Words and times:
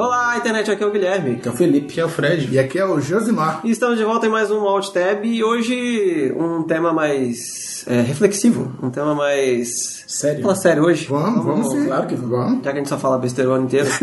Olá, 0.00 0.36
internet, 0.36 0.70
aqui 0.70 0.84
é 0.84 0.86
o 0.86 0.92
Guilherme. 0.92 1.32
Aqui 1.32 1.48
é 1.48 1.50
o 1.50 1.54
Felipe. 1.54 1.86
Aqui 1.90 2.00
é 2.00 2.04
o 2.04 2.08
Fred. 2.08 2.54
E 2.54 2.56
aqui 2.56 2.78
é 2.78 2.84
o 2.86 3.00
Josimar. 3.00 3.62
E 3.64 3.70
estamos 3.72 3.98
de 3.98 4.04
volta 4.04 4.26
em 4.28 4.30
mais 4.30 4.48
um 4.48 4.60
Alt 4.60 4.90
Tab 4.90 5.24
e 5.24 5.42
hoje 5.42 6.32
um 6.38 6.62
tema 6.62 6.92
mais 6.92 7.82
é, 7.84 8.00
reflexivo, 8.02 8.70
um 8.80 8.90
tema 8.90 9.12
mais... 9.12 9.98
Sério? 10.06 10.40
Fala 10.42 10.54
sério 10.54 10.84
hoje. 10.84 11.06
Vamos, 11.06 11.44
vamos 11.44 11.70
sim. 11.72 11.84
Claro 11.86 12.06
que 12.06 12.14
vamos. 12.14 12.62
Já 12.64 12.70
que 12.70 12.76
a 12.78 12.80
gente 12.80 12.88
só 12.88 12.96
fala 12.96 13.18
besteira 13.18 13.50
o 13.50 13.54
ano 13.54 13.64
inteiro. 13.64 13.88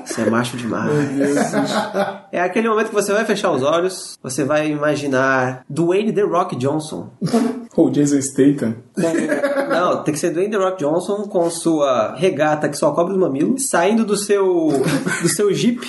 Você 0.04 0.22
é 0.22 0.30
macho 0.30 0.56
demais. 0.56 0.90
É 2.32 2.40
aquele 2.40 2.68
momento 2.68 2.88
que 2.88 2.94
você 2.94 3.12
vai 3.12 3.24
fechar 3.24 3.52
os 3.52 3.62
olhos, 3.62 4.18
você 4.20 4.44
vai 4.44 4.68
imaginar 4.68 5.64
Dwayne 5.70 6.12
The 6.12 6.22
Rock 6.22 6.56
Johnson. 6.56 7.10
Ou 7.76 7.90
Jason 7.90 8.20
Statham. 8.20 8.74
Não, 9.70 10.02
tem 10.02 10.12
que 10.12 10.18
ser 10.18 10.30
Dwayne 10.30 10.50
The 10.50 10.56
Rock 10.56 10.78
Johnson 10.80 11.28
com 11.28 11.48
sua 11.48 12.16
regata 12.16 12.68
que 12.68 12.76
só 12.76 12.90
cobre 12.90 13.12
os 13.12 13.20
mamilos, 13.20 13.68
saindo 13.68 14.04
do 14.04 14.16
seu 14.16 14.68
do 15.22 15.28
seu 15.28 15.52
jeep 15.54 15.80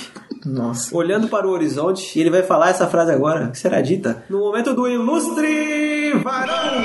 Nossa. 0.44 0.94
olhando 0.96 1.28
para 1.28 1.46
o 1.46 1.50
horizonte, 1.50 2.18
e 2.18 2.20
ele 2.20 2.30
vai 2.30 2.42
falar 2.42 2.70
essa 2.70 2.86
frase 2.86 3.12
agora, 3.12 3.48
que 3.48 3.58
será 3.58 3.80
dita 3.80 4.24
no 4.28 4.40
momento 4.40 4.74
do 4.74 4.88
ilustre 4.88 6.12
varão. 6.22 6.82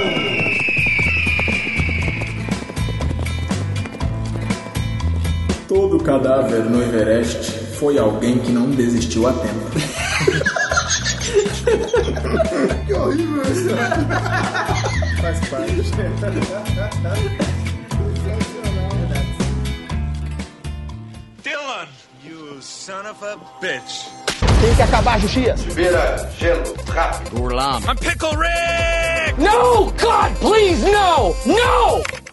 Todo 5.68 6.00
cadáver 6.00 6.64
no 6.64 6.82
Everest 6.82 7.52
foi 7.76 7.98
alguém 7.98 8.40
que 8.40 8.52
não 8.52 8.70
desistiu 8.70 9.28
a 9.28 9.34
tempo. 9.34 9.68
Que 12.86 12.94
horrível 12.94 13.42
isso. 13.44 13.70
Faz 15.22 15.40
parte. 15.50 15.76
son 22.62 23.06
of 23.06 23.22
a 23.24 23.38
bitch. 23.62 24.10
Tem 24.62 24.76
que 24.76 24.82
acabar 24.82 25.16
a 25.16 25.20
justiça. 25.20 25.56
Vira 25.74 26.30
gelo 26.38 26.76
rápido. 26.88 27.38
I'm 27.88 27.96
Pickle 27.98 28.36
Rick! 28.36 29.38
No! 29.38 29.92
God, 29.98 30.36
please, 30.40 30.84
no! 30.84 31.36
No! 31.46 32.27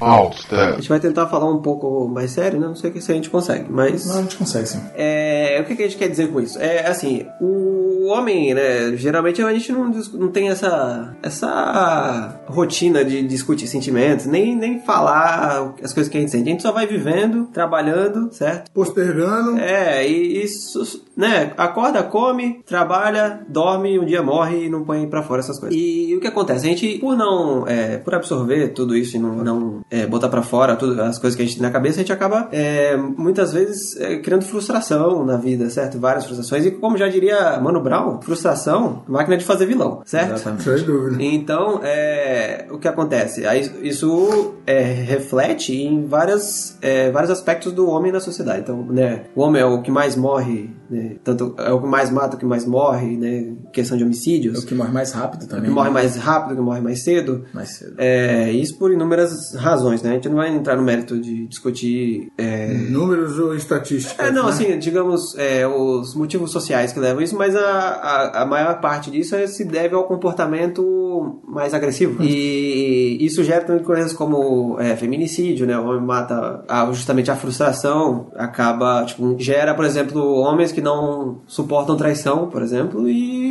A 0.00 0.10
Outstep. 0.10 0.76
gente 0.76 0.88
vai 0.88 1.00
tentar 1.00 1.26
falar 1.26 1.50
um 1.50 1.62
pouco 1.62 2.08
mais 2.08 2.30
sério, 2.30 2.58
né? 2.58 2.66
Não 2.66 2.74
sei 2.74 2.92
se 3.00 3.10
a 3.10 3.14
gente 3.14 3.30
consegue, 3.30 3.66
mas 3.70 4.06
Não, 4.06 4.18
a 4.18 4.22
gente 4.22 4.36
consegue 4.36 4.68
sim. 4.68 4.80
É, 4.94 5.58
o 5.60 5.66
que, 5.66 5.76
que 5.76 5.82
a 5.82 5.86
gente 5.86 5.96
quer 5.98 6.08
dizer 6.08 6.28
com 6.28 6.40
isso? 6.40 6.58
É 6.60 6.86
assim, 6.86 7.26
o 7.40 8.06
homem, 8.06 8.54
né? 8.54 8.96
Geralmente 8.96 9.42
a 9.42 9.52
gente 9.52 9.72
não, 9.72 9.88
não 10.14 10.28
tem 10.28 10.48
essa, 10.48 11.16
essa 11.22 12.40
rotina 12.46 13.04
de 13.04 13.22
discutir 13.22 13.66
sentimentos, 13.66 14.26
nem, 14.26 14.56
nem 14.56 14.80
falar 14.80 15.74
as 15.82 15.92
coisas 15.92 16.10
que 16.10 16.18
a 16.18 16.20
gente 16.20 16.30
sente. 16.30 16.48
A 16.48 16.52
gente 16.52 16.62
só 16.62 16.72
vai 16.72 16.86
vivendo, 16.86 17.46
trabalhando, 17.52 18.32
certo? 18.32 18.70
Postergando. 18.72 19.58
É, 19.58 20.06
e 20.06 20.42
isso, 20.42 21.04
né? 21.16 21.52
Acorda, 21.56 22.02
come, 22.02 22.62
trabalha, 22.66 23.40
dorme, 23.48 23.98
um 23.98 24.04
dia 24.04 24.22
morre 24.22 24.66
e 24.66 24.70
não 24.70 24.84
põe 24.84 25.06
pra 25.08 25.22
fora 25.22 25.40
essas 25.40 25.58
coisas. 25.58 25.78
E, 25.78 26.14
o 26.14 26.20
que 26.20 26.26
acontece? 26.26 26.66
A 26.66 26.68
gente, 26.68 26.98
por 26.98 27.16
não, 27.16 27.66
é, 27.66 27.98
por 27.98 28.14
absorver 28.14 28.68
tudo 28.68 28.96
isso 28.96 29.16
e 29.16 29.20
não, 29.20 29.36
não 29.36 29.83
é, 29.90 30.06
botar 30.06 30.28
pra 30.28 30.42
fora 30.42 30.76
tudo, 30.76 31.00
as 31.02 31.18
coisas 31.18 31.36
que 31.36 31.42
a 31.42 31.46
gente 31.46 31.56
tem 31.56 31.62
na 31.62 31.70
cabeça, 31.72 31.96
a 31.96 32.02
gente 32.02 32.12
acaba, 32.12 32.48
é, 32.52 32.96
muitas 32.96 33.52
vezes, 33.52 33.96
é, 33.98 34.18
criando 34.18 34.44
frustração 34.44 35.24
na 35.24 35.36
vida, 35.36 35.68
certo? 35.70 35.98
Várias 35.98 36.24
frustrações. 36.24 36.66
E 36.66 36.70
como 36.70 36.98
já 36.98 37.08
diria 37.08 37.58
Mano 37.60 37.80
Brown, 37.80 37.94
Brown, 37.94 38.20
frustração, 38.20 39.02
máquina 39.06 39.36
de 39.36 39.44
fazer 39.44 39.66
vilão, 39.66 40.02
certo? 40.04 40.34
Exatamente. 40.34 40.64
Sem 40.64 40.84
dúvida. 40.84 41.22
Então, 41.22 41.80
é, 41.82 42.66
o 42.70 42.78
que 42.78 42.88
acontece? 42.88 43.46
Aí, 43.46 43.70
isso 43.82 44.54
é, 44.66 44.80
reflete 44.80 45.72
em 45.72 46.06
várias, 46.06 46.76
é, 46.82 47.10
vários 47.10 47.30
aspectos 47.30 47.72
do 47.72 47.88
homem 47.88 48.10
na 48.10 48.20
sociedade. 48.20 48.60
Então, 48.60 48.84
né, 48.84 49.24
o 49.34 49.42
homem 49.42 49.62
é 49.62 49.64
o 49.64 49.80
que 49.82 49.90
mais 49.90 50.16
morre, 50.16 50.70
né, 50.90 51.16
tanto 51.24 51.54
é 51.58 51.72
o 51.72 51.80
que 51.80 51.86
mais 51.86 52.10
mata, 52.10 52.36
o 52.36 52.38
que 52.38 52.44
mais 52.44 52.66
morre, 52.66 53.16
né, 53.16 53.52
questão 53.72 53.96
de 53.96 54.02
É 54.02 54.06
homicídios, 54.06 54.62
o 54.62 54.66
que 54.66 54.74
morre 54.74 54.92
mais 54.92 55.12
rápido 55.12 55.44
o 55.44 55.48
também. 55.48 55.64
que 55.64 55.70
morre 55.70 55.88
né? 55.88 55.94
mais 55.94 56.16
rápido, 56.16 56.52
o 56.52 56.56
que 56.56 56.62
morre 56.62 56.80
mais 56.80 57.02
cedo. 57.04 57.44
mais 57.54 57.76
cedo. 57.78 57.94
É, 57.98 58.50
isso 58.52 58.78
por 58.78 58.92
inúmeras 58.92 59.54
razões, 59.56 60.02
né? 60.02 60.10
A 60.10 60.14
gente 60.14 60.28
não 60.28 60.36
vai 60.36 60.54
entrar 60.54 60.76
no 60.76 60.82
mérito 60.82 61.18
de 61.18 61.46
discutir 61.46 62.30
é, 62.38 62.68
Números 62.90 63.38
ou 63.38 63.54
estatísticas? 63.54 64.26
é, 64.28 64.30
não, 64.30 64.44
né? 64.44 64.48
assim, 64.50 64.78
digamos, 64.78 65.36
é, 65.38 65.66
os 65.66 66.14
motivos 66.14 66.50
sociais 66.50 66.92
que 66.92 67.00
levam 67.00 67.22
isso, 67.22 67.36
mas 67.36 67.54
a, 67.56 67.60
a, 67.60 68.42
a 68.42 68.46
maior 68.46 68.80
parte 68.80 69.10
disso 69.10 69.34
é- 69.34 69.46
se 69.46 69.64
deve 69.64 69.94
ao 69.94 70.04
comportamento 70.04 71.40
mais 71.46 71.72
agressivo. 71.74 72.22
E 72.22 73.18
isso 73.20 73.42
gera 73.44 73.64
também 73.64 73.82
coisas 73.82 74.12
como 74.12 74.78
é, 74.80 74.96
feminicídio, 74.96 75.66
né? 75.66 75.78
O 75.78 75.86
homem 75.86 76.02
mata 76.02 76.64
a- 76.68 76.86
justamente 76.92 77.30
a 77.30 77.36
frustração, 77.36 78.28
acaba, 78.34 79.04
tipo, 79.04 79.36
gera, 79.38 79.74
por 79.74 79.84
exemplo, 79.84 80.20
homens 80.38 80.72
que 80.72 80.80
não 80.84 81.38
suportam 81.46 81.96
traição, 81.96 82.48
por 82.48 82.62
exemplo, 82.62 83.08
e 83.08 83.43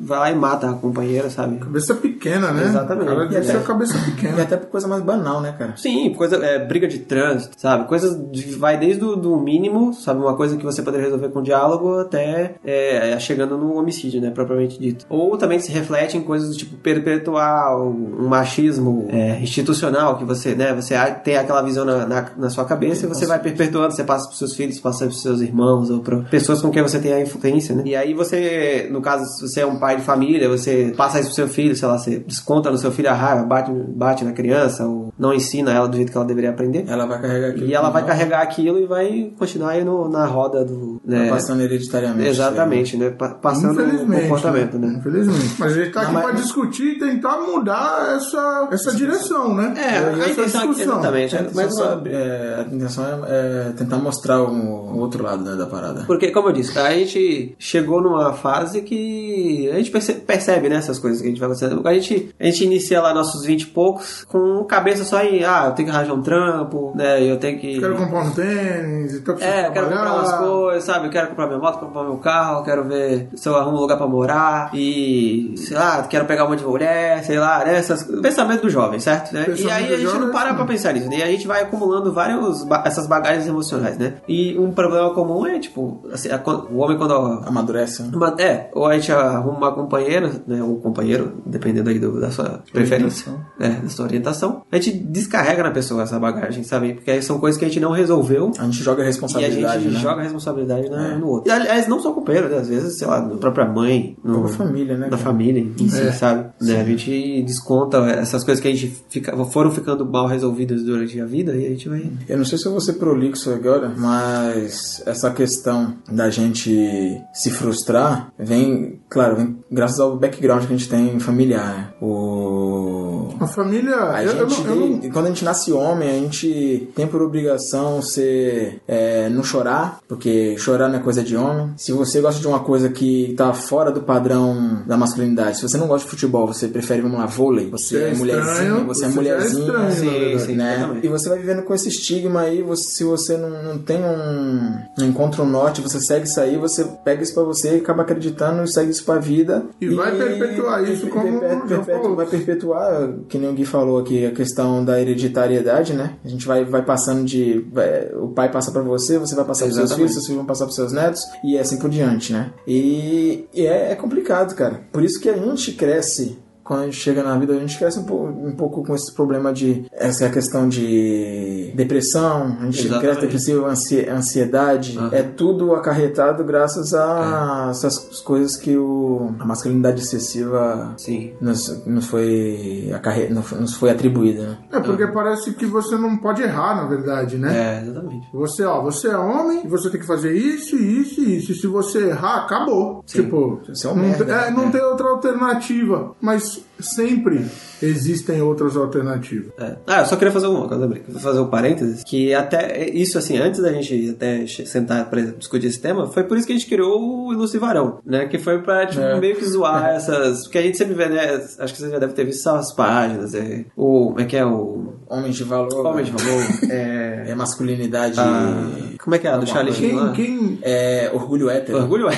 vai 0.00 0.18
lá 0.18 0.30
e 0.30 0.34
mata 0.34 0.70
a 0.70 0.72
companheira, 0.74 1.30
sabe? 1.30 1.56
Cabeça 1.58 1.94
pequena, 1.94 2.50
né? 2.52 2.64
Exatamente. 2.64 3.10
O 3.10 3.28
cara 3.28 3.44
É. 3.44 3.56
a 3.56 3.60
cabeça 3.60 3.96
E 3.98 4.10
pequena. 4.10 4.42
até 4.42 4.56
por 4.56 4.68
coisa 4.68 4.88
mais 4.88 5.02
banal, 5.02 5.40
né, 5.40 5.54
cara? 5.58 5.74
Sim, 5.76 6.12
coisa, 6.14 6.36
é, 6.36 6.58
briga 6.64 6.86
de 6.88 6.98
trânsito, 7.00 7.54
sabe? 7.58 7.86
Coisas 7.88 8.16
de- 8.30 8.54
vai 8.56 8.78
desde 8.78 9.04
o 9.04 9.16
do 9.16 9.36
mínimo, 9.36 9.92
sabe? 9.94 10.20
Uma 10.20 10.34
coisa 10.36 10.56
que 10.56 10.64
você 10.64 10.82
poderia 10.82 11.04
resolver 11.06 11.28
com 11.28 11.42
diálogo 11.42 11.98
até 12.00 12.54
é, 12.64 13.18
chegando 13.18 13.56
no 13.56 13.76
homicídio, 13.76 14.20
né? 14.20 14.30
Propriamente 14.30 14.78
dito. 14.78 15.06
Ou 15.08 15.36
também 15.36 15.58
se 15.58 15.70
reflete 15.72 16.16
em 16.16 16.22
coisas 16.22 16.50
do 16.50 16.56
tipo 16.56 16.76
perpetuar 16.76 17.80
um 17.80 18.28
machismo 18.28 19.06
é, 19.10 19.38
institucional, 19.40 20.16
que 20.18 20.24
você, 20.24 20.54
né? 20.54 20.74
Você 20.74 20.94
tem 21.24 21.36
aquela 21.36 21.62
visão 21.62 21.84
na, 21.84 22.06
na, 22.06 22.26
na 22.36 22.50
sua 22.50 22.64
cabeça 22.64 23.04
e 23.04 23.08
você 23.08 23.26
vai 23.26 23.38
perpetuando, 23.38 23.94
você 23.94 24.04
passa 24.04 24.26
pros 24.26 24.38
seus 24.38 24.54
filhos, 24.54 24.78
passa 24.80 25.06
pros 25.06 25.22
seus 25.22 25.40
irmãos 25.40 25.90
ou 25.90 26.00
para 26.00 26.18
pessoas 26.22 26.60
com 26.60 26.70
quem 26.70 26.82
você 26.82 26.98
tem 26.98 27.12
a 27.12 27.20
influência, 27.20 27.74
né? 27.74 27.82
E 27.86 27.94
aí 27.96 28.14
você, 28.14 28.88
no 28.90 29.00
caso, 29.00 29.24
se 29.26 29.40
você 29.46 29.60
é 29.60 29.66
um 29.66 29.71
pai 29.78 29.96
de 29.96 30.02
família, 30.02 30.48
você 30.48 30.92
passa 30.96 31.18
isso 31.18 31.28
pro 31.28 31.36
seu 31.36 31.48
filho, 31.48 31.74
sei 31.76 31.88
lá, 31.88 31.98
você 31.98 32.18
desconta 32.20 32.70
no 32.70 32.78
seu 32.78 32.90
filho 32.92 33.10
a 33.10 33.14
raiva, 33.14 33.42
bate, 33.44 33.70
bate 33.72 34.24
na 34.24 34.32
criança, 34.32 34.86
ou 34.86 35.12
não 35.18 35.32
ensina 35.32 35.72
ela 35.72 35.88
do 35.88 35.96
jeito 35.96 36.10
que 36.10 36.16
ela 36.16 36.26
deveria 36.26 36.50
aprender. 36.50 36.84
Ela 36.88 37.06
vai 37.06 37.20
carregar 37.20 37.48
aquilo. 37.50 37.66
E 37.66 37.74
ela 37.74 37.90
vai 37.90 38.04
carregar 38.04 38.42
aquilo 38.42 38.78
e 38.78 38.86
vai 38.86 39.32
continuar 39.38 39.70
aí 39.70 39.84
no- 39.84 40.08
na 40.08 40.26
roda 40.26 40.64
do. 40.64 41.00
Né? 41.04 41.28
passando 41.28 41.62
hereditariamente. 41.62 42.28
Exatamente, 42.28 42.96
né? 42.96 43.10
Pa- 43.10 43.34
Passando 43.34 43.80
o 43.80 44.20
comportamento, 44.20 44.78
né? 44.78 44.94
Infelizmente. 44.98 45.56
Mas 45.58 45.72
a 45.72 45.74
gente 45.76 45.92
tá 45.92 46.02
aqui 46.02 46.12
mas- 46.12 46.22
pra 46.24 46.32
discutir 46.32 46.96
e 46.96 46.98
tentar 46.98 47.38
mudar 47.40 48.16
essa, 48.16 48.68
essa 48.70 48.92
direção, 48.94 49.54
né? 49.54 49.74
É, 49.76 49.82
E 49.82 50.20
a 50.20 50.24
essa 50.24 50.30
intenção 50.30 50.70
aqui, 50.70 50.82
exatamente. 50.82 51.34
Mas 51.34 51.54
Mas, 51.54 51.74
só, 51.74 52.02
é, 52.06 52.56
a 52.68 52.74
intenção 52.74 53.04
é, 53.26 53.68
é 53.68 53.72
tentar 53.76 53.96
mostrar 53.98 54.42
o, 54.42 54.50
o 54.50 54.98
outro 54.98 55.22
lado 55.22 55.42
né, 55.42 55.56
da 55.56 55.66
parada. 55.66 56.04
Porque, 56.06 56.30
como 56.30 56.48
eu 56.48 56.52
disse, 56.52 56.78
a 56.78 56.92
gente 56.92 57.54
chegou 57.58 58.02
numa 58.02 58.32
fase 58.34 58.82
que 58.82 59.61
a 59.70 59.74
gente 59.74 59.90
perce- 59.90 60.14
percebe, 60.14 60.68
né, 60.68 60.76
essas 60.76 60.98
coisas 60.98 61.20
que 61.20 61.26
a 61.26 61.30
gente 61.30 61.38
vai 61.40 61.46
acontecendo. 61.50 61.86
A 61.86 61.94
gente, 61.94 62.34
a 62.38 62.44
gente 62.44 62.64
inicia 62.64 63.00
lá 63.00 63.12
nossos 63.14 63.44
20 63.44 63.62
e 63.62 63.66
poucos 63.66 64.24
com 64.24 64.64
cabeça 64.64 65.04
só 65.04 65.22
em, 65.22 65.44
ah, 65.44 65.64
eu 65.66 65.72
tenho 65.72 65.88
que 65.88 65.94
arranjar 65.94 66.14
um 66.14 66.22
trampo, 66.22 66.92
né, 66.94 67.22
eu 67.22 67.38
tenho 67.38 67.58
que... 67.58 67.78
Quero 67.78 67.96
comprar 67.96 68.20
um 68.24 68.30
tênis 68.30 69.14
e 69.14 69.20
tal. 69.20 69.36
É, 69.38 69.66
eu 69.68 69.72
quero 69.72 69.86
comprar 69.88 70.14
umas 70.14 70.32
coisas, 70.34 70.84
sabe? 70.84 71.06
Eu 71.06 71.10
quero 71.10 71.28
comprar 71.28 71.46
minha 71.46 71.58
moto, 71.58 71.78
comprar 71.80 72.02
meu 72.04 72.16
carro, 72.18 72.64
quero 72.64 72.84
ver 72.84 73.28
se 73.34 73.48
eu 73.48 73.56
arrumo 73.56 73.76
um 73.76 73.80
lugar 73.80 73.96
pra 73.96 74.06
morar 74.06 74.70
e, 74.74 75.54
sei 75.56 75.76
lá, 75.76 76.02
quero 76.04 76.24
pegar 76.26 76.44
um 76.44 76.50
monte 76.50 76.60
de 76.60 76.66
mulher, 76.66 77.24
sei 77.24 77.38
lá, 77.38 77.64
né? 77.64 77.76
Essas, 77.76 78.02
pensamento 78.20 78.62
do 78.62 78.70
jovem, 78.70 78.98
certo? 79.00 79.32
Né? 79.32 79.46
E 79.56 79.70
aí 79.70 79.86
a 79.92 79.96
gente 79.96 80.04
não 80.04 80.12
jovem, 80.12 80.30
para 80.32 80.50
sim. 80.50 80.56
pra 80.56 80.64
pensar 80.64 80.92
nisso, 80.92 81.08
né? 81.08 81.18
E 81.18 81.22
a 81.22 81.26
gente 81.26 81.46
vai 81.46 81.62
acumulando 81.62 82.12
vários, 82.12 82.64
ba- 82.64 82.82
essas 82.86 83.06
bagagens 83.06 83.46
emocionais, 83.46 83.96
né? 83.98 84.14
E 84.28 84.58
um 84.58 84.70
problema 84.72 85.10
comum 85.14 85.46
é, 85.46 85.58
tipo, 85.58 86.04
assim, 86.12 86.28
a- 86.30 86.40
o 86.70 86.78
homem 86.78 86.96
quando 86.98 87.12
Amadurece. 87.46 88.02
né? 88.02 88.10
é, 88.38 88.70
ou 88.74 88.86
a 88.86 88.94
gente 88.94 89.10
arruma 89.12 89.51
uma 89.56 89.72
companheira, 89.72 90.30
né, 90.46 90.62
ou 90.62 90.76
companheiro, 90.80 91.42
dependendo 91.46 91.90
aí 91.90 91.98
do- 91.98 92.20
da 92.20 92.30
sua 92.30 92.62
preferência, 92.72 93.32
é, 93.60 93.68
da 93.68 93.88
sua 93.88 94.04
orientação. 94.06 94.62
A 94.70 94.76
gente 94.76 94.92
descarrega 94.98 95.62
na 95.62 95.70
pessoa 95.70 96.02
essa 96.02 96.18
bagagem, 96.18 96.62
sabe? 96.64 96.94
Porque 96.94 97.10
aí 97.10 97.22
são 97.22 97.38
coisas 97.38 97.58
que 97.58 97.64
a 97.64 97.68
gente 97.68 97.80
não 97.80 97.92
resolveu 97.92 98.52
A 98.58 98.64
gente 98.64 98.82
joga 98.82 99.02
a 99.02 99.04
e 99.04 99.06
a 99.06 99.06
responsabilidade, 99.08 99.82
gente 99.84 99.94
né? 99.94 100.00
joga 100.00 100.20
a 100.20 100.22
responsabilidade 100.24 100.88
na- 100.90 101.16
no 101.18 101.28
outro. 101.28 101.50
E, 101.50 101.52
aliás, 101.54 101.86
não 101.88 101.98
só 102.00 102.08
com 102.12 102.16
o 102.16 102.22
companheiro, 102.22 102.48
né? 102.48 102.58
às 102.58 102.68
vezes, 102.68 102.98
sei 102.98 103.06
lá, 103.06 103.20
na 103.20 103.36
própria 103.36 103.66
mãe, 103.66 104.16
no, 104.24 104.40
Com 104.42 104.44
a 104.46 104.48
família, 104.48 104.94
né, 104.94 105.04
Na 105.06 105.10
cara? 105.10 105.22
família, 105.22 105.60
em 105.60 105.88
si, 105.88 106.12
sabe? 106.12 106.50
Né, 106.60 106.80
A 106.80 106.84
gente 106.84 107.42
desconta 107.42 107.98
essas 108.06 108.44
coisas 108.44 108.60
que 108.62 108.68
a 108.68 108.70
gente 108.70 108.92
fica, 109.08 109.36
foram 109.46 109.70
ficando 109.70 110.04
mal 110.06 110.26
resolvidas 110.26 110.82
durante 110.82 111.20
a 111.20 111.24
vida 111.26 111.54
e 111.54 111.66
a 111.66 111.70
gente 111.70 111.88
vai. 111.88 112.10
Eu 112.28 112.38
não 112.38 112.44
sei 112.44 112.58
se 112.58 112.66
eu 112.66 112.72
vou 112.72 112.80
ser 112.80 112.94
prolixo 112.94 113.50
agora, 113.50 113.92
mas 113.96 115.02
essa 115.06 115.30
questão 115.30 115.94
da 116.10 116.30
gente 116.30 117.20
se 117.32 117.50
frustrar 117.50 118.32
vem, 118.38 119.00
claro, 119.08 119.31
vem 119.34 119.56
graças 119.70 119.98
ao 120.00 120.16
background 120.16 120.64
que 120.66 120.72
a 120.72 120.76
gente 120.76 120.88
tem 120.88 121.18
familiar. 121.18 121.74
né? 121.76 121.88
O... 122.00 123.28
A 123.40 123.46
família. 123.46 123.96
A 124.10 124.22
eu, 124.22 124.32
eu 124.32 124.48
gente, 124.48 124.66
eu 124.68 124.74
não- 124.76 124.98
tem- 124.98 125.10
quando 125.10 125.26
a 125.26 125.28
gente 125.28 125.44
nasce 125.44 125.72
homem, 125.72 126.08
a 126.08 126.14
gente 126.14 126.90
tem 126.94 127.06
por 127.06 127.22
obrigação 127.22 128.00
ser 128.02 128.80
é, 128.86 129.28
não 129.30 129.42
chorar, 129.42 129.98
porque 130.06 130.56
chorar 130.58 130.88
não 130.88 130.96
é 130.96 131.02
coisa 131.02 131.22
de 131.22 131.36
homem. 131.36 131.72
Se 131.76 131.92
você 131.92 132.20
gosta 132.20 132.40
de 132.40 132.46
uma 132.46 132.60
coisa 132.60 132.88
que 132.88 133.34
tá 133.36 133.52
fora 133.52 133.90
do 133.90 134.02
padrão 134.02 134.82
da 134.86 134.96
masculinidade, 134.96 135.56
se 135.56 135.62
você 135.68 135.76
não 135.76 135.86
gosta 135.88 136.04
de 136.04 136.10
futebol, 136.10 136.46
você 136.46 136.68
prefere, 136.68 137.02
vamos 137.02 137.18
lá, 137.18 137.26
vôlei, 137.26 137.68
você 137.68 137.82
Você 137.98 138.04
é 138.04 138.10
é 138.10 138.14
mulherzinha, 138.14 138.52
estranho, 138.52 138.86
você 138.86 139.04
é 139.04 139.08
você 139.08 139.12
é 139.12 139.14
mulherzinha, 139.14 139.60
estranho, 139.88 140.34
na 140.34 140.38
sim, 140.40 140.54
né? 140.54 141.00
E 141.02 141.08
você 141.08 141.28
vai 141.28 141.38
vivendo 141.38 141.62
com 141.62 141.74
esse 141.74 141.88
estigma 141.88 142.42
aí, 142.42 142.62
você- 142.62 142.82
se 142.92 143.04
você 143.04 143.36
não, 143.36 143.50
não 143.62 143.78
tem 143.78 143.98
um, 144.04 144.78
não 144.98 145.06
encontra 145.06 145.42
um 145.42 145.46
norte, 145.48 145.80
você 145.80 146.00
segue 146.00 146.26
isso 146.26 146.40
aí, 146.40 146.56
você 146.56 146.84
pega 147.04 147.22
isso 147.22 147.34
pra 147.34 147.42
você 147.42 147.76
e 147.76 147.80
acaba 147.80 148.02
acreditando 148.02 148.62
e 148.62 148.68
segue 148.68 148.90
isso 148.90 149.04
pra 149.04 149.18
vida. 149.22 149.64
E 149.80 149.88
vai 149.88 150.12
perpetuar 150.16 150.82
isso 150.84 151.06
como 151.08 151.40
perpetua- 151.40 152.14
vai 152.14 152.26
perpetuar, 152.26 153.12
que 153.28 153.38
nem 153.38 153.48
o 153.48 153.52
Gui 153.54 153.64
falou 153.64 153.98
aqui, 153.98 154.26
a 154.26 154.30
questão 154.32 154.84
da 154.84 155.00
hereditariedade, 155.00 155.94
né? 155.94 156.16
A 156.24 156.28
gente 156.28 156.46
vai, 156.46 156.64
vai 156.64 156.82
passando 156.84 157.24
de. 157.24 157.64
vai- 157.72 158.08
o 158.14 158.28
pai 158.28 158.50
passa 158.50 158.70
pra 158.70 158.82
você, 158.82 159.18
você 159.18 159.34
vai 159.34 159.44
passar 159.44 159.64
pros 159.66 159.76
seus 159.76 159.90
filhos, 159.96 160.12
seus 160.12 160.24
filhos 160.26 160.36
vão 160.38 160.46
passar 160.46 160.64
pros 160.64 160.76
seus 160.76 160.92
netos, 160.92 161.22
e 161.44 161.58
assim 161.58 161.78
por 161.78 161.88
diante, 161.88 162.32
né? 162.32 162.50
E, 162.66 163.46
e 163.54 163.66
é, 163.66 163.92
é 163.92 163.94
complicado, 163.94 164.54
cara. 164.54 164.80
Por 164.92 165.02
isso 165.04 165.20
que 165.20 165.28
a 165.28 165.36
gente 165.36 165.72
cresce. 165.72 166.38
Quando 166.72 166.82
a 166.82 166.84
gente 166.86 166.96
chega 166.96 167.22
na 167.22 167.36
vida, 167.38 167.52
a 167.54 167.58
gente 167.58 167.78
cresce 167.78 167.98
um 167.98 168.04
pouco, 168.04 168.26
um 168.46 168.56
pouco 168.56 168.82
com 168.84 168.94
esse 168.94 169.12
problema 169.14 169.52
de. 169.52 169.84
Essa 169.92 170.24
é 170.24 170.28
a 170.28 170.30
questão 170.30 170.68
de 170.68 171.72
depressão, 171.74 172.56
a 172.60 172.64
gente 172.66 172.80
Exatamente. 172.86 173.00
cresce 173.02 173.20
depressivo, 173.20 173.66
ansi- 173.66 174.08
ansiedade. 174.08 174.98
Aham. 174.98 175.10
É 175.12 175.22
tudo 175.22 175.74
acarretado 175.74 176.44
graças 176.44 176.92
a 176.94 177.66
É. 177.68 177.70
essas 177.70 177.98
coisas 178.20 178.56
que 178.56 178.76
o, 178.76 179.34
a 179.38 179.44
masculinidade 179.44 180.00
excessiva 180.02 180.94
Sim. 180.96 181.32
nos, 181.40 181.84
nos 181.86 182.06
foi 182.06 182.90
acarre... 182.94 183.28
nos 183.28 183.74
foi 183.74 183.90
atribuída, 183.90 184.42
né? 184.42 184.58
É 184.72 184.80
porque 184.80 185.06
parece 185.08 185.52
que 185.52 185.66
você 185.66 185.96
não 185.96 186.16
pode 186.16 186.42
errar, 186.42 186.76
na 186.76 186.86
verdade, 186.86 187.36
né? 187.36 187.80
É, 187.82 187.82
exatamente. 187.86 188.28
Você, 188.32 188.64
ó, 188.64 188.80
você 188.82 189.08
é 189.08 189.16
homem 189.16 189.62
e 189.64 189.68
você 189.68 189.90
tem 189.90 190.00
que 190.00 190.06
fazer 190.06 190.32
isso, 190.34 190.76
isso 190.76 191.20
e 191.20 191.36
isso. 191.38 191.52
E 191.52 191.54
se 191.54 191.66
você 191.66 192.08
errar, 192.08 192.44
acabou. 192.44 193.02
Tipo, 193.06 193.60
Você 193.68 193.86
é 193.86 193.90
um 193.90 193.94
não, 193.96 194.02
merda, 194.02 194.32
é, 194.32 194.50
não 194.50 194.66
né? 194.66 194.72
tem 194.72 194.82
outra 194.82 195.08
alternativa. 195.08 196.14
Mas 196.20 196.61
sempre 196.82 197.46
existem 197.82 198.40
outras 198.42 198.76
alternativas. 198.76 199.52
É. 199.58 199.76
Ah, 199.86 200.00
eu 200.00 200.06
só 200.06 200.16
queria 200.16 200.32
fazer 200.32 200.46
uma 200.46 200.68
coisa, 200.68 200.86
vou 200.86 201.20
fazer 201.20 201.40
um 201.40 201.46
parênteses, 201.48 202.02
que 202.04 202.32
até 202.34 202.88
isso 202.88 203.18
assim, 203.18 203.38
antes 203.38 203.60
da 203.60 203.72
gente 203.72 204.10
até 204.10 204.46
sentar 204.46 205.08
pra 205.08 205.20
discutir 205.20 205.66
esse 205.66 205.80
tema, 205.80 206.06
foi 206.08 206.24
por 206.24 206.36
isso 206.36 206.46
que 206.46 206.52
a 206.52 206.56
gente 206.56 206.68
criou 206.68 207.26
o 207.26 207.32
Ilustre 207.32 207.58
Varão, 207.58 207.98
né? 208.04 208.26
Que 208.26 208.38
foi 208.38 208.60
pra, 208.60 208.86
tipo, 208.86 209.00
É. 209.02 209.18
meio 209.20 209.36
que 209.36 209.44
zoar 209.44 209.86
essas. 209.94 210.42
Porque 210.44 210.58
a 210.58 210.62
gente 210.62 210.78
sempre 210.78 210.94
vê, 210.94 211.08
né? 211.08 211.44
Acho 211.58 211.74
que 211.74 211.80
você 211.80 211.90
já 211.90 211.98
deve 211.98 212.12
ter 212.12 212.24
visto 212.24 212.46
as 212.48 212.72
páginas, 212.74 213.34
é, 213.34 213.64
o. 213.76 214.08
Como 214.08 214.20
é 214.20 214.24
que 214.24 214.36
é 214.36 214.44
o. 214.44 214.94
Homens 215.08 215.36
de 215.36 215.44
valor. 215.44 215.86
Homem 215.86 216.04
de 216.04 216.10
valor. 216.10 216.42
É. 216.70 217.24
É 217.28 217.34
masculinidade. 217.34 218.18
a- 218.18 218.96
como 219.02 219.14
é 219.14 219.18
que 219.18 219.26
é? 219.26 219.30
a 219.30 219.36
Do 219.36 219.46
Charlie 219.46 219.74
Sheen 219.74 220.12
Quem, 220.12 220.26
quem 220.26 220.58
É 220.62 221.10
orgulho 221.12 221.50
hétero. 221.50 221.78
Orgulho 221.78 222.08
é. 222.10 222.16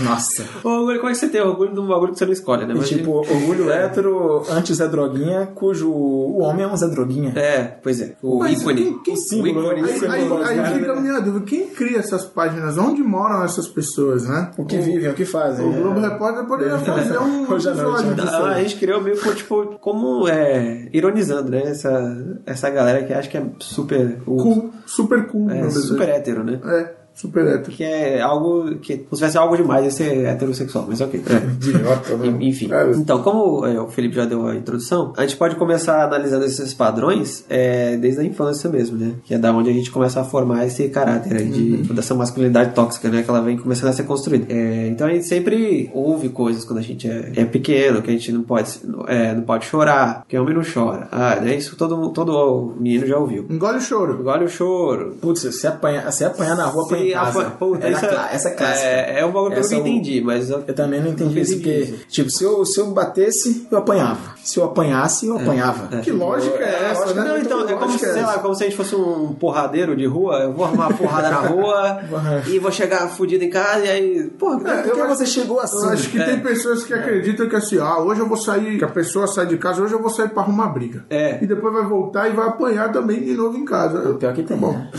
Nossa. 0.00 0.44
Orgulho, 0.62 0.98
como 0.98 1.10
é 1.10 1.12
que 1.12 1.18
você 1.18 1.28
tem 1.28 1.40
orgulho 1.40 1.72
de 1.72 1.80
um 1.80 1.86
bagulho 1.86 2.12
que 2.12 2.18
você 2.18 2.24
não 2.26 2.32
escolhe, 2.32 2.66
né? 2.66 2.74
E, 2.76 2.80
tipo, 2.84 3.12
orgulho 3.12 3.70
hétero 3.70 4.42
antes 4.50 4.76
Zé 4.76 4.88
Droguinha, 5.08 5.46
cujo 5.54 5.90
o 5.90 6.38
homem 6.40 6.64
é 6.64 6.68
um 6.68 6.76
Zé 6.76 6.88
Droguinha. 6.88 7.32
É, 7.36 7.62
pois 7.82 8.00
é. 8.00 8.14
O 8.22 8.38
Mas 8.38 8.60
ícone. 8.60 8.82
quem- 8.82 9.02
quem- 9.02 9.14
o 9.14 9.16
símbolo, 9.16 9.72
ícone. 9.72 9.82
né? 9.82 9.88
Aí, 10.08 10.28
é 10.28 10.44
aí, 10.44 10.60
aí 10.60 10.74
fica 10.78 10.92
a 10.92 11.00
minha 11.00 11.20
dúvida: 11.20 11.44
quem 11.44 11.66
cria 11.68 11.98
essas 11.98 12.24
páginas? 12.24 12.78
Onde 12.78 13.02
moram 13.02 13.42
essas 13.44 13.68
pessoas, 13.68 14.26
né? 14.28 14.50
O 14.56 14.64
que 14.64 14.78
vivem, 14.78 15.10
o 15.10 15.14
que 15.14 15.24
fazem. 15.24 15.66
O 15.66 15.72
Globo 15.72 16.00
é. 16.00 16.08
Repórter 16.08 16.44
poderia 16.46 16.78
fazer 16.78 17.18
um 17.18 17.50
Hoje 17.50 17.68
episódio 17.68 18.10
né? 18.16 18.24
Ah, 18.26 18.46
a 18.48 18.62
gente 18.62 18.76
criou 18.76 19.00
meio 19.00 19.16
que, 19.16 19.34
tipo, 19.34 19.78
como 19.80 20.26
é, 20.28 20.88
ironizando, 20.92 21.50
né? 21.50 21.62
Essa, 21.64 22.16
essa 22.46 22.70
galera 22.70 23.02
que 23.04 23.12
acha 23.12 23.28
que 23.28 23.36
é 23.38 23.44
super. 23.60 24.18
o- 24.26 24.36
Cool, 24.36 24.70
super 24.86 25.26
cool, 25.26 25.50
é, 25.50 25.68
super 25.70 26.08
hétero, 26.08 26.44
né? 26.44 26.60
É. 26.64 27.03
Super 27.14 27.46
hétero. 27.46 27.76
Que 27.76 27.84
é 27.84 28.20
algo 28.20 28.76
que, 28.76 28.94
se 28.94 29.16
tivesse 29.16 29.38
algo 29.38 29.56
demais, 29.56 29.84
ia 29.84 29.90
ser 29.90 30.26
heterossexual, 30.26 30.86
mas 30.88 31.00
ok. 31.00 31.22
Idiota, 31.54 32.16
né? 32.16 32.36
Enfim. 32.40 32.68
Cara, 32.68 32.90
Então, 32.90 33.22
como 33.22 33.64
é, 33.64 33.80
o 33.80 33.88
Felipe 33.88 34.16
já 34.16 34.24
deu 34.24 34.46
a 34.46 34.54
introdução, 34.56 35.12
a 35.16 35.22
gente 35.22 35.36
pode 35.36 35.54
começar 35.54 36.04
analisando 36.04 36.44
esses 36.44 36.74
padrões 36.74 37.44
é, 37.48 37.96
desde 37.96 38.20
a 38.20 38.24
infância 38.24 38.68
mesmo, 38.68 38.98
né? 38.98 39.12
Que 39.24 39.34
é 39.34 39.38
da 39.38 39.52
onde 39.52 39.70
a 39.70 39.72
gente 39.72 39.90
começa 39.90 40.20
a 40.20 40.24
formar 40.24 40.66
esse 40.66 40.88
caráter 40.88 41.36
aí 41.36 41.48
de, 41.48 41.76
dessa 41.94 42.14
masculinidade 42.14 42.74
tóxica, 42.74 43.08
né? 43.08 43.22
Que 43.22 43.30
ela 43.30 43.40
vem 43.40 43.56
começando 43.56 43.90
a 43.90 43.92
ser 43.92 44.02
construída. 44.02 44.52
É, 44.52 44.88
então 44.88 45.06
a 45.06 45.10
gente 45.10 45.26
sempre 45.26 45.90
ouve 45.94 46.28
coisas 46.28 46.64
quando 46.64 46.80
a 46.80 46.82
gente 46.82 47.08
é, 47.08 47.32
é 47.36 47.44
pequeno, 47.44 48.02
que 48.02 48.10
a 48.10 48.12
gente 48.12 48.32
não 48.32 48.42
pode, 48.42 48.70
é, 49.06 49.34
não 49.34 49.42
pode 49.42 49.66
chorar, 49.66 50.24
que 50.28 50.36
homem 50.36 50.54
não 50.54 50.62
chora. 50.64 51.08
Ah, 51.12 51.36
né? 51.36 51.54
Isso 51.54 51.76
todo, 51.76 52.10
todo 52.10 52.74
menino 52.78 53.06
já 53.06 53.16
ouviu. 53.18 53.46
Engole 53.48 53.78
o 53.78 53.80
choro. 53.80 54.20
Engole 54.20 54.44
o 54.44 54.48
choro. 54.48 55.16
Putz, 55.20 55.42
se 55.54 55.66
apanhar, 55.66 56.10
se 56.12 56.24
apanhar 56.24 56.56
na 56.56 56.64
rua, 56.64 56.84
apanha 56.84 57.03
Se 57.08 57.12
casa. 57.12 57.40
afa- 57.40 57.50
Puta, 57.50 57.86
Era 57.86 57.96
essa, 57.96 58.08
cla- 58.08 58.28
essa 58.32 58.48
é 58.48 58.52
clássica. 58.52 58.86
É, 58.88 59.20
é 59.20 59.26
um 59.26 59.32
bagulho 59.32 59.52
que 59.52 59.58
eu 59.58 59.60
Essa 59.60 59.74
nunca 59.76 59.88
eu- 59.88 59.92
entendi, 59.92 60.20
mas 60.20 60.50
eu, 60.50 60.64
Eu 60.66 60.74
também 60.74 61.00
não 61.00 61.10
entendi 61.10 61.40
isso, 61.40 61.54
porque, 61.54 61.94
tipo, 62.08 62.30
se 62.30 62.44
eu, 62.44 62.64
se 62.64 62.80
eu 62.80 62.86
batesse, 62.90 63.66
eu 63.70 63.78
apanhava. 63.78 64.34
Se 64.42 64.58
eu 64.58 64.64
apanhasse, 64.64 65.26
eu 65.26 65.36
apanhava. 65.36 65.98
Que 65.98 66.10
lógica 66.10 66.62
é 66.62 66.90
essa, 66.90 67.14
né? 67.14 67.24
Não, 67.24 67.38
então, 67.38 67.60
é 67.68 67.72
como, 67.74 67.92
se, 67.92 68.04
Lógica 68.04 68.12
sei 68.12 68.22
lá, 68.22 68.32
essa. 68.32 68.40
como 68.40 68.54
se 68.54 68.62
a 68.64 68.66
gente 68.66 68.76
fosse 68.76 68.94
um 68.94 69.34
porradeiro 69.34 69.96
de 69.96 70.06
rua. 70.06 70.38
Eu 70.40 70.52
vou 70.52 70.64
arrumar 70.64 70.88
uma 70.88 70.96
porrada 70.96 71.30
na 71.30 71.40
rua 71.40 72.00
e 72.48 72.58
vou 72.58 72.70
chegar 72.70 73.08
fudido 73.08 73.44
em 73.44 73.50
casa 73.50 73.84
e 73.86 73.90
aí. 73.90 74.24
Porra, 74.38 74.56
É, 74.70 74.82
Por 74.82 74.92
que 74.94 75.00
eu 75.00 75.08
você 75.08 75.26
chegou 75.26 75.60
assim? 75.60 75.76
Eu 75.84 75.88
acho 75.90 76.10
que 76.10 76.20
É. 76.20 76.24
tem 76.24 76.40
pessoas 76.40 76.82
que 76.84 76.92
acreditam 76.94 77.48
que 77.48 77.56
assim, 77.56 77.78
ah, 77.78 77.98
hoje 78.00 78.20
eu 78.20 78.28
vou 78.28 78.36
sair, 78.36 78.78
que 78.78 78.84
a 78.84 78.88
pessoa 78.88 79.26
sai 79.26 79.46
de 79.46 79.56
casa, 79.56 79.82
hoje 79.82 79.94
eu 79.94 80.00
vou 80.00 80.10
sair 80.10 80.28
pra 80.28 80.42
arrumar 80.42 80.68
briga. 80.68 81.04
É. 81.10 81.38
E 81.42 81.46
depois 81.46 81.72
vai 81.72 81.84
voltar 81.84 82.28
e 82.28 82.32
vai 82.32 82.48
apanhar 82.48 82.92
também 82.92 83.22
de 83.22 83.32
novo 83.34 83.56
em 83.56 83.64
casa. 83.64 84.14
Pior 84.14 84.34
que 84.34 84.42
tem, 84.42 84.56
Bom, 84.56 84.72
né? 84.72 84.90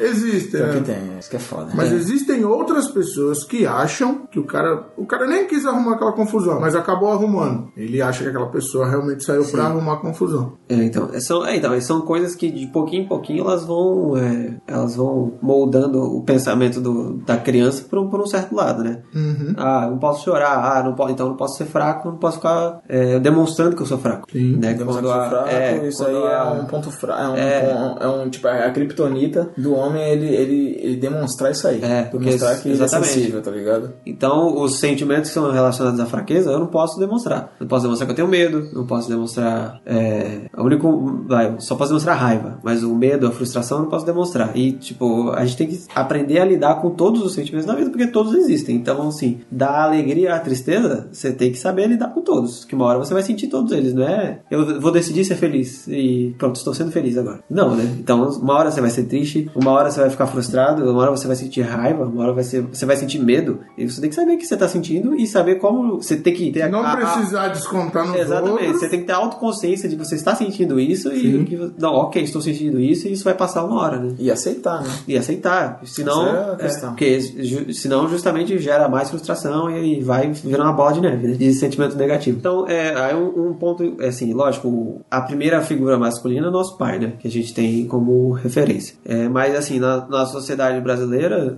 é, 0.00 0.06
existe, 0.06 0.50
Pior 0.52 0.68
né? 0.68 0.74
que 0.74 0.80
tem, 0.84 0.96
isso 1.20 1.30
que 1.30 1.36
é 1.36 1.40
foda. 1.40 1.70
Mas 1.74 1.92
É. 1.92 1.94
existem 1.94 2.44
outras 2.44 2.88
pessoas 2.88 3.44
que 3.44 3.66
acham 3.66 4.26
que 4.30 4.38
o 4.38 4.44
cara. 4.44 4.86
O 4.96 5.06
cara 5.06 5.26
nem 5.26 5.46
quis 5.46 5.64
arrumar 5.66 5.94
aquela 5.94 6.12
confusão, 6.12 6.60
mas 6.60 6.74
acabou 6.74 7.10
arrumando. 7.12 7.68
Ele 7.76 8.00
acha 8.02 8.22
que 8.22 8.28
aquela 8.30 8.48
pessoa 8.48 8.88
realmente 8.88 9.24
saiu 9.24 9.44
pra 9.44 9.64
arrumar 9.64 9.96
confusão. 9.96 10.54
É, 10.68 10.74
então, 10.76 11.10
é, 11.12 11.20
são, 11.20 11.44
é, 11.46 11.56
então, 11.56 11.78
são 11.80 12.00
coisas 12.02 12.34
que 12.34 12.50
de 12.50 12.66
pouquinho 12.68 13.04
em 13.04 13.08
pouquinho 13.08 13.42
elas 13.44 13.64
vão, 13.64 14.16
é, 14.16 14.54
elas 14.66 14.96
vão 14.96 15.34
moldando 15.42 16.00
o 16.02 16.22
pensamento 16.22 16.80
do, 16.80 17.14
da 17.18 17.36
criança 17.36 17.84
por 17.88 17.98
um, 17.98 18.08
por 18.08 18.20
um 18.20 18.26
certo 18.26 18.54
lado, 18.54 18.82
né? 18.82 19.02
Uhum. 19.14 19.54
Ah, 19.56 19.88
não 19.90 19.98
posso 19.98 20.24
chorar, 20.24 20.58
ah, 20.78 20.82
não 20.82 20.94
po, 20.94 21.08
então 21.08 21.28
não 21.28 21.36
posso 21.36 21.56
ser 21.58 21.66
fraco, 21.66 22.08
não 22.10 22.16
posso 22.18 22.36
ficar 22.38 22.80
é, 22.88 23.18
demonstrando 23.18 23.76
que 23.76 23.82
eu 23.82 23.86
sou 23.86 23.98
fraco. 23.98 24.26
Sim. 24.30 24.56
né? 24.56 24.74
Demonstrando 24.74 25.08
Quando 25.08 25.20
a- 25.20 25.28
fraco, 25.28 25.48
é, 25.48 25.88
isso 25.88 26.04
aí 26.04 26.14
é 26.16 26.36
a- 26.36 26.52
um 26.52 26.64
ponto 26.66 26.90
fraco. 26.90 27.20
É 27.20 27.28
um, 27.28 27.36
É. 27.36 27.60
pon- 27.60 27.96
é 28.00 28.08
um, 28.08 28.30
tipo, 28.30 28.48
a 28.48 28.70
criptonita 28.70 29.50
do 29.56 29.74
homem 29.74 30.02
ele, 30.10 30.26
ele, 30.34 30.78
ele 30.80 30.96
demonstrar 31.10 31.50
isso 31.50 31.66
aí. 31.66 31.82
É, 31.82 32.04
demonstrar 32.04 32.60
que 32.60 32.68
é 32.68 32.72
exatamente. 32.72 33.08
sensível, 33.08 33.42
tá 33.42 33.50
ligado? 33.50 33.92
Então, 34.04 34.60
os 34.60 34.78
sentimentos 34.78 35.30
que 35.30 35.34
são 35.34 35.50
relacionados 35.50 36.00
à 36.00 36.06
fraqueza, 36.06 36.50
eu 36.50 36.58
não 36.58 36.66
posso 36.66 36.98
demonstrar. 36.98 37.54
Não 37.60 37.66
posso 37.66 37.82
demonstrar 37.82 38.06
que 38.06 38.12
eu 38.12 38.16
tenho 38.16 38.28
medo, 38.28 38.68
não 38.72 38.86
posso 38.86 39.08
demonstrar. 39.08 39.80
É, 39.84 40.42
o 40.56 40.62
único. 40.64 41.24
Vai, 41.26 41.56
só 41.58 41.74
posso 41.74 41.90
demonstrar 41.90 42.16
raiva, 42.16 42.58
mas 42.62 42.82
o 42.82 42.94
medo, 42.94 43.26
a 43.26 43.30
frustração, 43.30 43.78
eu 43.78 43.82
não 43.84 43.90
posso 43.90 44.06
demonstrar. 44.06 44.56
E, 44.56 44.72
tipo, 44.72 45.30
a 45.30 45.44
gente 45.44 45.56
tem 45.56 45.66
que 45.68 45.80
aprender 45.94 46.40
a 46.40 46.44
lidar 46.44 46.76
com 46.76 46.90
todos 46.90 47.22
os 47.22 47.34
sentimentos 47.34 47.66
na 47.66 47.74
vida, 47.74 47.90
porque 47.90 48.06
todos 48.06 48.34
existem. 48.34 48.76
Então, 48.76 49.08
assim, 49.08 49.40
da 49.50 49.84
alegria 49.84 50.34
à 50.34 50.38
tristeza, 50.38 51.08
você 51.12 51.32
tem 51.32 51.52
que 51.52 51.58
saber 51.58 51.86
lidar 51.86 52.08
com 52.08 52.20
todos. 52.20 52.64
Que 52.64 52.74
uma 52.74 52.86
hora 52.86 52.98
você 52.98 53.12
vai 53.12 53.22
sentir 53.22 53.48
todos 53.48 53.72
eles, 53.72 53.94
não 53.94 54.04
é? 54.04 54.40
Eu 54.50 54.80
vou 54.80 54.90
decidir 54.90 55.24
ser 55.24 55.36
feliz 55.36 55.86
e 55.88 56.34
pronto, 56.38 56.56
estou 56.56 56.74
sendo 56.74 56.90
feliz 56.90 57.16
agora. 57.16 57.40
Não, 57.48 57.74
né? 57.74 57.84
Então, 57.98 58.28
uma 58.30 58.54
hora 58.54 58.70
você 58.70 58.80
vai 58.80 58.90
ser 58.90 59.04
triste, 59.04 59.50
uma 59.54 59.70
hora 59.72 59.90
você 59.90 60.00
vai 60.00 60.10
ficar 60.10 60.26
frustrado, 60.26 60.90
uma 60.90 60.99
hora 61.00 61.10
você 61.10 61.26
vai 61.26 61.36
sentir 61.36 61.62
raiva, 61.62 62.04
uma 62.04 62.22
hora 62.22 62.32
vai 62.32 62.44
ser, 62.44 62.62
você 62.62 62.84
vai 62.86 62.96
sentir 62.96 63.18
medo. 63.18 63.60
E 63.76 63.88
você 63.88 64.00
tem 64.00 64.10
que 64.10 64.16
saber 64.16 64.34
o 64.34 64.38
que 64.38 64.46
você 64.46 64.54
está 64.54 64.68
sentindo 64.68 65.14
e 65.14 65.26
saber 65.26 65.56
como. 65.56 66.02
Você 66.02 66.16
tem 66.16 66.32
que 66.34 66.50
ter 66.52 66.62
a- 66.62 66.68
Não 66.68 66.80
a- 66.80 66.92
a- 66.92 66.96
precisar 66.96 67.48
descontar 67.48 68.06
nos 68.06 68.16
Exatamente, 68.18 68.52
outros. 68.64 68.80
você 68.80 68.88
tem 68.88 69.00
que 69.00 69.06
ter 69.06 69.12
autoconsciência 69.12 69.88
de 69.88 69.96
que 69.96 70.04
você 70.04 70.14
está 70.14 70.34
sentindo 70.34 70.78
isso 70.78 71.12
e 71.12 71.44
que, 71.44 71.72
não, 71.78 71.92
ok, 71.94 72.22
estou 72.22 72.40
sentindo 72.42 72.78
isso 72.80 73.08
e 73.08 73.12
isso 73.12 73.24
vai 73.24 73.34
passar 73.34 73.64
uma 73.64 73.80
hora, 73.80 73.98
né? 73.98 74.14
E 74.18 74.30
aceitar, 74.30 74.82
né? 74.82 74.90
E 75.08 75.16
aceitar, 75.16 75.80
senão, 75.84 76.26
é 76.26 76.30
a 76.30 76.52
é, 76.52 76.56
questão. 76.56 76.90
porque 76.90 77.20
ju- 77.20 77.72
senão 77.72 78.08
justamente 78.08 78.58
gera 78.58 78.88
mais 78.88 79.08
frustração 79.10 79.70
e, 79.70 79.98
e 80.00 80.02
vai 80.02 80.30
virar 80.32 80.64
uma 80.64 80.72
bola 80.72 80.92
de 80.92 81.00
neve, 81.00 81.26
né? 81.28 81.34
De 81.34 81.52
sentimento 81.54 81.96
negativo. 81.96 82.38
Então, 82.38 82.66
é, 82.68 82.94
aí 83.00 83.14
um, 83.14 83.50
um 83.50 83.54
ponto, 83.54 83.96
é 84.00 84.08
assim, 84.08 84.32
lógico, 84.32 85.00
a 85.10 85.20
primeira 85.20 85.60
figura 85.62 85.98
masculina 85.98 86.48
é 86.48 86.50
nosso 86.50 86.76
pai, 86.76 86.98
né? 86.98 87.12
Que 87.18 87.28
a 87.28 87.30
gente 87.30 87.52
tem 87.54 87.86
como 87.86 88.32
referência. 88.32 88.94
É, 89.04 89.28
mas, 89.28 89.54
assim, 89.54 89.78
na, 89.78 90.06
na 90.08 90.26
sociedade 90.26 90.80
brasileira, 90.80 90.89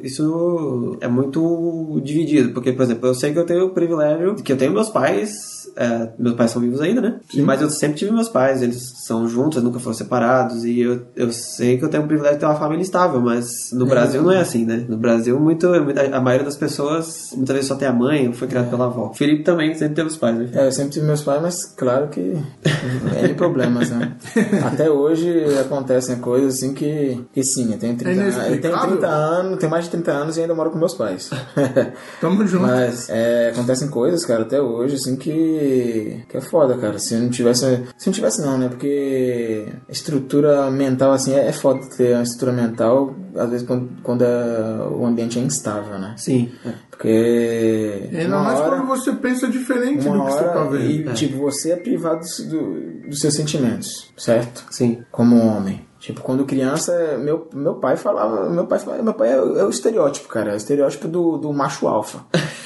isso 0.03 0.97
é 1.01 1.09
muito 1.09 2.01
dividido, 2.03 2.53
porque, 2.53 2.73
por 2.73 2.83
exemplo, 2.83 3.09
eu 3.09 3.15
sei 3.15 3.33
que 3.33 3.39
eu 3.39 3.47
tenho 3.47 3.67
o 3.67 3.71
privilégio, 3.71 4.35
que 4.37 4.53
eu 4.53 4.57
tenho 4.57 4.73
meus 4.73 4.89
pais 4.89 5.53
é, 5.77 6.09
meus 6.19 6.35
pais 6.35 6.51
são 6.51 6.61
vivos 6.61 6.81
ainda, 6.81 7.01
né? 7.01 7.21
Mas 7.37 7.61
eu 7.61 7.71
sempre 7.71 7.99
tive 7.99 8.12
meus 8.12 8.29
pais, 8.29 8.62
eles 8.62 8.93
são 9.07 9.27
juntos, 9.29 9.57
eles 9.57 9.65
nunca 9.65 9.79
foram 9.79 9.95
separados, 9.95 10.65
e 10.65 10.81
eu, 10.81 11.03
eu 11.17 11.33
sei 11.33 11.79
que 11.79 11.85
eu 11.85 11.89
tenho 11.89 12.05
o 12.05 12.07
privilégio 12.07 12.37
de 12.37 12.41
ter 12.41 12.47
uma 12.47 12.59
família 12.59 12.83
estável, 12.83 13.21
mas 13.21 13.71
no 13.73 13.87
Brasil 13.87 14.23
não 14.23 14.33
é 14.33 14.41
assim, 14.41 14.65
né? 14.65 14.85
No 14.89 14.97
Brasil, 14.97 15.39
muito, 15.39 15.67
a 15.69 16.21
maioria 16.21 16.45
das 16.45 16.57
pessoas 16.57 17.31
muitas 17.35 17.55
vezes 17.55 17.69
só 17.69 17.75
tem 17.75 17.89
a 17.89 17.93
mãe 17.93 18.29
ou 18.29 18.35
foi 18.35 18.49
criado 18.49 18.71
pela 18.71 18.87
avó. 18.87 19.11
O 19.11 19.15
Felipe 19.15 19.43
também 19.43 19.75
sempre 19.75 19.95
teve 19.95 20.09
os 20.09 20.17
pais, 20.17 20.37
né? 20.37 20.51
É, 20.53 20.67
eu 20.67 20.73
sempre 20.73 20.93
tive 20.93 21.07
meus 21.07 21.23
pais, 21.23 21.43
mas 21.43 21.65
claro 21.65 22.09
que 22.09 22.21
N 22.21 23.35
problemas, 23.35 23.91
né? 23.91 24.12
Até 24.65 24.91
hoje 24.91 25.31
acontecem 25.59 26.17
coisas 26.17 26.57
assim 26.57 26.75
que, 26.75 27.21
que 27.33 27.43
sim, 27.43 27.73
eu 27.73 27.79
tenho 27.79 27.97
30 27.97 28.11
É 28.11 28.23
anos. 28.23 28.35
Eu 28.35 28.43
tenho 28.43 28.53
inexplicável. 28.53 28.91
30 28.99 29.07
anos, 29.07 29.22
tenho 29.59 29.71
mais 29.71 29.85
de 29.85 29.91
30 29.91 30.11
anos 30.12 30.37
e 30.37 30.41
ainda 30.43 30.55
moro 30.55 30.71
com 30.71 30.79
meus 30.79 30.95
pais. 30.95 31.31
Tamo 32.21 32.47
junto. 32.47 32.62
Mas 32.67 33.09
é, 33.11 33.50
acontecem 33.50 33.88
coisas, 33.88 34.25
cara, 34.25 34.43
até 34.43 34.61
hoje, 34.61 34.97
assim, 34.97 35.17
que, 35.17 36.25
que 36.29 36.37
é 36.37 36.41
foda, 36.41 36.76
cara. 36.76 36.99
Se 36.99 37.14
não 37.17 37.29
tivesse. 37.31 37.83
Se 37.99 38.07
não 38.07 38.12
tivesse, 38.12 38.41
não, 38.43 38.59
né? 38.59 38.69
Porque 38.69 39.67
estrutura 39.88 40.71
mental, 40.71 41.12
assim, 41.12 41.35
é, 41.35 41.49
é 41.49 41.52
foda 41.52 41.81
ter 41.97 42.14
uma 42.14 42.23
estrutura 42.23 42.52
mental, 42.52 43.14
às 43.37 43.50
vezes, 43.50 43.67
quando, 43.67 43.88
quando 44.02 44.23
é- 44.23 44.87
o 44.91 45.05
ambiente 45.07 45.38
é 45.38 45.43
instável, 45.43 45.99
né? 45.99 46.14
Sim. 46.17 46.50
Porque. 46.91 48.09
Ainda 48.12 48.37
uma 48.37 48.45
mais 48.45 48.61
hora- 48.61 48.76
quando 48.76 48.87
você 48.88 49.12
pensa 49.12 49.49
diferente 49.49 50.05
do 50.09 50.12
que 50.12 50.19
você 50.33 50.45
tá 50.45 50.64
vendo. 50.64 51.11
e, 51.11 51.12
tipo, 51.14 51.38
você 51.38 51.73
é 51.73 51.76
privado 51.76 52.21
do- 52.49 53.09
dos 53.09 53.21
seus 53.21 53.35
sentimentos, 53.35 54.12
certo? 54.17 54.64
Sim. 54.71 55.02
Como 55.11 55.37
homem. 55.37 55.85
Tipo, 56.02 56.21
quando 56.21 56.44
criança, 56.44 57.16
meu, 57.23 57.47
meu 57.54 57.75
pai 57.76 57.97
falava. 57.97 58.50
Meu 58.50 58.66
pai, 58.66 58.80
falava- 58.80 59.02
meu 59.04 59.14
pai 59.14 59.32
é, 59.35 59.40
o- 59.40 59.56
é 59.56 59.64
o 59.64 59.71
estereótipo, 59.71 60.26
cara. 60.26 60.50
É 60.50 60.54
o 60.54 60.56
estereótipo 60.56 61.06
do, 61.06 61.38
do 61.38 61.52
macho 61.52 61.87
alfa. 61.87 62.18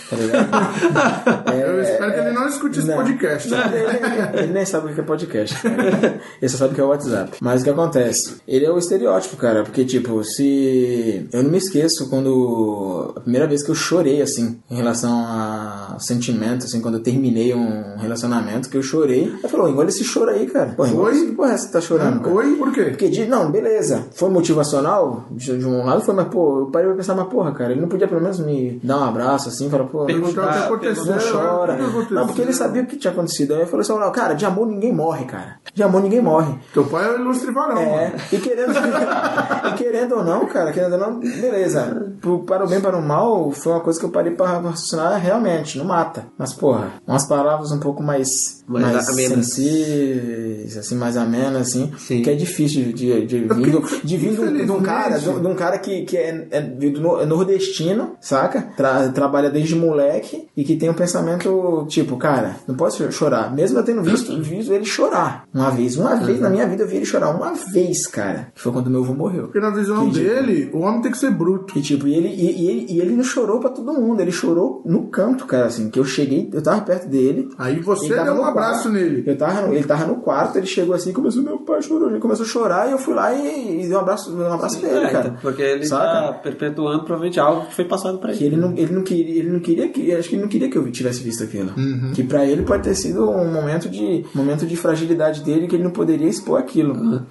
Tá 0.08 0.16
ligado? 0.16 0.48
Eu 1.52 1.82
espero 1.82 2.12
que 2.14 2.18
ele 2.20 2.30
não 2.32 2.46
escute 2.48 2.78
esse 2.78 2.88
Não. 2.88 2.96
podcast. 2.96 3.52
ele, 3.52 4.38
ele 4.44 4.52
nem 4.52 4.64
sabe 4.64 4.90
o 4.90 4.94
que 4.94 5.00
é 5.00 5.04
podcast. 5.04 5.60
cara. 5.60 6.20
Ele 6.40 6.48
só 6.48 6.56
sabe 6.58 6.72
o 6.72 6.74
que 6.74 6.80
é 6.80 6.84
o 6.84 6.88
WhatsApp. 6.88 7.36
Mas 7.40 7.60
o 7.60 7.64
que 7.64 7.70
acontece? 7.70 8.36
Ele 8.48 8.64
é 8.64 8.70
o 8.70 8.78
estereótipo, 8.78 9.36
cara. 9.36 9.64
Porque, 9.64 9.84
tipo, 9.84 10.22
se. 10.24 11.28
Eu 11.32 11.42
não 11.42 11.50
me 11.50 11.58
esqueço 11.58 12.08
quando. 12.08 13.12
A 13.16 13.20
primeira 13.20 13.46
vez 13.46 13.62
que 13.62 13.70
eu 13.70 13.74
chorei, 13.74 14.22
assim, 14.22 14.58
em 14.70 14.76
relação 14.76 15.12
a 15.26 15.96
sentimento, 15.98 16.64
assim, 16.64 16.80
quando 16.80 16.94
eu 16.98 17.02
terminei 17.02 17.54
um 17.54 17.96
relacionamento, 17.98 18.68
que 18.70 18.76
eu 18.76 18.82
chorei. 18.82 19.32
Eu 19.42 19.48
falei, 19.48 19.72
engole 19.72 19.88
esse 19.88 20.04
choro 20.04 20.30
aí, 20.30 20.46
cara. 20.46 20.72
Pô, 20.76 20.86
engole 20.86 21.16
Oi? 21.18 21.26
que 21.26 21.32
porra 21.32 21.50
é 21.50 21.54
essa 21.54 21.66
que 21.66 21.72
tá 21.72 21.80
chorando, 21.80 22.20
cara? 22.20 22.34
Oi, 22.34 22.54
por 22.56 22.72
quê? 22.72 22.84
Porque, 22.84 23.08
de, 23.08 23.25
não, 23.26 23.50
beleza, 23.50 24.06
foi 24.14 24.28
motivacional 24.30 25.24
de, 25.30 25.56
de 25.58 25.66
um 25.66 25.84
lado, 25.84 26.00
foi, 26.02 26.14
mas, 26.14 26.28
pô, 26.28 26.60
eu 26.60 26.66
parei 26.66 26.88
pra 26.88 26.96
pensar, 26.96 27.14
mas, 27.14 27.28
porra, 27.28 27.52
cara, 27.52 27.72
ele 27.72 27.80
não 27.80 27.88
podia 27.88 28.08
pelo 28.08 28.20
menos 28.20 28.38
me 28.40 28.80
dar 28.82 28.98
um 28.98 29.04
abraço 29.04 29.48
assim, 29.48 29.68
falar, 29.70 29.84
pô, 29.84 30.04
Perguntar 30.06 30.48
o 30.48 30.52
que 30.52 30.58
aconteceu. 30.88 31.04
não 31.06 31.18
chora. 31.18 31.74
o 31.74 31.76
que 31.76 31.82
aconteceu? 31.84 32.16
Não, 32.16 32.26
porque 32.26 32.42
ele 32.42 32.52
sabia 32.52 32.82
o 32.82 32.86
que 32.86 32.96
tinha 32.96 33.12
acontecido. 33.12 33.54
Aí 33.54 33.60
eu 33.60 33.66
falei 33.66 33.80
assim, 33.80 34.12
cara, 34.12 34.34
de 34.34 34.44
amor 34.46 34.66
ninguém 34.66 34.92
morre, 34.92 35.24
cara. 35.24 35.56
De 35.74 35.82
amor 35.82 36.02
ninguém 36.02 36.20
morre. 36.22 36.54
Teu 36.72 36.84
pai 36.84 37.06
é 37.06 37.10
o 37.16 37.20
ilustre 37.20 37.50
varão, 37.52 37.78
É, 37.78 38.08
mano. 38.08 38.14
e 38.32 38.38
querendo, 38.38 38.72
e 39.68 39.74
querendo 39.76 40.16
ou 40.16 40.24
não, 40.24 40.46
cara, 40.46 40.72
querendo 40.72 40.92
ou 40.94 40.98
não, 40.98 41.20
beleza. 41.20 42.12
Pro, 42.20 42.40
para 42.44 42.64
o 42.64 42.68
bem, 42.68 42.80
para 42.80 42.96
o 42.96 43.02
mal, 43.02 43.50
foi 43.52 43.72
uma 43.72 43.80
coisa 43.80 43.98
que 43.98 44.04
eu 44.06 44.10
parei 44.10 44.32
pra 44.32 44.46
raciocinar 44.58 45.20
realmente, 45.20 45.78
não 45.78 45.84
mata. 45.84 46.26
Mas, 46.38 46.52
porra, 46.52 46.92
umas 47.06 47.26
palavras 47.26 47.70
um 47.72 47.78
pouco 47.80 48.02
mais, 48.02 48.62
Mais 48.66 48.84
mais, 48.86 49.08
amenas. 49.08 49.32
sensíveis, 49.46 50.76
assim, 50.76 50.96
mais 50.96 51.16
amenas, 51.16 51.56
assim, 51.68 51.92
Sim. 51.98 52.22
que 52.22 52.30
é 52.30 52.34
difícil 52.34 52.92
de, 52.92 53.15
de, 53.24 53.38
vir, 53.40 53.70
do- 53.70 53.84
de 54.04 54.16
vir 54.16 54.34
de 54.34 54.40
um- 54.40 54.66
de 54.66 54.70
um 54.72 54.82
cara, 54.82 55.18
de 55.18 55.28
um, 55.28 55.54
cara 55.54 55.78
que, 55.78 56.02
que 56.04 56.16
é, 56.16 56.46
é 56.50 56.58
é 56.58 57.26
nordestino, 57.26 58.12
saca? 58.20 58.62
Tra- 58.76 59.08
trabalha 59.08 59.50
desde 59.50 59.74
moleque 59.74 60.46
e 60.56 60.64
que 60.64 60.76
tem 60.76 60.90
um 60.90 60.94
pensamento 60.94 61.86
tipo, 61.88 62.16
cara, 62.16 62.56
não 62.66 62.74
pode 62.74 62.96
chorar. 63.12 63.54
Mesmo 63.54 63.78
eu 63.78 63.84
tendo 63.84 64.02
visto, 64.02 64.40
visto 64.42 64.72
ele 64.72 64.84
chorar. 64.84 65.44
Uma 65.54 65.70
vez. 65.70 65.96
Uma 65.96 66.16
vez 66.16 66.40
na 66.40 66.50
minha 66.50 66.66
vida 66.66 66.82
eu 66.82 66.88
vi 66.88 66.96
ele 66.96 67.04
chorar. 67.06 67.30
Uma 67.30 67.52
vez, 67.72 68.06
cara. 68.06 68.48
Que 68.54 68.60
foi 68.60 68.72
quando 68.72 68.90
meu 68.90 69.02
avô 69.02 69.14
morreu. 69.14 69.44
Porque 69.44 69.60
na 69.60 69.70
visão 69.70 70.10
Que 70.10 70.18
dele, 70.20 70.70
o 70.72 70.80
homem 70.80 71.02
tem 71.02 71.10
que 71.12 71.18
ser 71.18 71.30
bruto. 71.30 71.78
E 71.78 71.82
tipo, 71.82 72.06
e 72.08 72.14
ele, 72.14 72.28
e, 72.28 72.62
e 72.64 72.68
ele, 72.70 72.86
e 72.90 73.00
ele 73.00 73.14
não 73.14 73.24
chorou 73.24 73.60
pra 73.60 73.70
todo 73.70 73.92
mundo, 73.92 74.20
ele 74.20 74.32
chorou 74.32 74.82
no 74.84 75.08
canto, 75.08 75.46
cara, 75.46 75.66
assim, 75.66 75.90
que 75.90 75.98
eu 75.98 76.04
cheguei, 76.04 76.48
eu 76.52 76.62
tava 76.62 76.80
perto 76.82 77.08
dele. 77.08 77.48
Aí 77.58 77.80
você 77.80 78.08
deu 78.08 78.34
um 78.34 78.44
abraço 78.44 78.82
quarto. 78.84 78.88
nele. 78.90 79.22
Eu 79.26 79.36
tava, 79.36 79.74
ele 79.74 79.84
tava 79.84 80.06
no 80.06 80.16
quarto, 80.16 80.56
ele 80.58 80.66
chegou 80.66 80.94
assim, 80.94 81.12
começou, 81.12 81.42
meu 81.42 81.58
pai 81.58 81.82
chorou, 81.82 82.10
ele 82.10 82.18
começou 82.20 82.44
a 82.44 82.48
chorar 82.48 82.88
e 82.88 82.92
eu 82.92 82.98
fui 83.06 83.14
lá 83.14 83.32
e, 83.32 83.82
e 83.84 83.86
dei 83.86 83.96
um 83.96 84.00
abraço, 84.00 84.34
um 84.36 84.52
abraço 84.52 84.80
nele, 84.82 84.98
É, 84.98 85.08
cara. 85.10 85.28
então, 85.28 85.38
porque 85.40 85.62
ele 85.62 85.86
Saca? 85.86 86.04
tá 86.04 86.32
perpetuando 86.42 86.98
provavelmente 87.04 87.38
algo 87.40 87.66
que 87.66 87.74
foi 87.74 87.84
passado 87.84 88.18
pra 88.18 88.32
Que 88.32 88.44
ele. 88.44 88.56
ele 88.56 88.62
não, 88.62 88.72
ele 88.76 88.92
não 88.92 89.02
queria, 89.02 89.38
ele 89.40 89.50
não 89.50 89.60
queria 89.60 89.88
que, 89.88 90.12
acho 90.14 90.28
que 90.28 90.34
ele 90.34 90.42
não 90.42 90.48
queria 90.48 90.68
que 90.70 90.76
eu 90.76 90.90
tivesse 90.90 91.22
visto 91.22 91.42
aquilo. 91.44 91.72
Uhum. 91.76 92.12
Que 92.14 92.22
pra 92.24 92.44
ele 92.44 92.62
pode 92.62 92.82
ter 92.82 92.94
sido 92.94 93.28
um 93.30 93.50
momento 93.52 93.88
de, 93.88 94.24
momento 94.34 94.66
de 94.66 94.76
fragilidade 94.76 95.42
dele 95.42 95.66
que 95.68 95.76
ele 95.76 95.84
não 95.84 95.90
poderia 95.90 96.28
expor 96.28 96.58
aquilo. 96.58 97.22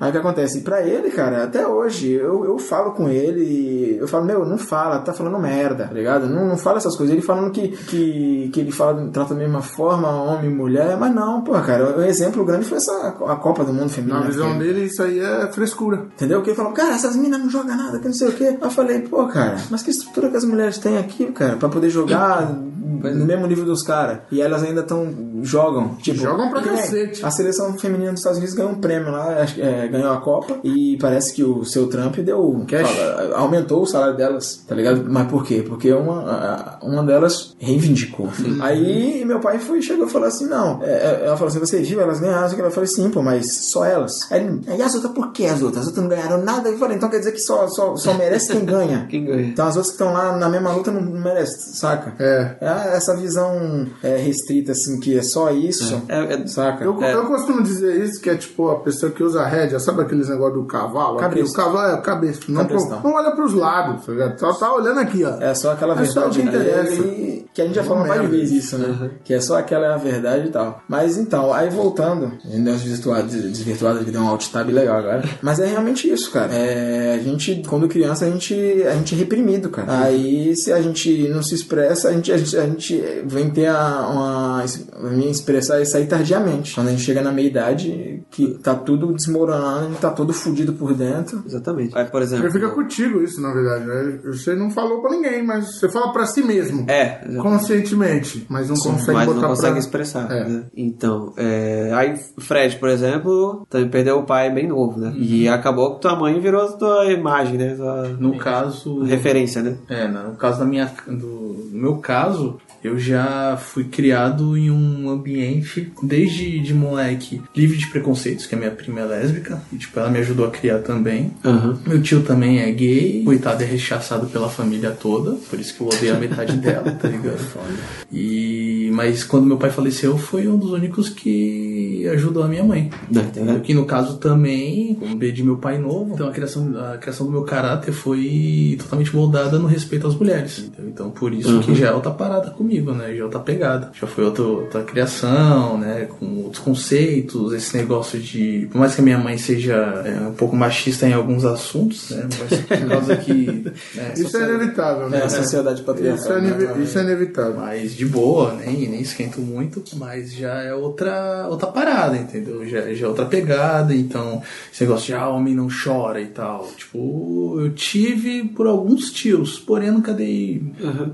Aí 0.00 0.08
o 0.08 0.12
que 0.12 0.18
acontece? 0.18 0.60
Pra 0.62 0.82
ele, 0.86 1.10
cara, 1.10 1.44
até 1.44 1.66
hoje, 1.66 2.10
eu, 2.12 2.44
eu 2.44 2.58
falo 2.58 2.92
com 2.92 3.08
ele, 3.08 3.42
e 3.44 3.96
eu 3.98 4.08
falo, 4.08 4.24
meu, 4.24 4.44
não 4.44 4.58
fala, 4.58 4.98
tá 5.00 5.12
falando 5.12 5.38
merda, 5.38 5.86
tá 5.86 5.94
ligado? 5.94 6.26
Não, 6.28 6.46
não 6.46 6.56
fala 6.56 6.78
essas 6.78 6.96
coisas. 6.96 7.12
Ele 7.14 7.22
falando 7.22 7.50
que, 7.50 7.68
que, 7.68 8.50
que 8.52 8.60
ele 8.60 8.72
fala, 8.72 9.08
trata 9.12 9.34
da 9.34 9.40
mesma 9.40 9.62
forma, 9.62 10.08
homem 10.10 10.50
e 10.50 10.54
mulher, 10.54 10.96
mas 10.98 11.14
não, 11.14 11.42
pô, 11.42 11.52
cara, 11.60 11.98
o 11.98 12.02
exemplo 12.02 12.44
grande 12.44 12.64
foi 12.66 12.78
essa, 12.78 12.92
a 13.26 13.36
Copa 13.36 13.64
do 13.64 13.72
Mundo 13.72 13.90
Feminino. 13.90 14.20
Na 14.20 14.26
visão 14.26 14.58
dele, 14.58 14.84
isso 14.84 15.02
aí 15.04 15.18
é 15.18 15.46
frescura. 15.52 16.06
Entendeu? 16.14 16.42
Que 16.42 16.54
falou, 16.54 16.72
cara, 16.72 16.94
essas 16.94 17.16
minas 17.16 17.40
não 17.40 17.50
jogam 17.50 17.76
nada, 17.76 17.98
que 17.98 18.06
não 18.06 18.14
sei 18.14 18.28
o 18.28 18.32
quê. 18.32 18.44
Aí 18.44 18.58
eu 18.60 18.70
falei, 18.70 19.00
pô, 19.00 19.26
cara, 19.26 19.56
mas 19.70 19.82
que 19.82 19.90
estrutura 19.90 20.30
que 20.30 20.36
as 20.36 20.44
mulheres 20.44 20.78
têm 20.78 20.98
aqui, 20.98 21.26
cara, 21.32 21.56
pra 21.56 21.68
poder 21.68 21.90
jogar 21.90 22.54
no 22.94 23.24
mesmo 23.24 23.46
nível 23.46 23.64
dos 23.64 23.82
caras. 23.82 24.20
E 24.30 24.40
elas 24.40 24.62
ainda 24.62 24.80
estão. 24.80 25.12
jogam. 25.42 25.94
Tipo, 25.96 26.18
Jogam 26.18 26.50
pra 26.50 26.60
nem 26.60 26.76
cacete. 26.76 27.24
A 27.24 27.30
seleção 27.30 27.76
feminina 27.78 28.10
dos 28.10 28.20
Estados 28.20 28.38
Unidos 28.38 28.54
ganhou 28.54 28.72
um 28.72 28.80
prêmio 28.80 29.10
lá, 29.10 29.46
é, 29.58 29.88
ganhou 29.88 30.12
a 30.12 30.20
Copa. 30.20 30.58
E 30.64 30.96
parece 31.00 31.34
que 31.34 31.42
o 31.42 31.64
seu 31.64 31.88
Trump 31.88 32.16
deu. 32.18 32.64
Fala, 32.68 33.36
aumentou 33.36 33.82
o 33.82 33.86
salário 33.86 34.16
delas, 34.16 34.64
tá 34.66 34.74
ligado? 34.74 35.04
Mas 35.08 35.28
por 35.28 35.44
quê? 35.44 35.64
Porque 35.66 35.92
uma, 35.92 36.78
uma 36.82 37.02
delas 37.02 37.54
reivindicou. 37.58 38.28
Aí 38.60 39.24
meu 39.24 39.40
pai 39.40 39.58
foi, 39.58 39.82
chegou 39.82 40.06
e 40.06 40.10
falou 40.10 40.28
assim: 40.28 40.46
não. 40.46 40.82
é, 40.82 40.90
é, 40.90 41.26
ela 41.26 41.36
falou 41.36 41.48
assim: 41.48 41.58
você 41.58 41.82
viu, 41.82 42.00
elas 42.00 42.20
ganharam. 42.20 42.44
Eu 42.58 42.70
falei, 42.70 42.88
sim, 42.88 43.10
pô, 43.10 43.22
mas 43.22 43.70
só 43.70 43.84
elas. 43.84 44.30
Aí, 44.30 44.40
ele, 44.40 44.60
e 44.76 44.82
as 44.82 44.94
outras, 44.94 45.12
por 45.12 45.32
que 45.32 45.46
as 45.46 45.62
outras? 45.62 45.82
As 45.82 45.86
outras 45.88 46.02
não 46.04 46.10
ganharam 46.10 46.42
nada. 46.42 46.68
Eu 46.68 46.78
falei, 46.78 46.96
então 46.96 47.08
quer 47.08 47.18
dizer 47.18 47.32
que 47.32 47.40
só, 47.40 47.66
só, 47.68 47.96
só 47.96 48.14
merece 48.14 48.52
quem 48.52 48.64
ganha. 48.64 49.06
Quem 49.14 49.24
ganha? 49.24 49.42
Então 49.42 49.66
as 49.66 49.76
outras 49.76 49.94
que 49.94 50.02
estão 50.02 50.12
lá 50.12 50.36
na 50.36 50.48
mesma 50.48 50.72
luta 50.72 50.90
não 50.90 51.02
merecem, 51.02 51.74
saca? 51.74 52.14
É. 52.18 52.56
É 52.60 52.68
essa 52.88 53.16
visão 53.16 53.86
é, 54.02 54.16
restrita, 54.16 54.72
assim, 54.72 54.98
que 55.00 55.18
é 55.18 55.22
só 55.22 55.50
isso, 55.50 56.02
É, 56.08 56.34
é- 56.34 56.46
saca? 56.46 56.84
Eu, 56.84 57.00
eu 57.00 57.24
costumo 57.26 57.62
dizer 57.62 58.02
isso, 58.04 58.20
que 58.20 58.30
é 58.30 58.36
tipo 58.36 58.70
a 58.70 58.80
pessoa 58.80 59.10
que 59.12 59.22
usa 59.22 59.44
rédea, 59.46 59.78
sabe 59.80 60.02
aqueles 60.02 60.28
negócios 60.28 60.60
do 60.60 60.66
cavalo? 60.66 61.18
Cabresto. 61.18 61.52
o 61.52 61.56
cavalo 61.56 61.90
é 61.90 61.94
o 61.94 62.02
cabresto. 62.02 62.50
Não, 62.52 62.60
Cabrestão. 62.62 63.00
não 63.02 63.14
olha 63.14 63.30
pros 63.32 63.54
lados, 63.54 64.04
tá 64.04 64.12
ligado? 64.12 64.38
Só 64.38 64.52
tá 64.52 64.74
olhando 64.74 65.00
aqui, 65.00 65.24
ó. 65.24 65.36
É 65.40 65.54
só 65.54 65.72
aquela 65.72 66.00
É 66.00 66.04
só 66.04 66.28
o 66.28 66.30
verdade 66.30 66.40
que 66.40 66.46
interessa. 66.48 67.02
dele, 67.02 67.46
que 67.54 67.62
a 67.62 67.66
gente 67.66 67.74
já 67.74 67.84
falou 67.84 68.00
Não 68.00 68.08
várias 68.08 68.30
vezes 68.30 68.64
isso, 68.64 68.78
né? 68.78 69.10
Que 69.24 69.34
é 69.34 69.40
só 69.40 69.58
aquela 69.58 69.86
é 69.86 69.94
a 69.94 69.96
verdade 69.96 70.48
e 70.48 70.50
tal. 70.50 70.82
Mas 70.88 71.16
então, 71.16 71.52
aí 71.52 71.70
voltando, 71.70 72.32
umas 72.44 72.80
desvirtuadas, 72.80 73.32
desvirtuadas 73.32 74.04
que 74.04 74.10
deu 74.10 74.20
um 74.20 74.28
alt 74.28 74.48
tab 74.48 74.68
legal 74.70 74.98
agora. 74.98 75.22
Mas 75.42 75.58
é 75.60 75.66
realmente 75.66 76.10
isso, 76.10 76.30
cara. 76.30 76.52
É, 76.54 77.14
a 77.14 77.18
gente, 77.22 77.62
quando 77.68 77.88
criança, 77.88 78.24
a 78.26 78.30
gente, 78.30 78.54
a 78.86 78.94
gente 78.94 79.14
é 79.14 79.18
reprimido, 79.18 79.68
cara. 79.70 80.00
Aí 80.04 80.54
se 80.56 80.72
a 80.72 80.80
gente 80.80 81.28
não 81.28 81.42
se 81.42 81.54
expressa, 81.54 82.08
a 82.08 82.12
gente, 82.12 82.32
a 82.32 82.36
gente, 82.36 82.56
a 82.64 82.68
gente 82.68 83.02
vem 83.26 83.50
ter 83.50 83.66
a, 83.66 84.08
uma. 84.08 84.64
vem 85.10 85.30
expressar 85.30 85.80
isso 85.80 85.96
aí 85.96 86.06
tardiamente. 86.06 86.74
Quando 86.74 86.88
a 86.88 86.90
gente 86.90 87.02
chega 87.02 87.22
na 87.22 87.32
meia 87.32 87.46
idade, 87.48 88.22
que 88.30 88.58
tá 88.62 88.74
tudo 88.74 89.12
desmoronando, 89.12 89.94
tá 89.96 90.10
todo 90.10 90.32
fudido 90.32 90.72
por 90.72 90.94
dentro. 90.94 91.42
Exatamente. 91.46 91.96
Aí, 91.96 92.04
por 92.06 92.22
exemplo. 92.22 92.50
Fica 92.50 92.68
contigo 92.70 93.22
isso, 93.22 93.40
na 93.40 93.52
verdade. 93.52 93.84
né? 93.86 94.18
Você 94.26 94.54
não 94.54 94.70
falou 94.70 95.00
pra 95.00 95.10
ninguém, 95.10 95.44
mas 95.44 95.78
você 95.78 95.88
fala 95.88 96.12
pra 96.12 96.26
si 96.26 96.42
mesmo. 96.42 96.84
É, 96.88 97.20
exatamente. 97.26 97.42
Conscientemente. 97.42 98.46
Mas 98.48 98.68
não 98.68 98.76
consegue 98.76 99.12
mas 99.12 99.26
botar 99.26 99.40
não 99.40 99.48
consegue 99.48 99.70
pra... 99.72 99.78
expressar. 99.80 100.30
É. 100.30 100.48
né? 100.48 100.64
Então, 100.76 101.32
é, 101.36 101.90
aí 101.94 102.14
Fred, 102.38 102.76
por 102.76 102.88
exemplo, 102.88 103.66
também 103.68 103.88
perdeu 103.88 104.18
o 104.18 104.24
pai 104.24 104.52
bem 104.52 104.68
novo, 104.68 104.98
né? 104.98 105.12
E 105.16 105.48
acabou 105.48 105.94
que 105.94 106.02
tua 106.02 106.16
mãe 106.16 106.38
virou 106.40 106.66
tua 106.72 107.06
imagem, 107.12 107.58
né? 107.58 107.74
Tua 107.74 108.08
No 108.18 108.36
caso. 108.38 109.02
referência, 109.02 109.62
né? 109.62 109.76
É, 109.88 110.08
no 110.08 110.36
caso 110.36 110.58
da 110.60 110.64
minha. 110.64 110.90
Do, 111.06 111.68
no 111.72 111.80
meu 111.80 111.96
caso, 111.98 112.58
eu 112.84 112.98
já 112.98 113.56
fui 113.56 113.84
criado 113.84 114.56
em 114.58 114.70
um 114.70 115.08
ambiente, 115.08 115.90
desde 116.02 116.60
de 116.60 116.74
moleque, 116.74 117.40
livre 117.56 117.78
de 117.78 117.86
preconceitos, 117.86 118.46
que 118.46 118.54
a 118.54 118.58
minha 118.58 118.70
prima 118.70 119.00
é 119.00 119.04
lésbica, 119.04 119.62
e 119.72 119.76
tipo, 119.76 119.98
ela 119.98 120.10
me 120.10 120.18
ajudou 120.18 120.46
a 120.46 120.50
criar 120.50 120.80
também. 120.80 121.30
Aham. 121.42 121.78
Meu 121.86 122.02
tio 122.02 122.22
também 122.22 122.60
é 122.60 122.70
gay, 122.70 123.22
coitado, 123.24 123.62
é 123.62 123.66
rechaçado 123.66 124.26
pela 124.26 124.50
família 124.50 124.90
toda, 124.90 125.32
por 125.48 125.58
isso 125.58 125.74
que 125.74 125.80
eu 125.80 125.88
odeio 125.88 126.14
a 126.14 126.18
metade 126.18 126.56
dela, 126.58 126.90
tá 126.92 127.08
ligado? 127.08 127.40
E, 128.16 128.90
mas 128.92 129.24
quando 129.24 129.44
meu 129.44 129.56
pai 129.56 129.70
faleceu, 129.70 130.16
foi 130.16 130.46
um 130.46 130.56
dos 130.56 130.70
únicos 130.70 131.08
que 131.08 132.06
ajudou 132.12 132.44
a 132.44 132.48
minha 132.48 132.62
mãe. 132.62 132.88
Entendeu? 133.10 133.60
Que 133.60 133.74
no 133.74 133.86
caso 133.86 134.18
também, 134.18 134.94
como 134.94 135.18
perdi 135.18 135.42
meu 135.42 135.56
pai 135.56 135.78
novo, 135.78 136.14
então 136.14 136.28
a 136.28 136.30
criação, 136.30 136.72
a 136.92 136.96
criação 136.98 137.26
do 137.26 137.32
meu 137.32 137.42
caráter 137.42 137.92
foi 137.92 138.76
totalmente 138.78 139.14
moldada 139.14 139.58
no 139.58 139.66
respeito 139.66 140.06
às 140.06 140.14
mulheres. 140.14 140.58
entendeu? 140.60 140.90
Então 140.90 141.10
por 141.10 141.32
isso 141.32 141.60
que 141.60 141.74
já 141.74 141.88
é 141.88 141.92
outra 141.92 142.12
parada 142.12 142.50
comigo, 142.50 142.73
né? 142.80 143.14
Já 143.14 143.20
é 143.20 143.24
outra 143.24 143.40
pegada. 143.40 143.90
Já 143.98 144.06
foi 144.06 144.24
outra, 144.24 144.42
outra 144.44 144.82
criação, 144.82 145.78
né? 145.78 146.08
Com 146.18 146.42
outros 146.44 146.62
conceitos, 146.62 147.52
esse 147.52 147.76
negócio 147.76 148.18
de. 148.18 148.68
Por 148.70 148.78
mais 148.78 148.94
que 148.94 149.00
a 149.00 149.04
minha 149.04 149.18
mãe 149.18 149.36
seja 149.38 149.74
é, 150.04 150.28
um 150.28 150.34
pouco 150.34 150.56
machista 150.56 151.06
em 151.06 151.12
alguns 151.12 151.44
assuntos, 151.44 152.10
né? 152.10 152.28
Mas 152.38 152.60
por 152.60 152.88
causa 152.88 153.16
que. 153.16 153.64
né, 153.94 154.12
Isso 154.16 154.36
é 154.36 154.42
inevitável, 154.42 155.08
né? 155.08 155.18
É 155.20 155.24
a 155.24 155.28
sociedade 155.28 155.80
Isso 155.80 155.90
é, 155.90 155.94
patriarcal. 155.94 156.40
né? 156.40 156.82
isso 156.82 156.98
é 156.98 157.02
inevitável. 157.02 157.56
mas 157.56 157.94
de 157.94 158.06
boa, 158.06 158.54
nem, 158.54 158.88
nem 158.88 159.00
esquento 159.00 159.40
muito, 159.40 159.82
mas 159.96 160.32
já 160.34 160.62
é 160.62 160.74
outra, 160.74 161.46
outra 161.48 161.68
parada, 161.68 162.16
entendeu? 162.16 162.66
Já, 162.66 162.92
já 162.92 163.06
é 163.06 163.08
outra 163.08 163.24
pegada, 163.26 163.94
então 163.94 164.42
esse 164.72 164.82
negócio 164.84 165.06
de 165.06 165.14
ah, 165.14 165.28
homem 165.28 165.54
não 165.54 165.68
chora 165.68 166.20
e 166.20 166.26
tal. 166.26 166.68
Tipo, 166.76 167.56
eu 167.60 167.70
tive 167.70 168.44
por 168.44 168.66
alguns 168.66 169.10
tios, 169.10 169.58
porém 169.58 169.88
eu 169.88 169.94
nunca 169.94 170.12
dei 170.12 170.62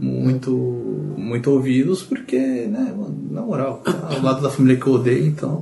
muito, 0.00 0.50
muito 1.16 1.49
ouvidos, 1.50 2.02
porque, 2.02 2.38
né, 2.38 2.94
mano, 2.96 3.16
na 3.30 3.42
moral, 3.42 3.82
tá 3.84 4.08
ao 4.10 4.22
lado 4.22 4.42
da 4.42 4.50
família 4.50 4.78
que 4.78 4.86
eu 4.86 4.94
odeio, 4.94 5.26
então. 5.26 5.60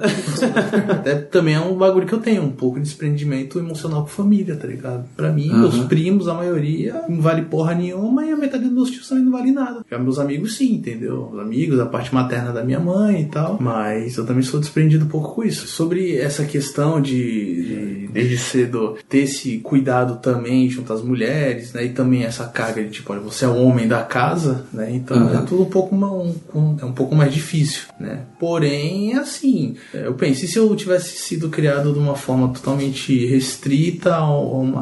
Até 0.89 1.17
também 1.17 1.55
é 1.55 1.61
um 1.61 1.77
bagulho 1.77 2.07
que 2.07 2.15
eu 2.15 2.21
tenho, 2.21 2.43
um 2.43 2.51
pouco 2.51 2.77
de 2.77 2.85
desprendimento 2.85 3.59
emocional 3.59 4.03
com 4.03 4.09
família, 4.09 4.57
tá 4.57 4.67
ligado? 4.67 5.05
Pra 5.17 5.33
mim, 5.33 5.49
meus 5.49 5.79
primos, 5.85 6.29
a 6.29 6.35
maioria, 6.35 7.03
não 7.09 7.21
vale 7.21 7.43
porra 7.43 7.75
nenhuma 7.75 8.25
e 8.25 8.33
a 8.33 8.37
metade 8.37 8.65
dos 8.65 8.73
meus 8.73 8.91
tios 8.91 9.09
também 9.09 9.25
não 9.25 9.33
vale 9.33 9.53
nada. 9.53 9.85
Já 9.91 9.99
meus 9.99 10.19
amigos, 10.19 10.57
sim, 10.57 10.75
entendeu? 10.75 11.31
Os 11.33 11.39
amigos, 11.39 11.79
a 11.81 11.87
parte 11.87 12.15
materna 12.15 12.53
da 12.53 12.65
minha 12.65 12.81
mãe 12.81 13.23
e 13.23 13.27
tal. 13.27 13.59
Mas 13.61 14.17
eu 14.17 14.27
também 14.27 14.43
sou 14.43 14.61
desprendido 14.61 15.05
um 15.05 15.09
pouco 15.09 15.35
com 15.35 15.45
isso. 15.45 15.67
Sobre 15.67 16.17
essa 16.17 16.45
questão 16.45 17.01
de, 17.01 17.63
de 17.63 18.09
desde 18.13 18.39
cedo, 18.39 18.97
ter 19.09 19.21
esse 19.21 19.59
cuidado 19.59 20.17
também 20.21 20.69
junto 20.69 20.93
às 20.93 21.03
mulheres, 21.03 21.73
né? 21.73 21.85
E 21.85 21.91
também 21.91 22.25
essa 22.25 22.45
carga 22.47 22.83
de 22.83 22.91
tipo, 22.91 23.13
olha, 23.13 23.21
você 23.21 23.45
é 23.45 23.49
o 23.49 23.57
homem 23.57 23.87
da 23.87 24.03
casa, 24.03 24.67
né? 24.73 24.91
Então 24.93 25.33
é 25.33 25.43
tudo 25.43 25.63
um 25.63 25.71
pouco, 25.71 25.78
ma- 25.95 26.13
um, 26.13 26.35
um- 26.55 26.77
é 26.81 26.85
um 26.85 26.93
pouco 26.93 27.15
mais 27.15 27.33
difícil, 27.33 27.83
né? 28.01 28.21
Porém, 28.39 29.15
assim, 29.15 29.77
eu 29.93 30.15
penso, 30.15 30.45
e 30.45 30.49
se 30.49 30.57
eu 30.59 30.75
tivesse 30.77 31.17
sido 31.19 31.49
criado 31.49 31.93
de 31.93 31.99
uma 31.99 32.15
forma 32.15 32.49
totalmente 32.53 33.27
restrita 33.27 34.15
ao, 34.15 34.57
ao 34.77 34.79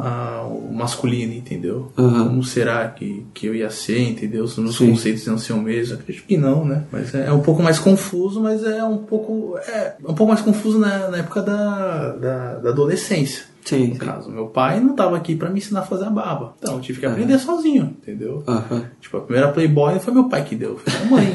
ao 0.46 0.60
masculino, 0.72 1.32
entendeu? 1.32 1.90
Uhum. 1.96 2.28
Como 2.28 2.44
será 2.44 2.86
que, 2.88 3.24
que 3.34 3.46
eu 3.46 3.54
ia 3.54 3.70
ser, 3.70 4.00
entendeu? 4.00 4.44
Os 4.44 4.56
meus 4.58 4.76
Sim. 4.76 4.90
conceitos 4.90 5.26
iam 5.26 5.38
ser 5.38 5.52
o 5.52 5.60
mesmo? 5.62 5.94
Acredito 5.94 6.24
que 6.26 6.36
não, 6.36 6.64
né? 6.64 6.84
Mas 6.92 7.14
é, 7.14 7.26
é 7.26 7.32
um 7.32 7.40
pouco 7.40 7.62
mais 7.62 7.78
confuso, 7.78 8.40
mas 8.40 8.62
é 8.64 8.84
um 8.84 8.98
pouco. 8.98 9.58
É, 9.58 9.94
um 10.00 10.14
pouco 10.14 10.26
mais 10.28 10.40
confuso 10.40 10.78
na, 10.78 11.08
na 11.08 11.18
época 11.18 11.42
da, 11.42 12.10
da, 12.12 12.54
da 12.58 12.68
adolescência. 12.70 13.44
Sim, 13.66 13.88
No 13.88 13.96
caso, 13.96 14.30
meu 14.30 14.46
pai 14.46 14.80
não 14.80 14.94
tava 14.94 15.16
aqui 15.16 15.34
pra 15.34 15.50
me 15.50 15.58
ensinar 15.58 15.80
a 15.80 15.82
fazer 15.82 16.04
a 16.04 16.10
barba. 16.10 16.54
Então, 16.58 16.74
eu 16.74 16.80
tive 16.80 17.00
que 17.00 17.06
aprender 17.06 17.38
sozinho, 17.38 17.96
entendeu? 18.00 18.44
Aham. 18.46 18.86
Tipo, 19.00 19.16
a 19.16 19.20
primeira 19.20 19.50
Playboy 19.52 19.98
foi 19.98 20.14
meu 20.14 20.28
pai 20.28 20.44
que 20.44 20.54
deu, 20.54 20.78
foi 20.78 20.92
minha 20.92 21.10
mãe. 21.10 21.32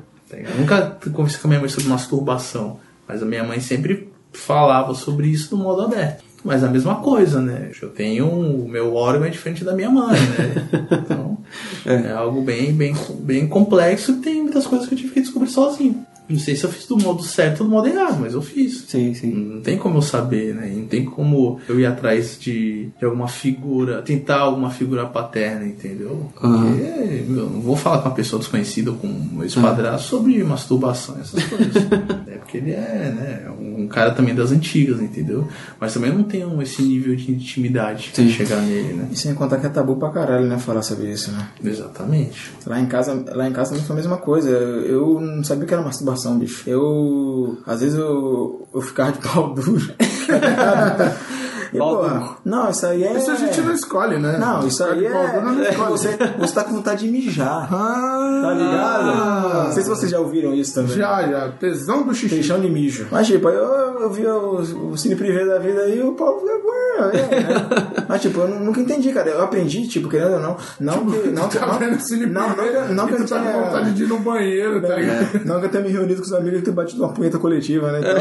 Eu 0.32 0.56
nunca 0.58 0.96
conversei 1.12 1.40
com 1.40 1.48
a 1.48 1.50
minha 1.50 1.60
mãe 1.60 1.68
sobre 1.68 1.88
masturbação, 1.88 2.78
mas 3.06 3.20
a 3.20 3.26
minha 3.26 3.42
mãe 3.42 3.58
sempre 3.58 4.12
falava 4.32 4.94
sobre 4.94 5.26
isso 5.26 5.56
no 5.56 5.64
modo 5.64 5.82
aberto. 5.82 6.22
Mas 6.42 6.64
a 6.64 6.68
mesma 6.68 6.96
coisa, 6.96 7.40
né? 7.40 7.70
Eu 7.82 7.90
tenho. 7.90 8.26
O 8.28 8.68
meu 8.68 8.94
órgão 8.94 9.26
é 9.26 9.30
diferente 9.30 9.64
da 9.64 9.74
minha 9.74 9.90
mãe, 9.90 10.18
né? 10.18 10.88
Então, 11.04 11.38
é, 11.84 12.12
algo 12.12 12.40
bem, 12.42 12.72
bem, 12.72 12.94
bem 13.20 13.46
complexo 13.46 14.12
e 14.12 14.16
tem 14.16 14.42
muitas 14.42 14.66
coisas 14.66 14.88
que 14.88 14.94
eu 14.94 14.98
tive 14.98 15.12
que 15.12 15.20
descobrir 15.20 15.50
sozinho. 15.50 16.06
Não 16.30 16.38
sei 16.38 16.54
se 16.54 16.64
eu 16.64 16.70
fiz 16.70 16.86
do 16.86 16.96
modo 16.96 17.22
certo 17.22 17.60
ou 17.60 17.66
do 17.66 17.70
modo 17.70 17.88
errado, 17.88 18.18
mas 18.20 18.34
eu 18.34 18.42
fiz. 18.42 18.84
Sim, 18.88 19.12
sim. 19.14 19.32
Não 19.32 19.60
tem 19.60 19.76
como 19.76 19.98
eu 19.98 20.02
saber, 20.02 20.54
né? 20.54 20.72
Não 20.74 20.86
tem 20.86 21.04
como 21.04 21.60
eu 21.68 21.80
ir 21.80 21.86
atrás 21.86 22.38
de, 22.38 22.88
de 22.98 23.04
alguma 23.04 23.28
figura, 23.28 24.02
tentar 24.02 24.38
alguma 24.38 24.70
figura 24.70 25.06
paterna, 25.06 25.66
entendeu? 25.66 26.30
Porque 26.32 26.46
eu 26.46 27.50
não 27.50 27.60
vou 27.60 27.76
falar 27.76 27.98
com 27.98 28.08
uma 28.08 28.14
pessoa 28.14 28.38
desconhecida 28.38 28.90
ou 28.90 28.96
com 28.96 29.08
um 29.08 29.44
espadraço 29.44 30.08
sobre 30.08 30.42
masturbação 30.44 31.16
e 31.18 31.20
essas 31.20 31.44
coisas. 31.44 31.76
é 32.28 32.36
porque 32.38 32.58
ele 32.58 32.72
é, 32.72 33.12
né? 33.14 33.50
Um 33.60 33.88
cara 33.88 34.12
também 34.12 34.34
das 34.34 34.52
antigas, 34.52 35.00
entendeu? 35.00 35.48
Mas 35.80 35.94
também 35.94 36.10
eu 36.10 36.16
não 36.16 36.24
tenho 36.24 36.60
esse 36.62 36.82
nível 36.82 37.14
de 37.16 37.30
intimidade 37.30 38.12
pra 38.14 38.24
chegar 38.24 38.60
nele, 38.62 38.94
né? 38.94 39.08
E 39.10 39.16
sem 39.16 39.34
contar 39.34 39.58
que 39.58 39.66
é 39.66 39.68
tabu 39.68 39.96
pra 39.96 40.10
caralho, 40.10 40.46
né? 40.46 40.58
Falar 40.58 40.82
sobre 40.82 41.10
isso, 41.10 41.32
né? 41.32 41.48
Exatamente. 41.64 42.52
Lá 42.66 42.80
em 42.80 42.86
casa, 42.86 43.24
lá 43.34 43.48
em 43.48 43.52
casa 43.52 43.70
também 43.70 43.84
foi 43.84 43.94
a 43.94 43.98
mesma 43.98 44.16
coisa. 44.18 44.50
Eu 44.50 45.20
não 45.20 45.42
sabia 45.44 45.64
o 45.64 45.66
que 45.66 45.74
era 45.74 45.82
masturbação, 45.82 46.19
bicho. 46.38 46.68
Eu. 46.68 47.58
Às 47.66 47.80
vezes 47.80 47.98
eu, 47.98 48.68
eu 48.72 48.80
ficava 48.80 49.12
de 49.12 49.18
pau 49.18 49.52
duro. 49.54 49.80
E, 51.72 51.78
duro. 51.78 52.36
Não, 52.44 52.70
isso 52.70 52.86
aí 52.86 53.04
é. 53.04 53.16
Isso 53.16 53.30
a 53.30 53.36
gente 53.36 53.60
não 53.60 53.72
escolhe, 53.72 54.18
né? 54.18 54.38
Não, 54.38 54.66
isso 54.66 54.82
aí 54.84 54.98
de 54.98 55.08
pau 55.08 55.22
é. 55.22 55.40
não 55.40 55.62
é 55.62 55.70
escolhe. 55.70 55.90
você, 55.90 56.18
você 56.38 56.54
tá 56.54 56.64
com 56.64 56.72
vontade 56.74 57.06
de 57.06 57.12
mijar. 57.12 57.68
Ah, 57.72 58.40
Tá 58.42 58.54
ligado? 58.54 59.64
Não 59.66 59.72
sei 59.72 59.82
se 59.82 59.88
vocês 59.88 60.10
já 60.10 60.18
ouviram 60.18 60.54
isso 60.54 60.74
também. 60.74 60.96
Já, 60.96 61.22
já. 61.28 61.48
Tesão 61.52 62.02
do 62.02 62.14
xixi. 62.14 62.36
Feijão 62.36 62.60
de 62.60 62.70
mijo. 62.70 63.06
Mas, 63.10 63.26
tipo, 63.26 63.48
eu, 63.48 64.00
eu 64.00 64.10
vi 64.10 64.26
o, 64.26 64.90
o 64.90 64.98
Cine 64.98 65.14
Privé 65.16 65.44
da 65.44 65.58
vida 65.58 65.82
aí, 65.82 66.02
o 66.02 66.12
povo 66.12 66.40
é, 66.48 67.16
é, 67.16 67.40
né? 67.40 67.66
Mas, 68.08 68.20
tipo, 68.22 68.40
eu 68.40 68.48
nunca 68.48 68.80
entendi, 68.80 69.12
cara. 69.12 69.30
Eu 69.30 69.42
aprendi, 69.42 69.86
tipo, 69.86 70.08
querendo 70.08 70.34
ou 70.34 70.40
não. 70.40 70.56
Não 70.78 71.06
que. 71.06 71.28
Não 71.28 71.48
que 71.48 71.58
Tá 71.60 71.66
não, 71.66 71.78
vendo 71.78 72.00
cine 72.00 72.26
não, 72.26 72.48
não, 72.48 72.54
primeiro 72.54 72.94
não 72.94 73.06
que 73.06 73.12
e 73.12 73.16
eu 73.16 73.24
tu 73.26 73.28
tá 73.28 73.40
com 73.40 73.60
vontade 73.60 73.92
de 73.92 74.04
ir 74.04 74.06
no 74.06 74.18
banheiro, 74.18 74.80
tá 74.80 74.96
ligado? 74.96 75.44
Não 75.44 75.60
que 75.60 75.66
eu 75.66 75.70
tenha 75.70 75.84
me 75.84 75.90
reunido 75.90 76.20
com 76.20 76.26
os 76.26 76.32
amigos 76.32 76.60
e 76.60 76.62
tenha 76.62 76.74
batido 76.74 77.02
uma 77.02 77.12
punheta 77.12 77.38
coletiva, 77.38 77.92
né? 77.92 78.00
Então. 78.00 78.14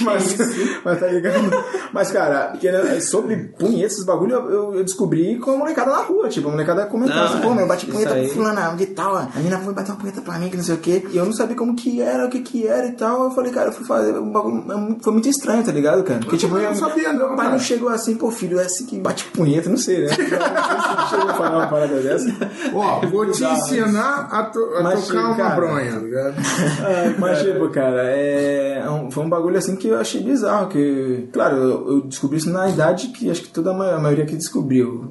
mas, 0.00 0.36
mas 0.84 1.00
tá 1.00 1.06
ligado? 1.06 1.50
Mas, 1.92 2.10
cara, 2.10 2.52
sobre 3.00 3.36
punheta, 3.58 3.86
esses 3.86 4.04
bagulho, 4.04 4.32
eu, 4.34 4.50
eu- 4.50 4.74
eu 4.76 4.84
descobri 4.84 5.38
com 5.38 5.52
a 5.52 5.56
molecada 5.56 5.90
na 5.90 5.98
rua. 6.02 6.28
Tipo, 6.28 6.48
a 6.48 6.50
molecada 6.52 6.86
comentando 6.86 7.16
Não, 7.16 7.24
assim, 7.24 7.40
pô, 7.40 7.50
meu, 7.50 7.60
eu 7.62 7.68
bati 7.68 7.86
isso 7.86 7.92
punheta 7.94 8.14
com 8.14 8.28
fulana 8.28 8.74
de 8.76 8.86
tal, 8.86 9.16
a 9.16 9.28
menina 9.36 9.58
foi 9.58 9.72
bater 9.74 9.90
uma 9.92 9.98
punheta 9.98 10.20
pra 10.20 10.38
mim, 10.38 10.48
que 10.48 10.56
não 10.56 10.64
sei 10.64 10.74
o 10.74 10.78
quê. 10.78 11.06
E 11.10 11.16
eu 11.16 11.24
não 11.24 11.32
sabia 11.32 11.56
como 11.56 11.74
que 11.74 12.00
era, 12.00 12.26
o 12.26 12.30
que 12.30 12.40
que 12.40 12.66
era 12.66 12.86
e 12.86 12.92
tal. 12.92 13.24
Eu 13.24 13.30
falei, 13.32 13.52
cara, 13.52 13.68
eu 13.68 13.72
fui 13.72 13.84
fazer 13.84 14.16
um 14.18 14.30
bagulho. 14.32 14.64
é 14.70 15.02
Foi 15.02 15.12
muito 15.12 15.28
estranho, 15.28 15.64
tá 15.64 15.72
ligado, 15.72 16.02
cara? 16.04 16.20
Porque, 16.20 16.36
tipo, 16.36 16.54
também 16.54 16.68
não 16.68 16.74
sabia, 16.76 17.12
não, 17.12 17.18
meu 17.28 17.28
pai 17.36 17.36
cara. 17.46 17.50
não 17.50 17.58
chegou 17.58 17.88
assim, 17.88 18.14
pô, 18.16 18.30
filho, 18.30 18.58
é 18.60 18.64
assim 18.64 18.86
que 18.86 18.98
bate 18.98 19.24
punheta, 19.26 19.68
não 19.68 19.76
sei, 19.76 20.04
né? 20.06 20.08
Chegou 21.10 21.28
a 21.30 21.34
falar 21.34 21.56
uma 21.58 21.66
parada 21.66 22.00
dessa. 22.00 22.28
Ó, 22.74 23.00
vou 23.08 23.30
te 23.30 23.44
ensinar 23.44 24.28
a, 24.30 24.42
to- 24.44 24.74
a 24.76 24.82
Mas, 24.82 25.06
tocar 25.08 25.26
uma 25.26 25.36
cara, 25.36 25.54
bronha, 25.56 25.92
tá 25.92 25.98
ligado? 25.98 26.34
Mas, 27.18 27.38
tipo, 27.42 27.68
cara, 27.70 28.02
é, 28.04 28.78
é 28.78 29.10
foi 29.10 29.24
um 29.24 29.28
bagulho 29.28 29.58
assim 29.58 29.76
que 29.76 29.88
eu 29.88 29.98
achei 29.98 30.22
bizarro. 30.22 30.68
Que, 30.68 31.28
claro, 31.32 31.49
eu, 31.52 31.88
eu 31.88 32.00
descobri 32.02 32.38
isso 32.38 32.50
na 32.50 32.68
idade 32.68 33.08
que 33.08 33.30
acho 33.30 33.42
que 33.42 33.48
toda 33.48 33.70
a 33.70 33.74
ma- 33.74 33.92
a 33.92 33.98
maioria 34.00 34.26
que 34.26 34.36
descobriu, 34.36 35.08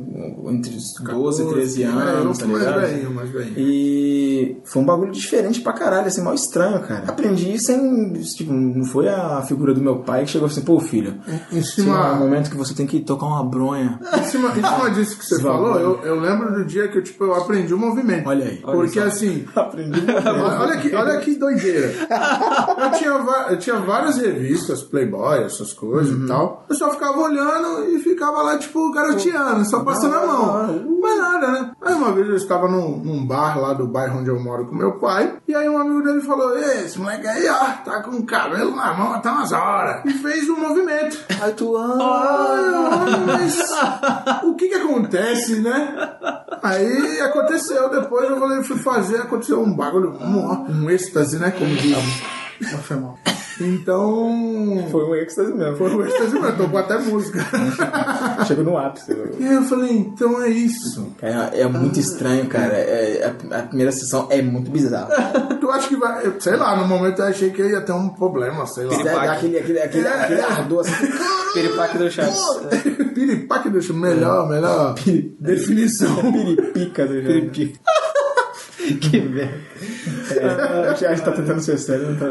entre 0.50 0.76
os 0.76 0.84
12 1.04 1.44
e 1.44 1.50
13 1.50 1.84
É, 1.84 1.88
eu 1.88 1.92
anos, 1.92 2.38
tá 2.38 2.46
sou 2.46 2.54
mais 2.54 2.66
ligado? 2.66 2.82
velhinho, 2.82 3.12
mais 3.14 3.30
velhinho. 3.30 3.54
E 3.58 4.58
foi 4.66 4.82
um 4.82 4.86
bagulho 4.86 5.12
diferente 5.12 5.62
pra 5.62 5.74
caralho, 5.74 6.08
assim, 6.08 6.22
mal 6.22 6.34
estranho, 6.34 6.80
cara. 6.82 7.06
Aprendi 7.08 7.58
sem. 7.60 8.14
Tipo, 8.36 8.52
não 8.54 8.86
foi 8.86 9.08
a 9.08 9.42
figura 9.42 9.74
do 9.74 9.82
meu 9.82 10.00
pai 10.00 10.24
que 10.26 10.32
chegou 10.32 10.48
assim, 10.48 10.62
pô, 10.62 10.80
filho. 10.80 11.16
Em 11.52 11.60
Esse 11.60 11.82
é 11.82 11.84
um 11.84 11.86
cima, 11.86 12.16
momento 12.16 12.50
que 12.50 12.58
você 12.58 12.74
tem 12.74 12.86
que 12.88 13.00
tocar 13.02 13.26
uma 13.28 13.44
bronha. 13.44 14.00
em 14.18 14.24
cima, 14.24 14.50
em 14.50 14.54
cima 14.64 14.90
disso 14.92 15.18
que 15.18 15.26
você 15.26 15.42
falou, 15.42 15.80
eu, 15.80 16.00
eu 16.04 16.20
lembro 16.20 16.54
do 16.54 16.66
dia 16.66 16.88
que 16.88 16.98
eu, 16.98 17.04
tipo, 17.04 17.24
eu 17.26 17.36
aprendi 17.36 17.74
o 17.74 17.78
movimento. 17.78 18.28
Olha 18.28 18.46
aí. 18.46 18.58
Porque 18.58 19.00
assim, 19.00 19.46
Aprendi. 19.56 20.00
olha 20.60 20.78
que, 20.78 20.94
olha 20.96 21.18
que 21.20 21.36
doideira. 21.36 21.94
Eu 22.78 22.92
tinha, 22.92 23.10
eu 23.50 23.60
tinha 23.60 23.76
várias 23.78 24.18
revistas, 24.18 24.82
Playboy, 24.84 25.44
essas 25.44 25.74
coisas 25.74 26.10
Uhum. 26.10 26.26
Tal. 26.30 26.66
Eu 26.70 26.76
só 26.76 26.92
ficava 26.92 27.20
olhando 27.20 27.90
e 27.90 28.00
ficava 28.00 28.42
lá, 28.44 28.58
tipo, 28.58 28.92
garoteando, 28.92 29.66
só 29.66 29.84
passando 29.84 30.16
a 30.16 30.26
mão. 30.26 31.00
Mas 31.02 31.18
nada, 31.18 31.52
né? 31.52 31.72
Aí 31.82 31.94
uma 31.94 32.12
vez 32.12 32.28
eu 32.28 32.36
estava 32.36 32.68
num, 32.68 32.98
num 32.98 33.26
bar 33.26 33.60
lá 33.60 33.74
do 33.74 33.88
bairro 33.88 34.20
onde 34.20 34.30
eu 34.30 34.40
moro 34.40 34.66
com 34.66 34.76
meu 34.76 35.00
pai. 35.00 35.38
E 35.48 35.56
aí 35.56 35.68
um 35.68 35.78
amigo 35.78 36.04
dele 36.04 36.22
falou: 36.22 36.58
"Ei, 36.58 36.86
esse 36.86 37.00
moleque 37.00 37.28
aí, 37.28 37.48
ó, 37.50 37.84
tá 37.84 38.02
com 38.04 38.12
o 38.12 38.26
cabelo 38.26 38.76
na 38.76 38.94
mão 38.94 39.14
até 39.14 39.30
umas 39.30 39.52
horas. 39.52 40.06
E 40.06 40.12
fez 40.12 40.50
um 40.50 40.60
movimento. 40.60 41.18
Aí 41.42 41.54
tu. 41.54 41.76
Ah, 41.78 43.06
mas 43.26 43.60
o 44.44 44.56
que 44.56 44.68
que 44.68 44.76
acontece, 44.76 45.60
né? 45.60 46.18
Aí 46.62 47.22
aconteceu, 47.22 47.90
depois 47.90 48.30
eu 48.30 48.40
falei, 48.40 48.64
fui 48.64 48.78
fazer, 48.78 49.18
aconteceu 49.18 49.62
um 49.62 49.74
bagulho, 49.74 50.12
um, 50.12 50.84
um 50.84 50.90
êxtase, 50.90 51.38
né? 51.38 51.52
Como 51.52 51.74
dizem. 51.76 52.04
Não 52.62 52.80
foi 52.80 52.98
mal. 52.98 53.18
Então. 53.62 54.88
Foi 54.92 55.04
um 55.06 55.16
êxtase 55.16 55.54
mesmo. 55.54 55.78
Foi 55.78 55.94
um 55.94 56.06
êxtase, 56.06 56.40
mas 56.40 56.58
tocou 56.58 56.80
até 56.80 56.98
música. 57.00 57.40
Chegou 58.48 58.64
no 58.64 58.78
ápice. 58.78 59.12
E 59.40 59.46
aí 59.46 59.56
eu 59.56 59.64
falei, 59.64 59.92
então 59.92 60.42
é 60.42 60.50
isso. 60.50 61.14
Cara, 61.18 61.52
é 61.54 61.66
muito 61.68 62.00
estranho, 62.00 62.48
cara. 62.48 62.74
É, 62.74 63.34
a, 63.52 63.60
a 63.60 63.64
primeira 63.64 63.92
sessão 63.92 64.28
é 64.30 64.42
muito 64.42 64.72
bizarra. 64.72 65.10
Tu 65.60 65.70
acha 65.70 65.88
que 65.88 65.96
vai. 65.96 66.40
Sei 66.40 66.56
lá, 66.56 66.76
no 66.76 66.88
momento 66.88 67.20
eu 67.22 67.26
achei 67.26 67.52
que 67.52 67.62
ia 67.62 67.82
ter 67.82 67.92
um 67.92 68.10
problema, 68.10 68.66
sei 68.66 68.86
lá. 68.86 68.98
Dá, 69.04 69.14
dá 69.14 69.34
aquele, 69.34 69.58
aquele, 69.58 69.80
aquele, 69.80 70.08
É, 70.08 70.14
aquele 70.14 70.40
é. 70.40 70.44
ardor 70.44 70.80
assim. 70.82 71.08
Piripaque 71.54 71.98
do 71.98 72.10
Chaves. 72.10 72.40
Piripaque 73.14 73.70
deixa 73.70 73.94
melhor, 73.94 74.48
melhor 74.48 74.96
definição. 75.40 76.32
Piripica 76.32 77.06
do 77.06 77.14
Piripica. 77.14 77.80
que 79.02 79.22
merda. 79.22 79.60
É, 80.38 80.90
a 80.90 80.94
gente 81.16 81.22
tá 81.24 81.32
tentando 81.32 81.60
ser 81.62 81.78
sério, 81.78 82.10
não 82.12 82.16
tá. 82.18 82.26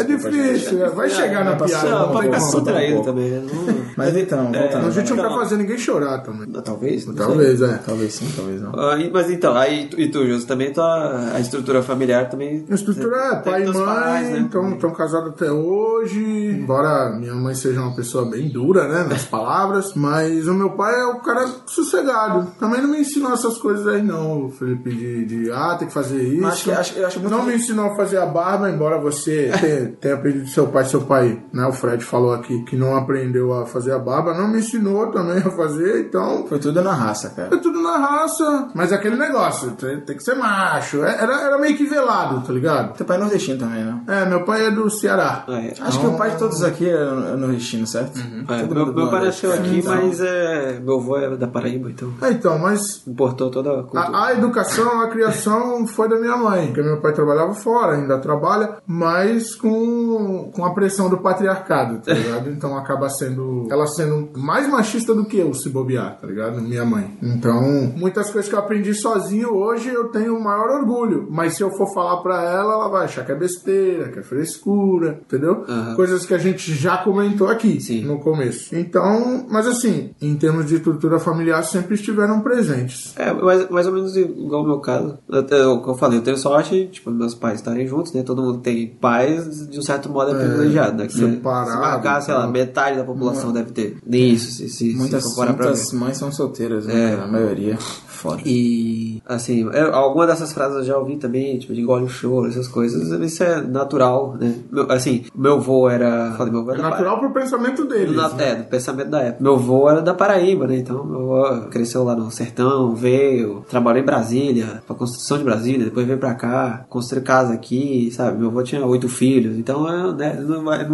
É 0.00 0.04
difícil, 0.04 0.78
né? 0.78 0.88
vai 0.94 1.08
chegar 1.10 1.44
na 1.44 1.56
piada. 1.56 1.88
Não, 1.88 1.98
não 2.06 2.12
pode 2.12 2.20
tem 2.22 2.32
ficar 2.32 2.38
como. 2.40 2.50
subtraído 2.52 3.02
também. 3.02 3.30
né? 3.30 3.42
Não- 3.52 3.76
Mas 3.96 4.16
então, 4.16 4.52
voltando. 4.52 4.86
A 4.86 4.90
gente 4.90 5.10
não 5.14 5.16
Não. 5.22 5.28
quer 5.30 5.34
fazer 5.36 5.56
ninguém 5.56 5.78
chorar 5.78 6.18
também. 6.18 6.46
Talvez? 6.62 7.06
não. 7.06 7.14
Talvez, 7.14 7.62
é. 7.62 7.78
Talvez 7.84 8.14
sim, 8.14 8.28
talvez 8.36 8.60
não. 8.62 8.70
Ah, 8.78 8.96
mas 9.12 9.30
então, 9.30 9.54
aí 9.56 9.86
tu- 9.88 10.00
e 10.00 10.10
tu, 10.10 10.26
Jus, 10.26 10.44
também 10.44 10.72
tua, 10.72 11.30
a 11.34 11.40
estrutura 11.40 11.82
familiar 11.82 12.28
também. 12.28 12.64
A 12.70 12.74
estrutura 12.74 13.16
é 13.16 13.36
pai 13.36 13.62
e 13.64 13.72
mãe, 13.72 13.84
pais, 13.84 14.28
né? 14.30 14.48
estão 14.74 14.90
casados 14.92 15.30
até 15.30 15.50
hoje. 15.50 16.20
Embora 16.20 17.10
minha 17.18 17.34
mãe 17.34 17.54
seja 17.54 17.80
uma 17.80 17.94
pessoa 17.94 18.28
bem 18.30 18.48
dura, 18.48 18.86
né, 18.88 19.06
nas 19.08 19.24
palavras. 19.26 19.92
Mas 19.94 20.46
o 20.46 20.54
meu 20.54 20.70
pai 20.70 20.94
é 21.00 21.04
o 21.06 21.20
cara 21.20 21.46
sossegado. 21.66 22.48
Também 22.58 22.80
não 22.82 22.90
me 22.90 23.00
ensinou 23.00 23.32
essas 23.32 23.56
coisas 23.58 23.86
aí, 23.86 24.02
não, 24.02 24.50
Felipe, 24.50 24.90
de, 24.90 25.24
de 25.24 25.50
ah, 25.52 25.76
tem 25.78 25.88
que 25.88 25.94
fazer 25.94 26.22
isso. 26.22 26.46
Acho 26.46 26.64
que- 26.64 26.70
acho- 26.70 26.98
eu 26.98 27.06
acho 27.06 27.20
muito- 27.28 27.36
Não 27.38 27.46
me 27.46 27.54
ensinou 27.56 27.86
a 27.92 27.96
fazer 27.96 28.18
a 28.18 28.26
barba, 28.26 28.70
embora 28.70 28.98
você 28.98 29.50
tenha, 29.60 29.92
tenha 30.00 30.14
aprendido 30.14 30.44
do 30.44 30.50
seu 30.50 30.66
pai. 30.68 30.84
Seu 30.84 31.02
pai, 31.02 31.42
né, 31.52 31.66
o 31.66 31.72
Fred 31.72 32.02
falou 32.04 32.32
aqui 32.32 32.62
que 32.64 32.76
não 32.76 32.96
aprendeu 32.96 33.52
a 33.52 33.66
fazer 33.66 33.92
a 33.92 33.98
barba. 33.98 34.34
Não 34.34 34.48
me 34.48 34.58
ensinou 34.58 35.08
também 35.10 35.38
a 35.38 35.50
fazer, 35.50 36.00
então 36.00 36.46
Foi 36.48 36.58
tudo 36.58 36.82
na 36.82 36.92
raça, 36.92 37.30
cara. 37.30 37.54
é 37.54 37.58
tudo 37.58 37.82
na 37.82 37.96
raça. 37.98 38.68
Mas 38.74 38.92
aquele 38.92 39.16
negócio, 39.16 39.70
tem, 39.72 40.00
tem 40.00 40.16
que 40.16 40.22
ser 40.22 40.34
macho. 40.34 41.04
É- 41.04 41.16
Era, 41.22 41.40
era 41.42 41.58
meio 41.58 41.76
que 41.76 41.84
velado, 41.86 42.40
tá 42.46 42.52
ligado? 42.52 42.94
Teu 42.96 43.06
pai 43.06 43.16
é 43.16 43.20
nordestino 43.20 43.58
também, 43.58 43.82
né? 43.84 44.00
É, 44.06 44.24
meu 44.26 44.44
pai 44.44 44.66
é 44.66 44.70
do 44.70 44.88
Ceará. 44.90 45.44
Ah, 45.48 45.60
é. 45.60 45.74
Acho 45.80 46.00
que 46.00 46.06
o 46.06 46.16
pai 46.16 46.30
de 46.30 46.38
todos 46.38 46.62
aqui 46.62 46.88
é 46.88 46.96
é 46.96 47.36
nordestino, 47.36 47.86
certo? 47.86 48.18
É, 48.18 48.60
Todo 48.62 48.74
meu, 48.74 48.86
mundo 48.86 48.96
meu 48.96 49.10
pai 49.10 49.24
nasceu 49.26 49.52
aqui, 49.52 49.78
Então, 49.78 49.94
mas 49.94 50.20
é, 50.20 50.80
meu 50.80 50.96
avô 50.98 51.16
é 51.16 51.36
da 51.36 51.46
Paraíba, 51.46 51.90
então 51.90 52.12
É, 52.22 52.30
então, 52.30 52.58
mas 52.58 53.02
importou 53.06 53.50
toda 53.50 53.70
a 53.70 53.82
cultura. 53.82 54.02
a, 54.02 54.26
a 54.26 54.32
educação, 54.32 55.00
a 55.00 55.08
criação 55.08 55.86
foi 55.86 56.08
da 56.08 56.16
minha 56.16 56.36
mãe. 56.36 56.66
Porque 56.66 56.82
meu 56.82 57.00
pai 57.00 57.12
trabalhava 57.16 57.54
fora, 57.54 57.96
ainda 57.96 58.18
trabalha, 58.18 58.76
mas 58.86 59.54
com, 59.54 60.50
com 60.54 60.64
a 60.64 60.72
pressão 60.72 61.08
do 61.08 61.18
patriarcado, 61.18 62.00
tá 62.00 62.12
ligado? 62.14 62.50
Então 62.50 62.76
acaba 62.76 63.08
sendo. 63.08 63.66
Ela 63.70 63.86
sendo 63.86 64.28
mais 64.36 64.68
machista 64.68 65.14
do 65.14 65.24
que 65.24 65.38
eu, 65.38 65.52
se 65.54 65.68
bobear, 65.68 66.18
tá 66.20 66.26
ligado? 66.26 66.60
Minha 66.60 66.84
mãe. 66.84 67.16
Então, 67.22 67.92
muitas 67.96 68.30
coisas 68.30 68.48
que 68.48 68.54
eu 68.54 68.60
aprendi 68.60 68.94
sozinho 68.94 69.54
hoje 69.54 69.88
eu 69.88 70.08
tenho 70.08 70.36
o 70.36 70.42
maior 70.42 70.68
orgulho. 70.80 71.26
Mas 71.30 71.56
se 71.56 71.62
eu 71.62 71.70
for 71.70 71.92
falar 71.92 72.18
pra 72.18 72.42
ela, 72.42 72.74
ela 72.74 72.88
vai 72.88 73.04
achar 73.04 73.24
que 73.24 73.32
é 73.32 73.34
besteira, 73.34 74.10
que 74.10 74.18
é 74.18 74.22
frescura, 74.22 75.20
entendeu? 75.24 75.64
Coisas 75.96 76.26
que 76.26 76.34
a 76.34 76.38
gente 76.38 76.72
já 76.74 76.98
comentou 76.98 77.48
aqui 77.48 77.80
Sim. 77.80 78.04
no 78.04 78.20
começo. 78.20 78.74
Então, 78.76 79.46
mas 79.48 79.66
assim, 79.66 80.10
em 80.20 80.36
termos 80.36 80.66
de 80.66 80.76
estrutura 80.76 81.18
familiar, 81.18 81.62
sempre 81.62 81.94
estiveram 81.94 82.40
presentes. 82.40 83.14
É, 83.16 83.32
mais, 83.32 83.68
mais 83.70 83.86
ou 83.86 83.92
menos 83.92 84.16
igual 84.16 84.62
o 84.62 84.66
meu 84.66 84.80
caso. 84.80 85.18
O 85.28 85.82
que 85.82 85.90
eu 85.90 85.94
falei, 85.94 86.18
eu 86.18 86.22
tenho 86.22 86.36
sorte, 86.36 86.88
tipo, 86.88 87.05
meus 87.14 87.34
pais 87.34 87.60
estarem 87.60 87.86
juntos, 87.86 88.12
né? 88.12 88.22
Todo 88.22 88.42
mundo 88.42 88.58
tem 88.58 88.86
pais, 89.00 89.68
de 89.68 89.78
um 89.78 89.82
certo 89.82 90.08
modo, 90.10 90.32
é 90.32 90.34
privilegiado, 90.38 90.96
né? 90.96 91.06
Que 91.06 91.12
se- 91.12 91.18
separado 91.20 91.70
se 91.70 91.76
marcar, 91.76 92.20
sei 92.20 92.34
lá, 92.34 92.42
tal. 92.42 92.50
metade 92.52 92.96
da 92.98 93.04
população 93.04 93.52
deve 93.52 93.70
ter. 93.72 93.96
Isso, 94.10 94.52
se, 94.52 94.68
se, 94.68 94.94
Muitas, 94.94 95.24
se 95.24 95.40
muitas 95.40 95.92
mães 95.92 96.16
são 96.16 96.32
solteiras, 96.32 96.88
É. 96.88 96.92
né? 96.94 97.10
cara? 97.10 97.24
A 97.24 97.26
maioria. 97.28 97.76
Foda. 97.78 98.40
E, 98.44 99.15
assim, 99.26 99.68
eu, 99.72 99.94
alguma 99.94 100.26
dessas 100.26 100.52
frases 100.52 100.76
eu 100.78 100.84
já 100.84 100.96
ouvi 100.98 101.16
também, 101.16 101.58
tipo, 101.58 101.74
de 101.74 101.80
engole 101.80 102.04
o 102.04 102.08
choro, 102.08 102.48
essas 102.48 102.68
coisas, 102.68 103.10
isso 103.20 103.42
é 103.42 103.60
natural, 103.60 104.36
né? 104.40 104.54
Meu- 104.70 104.90
assim, 104.90 105.24
meu 105.34 105.54
avô 105.54 105.88
era. 105.88 106.32
Falei, 106.36 106.52
meu 106.52 106.62
avô 106.62 106.70
É 106.70 106.74
era 106.74 106.82
da 106.82 106.90
natural 106.90 107.18
pro 107.20 107.30
pensamento 107.32 107.84
na- 107.84 108.28
né? 108.30 108.50
é, 108.50 108.54
do 108.56 108.64
pensamento 108.64 109.08
da 109.10 109.20
época. 109.22 109.42
Meu 109.42 109.54
avô 109.54 109.88
era 109.90 110.00
da 110.02 110.14
Paraíba, 110.14 110.66
né? 110.66 110.76
Então, 110.78 111.04
meu 111.04 111.34
avô 111.44 111.66
cresceu 111.68 112.04
lá 112.04 112.14
no 112.14 112.30
sertão, 112.30 112.94
veio, 112.94 113.64
trabalhou 113.68 114.00
em 114.02 114.04
Brasília, 114.04 114.82
pra 114.86 114.94
construção 114.96 115.38
de 115.38 115.44
Brasília, 115.44 115.84
depois 115.84 116.06
veio 116.06 116.18
pra 116.18 116.34
cá, 116.34 116.84
construiu 116.88 117.24
casa 117.24 117.54
aqui, 117.54 118.10
sabe? 118.12 118.38
Meu 118.38 118.48
avô 118.48 118.62
tinha 118.62 118.84
oito 118.84 119.08
filhos, 119.08 119.56
então 119.58 119.88
é, 119.88 120.12
né, 120.14 120.34
não, 120.40 120.62
não 120.62 120.72
é 120.72 120.84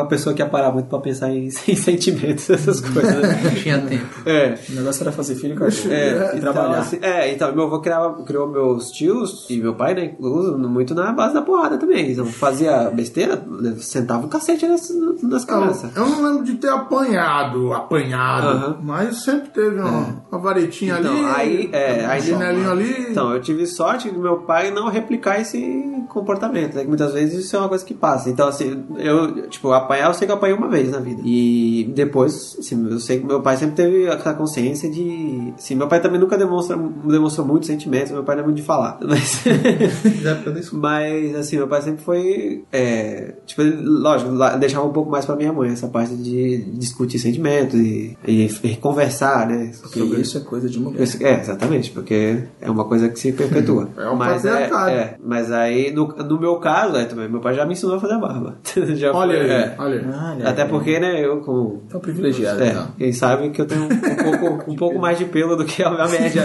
uma 0.00 0.06
pessoa 0.08 0.34
que 0.34 0.42
ia 0.42 0.48
parar 0.48 0.72
muito 0.72 0.86
pra 0.88 0.98
pensar 0.98 1.30
em, 1.30 1.46
em 1.68 1.74
sentimentos, 1.76 2.48
essas 2.50 2.80
coisas, 2.80 3.14
né? 3.20 3.40
Não 3.44 3.50
tinha 3.54 3.78
tempo. 3.80 4.04
É. 4.26 4.58
O 4.70 4.72
negócio 4.74 5.02
era 5.02 5.12
fazer 5.12 5.34
filho 5.34 5.56
com 5.56 5.64
a 5.64 5.68
É, 5.68 6.34
e 6.34 6.38
então, 6.38 6.52
trabalhar. 6.52 6.78
assim, 6.80 6.98
é, 7.02 7.32
então, 7.32 7.54
meu 7.54 7.64
avô 7.64 7.73
criava, 7.80 8.22
criou 8.22 8.48
meus 8.48 8.90
tios 8.90 9.46
e 9.50 9.58
meu 9.58 9.74
pai, 9.74 9.94
né, 9.94 10.04
incluso, 10.04 10.58
muito 10.58 10.94
na 10.94 11.12
base 11.12 11.34
da 11.34 11.42
porrada 11.42 11.78
também. 11.78 12.12
Então, 12.12 12.26
fazia 12.26 12.90
besteira, 12.90 13.36
né, 13.46 13.74
sentava 13.78 14.26
um 14.26 14.28
cacete 14.28 14.66
nas, 14.66 14.88
nas 15.22 15.44
crianças. 15.44 15.96
Eu 15.96 16.06
não 16.06 16.22
lembro 16.22 16.44
de 16.44 16.54
ter 16.54 16.68
apanhado, 16.68 17.72
apanhado, 17.72 18.78
mas 18.82 19.22
sempre 19.22 19.50
teve 19.50 19.80
uma, 19.80 20.24
uma 20.30 20.40
varetinha 20.40 20.98
Então, 20.98 21.12
ali, 21.12 21.24
aí, 21.26 21.70
é, 21.72 22.06
um 22.06 22.10
aí 22.10 22.22
chinelinho 22.22 22.70
ali. 22.70 23.06
Então, 23.10 23.32
eu 23.32 23.40
tive 23.40 23.66
sorte 23.66 24.10
do 24.10 24.20
meu 24.20 24.38
pai 24.38 24.70
não 24.70 24.88
replicar 24.88 25.40
esse 25.40 26.04
comportamento, 26.08 26.74
né? 26.74 26.82
Que 26.82 26.88
muitas 26.88 27.12
vezes 27.12 27.44
isso 27.44 27.56
é 27.56 27.58
uma 27.58 27.68
coisa 27.68 27.84
que 27.84 27.94
passa. 27.94 28.30
Então, 28.30 28.48
assim, 28.48 28.84
eu, 28.96 29.48
tipo, 29.48 29.72
apanhar, 29.72 30.08
eu 30.08 30.14
sei 30.14 30.26
que 30.26 30.32
eu 30.32 30.36
apanhei 30.36 30.56
uma 30.56 30.68
vez 30.68 30.90
na 30.90 30.98
vida. 30.98 31.22
E 31.24 31.92
depois, 31.94 32.56
assim, 32.58 32.88
eu 32.90 33.00
sei 33.00 33.20
que 33.20 33.26
meu 33.26 33.40
pai 33.40 33.56
sempre 33.56 33.74
teve 33.74 34.08
aquela 34.08 34.34
consciência 34.34 34.90
de. 34.90 35.52
Assim, 35.56 35.74
meu 35.74 35.88
pai 35.88 36.00
também 36.00 36.20
nunca 36.20 36.36
demonstra, 36.36 36.76
demonstrou 36.76 37.46
muitos 37.64 37.66
sentimentos, 37.66 38.12
meu 38.12 38.22
pai 38.22 38.36
não 38.36 38.42
é 38.42 38.46
muito 38.46 38.56
de 38.58 38.62
falar. 38.62 38.98
Mas. 39.02 39.42
Mas, 40.72 41.34
assim, 41.36 41.56
meu 41.56 41.66
pai 41.68 41.82
sempre 41.82 42.04
foi. 42.04 42.64
é, 42.72 43.34
tipo, 43.46 43.62
ele, 43.62 43.76
lógico, 43.82 44.30
deixava 44.58 44.86
um 44.86 44.92
pouco 44.92 45.10
mais 45.10 45.24
pra 45.24 45.36
minha 45.36 45.52
mãe 45.52 45.70
essa 45.70 45.88
parte 45.88 46.14
de 46.14 46.58
discutir 46.72 47.18
sentimentos 47.18 47.74
e, 47.78 48.16
e, 48.26 48.46
e 48.62 48.76
conversar, 48.76 49.46
né? 49.48 49.72
Porque 49.80 49.98
sobre- 50.00 50.20
isso 50.20 50.38
é 50.38 50.40
coisa 50.40 50.68
de 50.68 50.78
mulher. 50.78 51.02
É, 51.20 51.40
exatamente, 51.40 51.90
porque 51.90 52.44
é 52.60 52.70
uma 52.70 52.84
coisa 52.84 53.08
que 53.08 53.18
se 53.18 53.32
perpetua. 53.32 53.88
É 54.04 54.08
um 54.08 54.16
mas, 54.16 54.44
é, 54.44 54.64
é, 54.90 55.16
mas 55.24 55.50
aí, 55.52 55.92
no, 55.92 56.06
no 56.08 56.38
meu 56.38 56.56
caso, 56.56 56.96
é, 56.96 57.04
também, 57.04 57.28
meu 57.28 57.40
pai 57.40 57.54
já 57.54 57.64
me 57.64 57.72
ensinou 57.72 57.96
a 57.96 58.00
fazer 58.00 58.18
barba. 58.18 58.56
Já 58.94 59.12
Olha 59.12 59.34
foi- 59.36 59.40
aí, 59.44 59.50
é. 59.50 59.74
olha 59.78 60.00
aí. 60.00 60.06
Olha 60.36 60.48
Até 60.48 60.62
aí. 60.62 60.68
porque, 60.68 60.98
né, 61.00 61.24
eu 61.24 61.40
com. 61.40 61.80
Então 61.86 62.00
privilegiado, 62.00 62.62
É, 62.62 62.68
então. 62.70 62.88
quem 62.98 63.12
sabe 63.12 63.50
que 63.50 63.60
eu 63.60 63.66
tenho 63.66 63.82
um, 63.82 63.86
um 63.86 64.38
pouco, 64.38 64.70
um 64.70 64.76
pouco 64.76 64.98
mais 64.98 65.16
de 65.18 65.24
pelo 65.24 65.56
do 65.56 65.64
que 65.64 65.82
a 65.82 65.90
minha 65.90 66.06
média. 66.08 66.44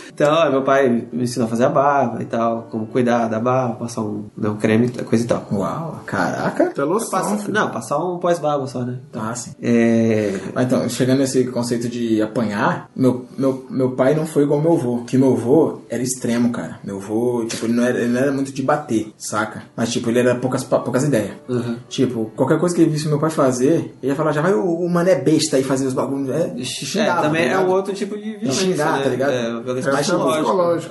então, 0.13 0.33
ó, 0.33 0.49
meu 0.49 0.61
pai 0.63 0.89
me 1.11 1.23
ensinou 1.23 1.45
a 1.47 1.49
fazer 1.49 1.65
a 1.65 1.69
barba 1.69 2.21
e 2.21 2.25
tal, 2.25 2.67
como 2.71 2.85
cuidar 2.87 3.27
da 3.27 3.39
barba, 3.39 3.75
passar 3.75 4.01
um, 4.01 4.25
né, 4.37 4.49
um 4.49 4.57
creme, 4.57 4.89
coisa 4.89 5.23
e 5.23 5.27
tal. 5.27 5.45
Uau, 5.51 6.01
caraca. 6.05 6.69
Tem 6.71 6.83
loção, 6.85 7.09
Passa- 7.11 7.51
não, 7.51 7.69
passar 7.71 7.97
um 7.97 8.17
pós-barba 8.19 8.67
só, 8.67 8.81
né? 8.81 8.99
Ah, 9.13 9.33
sim. 9.35 9.51
É. 9.61 10.33
Mas 10.53 10.65
então, 10.65 10.87
chegando 10.89 11.19
nesse 11.19 11.45
conceito 11.45 11.87
de 11.89 12.21
apanhar, 12.21 12.89
meu, 12.95 13.25
meu, 13.37 13.65
meu 13.69 13.91
pai 13.91 14.13
não 14.15 14.25
foi 14.25 14.43
igual 14.43 14.61
meu 14.61 14.73
avô. 14.73 15.03
Que 15.05 15.17
meu 15.17 15.33
avô 15.33 15.81
era 15.89 16.01
extremo, 16.01 16.51
cara. 16.51 16.79
Meu 16.83 16.97
avô, 16.97 17.45
tipo, 17.47 17.65
ele 17.65 17.73
não 17.73 17.83
era, 17.83 17.97
ele 17.99 18.09
não 18.09 18.19
era 18.19 18.31
muito 18.31 18.51
de 18.51 18.61
bater, 18.61 19.11
saca? 19.17 19.63
Mas, 19.75 19.91
tipo, 19.91 20.09
ele 20.09 20.19
era 20.19 20.35
poucas, 20.35 20.63
poucas 20.63 21.03
ideias. 21.03 21.31
Uhum. 21.49 21.77
Tipo, 21.89 22.31
qualquer 22.35 22.59
coisa 22.59 22.75
que 22.75 22.81
ele 22.81 22.91
visse 22.91 23.07
meu 23.07 23.19
pai 23.19 23.29
fazer, 23.29 23.93
ele 24.01 24.11
ia 24.11 24.15
falar, 24.15 24.31
já 24.31 24.41
vai 24.41 24.53
o, 24.53 24.63
o 24.63 24.89
mané 24.89 25.15
besta 25.15 25.57
aí 25.57 25.63
fazer 25.63 25.85
os 25.87 25.93
bagulhos. 25.93 26.29
É, 26.29 26.53
É, 26.57 26.63
xingava, 26.63 27.21
também 27.23 27.47
tá 27.49 27.55
é 27.55 27.59
um 27.59 27.69
outro 27.69 27.93
tipo 27.93 28.15
de 28.17 28.23
violência, 28.37 28.51
xingar, 28.65 28.97
né? 28.97 29.03
tá 29.03 29.09
ligado? 29.09 29.31
É, 29.31 29.61
violência 29.61 29.91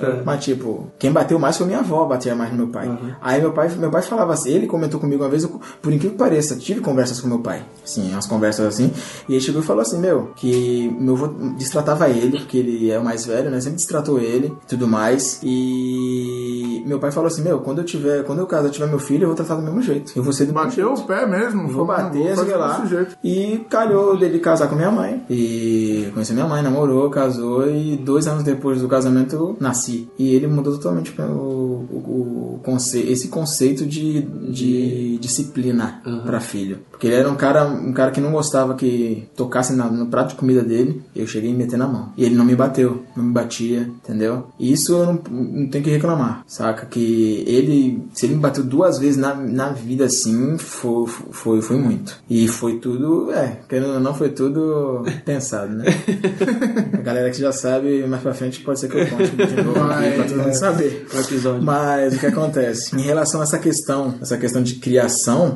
É. 0.05 0.09
É. 0.19 0.21
Mas, 0.25 0.43
tipo, 0.43 0.87
quem 0.99 1.11
bateu 1.11 1.37
mais 1.39 1.57
foi 1.57 1.65
minha 1.67 1.79
avó, 1.79 2.05
bater 2.05 2.35
mais 2.35 2.51
no 2.51 2.57
meu 2.57 2.67
pai. 2.67 2.87
Aí 3.21 3.41
meu 3.41 3.51
pai, 3.51 3.69
meu 3.69 3.91
pai 3.91 4.01
falava 4.01 4.33
assim, 4.33 4.51
ele 4.51 4.67
comentou 4.67 4.99
comigo 4.99 5.23
uma 5.23 5.29
vez, 5.29 5.43
eu, 5.43 5.59
por 5.81 5.91
incrível 5.91 6.11
que 6.11 6.17
pareça, 6.17 6.55
tive 6.55 6.81
conversas 6.81 7.19
com 7.19 7.27
meu 7.27 7.39
pai. 7.39 7.63
Sim, 7.83 8.11
umas 8.11 8.27
conversas 8.27 8.65
assim. 8.65 8.91
E 9.27 9.33
ele 9.33 9.41
chegou 9.41 9.61
e 9.61 9.65
falou 9.65 9.81
assim, 9.81 9.99
meu, 9.99 10.31
que 10.35 10.95
meu 10.99 11.15
avô 11.15 11.27
destratava 11.57 12.09
ele, 12.09 12.39
porque 12.39 12.57
ele 12.57 12.91
é 12.91 12.99
o 12.99 13.03
mais 13.03 13.25
velho, 13.25 13.49
né? 13.49 13.59
Sempre 13.59 13.77
destratou 13.77 14.19
ele 14.19 14.47
e 14.47 14.67
tudo 14.67 14.87
mais. 14.87 15.39
E 15.43 16.60
meu 16.85 16.99
pai 16.99 17.11
falou 17.11 17.27
assim, 17.27 17.41
meu, 17.41 17.59
quando 17.59 17.79
eu 17.79 17.83
tiver, 17.83 18.23
quando 18.23 18.39
eu 18.39 18.47
casar, 18.47 18.67
eu 18.67 18.71
tiver 18.71 18.87
meu 18.87 18.99
filho, 18.99 19.23
eu 19.23 19.27
vou 19.27 19.35
tratar 19.35 19.55
do 19.55 19.61
mesmo 19.61 19.81
jeito. 19.81 20.11
Eu 20.15 20.23
vou 20.23 20.31
ser 20.33 20.45
do 20.45 20.53
mesmo 20.53 20.61
Bateu 20.69 20.93
o 20.93 21.03
pé 21.03 21.25
mesmo. 21.25 21.67
vou 21.67 21.85
bater, 21.85 22.35
sei 22.37 22.55
lá. 22.55 22.77
desse 22.79 22.89
jeito. 22.95 23.17
E 23.23 23.65
calhou 23.69 24.17
dele 24.17 24.39
casar 24.39 24.67
com 24.67 24.75
minha 24.75 24.91
mãe. 24.91 25.23
E 25.29 26.09
conheci 26.13 26.33
minha 26.33 26.47
mãe, 26.47 26.61
namorou, 26.61 27.09
casou. 27.09 27.67
E 27.69 27.97
dois 27.97 28.27
anos 28.27 28.43
depois 28.43 28.81
do 28.81 28.87
casamento 28.87 29.35
eu 29.35 29.57
nasci. 29.59 30.09
E 30.17 30.33
ele 30.33 30.47
mudou 30.47 30.73
totalmente 30.73 31.13
o, 31.21 31.23
o, 31.91 32.55
o 32.55 32.59
conce- 32.63 32.99
esse 33.01 33.27
conceito 33.27 33.85
de, 33.85 34.21
de 34.21 35.10
disciplina 35.21 36.01
pra 36.25 36.39
filho. 36.39 36.79
Porque 36.91 37.07
ele 37.07 37.15
era 37.15 37.29
um 37.29 37.35
cara, 37.35 37.65
um 37.67 37.93
cara 37.93 38.11
que 38.11 38.19
não 38.21 38.31
gostava 38.31 38.75
que 38.75 39.27
tocasse 39.35 39.73
na- 39.73 39.89
no 39.89 40.07
prato 40.07 40.29
de 40.29 40.35
comida 40.35 40.61
dele. 40.63 41.01
Eu 41.15 41.25
cheguei 41.27 41.51
a 41.51 41.55
meter 41.55 41.77
na 41.77 41.87
mão. 41.87 42.11
E 42.17 42.23
ele 42.25 42.35
não 42.35 42.43
me 42.45 42.55
bateu, 42.55 43.03
não 43.15 43.23
me 43.23 43.31
batia, 43.31 43.81
entendeu? 44.03 44.47
E 44.59 44.71
isso 44.71 44.93
eu 44.93 45.05
não, 45.05 45.21
não 45.31 45.67
tenho 45.69 45.83
que 45.83 45.89
reclamar, 45.89 46.43
saca? 46.47 46.85
Que 46.85 47.43
ele, 47.47 48.03
se 48.13 48.25
ele 48.25 48.35
me 48.35 48.41
bateu 48.41 48.63
duas 48.63 48.99
vezes 48.99 49.17
na, 49.17 49.33
na 49.35 49.69
vida 49.69 50.05
assim, 50.05 50.57
foi, 50.57 51.07
foi, 51.07 51.61
foi 51.61 51.77
muito. 51.77 52.17
E 52.29 52.47
foi 52.47 52.77
tudo, 52.79 53.31
é, 53.31 53.59
querendo 53.69 53.93
ou 53.93 53.99
não, 53.99 54.13
foi 54.13 54.29
tudo 54.29 55.03
pensado, 55.25 55.73
né? 55.73 55.85
A 56.93 56.97
galera 57.01 57.29
que 57.29 57.39
já 57.39 57.51
sabe, 57.51 58.05
mais 58.07 58.21
pra 58.21 58.33
frente 58.33 58.59
pode 58.61 58.79
ser 58.79 58.89
que 58.89 58.97
eu 58.97 59.07
conte 59.07 59.29
de 59.31 59.63
novo 59.63 59.79
aqui 59.81 60.11
pra 60.15 60.23
todo 60.25 60.37
mundo 60.43 60.53
saber. 60.53 61.05
O 61.13 61.19
episódio. 61.19 61.63
Mas 61.63 62.15
o 62.15 62.19
que 62.19 62.25
acontece? 62.25 62.95
Em 62.95 63.01
relação 63.01 63.41
a 63.41 63.43
essa 63.43 63.59
questão, 63.59 64.15
essa 64.21 64.37
questão 64.37 64.61
de 64.63 64.75
criação, 64.75 65.10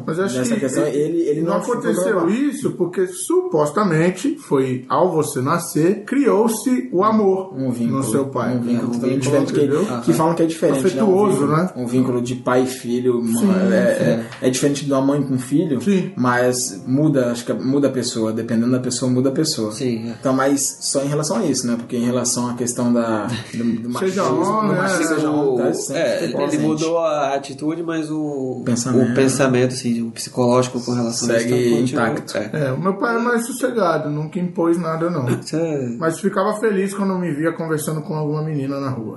Mas 0.05 0.17
eu 0.17 0.25
acho 0.25 0.37
nessa 0.37 0.53
que 0.55 0.59
questão, 0.61 0.83
ele, 0.85 1.21
ele 1.21 1.41
não 1.41 1.51
não, 1.53 1.57
aconteceu 1.57 2.29
isso 2.29 2.71
porque 2.71 3.07
supostamente 3.07 4.37
foi 4.37 4.85
ao 4.89 5.11
você 5.11 5.41
nascer 5.41 6.03
criou-se 6.05 6.89
o 6.91 7.03
amor 7.03 7.53
um 7.55 7.71
vínculo, 7.71 7.97
no 7.99 8.03
seu 8.03 8.25
pai. 8.25 8.55
um 8.55 8.61
vínculo 8.61 8.89
um 8.89 8.91
totalmente 8.93 9.23
vínculo, 9.25 9.45
diferente 9.45 9.53
que, 9.53 9.59
entendeu? 9.61 10.01
que 10.01 10.13
falam 10.13 10.35
que 10.35 10.43
é 10.43 10.45
diferente, 10.45 10.85
Afetuoso, 10.85 11.45
né? 11.47 11.53
Um 11.53 11.55
né? 11.55 11.57
vínculo, 11.63 11.83
um 11.83 11.87
vínculo 11.87 12.21
de 12.21 12.35
pai 12.35 12.63
e 12.63 12.67
filho, 12.67 13.19
uma- 13.19 13.73
é, 13.73 14.25
é, 14.41 14.47
é 14.47 14.49
diferente 14.49 14.85
de 14.85 14.91
uma 14.91 15.01
mãe 15.01 15.21
com 15.23 15.37
filho, 15.37 15.81
Sim. 15.81 16.11
mas 16.15 16.83
muda, 16.85 17.31
acho 17.31 17.45
que 17.45 17.53
muda 17.53 17.87
a 17.87 17.91
pessoa, 17.91 18.33
dependendo 18.33 18.71
da 18.71 18.79
pessoa 18.79 19.11
muda 19.11 19.29
a 19.29 19.31
pessoa. 19.31 19.71
Sim, 19.71 20.09
é. 20.09 20.15
Então, 20.19 20.33
mas 20.33 20.77
só 20.81 21.01
em 21.03 21.07
relação 21.07 21.37
a 21.37 21.45
isso, 21.45 21.65
né? 21.67 21.75
Porque 21.77 21.95
em 21.95 22.05
relação 22.05 22.49
à 22.49 22.53
questão 22.53 22.91
da 22.91 23.27
do, 23.53 23.63
do 23.89 23.99
Seja 23.99 24.23
machismo, 24.23 24.41
homem, 24.41 24.67
do 24.69 24.73
é, 24.73 24.77
machismo, 24.81 25.15
seja 25.15 25.31
homem, 25.31 25.71
tá 25.71 25.93
É, 25.95 26.23
ele, 26.25 26.57
mudou 26.57 26.97
a 26.99 27.35
atitude, 27.35 27.83
mas 27.83 28.09
o 28.11 28.61
Pensamento. 28.65 29.11
o 29.11 29.15
pensamento 29.15 29.44
assim, 29.67 30.01
o 30.07 30.11
psicológico 30.11 30.79
com 30.83 30.93
relação 30.93 31.27
Segue 31.27 31.53
a 31.53 31.57
isso 31.57 31.75
continua- 31.77 32.09
intacto. 32.09 32.37
É. 32.37 32.49
É, 32.67 32.71
o 32.71 32.79
meu 32.79 32.95
pai 32.95 33.15
é 33.15 33.19
mais 33.19 33.45
sossegado, 33.45 34.09
nunca 34.09 34.39
impôs 34.39 34.77
nada 34.77 35.09
não. 35.09 35.25
Isso 35.39 35.55
é- 35.55 35.95
Mas 35.99 36.19
ficava 36.19 36.53
feliz 36.59 36.93
quando 36.93 37.17
me 37.17 37.31
via 37.31 37.51
conversando 37.53 38.01
com 38.01 38.15
alguma 38.15 38.41
menina 38.43 38.79
na 38.79 38.89
rua. 38.89 39.15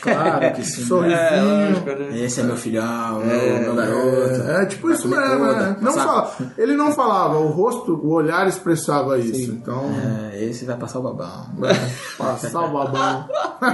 Claro 0.00 0.52
que 0.54 0.64
sim. 0.64 0.82
Sorrisinho. 0.84 1.18
É, 1.18 1.68
lógico, 1.70 1.86
né? 2.12 2.20
Esse 2.20 2.40
é 2.40 2.42
meu 2.42 2.56
filhão, 2.56 3.20
meu, 3.20 3.60
meu 3.60 3.74
garoto. 3.74 4.42
É, 4.50 4.66
tipo 4.66 4.90
isso 4.90 5.02
comer 5.08 5.28
mesmo, 5.28 5.44
né? 5.52 5.76
Não 5.80 5.92
fala, 5.92 6.32
ele 6.58 6.74
não 6.76 6.92
falava, 6.92 7.38
o 7.38 7.48
rosto, 7.48 7.94
o 7.94 8.10
olhar 8.12 8.46
expressava 8.48 9.18
isso. 9.18 9.50
Então, 9.52 9.84
É, 10.32 10.44
esse 10.44 10.64
vai 10.64 10.76
passar 10.76 10.98
o 10.98 11.02
babão. 11.02 11.46
passar 12.18 12.60
o 12.64 12.72
babão. 12.72 13.28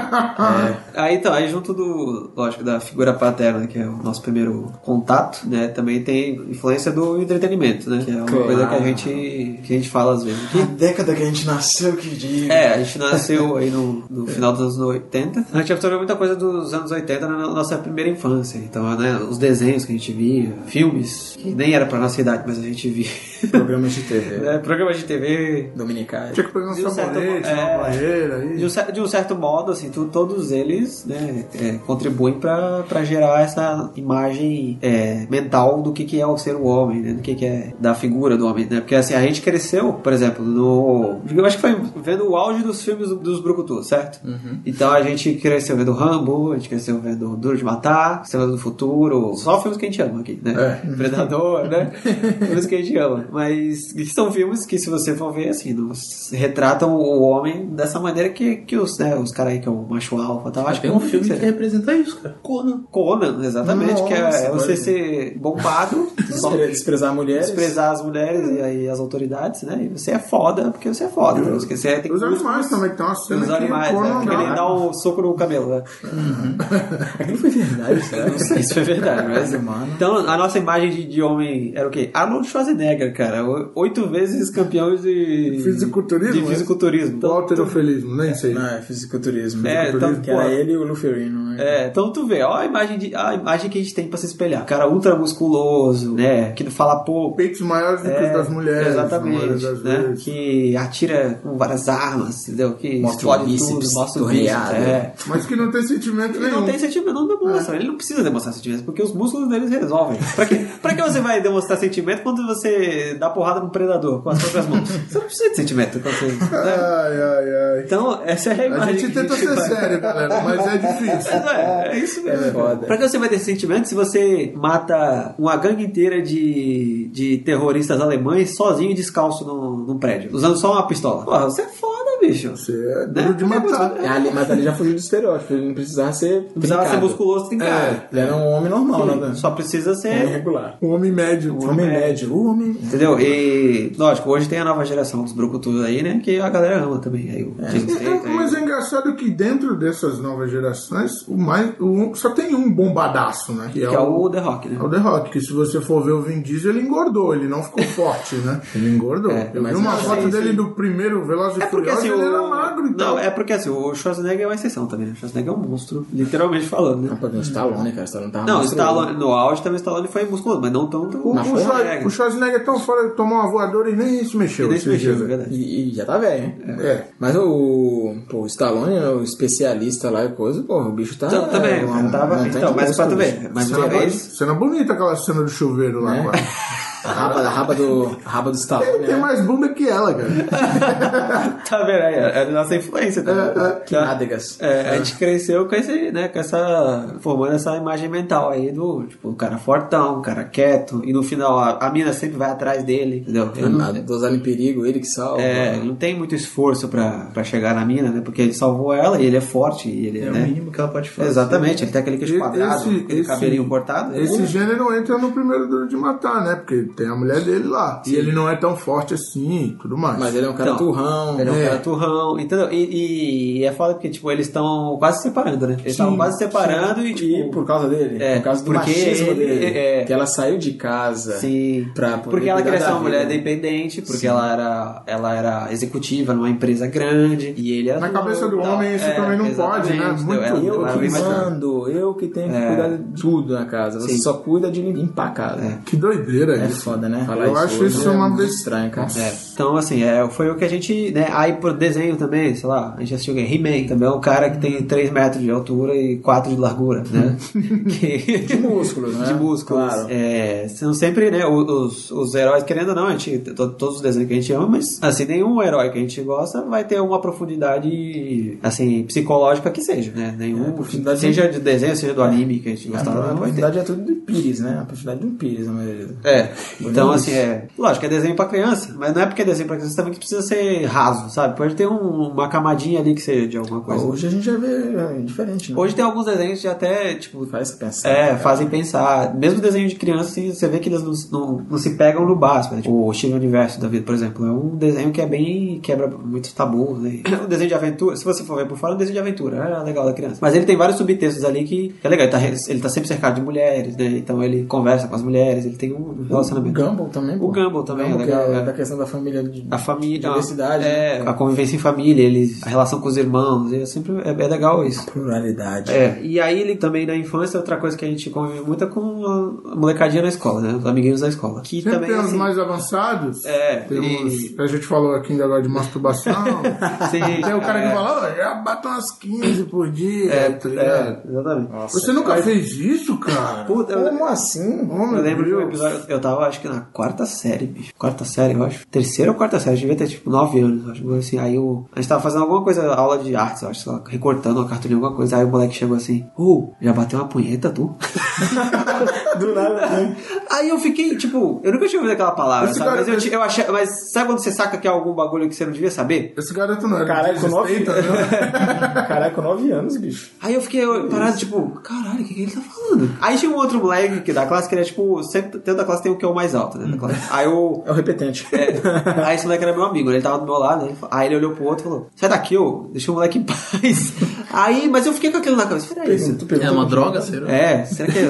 Aí 0.94 1.14
então, 1.16 1.32
aí 1.32 1.48
junto 1.48 1.72
do, 1.72 2.32
lógico, 2.36 2.64
da 2.64 2.80
figura 2.80 3.12
paterna, 3.14 3.66
que 3.66 3.78
é 3.78 3.86
o 3.86 3.96
nosso 4.02 4.22
primeiro 4.22 4.72
contato, 4.82 5.42
né? 5.46 5.68
Também 5.68 5.95
tem 6.00 6.34
influência 6.50 6.90
do 6.92 7.20
entretenimento, 7.20 7.88
né? 7.90 8.02
Que 8.04 8.10
é 8.10 8.16
uma 8.16 8.26
Claro. 8.26 8.44
coisa 8.44 8.66
que 8.66 8.74
a 8.74 8.80
gente 8.80 9.60
que 9.64 9.72
a 9.74 9.76
gente 9.76 9.88
fala 9.88 10.14
às 10.14 10.22
vezes. 10.24 10.40
Que 10.50 10.62
década 10.62 11.14
que 11.14 11.22
a 11.22 11.26
gente 11.26 11.46
nasceu, 11.46 11.94
que 11.96 12.08
diga. 12.10 12.52
É, 12.52 12.74
a 12.74 12.78
gente 12.82 12.98
nasceu 12.98 13.56
aí 13.56 13.70
no, 13.70 14.04
no 14.10 14.26
final 14.26 14.52
dos 14.52 14.60
anos 14.62 14.78
80. 14.78 15.46
A 15.52 15.58
gente 15.58 15.72
absorveu 15.72 15.98
muita 15.98 16.14
coisa 16.16 16.36
dos 16.36 16.72
anos 16.74 16.90
80 16.90 17.26
na 17.26 17.36
nossa 17.48 17.76
primeira 17.78 18.10
infância. 18.10 18.58
Então, 18.58 18.96
né, 18.98 19.16
os 19.28 19.38
desenhos 19.38 19.84
que 19.84 19.92
a 19.92 19.96
gente 19.96 20.12
via, 20.12 20.52
filmes, 20.66 21.36
que 21.38 21.50
nem 21.54 21.74
era 21.74 21.86
pra 21.86 21.98
nossa 21.98 22.20
idade, 22.20 22.44
mas 22.46 22.58
a 22.58 22.62
gente 22.62 22.88
via. 22.88 23.06
Programas 23.50 23.94
de 23.94 24.02
TV. 24.02 24.36
né, 24.38 24.58
programas 24.62 24.98
de 24.98 25.04
TV. 25.04 25.70
Dominicais. 25.74 26.32
Tinha 26.34 26.46
que 26.46 26.52
pegar 26.52 26.70
um 26.70 26.74
De 26.74 26.84
um 26.86 26.90
certo 26.90 27.14
sabonete, 27.14 27.48
uma 27.52 27.60
é. 27.62 27.78
barreira. 27.78 28.46
De 28.56 28.64
um, 28.64 28.68
cer- 28.70 28.92
de 28.92 29.00
um 29.00 29.06
certo 29.06 29.34
modo, 29.34 29.46
modo, 29.46 29.70
assim, 29.72 29.90
tu- 29.90 30.06
todos 30.06 30.50
eles 30.50 31.04
né, 31.06 31.44
é, 31.54 31.72
contribuem 31.86 32.34
pra 32.34 32.82
pra 32.88 33.04
gerar 33.04 33.40
essa 33.42 33.90
imagem 33.94 34.76
é, 34.82 35.24
mental 35.30 35.80
do 35.86 35.92
que, 35.92 36.04
que 36.04 36.20
é 36.20 36.26
o 36.26 36.36
ser 36.36 36.54
o 36.56 36.64
homem, 36.64 37.00
né? 37.00 37.12
Do 37.14 37.22
que, 37.22 37.34
que 37.34 37.44
é 37.44 37.72
da 37.80 37.94
figura 37.94 38.36
do 38.36 38.46
homem, 38.46 38.66
né? 38.68 38.80
Porque 38.80 38.94
assim, 38.94 39.14
a 39.14 39.20
gente 39.22 39.40
cresceu, 39.42 39.92
por 39.94 40.12
exemplo, 40.12 40.44
no. 40.44 41.20
Eu 41.34 41.44
acho 41.44 41.56
que 41.56 41.62
foi 41.62 41.76
vendo 42.02 42.28
o 42.30 42.36
auge 42.36 42.62
dos 42.62 42.82
filmes 42.82 43.08
do- 43.08 43.16
dos 43.16 43.40
Brucutus, 43.40 43.86
certo? 43.88 44.20
Então 44.64 44.90
a 44.90 45.02
gente 45.02 45.34
cresceu 45.34 45.76
vendo 45.76 45.92
Rambo, 45.92 46.52
a 46.52 46.56
gente 46.56 46.68
cresceu 46.68 47.00
vendo 47.00 47.36
Duro 47.36 47.56
de 47.56 47.64
Matar, 47.64 48.22
Estrela 48.22 48.46
do 48.46 48.58
Futuro, 48.58 49.34
só 49.36 49.60
filmes 49.60 49.78
que 49.78 49.86
a 49.86 49.90
gente 49.90 50.02
ama 50.02 50.20
aqui, 50.20 50.38
né? 50.42 50.80
Predador, 50.96 51.68
né? 51.68 51.90
filmes 52.38 52.66
que 52.66 52.74
a 52.74 52.78
gente 52.78 52.96
ama. 52.98 53.26
Mas 53.32 53.92
que 53.92 54.06
são 54.06 54.30
filmes 54.32 54.64
que, 54.66 54.78
se 54.78 54.88
você 54.90 55.14
for 55.14 55.32
ver, 55.32 55.48
assim, 55.50 55.72
nos 55.72 56.30
retratam 56.32 56.94
o 56.96 57.22
homem 57.22 57.66
dessa 57.68 57.98
maneira 58.00 58.28
que, 58.30 58.56
que 58.56 58.76
os, 58.76 58.98
né, 58.98 59.16
os 59.16 59.30
caras 59.32 59.52
aí 59.54 59.60
que 59.60 59.68
é 59.68 59.70
o 59.70 59.86
macho 59.88 60.16
alfa 60.20 60.48
e 60.48 60.52
tal. 60.52 60.66
Acho 60.66 60.80
Tem 60.80 60.90
que 60.90 60.96
um 60.96 61.00
filme 61.00 61.26
que 61.28 61.34
você- 61.34 61.44
representa 61.46 61.94
isso, 61.94 62.16
cara. 62.20 62.36
Conan. 62.42 62.82
Conan, 62.90 63.44
exatamente, 63.44 64.02
que 64.04 64.12
é, 64.14 64.22
Nossa, 64.22 64.38
é 64.38 64.50
você 64.50 64.76
ser 64.76 65.38
bombado, 65.66 66.08
só 66.32 66.48
Despre- 66.50 66.66
Desprezar 66.68 67.14
mulheres. 67.14 67.46
desprezar 67.46 67.92
as 67.92 68.02
mulheres 68.02 68.48
e 68.50 68.60
aí 68.60 68.88
as 68.88 68.98
autoridades, 69.00 69.62
né? 69.62 69.78
E 69.84 69.88
você 69.98 70.12
é 70.12 70.18
foda 70.18 70.70
porque 70.70 70.88
você 70.88 71.04
é 71.04 71.08
foda. 71.08 71.40
né? 71.40 71.50
Porque 71.58 71.76
você 71.76 71.98
tem 72.00 72.12
Os 72.12 72.22
animais 72.22 72.68
também, 72.68 72.90
que 72.90 72.96
tem 72.96 73.06
uma 73.06 73.14
cena 73.14 73.40
Os 73.40 73.46
que 73.48 73.52
animais, 73.54 73.92
né? 74.00 74.10
Porque 74.12 74.36
dá- 74.36 74.42
ele 74.42 74.54
dá 74.54 74.74
um 74.74 74.92
soco 74.94 75.22
no 75.22 75.34
camelo, 75.34 75.68
né? 75.70 75.82
Aquilo 77.18 77.38
foi 77.38 77.50
verdade, 77.50 78.02
sério. 78.04 78.34
Isso 78.36 78.78
é 78.78 78.82
verdade, 78.82 79.28
mas... 79.28 79.54
Humano. 79.54 79.92
Então, 79.94 80.16
a 80.16 80.36
nossa 80.36 80.58
imagem 80.58 80.90
de, 80.90 81.04
de 81.04 81.22
homem 81.22 81.72
era 81.74 81.86
o 81.86 81.90
quê? 81.90 82.10
Arnold 82.12 82.46
Schwarzenegger, 82.48 83.14
cara. 83.14 83.44
O- 83.44 83.70
Oito 83.76 84.08
vezes 84.08 84.50
campeão 84.50 84.94
de... 84.96 85.60
Fisiculturismo, 85.62 86.32
De 86.34 86.40
né? 86.42 86.46
fisiculturismo. 86.48 87.16
Então, 87.16 87.30
Alterofilismo, 87.32 88.16
nem 88.16 88.34
sei. 88.34 88.54
Não, 88.54 88.66
é 88.66 88.82
fisiculturismo. 88.82 89.66
É, 89.66 89.90
então, 89.90 90.14
que 90.20 90.30
era 90.30 90.42
pô. 90.44 90.48
ele 90.48 90.72
e 90.72 90.76
o 90.76 90.84
Luferino, 90.84 91.50
né? 91.50 91.56
É, 91.58 91.86
então 91.88 92.12
tu 92.12 92.26
vê, 92.26 92.42
ó 92.42 92.54
a 92.54 92.64
imagem, 92.66 92.98
de, 92.98 93.14
a 93.14 93.34
imagem 93.34 93.70
que 93.70 93.78
a 93.78 93.82
gente 93.82 93.94
tem 93.94 94.08
pra 94.08 94.18
se 94.18 94.26
espelhar. 94.26 94.64
Cara 94.66 94.88
ultra 94.88 95.14
musculoso, 95.56 96.12
né? 96.14 96.52
Que 96.52 96.68
fala 96.70 97.00
pouco. 97.04 97.36
Peitos 97.36 97.60
maiores 97.60 98.02
do 98.02 98.10
que 98.10 98.22
os 98.24 98.32
das 98.32 98.48
mulheres. 98.48 98.88
Exatamente, 98.88 99.62
das 99.62 99.82
né? 99.82 99.96
vezes. 99.98 100.24
Que 100.24 100.76
atira 100.76 101.40
com 101.42 101.56
várias 101.56 101.88
armas, 101.88 102.46
entendeu? 102.48 102.74
Que 102.74 103.00
Mostra 103.00 103.16
o 103.28 103.32
explode 103.32 103.44
bíceps 103.52 103.68
tudo, 103.88 103.92
mostra 103.94 104.22
o 104.22 104.26
bíceps, 104.26 104.52
torreado. 104.52 104.74
é. 104.76 105.12
Mas 105.26 105.46
que 105.46 105.56
não 105.56 105.70
tem 105.70 105.82
sentimento 105.82 106.38
nenhum. 106.40 106.60
não 106.60 106.64
tem 106.66 106.78
sentimento, 106.78 107.12
não 107.14 107.26
demonstra. 107.28 107.76
Ele 107.76 107.86
não 107.88 107.96
precisa 107.96 108.22
demonstrar 108.22 108.54
sentimento, 108.54 108.84
porque 108.84 109.02
os 109.02 109.12
músculos 109.14 109.48
deles 109.48 109.70
resolvem. 109.70 110.18
Pra 110.34 110.46
que, 110.46 110.56
pra 110.82 110.94
que 110.94 111.02
você 111.02 111.20
vai 111.20 111.40
demonstrar 111.40 111.78
sentimento 111.78 112.22
quando 112.22 112.46
você 112.46 113.16
dá 113.18 113.30
porrada 113.30 113.60
no 113.60 113.70
predador 113.70 114.22
com 114.22 114.30
as 114.30 114.38
próprias 114.40 114.66
mãos? 114.68 114.88
Você 114.88 115.18
não 115.18 115.24
precisa 115.26 115.50
de 115.50 115.56
sentimento 115.56 116.00
quando 116.00 116.14
você. 116.14 116.26
né? 116.26 116.38
Ai, 116.52 117.22
ai, 117.22 117.76
ai. 117.76 117.82
Então, 117.84 118.20
essa 118.24 118.50
é 118.50 118.60
a 118.60 118.62
A 118.62 118.66
imagem. 118.66 118.98
gente 118.98 119.06
que 119.12 119.20
tenta 119.20 119.36
ser 119.36 119.54
vai- 119.54 119.68
sério, 119.68 120.00
galera, 120.00 120.40
mas 120.42 120.66
é 120.66 120.78
difícil. 120.78 121.32
É, 121.32 121.88
é 121.92 121.98
isso 121.98 122.22
mesmo. 122.22 122.46
É 122.46 122.50
foda. 122.50 122.86
Pra 122.86 122.96
que 122.96 123.08
você 123.08 123.18
vai 123.18 123.28
ter 123.28 123.38
sentimento 123.38 123.88
se 123.88 123.94
você 123.94 124.52
mata 124.56 125.34
uma 125.46 125.56
gangue 125.56 125.84
inteira 125.84 126.20
de, 126.20 127.08
de 127.08 127.38
terroristas 127.38 128.00
alemães 128.00 128.56
sozinho 128.56 128.90
e 128.90 128.94
descalço 128.94 129.44
num, 129.44 129.76
num 129.76 129.98
prédio, 129.98 130.34
usando 130.34 130.56
só 130.56 130.72
uma 130.72 130.86
pistola? 130.86 131.24
Porra, 131.24 131.44
você 131.44 131.62
é 131.62 131.68
foda, 131.68 132.05
bicho. 132.28 132.50
Você 132.50 132.72
é 132.72 133.06
Né? 133.06 133.22
duro 133.22 133.34
de 133.34 133.44
matar. 133.44 133.96
É, 133.98 134.08
ali- 134.08 134.30
mas 134.32 134.50
ali 134.50 134.62
já 134.62 134.72
fugiu 134.72 134.92
do 134.94 134.98
estereótipo. 134.98 135.52
Ele 135.54 135.66
não 135.68 135.74
precisava 135.74 136.12
ser. 136.12 136.42
Não 136.42 136.48
precisava 136.54 136.82
ser 136.82 136.88
trincado. 136.90 137.06
musculoso, 137.06 137.48
tem 137.48 137.58
cara. 137.58 138.08
Ele 138.12 138.20
era 138.20 138.36
um 138.36 138.46
homem 138.52 138.70
normal, 138.70 139.06
né? 139.06 139.32
Só 139.34 139.50
precisa 139.50 139.94
ser. 139.94 140.12
regular. 140.26 140.76
Um 140.82 140.88
homem 140.90 141.12
médio. 141.12 141.54
Um 141.54 141.70
homem 141.70 141.86
médio. 141.86 142.32
Um 142.34 142.50
homem. 142.50 142.70
Entendeu? 142.70 143.18
E, 143.20 143.92
lógico, 143.98 144.30
hoje 144.30 144.48
tem 144.48 144.58
a 144.58 144.64
nova 144.64 144.84
geração 144.84 145.22
dos 145.22 145.32
brucutus 145.32 145.84
aí, 145.84 146.02
né? 146.02 146.20
Que 146.22 146.40
a 146.40 146.48
galera 146.48 146.82
ama 146.84 146.98
também. 146.98 147.30
Aí, 147.30 147.42
o 147.42 147.54
Jason 147.60 147.76
É, 147.76 147.98
Statham, 147.98 148.32
mas 148.34 148.54
é 148.54 148.60
engraçado 148.60 149.14
que 149.16 149.30
dentro 149.30 149.76
dessas 149.76 150.18
novas 150.20 150.50
gerações, 150.50 151.26
o 151.28 151.36
mais, 151.36 151.70
o, 151.80 152.14
só 152.14 152.30
tem 152.30 152.54
um 152.54 152.70
bombadaço, 152.72 153.52
né? 153.52 153.70
Que 153.72 153.84
é, 153.84 153.88
Que 153.88 153.94
é 153.94 153.98
o 154.00 154.28
The 154.30 154.40
Rock, 154.40 154.68
né? 154.68 154.78
é 154.80 154.82
o 154.82 154.88
The 154.88 154.98
Rock, 154.98 155.30
que 155.30 155.40
se 155.40 155.52
você 155.52 155.80
for 155.80 156.04
ver 156.04 156.12
o 156.12 156.22
Vin 156.22 156.40
Diesel, 156.40 156.70
ele 156.72 156.80
engordou, 156.82 157.34
ele 157.34 157.48
não 157.48 157.62
ficou 157.62 157.82
forte, 157.84 158.36
né? 158.36 158.60
Ele 158.74 158.90
engordou. 158.94 159.30
É, 159.32 159.50
Eu 159.54 159.64
vi 159.64 159.74
uma 159.74 159.92
foto 159.92 160.22
sim, 160.22 160.28
dele 160.30 160.50
sim. 160.50 160.54
do 160.56 160.70
primeiro 160.70 161.24
Velozes 161.26 161.58
e 161.58 161.62
É 161.62 161.66
porque 161.66 161.90
Furiosos, 161.90 162.10
assim, 162.10 162.15
ele 162.16 162.24
o... 162.24 162.32
era 162.34 162.42
magro 162.48 162.86
e 162.88 162.94
tal. 162.94 163.14
Não, 163.14 163.18
é 163.18 163.30
porque 163.30 163.52
assim, 163.52 163.70
o 163.70 163.94
Schwarzenegger 163.94 164.42
é 164.44 164.46
uma 164.46 164.54
exceção 164.54 164.86
também, 164.86 165.06
né? 165.06 165.12
O 165.12 165.16
Schwarzenegger 165.16 165.52
é 165.52 165.56
um 165.56 165.60
monstro, 165.60 166.06
literalmente 166.12 166.66
falando, 166.66 167.02
né? 167.02 167.18
Não, 167.20 167.38
o 167.38 167.42
Stallone, 167.42 167.90
cara. 167.92 168.02
O 168.02 168.04
Stallone 168.04 168.32
tava 168.32 168.46
Não, 168.46 168.60
o. 168.60 168.64
Stallone, 168.64 169.18
no 169.18 169.32
auge 169.32 169.62
também 169.62 169.76
o 169.76 169.80
Stallone 169.80 170.08
foi 170.08 170.24
musculoso, 170.26 170.60
mas 170.60 170.72
não 170.72 170.86
tanto 170.88 171.18
O, 171.18 171.30
o, 171.32 171.44
Schwar- 171.44 171.62
Schwarzenegger. 171.62 172.06
o 172.06 172.10
Schwarzenegger 172.10 172.56
é 172.60 172.64
tão 172.64 172.78
fora, 172.78 173.08
tomou 173.10 173.38
uma 173.38 173.50
voadora 173.50 173.90
e 173.90 173.96
nem 173.96 174.24
se 174.24 174.36
mexeu. 174.36 174.66
Ele 174.66 174.74
nem 174.74 174.82
se 174.82 174.88
mexeu, 174.88 175.12
é 175.12 175.16
verdade. 175.16 175.54
E, 175.54 175.90
e 175.90 175.94
já 175.94 176.04
tá 176.04 176.18
velho, 176.18 176.44
hein? 176.44 176.54
É. 176.80 177.04
Mas 177.18 177.36
o, 177.36 178.14
pô, 178.28 178.42
o 178.42 178.46
Stallone, 178.46 178.98
o 178.98 179.22
especialista 179.22 180.10
lá 180.10 180.24
e 180.24 180.28
coisa, 180.32 180.62
pô, 180.62 180.80
o 180.80 180.92
bicho 180.92 181.16
tá. 181.18 181.26
Então, 181.28 181.48
também, 181.48 181.80
eu 181.82 182.10
tava- 182.10 182.46
então, 182.46 182.70
de 182.70 182.76
mas 182.76 182.96
pra 182.96 183.06
tu 183.06 183.16
ver, 183.16 183.50
mas 183.54 183.66
Cena, 183.66 183.78
uma 183.78 183.88
vez... 183.88 184.14
cena 184.14 184.54
bonita 184.54 184.92
aquela 184.92 185.16
cena 185.16 185.42
do 185.42 185.48
chuveiro 185.50 186.00
lá. 186.00 186.12
Né? 186.12 186.30
A 187.08 187.12
raba, 187.12 187.40
a 187.40 187.48
raba 187.48 187.74
do, 187.74 188.16
a 188.24 188.28
raba 188.28 188.50
do 188.50 188.56
Stallone. 188.56 188.90
Ele 188.90 189.04
tem 189.06 189.14
né? 189.14 189.20
mais 189.20 189.40
bunda 189.44 189.68
que 189.70 189.88
ela, 189.88 190.12
cara. 190.14 190.28
Tá 191.68 191.78
vendo 191.84 192.02
aí? 192.02 192.14
É 192.14 192.42
a 192.42 192.50
nossa 192.50 192.76
influência 192.76 193.22
também. 193.22 193.44
Que 193.86 193.94
Tá? 193.94 194.04
nádegas. 194.06 194.58
É, 194.60 194.90
a 194.90 194.96
gente 194.98 195.16
cresceu 195.16 195.66
com 195.66 195.74
esse, 195.74 196.10
né, 196.12 196.28
com 196.28 196.38
essa, 196.38 197.16
formando 197.20 197.54
essa 197.54 197.76
imagem 197.76 198.08
mental 198.08 198.50
aí 198.50 198.70
do, 198.72 199.04
tipo, 199.04 199.28
o 199.30 199.34
cara 199.34 199.58
fortão, 199.58 200.18
o 200.18 200.22
cara 200.22 200.44
quieto, 200.44 201.02
e 201.04 201.12
no 201.12 201.22
final 201.22 201.58
a, 201.58 201.78
a 201.86 201.90
mina 201.90 202.12
sempre 202.12 202.36
vai 202.36 202.50
atrás 202.50 202.82
dele, 202.84 203.18
entendeu? 203.18 203.50
Ele 203.56 203.68
não, 203.68 203.92
dosar 204.04 204.32
em 204.32 204.38
perigo, 204.40 204.84
ele 204.86 205.00
que 205.00 205.06
salva. 205.06 205.40
é, 205.40 205.76
não 205.76 205.94
tem 205.94 206.16
muito 206.16 206.34
esforço 206.34 206.88
pra, 206.88 207.28
pra 207.32 207.42
chegar 207.44 207.74
na 207.74 207.84
mina, 207.84 208.10
né, 208.10 208.20
porque 208.24 208.42
ele 208.42 208.52
salvou 208.54 208.92
ela 208.92 209.20
e 209.20 209.26
ele 209.26 209.36
é 209.36 209.40
forte, 209.40 209.88
e 209.88 210.06
ele, 210.06 210.20
É 210.20 210.28
o 210.30 210.32
né, 210.32 210.40
mínimo 210.46 210.70
que 210.70 210.80
ela 210.80 210.90
pode 210.90 211.10
fazer. 211.10 211.28
Exatamente, 211.28 211.84
ele 211.84 211.90
tem 211.92 212.00
aquele 212.00 212.18
queixo 212.18 212.38
quadrado, 212.38 212.74
esse- 212.90 212.96
aquele 213.00 213.20
esse- 213.20 213.28
cabelinho 213.28 213.68
cortado. 213.68 214.16
Esse 214.16 214.46
gênero 214.46 214.94
entra 214.94 215.18
no 215.18 215.32
primeiro 215.32 215.66
duro 215.68 215.88
de 215.88 215.96
matar, 215.96 216.44
né? 216.44 216.54
Porque 216.56 216.84
tem 216.96 217.06
a 217.08 217.14
mulher 217.14 217.40
dele 217.42 217.64
lá. 217.68 218.02
E 218.06 218.14
ele 218.14 218.32
não 218.32 218.48
é 218.48 218.56
tão 218.56 218.76
forte 218.76 219.14
assim 219.14 219.66
e 219.66 219.72
tudo 219.80 219.96
mais. 219.96 220.18
Mas 220.18 220.34
ele 220.34 220.46
é 220.46 220.50
um 220.50 220.54
cara 220.54 220.70
Então, 220.70 220.78
turrão. 220.86 221.40
Ele 221.40 221.48
é 221.48 221.52
um 221.52 221.56
né? 221.56 221.64
cara 221.66 221.78
turrão, 221.78 222.38
entendeu? 222.38 222.72
E, 222.72 223.58
e 223.60 223.64
é 223.64 223.72
foda 223.72 223.94
porque, 223.94 224.08
tipo, 224.08 224.30
eles 224.30 224.46
estão 224.46 224.96
quase 224.98 225.18
se 225.18 225.22
separando, 225.24 225.66
né? 225.66 225.76
Eles 225.80 225.92
estavam 225.92 226.16
quase 226.16 226.38
se 226.38 226.44
separando 226.44 227.00
e, 227.06 227.14
tipo... 227.14 227.26
E 227.36 227.50
por 227.50 227.66
causa 227.66 227.88
dele, 227.88 228.22
É, 228.22 228.36
por 228.36 228.44
causa 228.44 228.64
do 228.64 228.72
porque 228.72 228.90
machismo 228.90 229.26
ele- 229.28 229.46
dele. 229.46 229.78
é- 229.78 230.04
Que 230.04 230.12
ela 230.12 230.26
saiu 230.26 230.58
de 230.58 230.72
casa. 230.72 231.36
Sim, 231.38 231.86
Pra 231.94 232.18
poder 232.18 232.30
porque 232.30 232.48
ela 232.48 232.62
queria 232.62 232.80
ser 232.80 232.90
uma 232.90 233.00
mulher 233.00 233.24
independente, 233.24 234.02
porque 234.02 234.26
ela 234.26 234.52
era, 234.52 235.02
ela 235.06 235.34
era 235.34 235.72
executiva 235.72 236.32
numa 236.34 236.48
empresa 236.48 236.86
grande 236.86 237.54
e 237.56 237.72
ele 237.72 237.90
era 237.90 238.00
Na 238.00 238.08
cabeça 238.10 238.48
do 238.48 238.58
homem 238.60 238.94
isso 238.96 239.04
também 239.14 239.38
não 239.38 239.52
pode, 239.54 239.92
né? 239.92 240.16
Muito-? 240.20 240.42
Eu 240.66 240.74
Ela- 240.74 240.88
ela 240.90 240.92
que 240.98 241.08
vai 241.08 241.20
mais- 241.20 241.24
mando, 241.24 241.88
eu 241.90 242.14
que 242.14 242.26
tenho 242.28 242.48
que 242.50 242.56
É. 242.56 242.66
cuidar 242.68 242.88
de 242.96 243.20
tudo 243.20 243.52
na 243.54 243.64
casa. 243.66 244.00
Você 244.00 244.12
Sim. 244.12 244.18
só 244.18 244.34
cuida 244.34 244.70
de 244.70 244.80
limpar 244.82 245.26
a 245.28 245.30
casa. 245.30 245.78
Que 245.84 245.96
doideira 245.96 246.56
É, 246.56 246.66
isso. 246.66 246.85
Foda, 246.90 247.08
né? 247.08 247.24
Falar 247.26 247.46
Eu 247.46 247.56
acho 247.56 247.82
hoje 247.82 247.96
isso 247.98 248.08
é 248.08 248.12
uma 248.12 248.28
muito 248.28 248.38
vez- 248.40 248.54
estranho, 248.54 248.90
cara. 248.90 249.08
É, 249.16 249.32
então, 249.52 249.76
assim, 249.76 250.02
é, 250.02 250.26
foi 250.28 250.50
o 250.50 250.56
que 250.56 250.64
a 250.64 250.68
gente. 250.68 251.10
Né, 251.12 251.28
aí 251.32 251.54
por 251.54 251.72
desenho 251.72 252.16
também, 252.16 252.54
sei 252.54 252.68
lá, 252.68 252.94
a 252.96 253.00
gente 253.00 253.14
assistiu 253.14 253.32
alguém. 253.34 253.52
He-Man 253.54 253.86
também 253.88 254.08
é 254.08 254.12
um 254.12 254.20
cara 254.20 254.50
que 254.50 254.58
tem 254.58 254.82
3 254.82 255.10
metros 255.10 255.42
de 255.42 255.50
altura 255.50 255.94
e 255.94 256.16
4 256.18 256.54
de 256.54 256.60
largura, 256.60 257.02
né? 257.10 257.36
que, 257.88 258.38
De 258.46 258.56
músculos, 258.56 259.14
né? 259.16 259.26
de 259.26 259.34
músculos. 259.34 259.66
Claro. 259.92 260.06
É, 260.10 260.68
são 260.68 260.92
sempre, 260.94 261.30
né, 261.30 261.44
os, 261.46 262.10
os 262.10 262.34
heróis, 262.34 262.62
querendo 262.64 262.90
ou 262.90 262.94
não, 262.94 263.06
a 263.06 263.12
gente, 263.12 263.38
to- 263.38 263.70
todos 263.70 263.96
os 263.96 264.02
desenhos 264.02 264.28
que 264.28 264.34
a 264.34 264.40
gente 264.40 264.52
ama, 264.52 264.66
mas 264.68 264.98
assim, 265.02 265.24
nenhum 265.24 265.62
herói 265.62 265.90
que 265.90 265.98
a 265.98 266.00
gente 266.00 266.20
gosta 266.22 266.62
vai 266.62 266.84
ter 266.84 267.00
uma 267.00 267.20
profundidade, 267.20 268.58
assim, 268.62 269.02
psicológica 269.04 269.70
que 269.70 269.82
seja, 269.82 270.12
né? 270.12 270.34
Nenhum, 270.38 270.72
profundidade- 270.72 271.20
seja 271.20 271.48
de 271.48 271.60
desenho, 271.60 271.96
seja 271.96 272.14
do 272.14 272.22
anime 272.22 272.58
que 272.60 272.68
a 272.68 272.72
gente 272.72 272.88
A 272.88 272.92
gostava, 272.92 273.16
não 273.32 273.36
vai 273.38 273.50
ter. 273.52 273.60
profundidade 273.60 273.78
é 273.78 273.82
tudo 273.82 274.04
de 274.04 274.12
pires, 274.20 274.60
né? 274.60 274.78
A 274.80 274.84
profundidade 274.84 275.20
de 275.20 275.26
um 275.26 275.34
pires, 275.34 275.66
na 275.66 275.72
maioria. 275.72 276.08
É, 276.24 276.48
então 276.80 277.10
assim, 277.10 277.32
é. 277.32 277.66
Lógico, 277.78 278.06
é 278.06 278.08
desenho 278.08 278.34
pra 278.36 278.46
criança, 278.46 278.94
mas 278.98 279.14
não 279.14 279.22
é 279.22 279.26
porque 279.26 279.42
é 279.42 279.44
desenho 279.44 279.66
pra 279.66 279.76
criança 279.76 279.96
também 279.96 280.12
que 280.12 280.18
precisa 280.18 280.42
ser 280.42 280.84
raso, 280.86 281.30
sabe? 281.30 281.56
Pode 281.56 281.74
ter 281.74 281.86
um- 281.86 282.30
uma 282.32 282.48
camadinha 282.48 283.00
ali 283.00 283.14
que 283.14 283.20
seja 283.22 283.46
de 283.46 283.56
alguma 283.56 283.80
coisa. 283.80 284.04
Hoje 284.04 284.26
a 284.26 284.30
gente 284.30 284.44
já 284.44 284.56
vê 284.56 284.66
é, 284.66 285.20
diferente, 285.22 285.72
né? 285.72 285.78
Hoje 285.78 285.94
tem 285.94 286.04
alguns 286.04 286.26
desenhos 286.26 286.60
que 286.60 286.68
até, 286.68 287.14
tipo, 287.14 287.46
Faz 287.46 287.70
pensar. 287.72 288.08
é, 288.08 288.26
cara. 288.28 288.38
fazem 288.38 288.66
pensar. 288.68 289.34
Mesmo 289.34 289.60
desenho 289.60 289.88
de 289.88 289.94
criança, 289.96 290.30
assim, 290.30 290.52
você 290.52 290.68
vê 290.68 290.78
que 290.78 290.88
eles 290.88 291.02
não, 291.02 291.12
não- 291.32 291.66
não 291.70 291.78
se 291.78 291.96
pegam 291.96 292.26
no 292.26 292.36
básico. 292.36 292.74
Né? 292.74 292.82
Tipo, 292.82 293.08
o 293.08 293.12
Steven 293.14 293.36
Universo 293.36 293.80
da 293.80 293.88
vida, 293.88 294.04
por 294.04 294.14
exemplo, 294.14 294.46
é 294.46 294.50
um 294.50 294.76
desenho 294.76 295.10
que 295.12 295.20
é 295.20 295.26
bem. 295.26 295.80
quebra 295.82 296.08
muitos 296.08 296.52
tabus. 296.52 297.00
Né? 297.00 297.22
Um 297.44 297.46
desenho 297.48 297.68
de 297.68 297.74
aventura. 297.74 298.16
Se 298.16 298.24
você 298.24 298.42
for 298.44 298.56
ver 298.56 298.66
por 298.66 298.76
fora, 298.78 298.92
é 298.92 298.96
um 298.96 298.98
desenho 298.98 299.14
de 299.14 299.20
aventura. 299.20 299.56
É 299.58 299.82
legal 299.84 300.04
da 300.04 300.12
criança. 300.12 300.38
Mas 300.40 300.54
ele 300.54 300.64
tem 300.64 300.76
vários 300.76 300.96
subtextos 300.98 301.44
ali 301.44 301.64
que, 301.64 301.94
é 302.02 302.08
legal. 302.08 302.26
Ele 302.26 302.32
tá, 302.32 302.40
ele 302.68 302.80
tá 302.80 302.88
sempre 302.88 303.08
cercado 303.08 303.34
de 303.36 303.40
mulheres, 303.40 303.96
né? 303.96 304.06
Então 304.18 304.42
ele 304.42 304.64
conversa 304.64 305.06
com 305.08 305.14
as 305.14 305.22
mulheres, 305.22 305.64
ele 305.66 305.76
tem 305.76 305.92
um 305.92 306.24
relacionamento 306.28 306.55
também. 306.60 306.72
Gumball 306.72 307.08
também. 307.08 307.36
O 307.36 307.40
pô. 307.40 307.48
Gumball 307.52 307.82
também 307.84 308.06
é 308.06 308.08
Gumball, 308.10 308.26
legal, 308.26 308.44
que 308.46 308.50
é 308.52 308.56
é. 308.56 308.62
da 308.64 308.72
questão 308.72 308.98
da 308.98 309.06
família. 309.06 309.42
De... 309.42 309.66
A 309.70 309.78
família. 309.78 310.28
Diversidade, 310.28 310.84
É, 310.84 311.18
né? 311.20 311.24
a 311.26 311.32
convivência 311.34 311.76
em 311.76 311.78
família, 311.78 312.22
eles, 312.22 312.62
a 312.64 312.68
relação 312.68 313.00
com 313.00 313.08
os 313.08 313.16
irmãos, 313.16 313.72
é 313.72 313.84
sempre 313.86 314.12
é, 314.24 314.30
é 314.30 314.48
legal 314.48 314.84
isso. 314.84 315.04
Pluralidade. 315.06 315.92
É, 315.92 316.18
e 316.22 316.40
aí 316.40 316.60
ele 316.60 316.76
também 316.76 317.06
na 317.06 317.16
infância, 317.16 317.58
outra 317.58 317.76
coisa 317.76 317.96
que 317.96 318.04
a 318.04 318.08
gente 318.08 318.30
convive 318.30 318.60
muito 318.62 318.82
é 318.84 318.86
com 318.86 319.24
a 319.26 319.74
molecadinha 319.76 320.22
na 320.22 320.28
escola, 320.28 320.60
né? 320.60 320.74
Os 320.74 320.86
amiguinhos 320.86 321.20
da 321.20 321.28
escola. 321.28 321.60
Que 321.62 321.76
Sempre 321.76 321.92
também 321.92 322.10
tem 322.10 322.18
os 322.18 322.26
assim, 322.26 322.36
mais 322.36 322.58
avançados. 322.58 323.44
É, 323.44 323.76
Temos, 323.88 324.32
e- 324.34 324.56
A 324.58 324.66
gente 324.66 324.86
falou 324.86 325.14
aqui 325.14 325.32
ainda 325.32 325.44
agora 325.44 325.62
de 325.62 325.68
masturbação. 325.68 326.34
Sim, 327.10 327.20
tem 327.42 327.54
o 327.54 327.60
cara 327.60 327.78
é. 327.80 327.88
que 327.88 327.94
fala, 327.94 328.30
"Ó, 328.32 328.36
já 328.36 328.54
bato 328.54 328.88
umas 328.88 329.10
15 329.12 329.64
por 329.64 329.90
dia, 329.90 330.32
É, 330.32 330.50
tá 330.50 330.68
ligado? 330.68 330.86
é, 330.86 331.22
exatamente. 331.30 331.70
Você 331.92 332.12
nunca 332.12 332.36
fez 332.42 332.72
isso, 332.72 333.16
cara? 333.18 333.64
Puta, 333.64 333.92
eu, 333.92 334.10
Como 334.10 334.24
assim? 334.26 334.88
Oh, 334.90 335.06
meu 335.06 335.16
eu 335.18 335.22
lembro 335.22 335.44
de 335.44 335.54
um 335.54 335.60
episódio, 335.62 336.00
eu 336.08 336.20
tava 336.20 336.45
acho 336.46 336.60
que 336.60 336.68
na 336.68 336.80
quarta 336.80 337.26
série, 337.26 337.66
bicho. 337.66 337.92
Quarta 337.98 338.24
série, 338.24 338.54
eu 338.54 338.64
acho. 338.64 338.86
Terceira 338.88 339.30
ou 339.30 339.36
quarta 339.36 339.58
série, 339.60 339.76
eu 339.76 339.80
devia 339.80 339.96
ter 339.96 340.06
tipo 340.08 340.30
nove 340.30 340.60
anos, 340.60 340.84
eu 340.84 340.92
acho. 340.92 341.14
Assim, 341.14 341.38
aí 341.38 341.58
o, 341.58 341.84
a 341.92 342.00
gente 342.00 342.08
tava 342.08 342.20
fazendo 342.22 342.42
alguma 342.42 342.62
coisa, 342.62 342.92
aula 342.94 343.18
de 343.18 343.34
artes, 343.34 343.62
eu 343.62 343.68
acho, 343.70 343.80
sei 343.82 343.92
lá, 343.92 344.02
recortando 344.06 344.60
uma 344.60 344.68
cartolina, 344.68 345.00
alguma 345.00 345.16
coisa. 345.16 345.36
Aí 345.38 345.44
o 345.44 345.48
moleque 345.48 345.74
chegou 345.74 345.96
assim, 345.96 346.26
uh, 346.38 346.72
já 346.80 346.92
bateu 346.92 347.18
uma 347.18 347.28
punheta, 347.28 347.70
tu? 347.70 347.94
Do 349.38 349.54
nada, 349.54 349.86
né? 349.86 350.16
Aí 350.50 350.68
eu 350.68 350.78
fiquei, 350.78 351.16
tipo, 351.16 351.60
eu 351.62 351.72
nunca 351.72 351.86
tinha 351.86 352.00
ouvido 352.00 352.12
aquela 352.14 352.32
palavra, 352.32 352.70
Esse 352.70 352.78
sabe? 352.78 352.90
cara- 352.90 353.04
Mas 353.14 353.24
eu, 353.26 353.32
eu 353.32 353.42
achei, 353.42 353.64
mas 353.68 354.12
sabe 354.12 354.26
quando 354.26 354.38
você 354.42 354.50
saca 354.52 354.78
que 354.78 354.86
é 354.86 354.90
algum 354.90 355.14
bagulho 355.14 355.48
que 355.48 355.54
você 355.54 355.64
não 355.66 355.72
devia 355.72 355.90
saber? 355.90 356.32
Esse 356.36 356.54
garoto 356.54 356.86
não 356.88 356.96
era 356.96 357.06
Caralho, 357.16 357.40
com 357.40 357.48
nove 357.48 357.78
desrespeito, 357.78 358.12
né? 358.12 359.06
Caralho, 359.08 359.34
com 359.34 359.42
9 359.42 359.70
anos, 359.72 359.96
bicho. 359.96 360.30
Aí 360.42 360.54
eu 360.54 360.60
fiquei 360.62 360.86
parado, 361.10 361.36
tipo, 361.36 361.70
caralho, 361.82 362.20
o 362.20 362.24
que, 362.24 362.34
que 362.34 362.42
ele 362.42 362.50
tá 362.52 362.60
falando? 362.60 363.10
Aí 363.20 363.36
tinha 363.38 363.50
um 363.50 363.56
outro 363.56 363.78
moleque 363.78 364.20
que 364.20 364.32
da 364.32 364.46
classe 364.46 364.68
que 364.68 364.74
ele 364.74 364.82
é 364.82 364.84
tipo, 364.84 365.22
sempre 365.24 365.52
dentro 365.58 365.76
da 365.76 365.84
classe 365.84 366.02
tem 366.02 366.12
o 366.12 366.16
que 366.16 366.24
é 366.24 366.28
o 366.28 366.34
mais 366.36 366.54
alto, 366.54 366.78
né? 366.78 366.96
Classe. 366.96 367.28
Aí 367.30 367.46
o. 367.48 367.82
É 367.86 367.90
o 367.90 367.94
repetente. 367.94 368.46
É, 368.52 369.24
aí 369.24 369.34
esse 369.34 369.44
moleque 369.44 369.64
era 369.64 369.72
meu 369.72 369.84
amigo, 369.84 370.08
né? 370.10 370.16
ele 370.16 370.22
tava 370.22 370.38
do 370.38 370.44
meu 370.44 370.54
lado, 370.54 370.86
né? 370.86 370.92
Aí 371.10 371.26
ele 371.26 371.36
olhou 371.36 371.52
pro 371.52 371.64
outro 371.64 371.80
e 371.84 371.88
falou: 371.88 372.06
Sai 372.14 372.28
daqui, 372.28 372.56
ô, 372.56 372.88
deixa 372.92 373.10
o 373.10 373.14
moleque 373.14 373.38
em 373.38 373.42
paz. 373.44 374.12
Aí, 374.52 374.88
mas 374.88 375.06
eu 375.06 375.12
fiquei 375.12 375.30
com 375.30 375.38
aquilo 375.38 375.56
na 375.56 375.66
cabeça. 375.66 375.94
Peraí, 375.94 376.14
isso. 376.14 376.36
É 376.60 376.70
uma 376.70 376.86
droga, 376.86 377.20
será? 377.20 377.50
É, 377.50 377.84
será 377.84 378.12
que 378.12 378.18
é. 378.18 378.22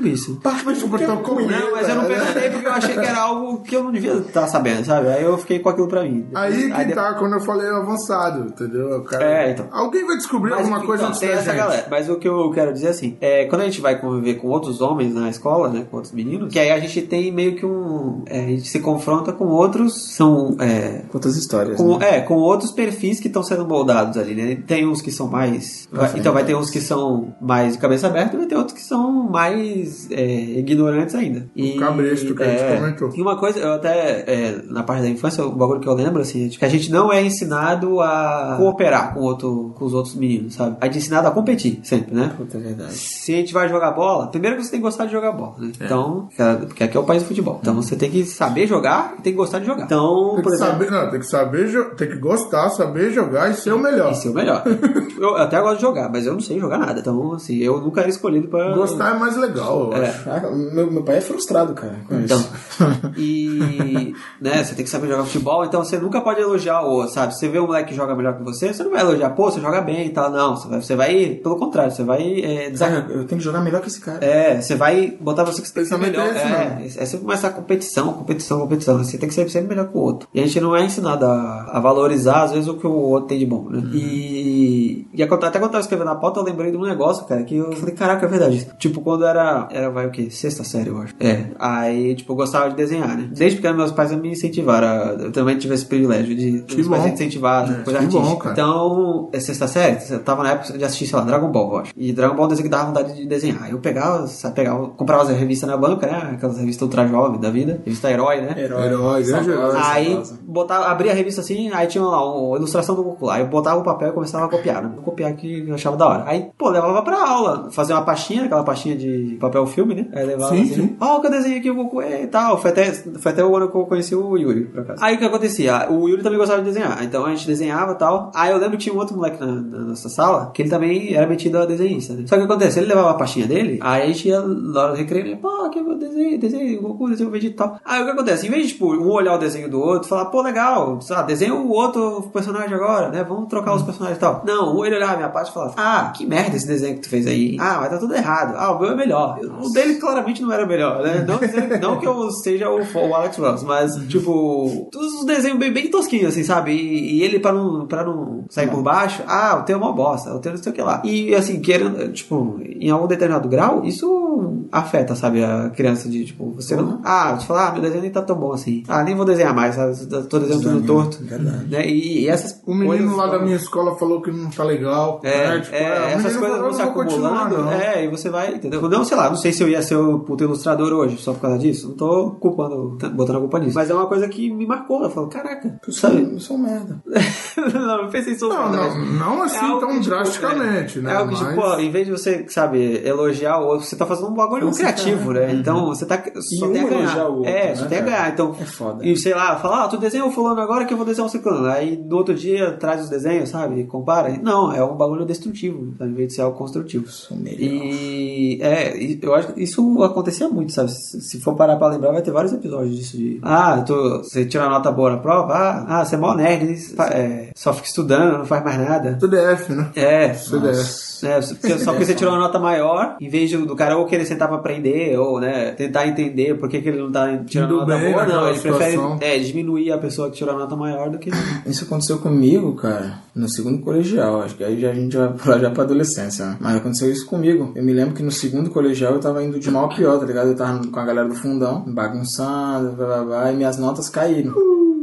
Que 0.00 0.08
é 0.08 0.12
isso? 0.12 0.40
Mas 0.64 0.82
botou 0.82 1.16
com 1.18 1.34
Não, 1.40 1.72
mas 1.72 1.88
eu 1.88 1.94
não 1.94 2.04
perguntei 2.06 2.50
porque 2.50 2.66
eu 2.66 2.72
achei 2.72 2.94
que 2.94 3.06
era 3.06 3.20
algo 3.20 3.62
que 3.62 3.76
eu 3.76 3.84
não 3.84 3.92
devia 3.92 4.14
estar 4.14 4.46
sabendo, 4.46 4.84
sabe? 4.84 5.08
Aí 5.08 5.22
eu 5.22 5.36
fiquei 5.38 5.58
com 5.58 5.68
aquilo 5.68 5.88
pra 5.88 6.02
mim. 6.02 6.26
Aí 6.34 6.70
que 6.70 6.84
de- 6.86 6.94
tá, 6.94 7.14
quando 7.14 7.34
eu 7.34 7.40
falei 7.40 7.68
avançado, 7.68 8.46
entendeu? 8.48 9.02
Cara- 9.04 9.24
É, 9.24 9.50
então. 9.52 9.66
Alguém 9.70 10.06
vai 10.06 10.16
descobrir 10.16 10.50
Mas, 10.50 10.60
alguma 10.60 10.80
coisa 10.80 11.02
então, 11.02 11.08
antes 11.08 11.20
tem 11.20 11.28
da 11.28 11.34
essa 11.36 11.44
gente. 11.50 11.56
galera. 11.56 11.86
Mas 11.90 12.08
o 12.08 12.16
que 12.16 12.28
eu 12.28 12.50
quero 12.50 12.72
dizer 12.72 12.88
assim, 12.88 13.16
é, 13.20 13.44
quando 13.46 13.62
a 13.62 13.64
gente 13.64 13.80
vai 13.80 14.00
conviver 14.00 14.34
com 14.34 14.48
outros 14.48 14.80
homens 14.80 15.14
na 15.14 15.28
escola, 15.28 15.68
né, 15.68 15.86
com 15.90 15.96
outros 15.96 16.14
meninos, 16.14 16.52
que 16.52 16.58
aí 16.58 16.70
a 16.70 16.78
gente 16.78 17.02
tem 17.02 17.30
meio 17.32 17.49
que 17.54 17.66
um, 17.66 18.22
é, 18.26 18.40
a 18.44 18.48
gente 18.48 18.68
se 18.68 18.80
confronta 18.80 19.32
com 19.32 19.46
outros, 19.46 20.14
são, 20.14 20.56
é, 20.60 21.02
Outras 21.12 21.36
histórias. 21.36 21.76
com, 21.76 21.98
né? 21.98 22.16
é, 22.16 22.20
com 22.20 22.34
outros 22.34 22.72
perfis 22.72 23.20
que 23.20 23.28
estão 23.28 23.42
sendo 23.42 23.66
moldados 23.66 24.16
ali, 24.16 24.34
né? 24.34 24.58
Tem 24.66 24.86
uns 24.86 25.00
que 25.02 25.10
são 25.10 25.26
mais. 25.28 25.88
vai- 25.92 26.10
então 26.16 26.32
vai 26.32 26.44
ter 26.44 26.54
uns 26.54 26.70
que 26.70 26.80
são 26.80 27.34
mais 27.40 27.74
de 27.74 27.78
cabeça 27.78 28.06
aberta 28.06 28.34
e 28.34 28.38
vai 28.38 28.46
ter 28.46 28.56
outros 28.56 28.76
que 28.76 28.82
são 28.84 29.28
mais 29.30 30.10
é, 30.10 30.58
ignorantes 30.58 31.14
ainda. 31.14 31.48
E, 31.54 31.72
cabresto 31.78 32.34
que 32.34 32.42
a 32.42 32.46
gente 32.48 32.60
é, 32.62 32.76
comentou. 32.76 33.10
E 33.14 33.20
uma 33.22 33.36
coisa, 33.36 33.58
eu 33.58 33.72
até, 33.74 34.24
é, 34.26 34.62
na 34.68 34.82
parte 34.82 35.02
da 35.02 35.08
infância, 35.08 35.44
o 35.44 35.52
bagulho 35.52 35.80
que 35.80 35.88
eu 35.88 35.94
lembro, 35.94 36.20
assim, 36.22 36.46
é 36.46 36.48
que 36.48 36.64
a 36.64 36.68
gente 36.68 36.90
não 36.90 37.12
é 37.12 37.22
ensinado 37.22 38.00
a 38.00 38.54
cooperar 38.58 39.14
com, 39.14 39.20
outro, 39.20 39.74
com 39.76 39.84
os 39.84 39.94
outros 39.94 40.14
meninos, 40.14 40.54
sabe? 40.54 40.76
A 40.80 40.86
gente 40.86 40.94
é 40.96 40.98
ensinado 40.98 41.28
a 41.28 41.30
competir, 41.30 41.80
sempre, 41.82 42.14
né? 42.14 42.32
Puta, 42.36 42.58
é 42.58 42.60
verdade. 42.60 42.92
Se 42.94 43.32
a 43.34 43.36
gente 43.36 43.52
vai 43.52 43.68
jogar 43.68 43.90
bola, 43.92 44.26
primeiro 44.28 44.56
que 44.56 44.64
você 44.64 44.70
tem 44.70 44.80
que 44.80 44.84
gostar 44.84 45.06
de 45.06 45.12
jogar 45.12 45.32
bola, 45.32 45.54
né? 45.58 45.72
Então, 45.80 46.28
porque 46.66 46.84
aqui 46.84 46.96
é 46.96 47.00
o 47.00 47.04
país 47.04 47.22
do 47.22 47.28
futebol. 47.28 47.39
Então 47.60 47.74
você 47.74 47.96
tem 47.96 48.10
que 48.10 48.24
saber 48.24 48.66
jogar 48.66 49.14
e 49.18 49.22
tem 49.22 49.32
que 49.32 49.36
gostar 49.38 49.58
de 49.58 49.66
jogar. 49.66 49.84
Então, 49.84 50.32
Tem 50.34 50.42
por 50.42 50.50
que 50.50 50.56
exemplo. 50.56 50.72
saber, 50.72 50.90
não, 50.90 51.10
tem 51.10 51.20
que 51.20 51.26
saber, 51.26 51.94
tem 51.96 52.08
que 52.08 52.16
gostar, 52.16 52.70
saber 52.70 53.10
jogar 53.12 53.50
e 53.50 53.54
ser 53.54 53.72
o 53.72 53.78
melhor. 53.78 54.12
E 54.12 54.14
ser 54.16 54.28
o 54.30 54.34
melhor. 54.34 54.62
eu 55.18 55.36
até 55.36 55.60
gosto 55.60 55.76
de 55.76 55.82
jogar, 55.82 56.08
mas 56.10 56.26
eu 56.26 56.32
não 56.34 56.40
sei 56.40 56.58
jogar 56.60 56.78
nada. 56.78 57.00
Então, 57.00 57.32
assim, 57.34 57.58
eu 57.58 57.80
nunca 57.80 58.00
era 58.00 58.10
escolhido 58.10 58.48
pra. 58.48 58.74
Gostar 58.74 59.16
é 59.16 59.18
mais 59.18 59.36
legal, 59.36 59.90
eu 59.92 60.02
É. 60.02 60.08
acho. 60.08 60.30
Ah, 60.30 60.40
meu, 60.50 60.90
meu 60.90 61.02
pai 61.02 61.16
é 61.18 61.20
frustrado, 61.20 61.74
cara, 61.74 61.96
com 62.08 62.14
Então, 62.20 62.38
isso. 62.38 62.50
e 63.16 64.14
né, 64.40 64.62
você 64.64 64.74
tem 64.74 64.84
que 64.84 64.90
saber 64.90 65.08
jogar 65.08 65.24
futebol, 65.24 65.64
então 65.64 65.82
você 65.84 65.98
nunca 65.98 66.20
pode 66.20 66.40
elogiar 66.40 66.82
o 66.82 66.90
outro, 66.90 67.14
sabe? 67.14 67.34
Você 67.34 67.48
vê 67.48 67.58
um 67.60 67.66
moleque 67.66 67.90
que 67.90 67.94
joga 67.94 68.14
melhor 68.14 68.36
que 68.36 68.42
você, 68.42 68.72
você 68.72 68.82
não 68.82 68.90
vai 68.90 69.00
elogiar, 69.00 69.30
pô, 69.30 69.50
você 69.50 69.60
joga 69.60 69.80
bem 69.80 70.06
e 70.06 70.10
tal, 70.10 70.30
não. 70.30 70.56
Você 70.56 70.68
vai, 70.68 70.80
você 70.82 70.94
vai 70.96 71.28
pelo 71.42 71.56
contrário, 71.56 71.92
você 71.92 72.02
vai 72.02 72.40
é, 72.42 72.70
desa- 72.70 72.86
Ah, 72.86 73.10
eu 73.12 73.24
tenho 73.26 73.38
que 73.38 73.40
jogar 73.40 73.60
melhor 73.60 73.80
que 73.80 73.88
esse 73.88 74.00
cara. 74.00 74.24
É, 74.24 74.60
você 74.60 74.74
vai 74.74 75.16
botar 75.20 75.44
você 75.44 75.60
que 75.62 75.68
você 75.68 75.74
tem 75.74 75.82
que 75.84 75.88
ser 75.88 75.98
melhor. 75.98 76.26
é 76.26 76.86
esse 76.86 76.98
É, 76.98 77.02
é 77.02 77.06
mais 77.30 77.42
essa 77.44 77.52
competição, 77.52 78.12
competição, 78.12 78.60
competição. 78.60 78.98
Você 78.98 79.16
tem 79.18 79.28
que 79.28 79.34
ser 79.34 79.48
sempre 79.50 79.68
melhor 79.70 79.88
que 79.88 79.96
o 79.96 80.00
outro. 80.00 80.28
E 80.34 80.40
a 80.40 80.46
gente 80.46 80.60
não 80.60 80.76
é 80.76 80.84
ensinado 80.84 81.24
a, 81.24 81.70
a 81.72 81.80
valorizar, 81.80 82.42
às 82.44 82.52
vezes, 82.52 82.68
o 82.68 82.74
que 82.74 82.86
o 82.86 82.92
outro 82.92 83.28
tem 83.28 83.38
de 83.38 83.46
bom, 83.46 83.68
né? 83.70 83.82
E, 83.94 85.06
e 85.14 85.22
até 85.22 85.28
quando 85.36 85.44
eu 85.44 85.68
tava 85.68 85.80
escrevendo 85.80 86.10
a 86.10 86.14
pauta, 86.16 86.40
eu 86.40 86.44
lembrei 86.44 86.70
de 86.70 86.76
um 86.76 86.82
negócio, 86.82 87.24
cara, 87.26 87.42
que 87.42 87.56
eu 87.56 87.72
falei, 87.72 87.94
caraca, 87.94 88.26
é 88.26 88.28
verdade. 88.28 88.66
Tipo, 88.78 89.00
quando 89.00 89.24
era, 89.24 89.68
era 89.70 89.90
vai 89.90 90.06
o 90.06 90.10
quê? 90.10 90.28
Sexta 90.30 90.64
série, 90.64 90.90
eu 90.90 90.98
acho. 90.98 91.14
É. 91.20 91.46
Aí, 91.58 92.14
tipo, 92.14 92.32
eu 92.32 92.36
gostava 92.36 92.68
de 92.70 92.76
desenhar, 92.76 93.16
né? 93.16 93.28
Desde 93.32 93.56
pequeno, 93.56 93.76
meus 93.76 93.92
pais 93.92 94.12
me 94.12 94.30
incentivaram. 94.30 94.86
a- 94.88 95.16
Eu 95.20 95.32
também 95.32 95.56
tive 95.58 95.74
esse 95.74 95.84
privilégio 95.86 96.34
de 96.34 96.62
Que 96.62 96.76
meus 96.76 96.88
pais 96.88 97.02
bom. 97.02 97.08
incentivar 97.08 97.66
coisa 97.84 97.98
que 97.98 98.04
artística. 98.04 98.20
bom, 98.20 98.36
cara. 98.36 98.52
Então, 98.52 99.28
é 99.32 99.40
sexta 99.40 99.66
série, 99.68 99.98
eu 100.10 100.20
tava 100.22 100.42
na 100.42 100.50
época 100.52 100.76
de 100.76 100.84
assistir, 100.84 101.06
sei 101.06 101.18
lá, 101.18 101.24
Dragon 101.24 101.50
Ball, 101.50 101.70
eu 101.72 101.78
acho. 101.78 101.92
E 101.96 102.12
Dragon 102.12 102.34
Ball 102.36 102.46
é 102.46 102.48
desenho 102.50 102.64
que 102.64 102.70
dava 102.70 102.86
vontade 102.86 103.14
de 103.14 103.26
desenhar. 103.26 103.70
Eu 103.70 103.78
pegava, 103.78 104.26
sabe, 104.26 104.54
pegava, 104.54 104.88
comprava 104.88 105.22
as 105.22 105.28
revistas 105.30 105.68
na 105.68 105.76
banca, 105.76 106.06
né? 106.06 106.30
Aquelas 106.34 106.58
revistas 106.58 106.82
ultra 106.82 107.04
da 107.28 107.50
vida, 107.50 107.80
revista 107.84 108.10
herói, 108.10 108.40
né? 108.40 108.54
Herói. 108.56 108.86
Herói, 108.86 109.22
grande 109.22 109.50
herói. 109.50 109.76
Aí 109.76 110.22
botava, 110.42 110.86
abria 110.86 111.12
a 111.12 111.14
revista 111.14 111.40
assim, 111.40 111.70
aí 111.72 111.86
tinha 111.86 112.04
lá 112.04 112.24
uma 112.24 112.56
ilustração 112.56 112.94
do 112.94 113.02
Goku. 113.02 113.28
Aí 113.28 113.42
eu 113.42 113.46
botava 113.48 113.80
o 113.80 113.84
papel 113.84 114.08
e 114.08 114.12
começava 114.12 114.46
a 114.46 114.48
copiar, 114.48 114.82
né? 114.82 114.90
Copiar 115.04 115.32
que 115.34 115.66
eu 115.66 115.74
achava 115.74 115.96
da 115.96 116.06
hora. 116.06 116.24
Aí, 116.26 116.50
pô, 116.56 116.68
levava 116.70 117.02
pra 117.02 117.28
aula, 117.28 117.70
fazia 117.70 117.94
uma 117.94 118.04
pastinha, 118.04 118.44
aquela 118.44 118.64
pastinha 118.64 118.96
de 118.96 119.36
papel 119.40 119.66
filme, 119.66 119.94
né? 119.94 120.08
Aí 120.12 120.26
levava 120.26 120.54
Sim, 120.54 120.62
assim, 120.62 120.74
sim. 120.74 120.96
ó, 121.00 121.16
o 121.16 121.20
que 121.20 121.26
eu 121.26 121.30
desenhei 121.30 121.58
aqui 121.58 121.70
o 121.70 121.74
Goku 121.74 122.00
é 122.00 122.22
e 122.22 122.26
tal. 122.26 122.58
Foi 122.58 122.70
até, 122.70 122.92
foi 122.92 123.32
até 123.32 123.44
o 123.44 123.56
ano 123.56 123.70
que 123.70 123.76
eu 123.76 123.86
conheci 123.86 124.14
o 124.14 124.36
Yuri, 124.36 124.66
por 124.66 124.80
acaso. 124.80 125.02
Aí 125.02 125.16
o 125.16 125.18
que 125.18 125.24
acontecia? 125.24 125.90
O 125.90 126.08
Yuri 126.08 126.22
também 126.22 126.38
gostava 126.38 126.60
de 126.60 126.66
desenhar, 126.66 127.02
então 127.04 127.24
a 127.24 127.30
gente 127.30 127.46
desenhava 127.46 127.92
e 127.92 127.96
tal. 127.96 128.30
Aí 128.34 128.50
eu 128.50 128.58
lembro 128.58 128.76
que 128.76 128.84
tinha 128.84 128.94
um 128.94 128.98
outro 128.98 129.16
moleque 129.16 129.40
na, 129.40 129.46
na 129.46 129.78
nossa 129.80 130.08
sala, 130.08 130.50
que 130.52 130.62
ele 130.62 130.70
também 130.70 131.14
era 131.14 131.26
metido 131.26 131.58
a 131.58 131.66
desenhista, 131.66 132.14
né? 132.14 132.24
Só 132.26 132.36
que 132.36 132.42
o 132.42 132.46
que 132.46 132.52
acontece? 132.52 132.78
Ele 132.78 132.88
levava 132.88 133.10
a 133.10 133.14
pastinha 133.14 133.46
dele, 133.46 133.78
aí 133.82 134.02
a 134.02 134.06
gente 134.06 134.28
ia 134.28 134.40
na 134.40 134.80
hora 134.82 134.92
do 134.92 134.98
recreio, 134.98 135.36
pô, 135.38 135.48
aqui 135.64 135.78
eu 135.78 135.98
desenhei, 135.98 136.38
desenhei 136.38 136.78
o 136.78 136.82
Goku, 136.82 137.09
desenhei 137.10 137.28
o 137.28 137.32
Vegeta 137.32 137.52
e 137.52 137.56
tal. 137.56 137.80
Aí 137.84 138.02
o 138.02 138.04
que 138.04 138.10
acontece? 138.10 138.46
Em 138.46 138.50
vez 138.50 138.66
de, 138.66 138.72
tipo, 138.72 138.92
um 138.94 139.10
olhar 139.10 139.34
o 139.34 139.38
desenho 139.38 139.68
do 139.68 139.80
outro, 139.80 140.08
falar, 140.08 140.26
pô, 140.26 140.42
legal, 140.42 141.00
sei 141.00 141.16
lá, 141.16 141.22
desenha 141.22 141.54
o 141.54 141.70
outro 141.70 142.30
personagem 142.32 142.74
agora, 142.74 143.08
né? 143.08 143.24
Vamos 143.24 143.48
trocar 143.48 143.74
os 143.74 143.82
personagens 143.82 144.16
e 144.16 144.20
tal. 144.20 144.42
Não, 144.46 144.76
um 144.76 144.84
ele 144.84 144.96
olhava 144.96 145.14
a 145.14 145.16
minha 145.16 145.28
parte 145.28 145.50
e 145.50 145.54
falava, 145.54 145.74
ah, 145.76 146.12
que 146.16 146.26
merda 146.26 146.56
esse 146.56 146.66
desenho 146.66 146.96
que 146.96 147.02
tu 147.02 147.08
fez 147.08 147.26
aí. 147.26 147.56
Ah, 147.60 147.78
mas 147.80 147.90
tá 147.90 147.98
tudo 147.98 148.14
errado. 148.14 148.54
Ah, 148.56 148.72
o 148.72 148.78
meu 148.78 148.90
é 148.90 148.96
melhor. 148.96 149.38
O 149.62 149.70
dele 149.70 149.96
claramente 149.96 150.42
não 150.42 150.52
era 150.52 150.66
melhor, 150.66 151.02
né? 151.02 151.24
Não, 151.26 151.38
não 151.80 152.00
que 152.00 152.06
eu 152.06 152.30
seja 152.30 152.68
o, 152.70 152.80
o 152.80 153.14
Alex 153.14 153.36
Ross, 153.36 153.62
mas, 153.62 153.94
tipo, 154.08 154.88
todos 154.90 155.20
os 155.20 155.24
desenhos 155.24 155.58
bem, 155.58 155.72
bem 155.72 155.90
tosquinhos, 155.90 156.28
assim, 156.32 156.42
sabe? 156.42 156.72
E, 156.72 157.18
e 157.18 157.22
ele, 157.22 157.38
pra 157.38 157.52
não, 157.52 157.86
pra 157.86 158.04
não 158.04 158.44
sair 158.48 158.68
por 158.68 158.82
baixo, 158.82 159.22
ah, 159.26 159.58
o 159.60 159.64
teu 159.64 159.76
é 159.76 159.78
uma 159.78 159.92
bosta, 159.92 160.34
o 160.34 160.38
teu 160.38 160.52
não 160.52 160.62
sei 160.62 160.72
o 160.72 160.74
que 160.74 160.82
lá. 160.82 161.02
E, 161.04 161.34
assim, 161.34 161.60
querendo, 161.60 162.12
tipo, 162.12 162.60
em 162.64 162.90
algum 162.90 163.06
determinado 163.06 163.48
grau, 163.48 163.84
isso 163.84 164.66
afeta, 164.70 165.14
sabe, 165.14 165.44
a 165.44 165.70
criança 165.70 166.08
de, 166.08 166.24
tipo, 166.24 166.52
você 166.52 166.76
não. 166.76 166.89
Ah, 167.04 167.36
te 167.38 167.46
falar, 167.46 167.68
ah, 167.68 167.72
meu 167.72 167.82
desenho 167.82 168.02
nem 168.02 168.10
tá 168.10 168.22
tão 168.22 168.36
bom 168.36 168.52
assim. 168.52 168.82
Ah, 168.88 169.02
nem 169.02 169.14
vou 169.14 169.24
desenhar 169.24 169.54
mais, 169.54 169.74
sabe? 169.74 169.94
Tô 170.28 170.38
desenhando 170.38 170.62
tudo 170.62 170.86
torto. 170.86 171.18
Verdade. 171.22 171.66
Né? 171.68 171.86
E, 171.86 172.22
e 172.24 172.28
essas 172.28 172.60
O 172.66 172.74
menino 172.74 172.88
coisas- 172.98 173.16
lá 173.16 173.26
da 173.26 173.38
minha 173.38 173.56
escola 173.56 173.96
falou 173.98 174.20
que 174.22 174.30
não 174.30 174.50
tá 174.50 174.64
legal. 174.64 175.20
é, 175.22 175.48
né? 175.48 175.60
Tipo, 175.60 175.76
é, 175.76 175.90
o 175.90 176.04
essas 176.18 176.36
coisas 176.36 176.58
vão 176.58 176.72
se 176.72 176.80
"Eu 176.80 176.86
não 176.86 176.94
vou 176.94 177.04
continuar, 177.04 177.42
acumulando. 177.46 177.64
não." 177.64 177.72
É, 177.72 178.04
e 178.04 178.08
você 178.08 178.28
vai, 178.30 178.54
entendeu? 178.54 178.80
Não, 178.88 179.04
sei 179.04 179.16
lá, 179.16 179.28
não 179.28 179.36
sei 179.36 179.52
se 179.52 179.62
eu 179.62 179.68
ia 179.68 179.82
ser 179.82 179.96
o 179.96 180.20
puto 180.20 180.44
ilustrador 180.44 180.92
hoje 180.92 181.16
só 181.18 181.32
por 181.32 181.40
causa 181.42 181.58
disso. 181.58 181.88
Não 181.88 181.94
tô 181.96 182.30
culpando, 182.40 182.96
botando 183.12 183.36
a 183.36 183.40
culpa 183.40 183.58
nisso. 183.58 183.74
Mas 183.74 183.90
é 183.90 183.94
uma 183.94 184.06
coisa 184.06 184.28
que 184.28 184.50
me 184.52 184.66
marcou. 184.66 185.02
Eu 185.04 185.10
falo, 185.10 185.28
caraca, 185.28 185.78
Eu 185.86 185.92
sou, 185.92 186.10
sabe? 186.10 186.28
eu 186.32 186.40
sou 186.40 186.58
merda. 186.58 187.00
não, 187.74 188.02
eu 188.02 188.08
pensei 188.08 188.38
sobre 188.38 188.56
Não, 188.56 188.88
isso. 188.88 188.98
não, 188.98 189.06
não 189.36 189.42
assim 189.42 189.58
algo 189.58 189.80
tão 189.80 189.88
que, 189.90 190.00
tipo, 190.00 190.08
drasticamente, 190.10 190.98
é, 190.98 191.02
né? 191.02 191.12
É 191.12 191.16
algo 191.16 191.32
que, 191.34 191.40
Mas- 191.42 191.48
tipo, 191.54 191.60
ó, 191.66 191.78
em 191.78 191.90
vez 191.90 192.06
de 192.06 192.12
você, 192.12 192.44
sabe, 192.48 193.00
elogiar 193.04 193.58
o 193.58 193.66
outro, 193.66 193.86
você 193.86 193.96
tá 193.96 194.06
fazendo 194.06 194.28
um 194.28 194.34
bagulho 194.34 194.66
Você 194.66 194.82
criativo, 194.82 195.32
tá- 195.34 195.40
né? 195.40 195.52
Então 195.54 195.86
você 195.86 196.06
tá. 196.06 196.22
Só 196.58 196.66
um 196.66 196.79
ganhar. 196.88 197.26
outro, 197.26 197.48
é, 197.48 197.66
né, 197.68 197.74
só 197.74 197.86
tem 197.86 197.98
a 197.98 198.02
cara? 198.02 198.16
ganhar. 198.16 198.32
Então, 198.32 198.56
É 198.60 198.64
foda. 198.64 199.06
E 199.06 199.16
sei 199.16 199.34
lá, 199.34 199.56
falar, 199.56 199.84
ah, 199.84 199.88
tu 199.88 199.96
desenha 199.98 200.24
o 200.24 200.30
fulano 200.30 200.60
agora 200.60 200.84
que 200.84 200.92
eu 200.92 200.96
vou 200.96 201.06
desenhar 201.06 201.26
o 201.26 201.30
ciclano. 201.30 201.66
Aí 201.66 201.96
no 201.96 202.16
outro 202.16 202.34
dia 202.34 202.72
traz 202.72 203.02
os 203.02 203.08
desenhos, 203.10 203.48
sabe? 203.48 203.80
E 203.80 203.84
compara. 203.84 204.38
Não, 204.42 204.72
é 204.72 204.82
um 204.84 204.94
bagulho 204.96 205.24
destrutivo, 205.24 205.94
sabe? 205.98 206.10
em 206.10 206.14
vez 206.14 206.28
de 206.28 206.34
ser 206.34 206.42
algo 206.42 206.56
construtivo. 206.56 207.08
Sou 207.08 207.36
melhor. 207.36 207.58
E 207.60 208.58
é, 208.62 208.94
eu 209.22 209.34
acho 209.34 209.52
que 209.52 209.62
isso 209.62 210.02
acontecia 210.02 210.48
muito, 210.48 210.72
sabe? 210.72 210.90
Se 210.90 211.40
for 211.40 211.54
parar 211.54 211.76
pra 211.76 211.88
lembrar, 211.88 212.12
vai 212.12 212.22
ter 212.22 212.30
vários 212.30 212.52
episódios 212.52 212.96
disso 212.96 213.16
de. 213.16 213.38
Ah, 213.42 213.82
tu, 213.86 213.94
você 214.18 214.44
tira 214.44 214.64
uma 214.64 214.70
nota 214.70 214.90
boa 214.90 215.10
na 215.10 215.16
prova, 215.18 215.52
ah, 215.54 216.00
ah 216.00 216.04
você 216.04 216.14
é 216.14 216.18
mó 216.18 216.34
nerd, 216.34 216.76
fa- 216.94 217.08
é, 217.08 217.50
só 217.54 217.72
fica 217.72 217.86
estudando, 217.86 218.38
não 218.38 218.44
faz 218.44 218.64
mais 218.64 218.78
nada. 218.78 219.18
CDF, 219.20 219.72
né? 219.72 219.90
É, 219.94 220.32
CDF. 220.34 221.10
né? 221.22 221.40
Porque- 221.60 221.78
Só 221.78 221.92
porque 221.92 222.06
você 222.06 222.14
tirou 222.14 222.32
uma 222.32 222.40
nota 222.40 222.58
maior, 222.58 223.16
em 223.20 223.28
vez 223.28 223.50
do, 223.52 223.76
cara 223.76 223.96
ou 223.96 224.06
querer 224.06 224.24
sentar 224.24 224.48
pra 224.48 224.56
aprender, 224.56 225.18
ou 225.18 225.38
né, 225.38 225.72
tentar 225.72 226.06
entender 226.06 226.58
por 226.58 226.68
que, 226.70 226.80
que 226.80 226.88
ele 226.88 226.98
não 226.98 227.10
tá 227.12 227.26
tirando 227.44 227.70
Indo 227.74 227.80
nota 227.80 227.98
bem 227.98 228.12
boa, 228.12 228.26
não. 228.26 228.48
Ele 228.48 228.58
prefere 228.58 228.96
é, 229.20 229.38
diminuir 229.38 229.92
a 229.92 229.98
pessoa 229.98 230.30
que 230.30 230.36
tirou 230.36 230.54
a 230.54 230.58
nota 230.58 230.76
maior 230.76 231.10
do 231.10 231.18
que. 231.18 231.30
Isso 231.66 231.84
aconteceu 231.84 232.18
comigo, 232.18 232.74
cara, 232.74 233.18
no 233.34 233.48
segundo 233.48 233.80
colegial. 233.80 234.42
Acho 234.42 234.54
que 234.54 234.64
aí 234.64 234.80
já, 234.80 234.90
a 234.90 234.94
gente 234.94 235.16
vai 235.16 235.32
pular 235.32 235.58
já 235.58 235.70
pra 235.70 235.82
adolescência. 235.82 236.46
né? 236.46 236.56
Mas 236.60 236.76
aconteceu 236.76 237.10
isso 237.10 237.26
comigo. 237.26 237.72
Eu 237.74 237.82
me 237.82 237.92
lembro 237.92 238.14
que 238.14 238.22
no 238.22 238.30
segundo 238.30 238.70
colegial 238.70 239.14
eu 239.14 239.20
tava 239.20 239.42
indo 239.42 239.58
de 239.58 239.70
mal 239.70 239.86
a 239.86 239.94
pior, 239.94 240.18
tá 240.18 240.26
ligado? 240.26 240.48
Eu 240.48 240.56
tava 240.56 240.86
com 240.86 241.00
a 241.00 241.04
galera 241.04 241.28
do 241.28 241.34
fundão, 241.34 241.84
bagunçando, 241.86 242.92
blá, 242.92 243.06
blá, 243.06 243.24
blá, 243.24 243.52
e 243.52 243.56
minhas 243.56 243.76
notas 243.78 244.08
caíram. 244.08 244.54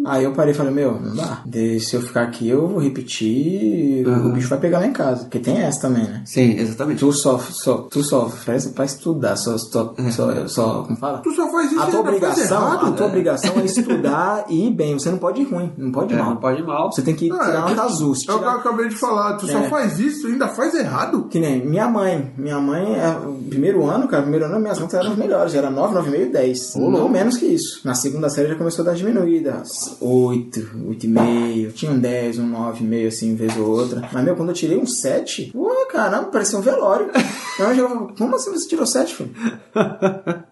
Aí 0.07 0.23
eu 0.23 0.31
parei 0.33 0.53
e 0.53 0.55
falei, 0.57 0.73
meu, 0.73 0.99
não 0.99 1.15
dá. 1.15 1.41
De- 1.45 1.79
se 1.79 1.95
eu 1.95 2.01
ficar 2.01 2.23
aqui, 2.23 2.47
eu 2.49 2.67
vou 2.67 2.79
repetir, 2.79 4.07
o 4.07 4.31
bicho 4.31 4.49
vai 4.49 4.59
pegar 4.59 4.79
lá 4.79 4.87
em 4.87 4.93
casa. 4.93 5.23
Porque 5.23 5.39
tem 5.39 5.57
essa 5.59 5.81
também, 5.81 6.03
né? 6.03 6.21
Sim, 6.25 6.57
exatamente. 6.57 6.99
Tu 6.99 7.11
sofre, 7.13 7.53
só, 7.53 7.77
tu 7.89 8.03
sofre 8.03 8.39
pra, 8.45 8.69
pra 8.73 8.85
estudar, 8.85 9.35
só, 9.35 9.57
só, 9.57 9.93
só, 10.11 10.47
só, 10.47 10.83
como 10.83 10.97
fala? 10.97 11.19
Tu 11.19 11.31
só 11.33 11.51
faz 11.51 11.71
isso 11.71 11.79
A 11.81 11.85
tua 11.85 11.91
faz 11.91 12.05
obrigação, 12.07 12.67
errado. 12.67 12.85
a 12.87 12.91
tua 12.91 13.05
obrigação 13.07 13.53
é 13.59 13.65
estudar 13.65 14.45
e 14.49 14.67
ir 14.67 14.71
bem. 14.71 14.93
Você 14.93 15.09
não 15.09 15.17
pode 15.17 15.41
ir 15.41 15.45
ruim, 15.45 15.71
não 15.77 15.91
pode 15.91 16.13
ir 16.13 16.17
É, 16.17 16.19
mal. 16.21 16.29
não 16.31 16.37
pode 16.37 16.61
ir 16.61 16.65
mal. 16.65 16.91
Você 16.91 17.01
tem 17.01 17.15
que 17.15 17.27
Não, 17.29 17.39
tirar 17.39 17.53
é 17.55 17.59
nota 17.69 17.83
azul. 17.83 18.15
Se 18.15 18.29
É 18.29 18.33
o 18.33 18.39
que 18.39 18.43
eu 18.43 18.47
tirar- 18.47 18.59
acabei 18.59 18.87
de 18.89 18.95
falar. 18.95 19.33
Tu 19.37 19.47
só 19.47 19.59
É. 19.59 19.69
faz 19.69 19.99
isso 19.99 20.27
e 20.27 20.31
ainda 20.33 20.47
faz 20.47 20.73
errado. 20.73 21.27
Que 21.29 21.39
nem 21.39 21.65
minha 21.65 21.87
mãe. 21.87 22.31
Minha 22.37 22.59
mãe, 22.59 22.95
é, 22.95 23.09
o 23.27 23.33
primeiro 23.49 23.85
ano, 23.85 24.07
cara, 24.07 24.23
primeiro 24.23 24.45
ano 24.45 24.59
minhas 24.59 24.79
notas 24.79 24.99
eram 24.99 25.15
melhores. 25.15 25.53
Era 25.53 25.69
9, 25.69 25.93
9,5 25.95 26.31
10. 26.31 26.75
Não 26.75 27.09
menos 27.09 27.37
que 27.37 27.45
isso. 27.45 27.81
Na 27.85 27.93
segunda 27.93 28.29
série 28.29 28.49
já 28.49 28.55
começou 28.55 28.83
a 28.83 28.87
dar 28.87 28.95
diminuída. 28.95 29.63
8, 29.99 30.59
8,5. 30.89 31.73
Tinha 31.73 31.91
um 31.91 31.99
10, 31.99 32.39
um 32.39 32.51
9,5 32.51 33.07
assim, 33.07 33.35
vez 33.35 33.57
ou 33.57 33.67
outra. 33.67 34.09
Mas, 34.11 34.23
meu, 34.23 34.35
quando 34.35 34.49
eu 34.49 34.55
tirei 34.55 34.77
um 34.77 34.85
7, 34.85 35.51
pô, 35.53 35.69
caramba, 35.91 36.25
parecia 36.25 36.57
um 36.57 36.61
velório. 36.61 37.09
Mãe 37.59 37.75
já 37.75 37.87
falou, 37.87 38.11
como 38.17 38.35
assim 38.35 38.51
você 38.51 38.67
tirou 38.67 38.85
7, 38.85 39.15
filho? 39.15 39.31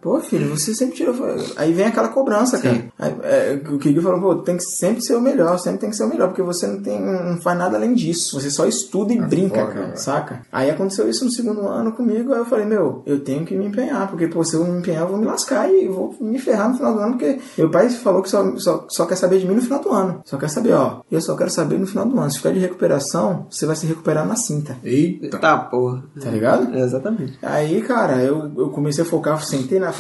Pô, 0.02 0.20
filho, 0.20 0.50
você 0.50 0.74
sempre 0.74 0.96
tirou. 0.96 1.16
Aí 1.56 1.72
vem 1.72 1.86
aquela 1.86 2.08
cobrança, 2.10 2.60
cara. 2.60 2.86
Aí, 2.98 3.16
é, 3.24 3.62
o 3.70 3.78
Kiki 3.78 4.02
falou, 4.02 4.20
pô, 4.20 4.36
tem 4.38 4.58
que 4.58 4.64
sempre 4.64 5.02
ser 5.02 5.16
o 5.16 5.22
melhor, 5.22 5.58
sempre 5.60 5.80
tem 5.80 5.90
que 5.90 5.96
ser 5.96 6.04
o 6.04 6.10
melhor, 6.10 6.30
porque 6.30 6.42
você 6.42 6.66
não, 6.66 6.82
tem, 6.82 7.00
não 7.00 7.38
faz 7.38 7.58
nada 7.58 7.78
além 7.78 7.94
disso. 7.94 8.40
Você 8.40 8.50
só 8.50 8.66
estuda 8.66 9.14
e 9.14 9.22
brinca, 9.22 9.62
foda, 9.62 9.74
cara, 9.74 9.86
velho. 9.88 9.98
saca? 9.98 10.42
Aí 10.52 10.70
aconteceu 10.70 11.08
isso 11.08 11.26
no 11.26 11.32
segundo 11.32 11.68
ano 11.68 11.92
comigo, 11.92 12.34
aí 12.34 12.40
eu 12.40 12.46
falei, 12.46 12.66
meu, 12.66 13.04
eu 13.06 13.20
tenho 13.20 13.46
que 13.46 13.56
me 13.56 13.66
empenhar, 13.66 14.10
porque, 14.10 14.28
pô, 14.28 14.44
se 14.44 14.56
eu 14.56 14.64
me 14.64 14.80
empenhar, 14.80 15.04
eu 15.04 15.10
vou 15.10 15.18
me 15.18 15.26
lascar 15.26 15.70
e 15.72 15.88
vou 15.88 16.16
me 16.20 16.40
ferrar 16.40 16.70
no 16.70 16.78
final 16.78 16.94
do 16.94 17.00
ano, 17.00 17.18
porque 17.18 17.40
meu 17.58 17.70
pai 17.70 17.90
falou 17.90 18.22
que 18.22 18.30
só, 18.30 18.56
só, 18.58 18.86
só 18.90 19.06
quer 19.06 19.16
saber 19.16 19.35
de 19.40 19.48
mim 19.48 19.56
no 19.56 19.62
final 19.62 19.82
do 19.82 19.92
ano. 19.92 20.22
Só 20.26 20.38
quer 20.38 20.50
saber, 20.50 20.74
ó, 20.74 21.02
eu 21.12 21.22
só 21.22 21.36
quero 21.36 21.50
saber 21.50 21.78
no 21.78 21.88
final 21.88 22.06
do 22.06 22.20
ano. 22.20 22.32
Se 22.32 22.38
ficar 22.38 22.52
de 22.52 22.60
recuperação, 22.60 23.48
você 23.50 23.66
vai 23.66 23.76
se 23.76 23.86
recuperar 23.86 24.26
na 24.26 24.36
cinta. 24.36 24.78
Eita. 24.84 25.38
Tá, 25.38 25.58
porra. 25.58 26.04
Tá 26.20 26.30
ligado? 26.30 26.74
É, 26.74 26.82
exatamente. 26.82 27.38
Aí, 27.42 27.82
cara, 27.82 28.22
eu, 28.24 28.52
eu 28.58 28.70
comecei 28.70 29.04
a 29.04 29.08
focar, 29.08 29.44
sentei 29.44 29.80
na 29.80 29.94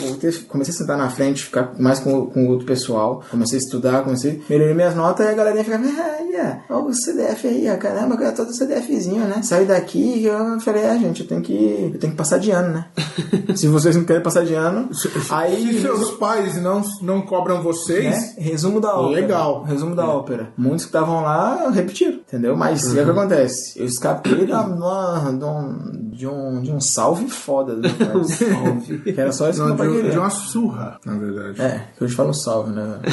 comecei 0.47 0.73
a 0.73 0.77
sentar 0.77 0.97
na 0.97 1.09
frente, 1.09 1.45
ficar 1.45 1.73
mais 1.79 1.99
com, 1.99 2.27
com 2.27 2.45
o 2.45 2.49
outro 2.49 2.65
pessoal, 2.65 3.23
comecei 3.29 3.57
a 3.57 3.61
estudar, 3.61 4.03
comecei, 4.03 4.41
melhorei 4.49 4.73
minhas 4.73 4.95
notas, 4.95 5.25
e 5.25 5.29
a 5.29 5.33
galerinha 5.33 5.63
ficava, 5.63 5.83
ah, 5.85 6.21
yeah, 6.21 6.63
ó 6.69 6.85
o 6.85 6.93
CDF 6.93 7.47
aí, 7.47 7.69
ó, 7.69 7.77
caramba, 7.77 8.15
eu 8.15 8.35
todo 8.35 8.53
CDFzinho, 8.53 9.25
né? 9.25 9.41
Saí 9.41 9.65
daqui 9.65 10.19
e 10.19 10.25
eu 10.25 10.59
falei, 10.59 10.83
é, 10.83 10.97
gente, 10.97 11.21
eu 11.21 11.27
tenho 11.27 11.41
que. 11.41 11.91
Eu 11.93 11.99
tenho 11.99 12.11
que 12.11 12.17
passar 12.17 12.37
de 12.37 12.51
ano, 12.51 12.73
né? 12.73 12.85
Se 13.55 13.67
vocês 13.67 13.95
não 13.95 14.03
querem 14.03 14.21
passar 14.21 14.45
de 14.45 14.53
ano, 14.53 14.93
Se 14.93 15.09
aí. 15.31 15.81
seus 15.81 16.11
pais 16.11 16.61
não, 16.61 16.81
não 17.01 17.21
cobram 17.21 17.61
vocês, 17.61 18.05
né? 18.05 18.33
Resumo 18.37 18.79
da 18.79 18.99
ópera. 19.15 19.27
Legal. 19.27 19.63
Resumo 19.63 19.95
da 19.95 20.07
ópera. 20.07 20.49
Muitos 20.57 20.85
que 20.85 20.89
estavam 20.89 21.21
lá 21.21 21.69
repetiram, 21.71 22.13
entendeu? 22.15 22.55
Mas 22.55 22.85
o 22.87 22.93
que, 22.93 22.99
é 22.99 23.03
que 23.03 23.09
acontece? 23.09 23.79
Eu 23.79 23.85
escapei 23.85 24.45
da, 24.45 24.63
da- 24.63 25.31
de, 25.31 25.45
um, 25.45 26.09
de, 26.11 26.27
um, 26.27 26.61
de 26.61 26.71
um 26.71 26.79
salve 26.81 27.27
foda 27.29 27.75
pai. 27.75 28.23
salve. 28.25 28.99
Que 28.99 29.19
era 29.21 29.31
só 29.31 29.49
isso 29.49 29.61
que 29.63 29.69
não, 29.69 29.75
pai 29.75 29.87
de, 29.89 30.11
de 30.11 30.17
uma 30.17 30.29
surra, 30.29 30.97
na 31.05 31.13
verdade. 31.17 31.61
É, 31.61 31.87
que 31.97 32.03
hoje 32.03 32.15
fala 32.15 32.29
um 32.29 32.33
salve, 32.33 32.71
né? 32.71 32.99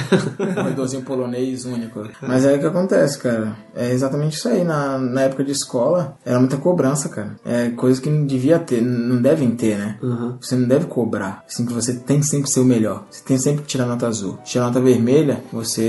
Um 0.63 0.63
redorzinho 0.65 1.03
polonês 1.03 1.65
único. 1.65 2.03
Mas 2.21 2.45
é 2.45 2.55
o 2.55 2.59
que 2.59 2.67
acontece, 2.67 3.19
cara. 3.19 3.57
É 3.75 3.91
exatamente 3.93 4.37
isso 4.37 4.49
aí. 4.49 4.65
Na, 4.65 4.99
na 4.99 5.23
época 5.23 5.45
de 5.45 5.53
escola, 5.53 6.17
era 6.25 6.39
muita 6.39 6.57
cobrança, 6.57 7.09
cara. 7.09 7.37
É 7.45 7.71
coisa 7.71 8.01
que 8.01 8.11
não 8.11 8.27
devia 8.27 8.59
ter, 8.59 8.81
não 8.81 9.21
devem 9.21 9.51
ter, 9.53 9.79
né? 9.79 9.99
Você 10.41 10.57
não 10.57 10.67
deve 10.69 10.87
cobrar. 10.87 11.43
Assim 11.49 11.65
que 11.67 11.73
você 11.73 11.95
tem 11.95 12.23
sempre 12.23 12.45
que 12.45 12.51
ser 12.51 12.61
o 12.61 12.65
melhor. 12.65 13.05
Você 13.11 13.23
tem 13.25 13.39
sempre 13.39 13.63
que 13.63 13.69
tirar 13.69 13.87
nota 13.87 14.07
azul. 14.07 14.39
Tirar 14.45 14.67
nota 14.67 14.81
vermelha, 14.81 15.43
você 15.53 15.83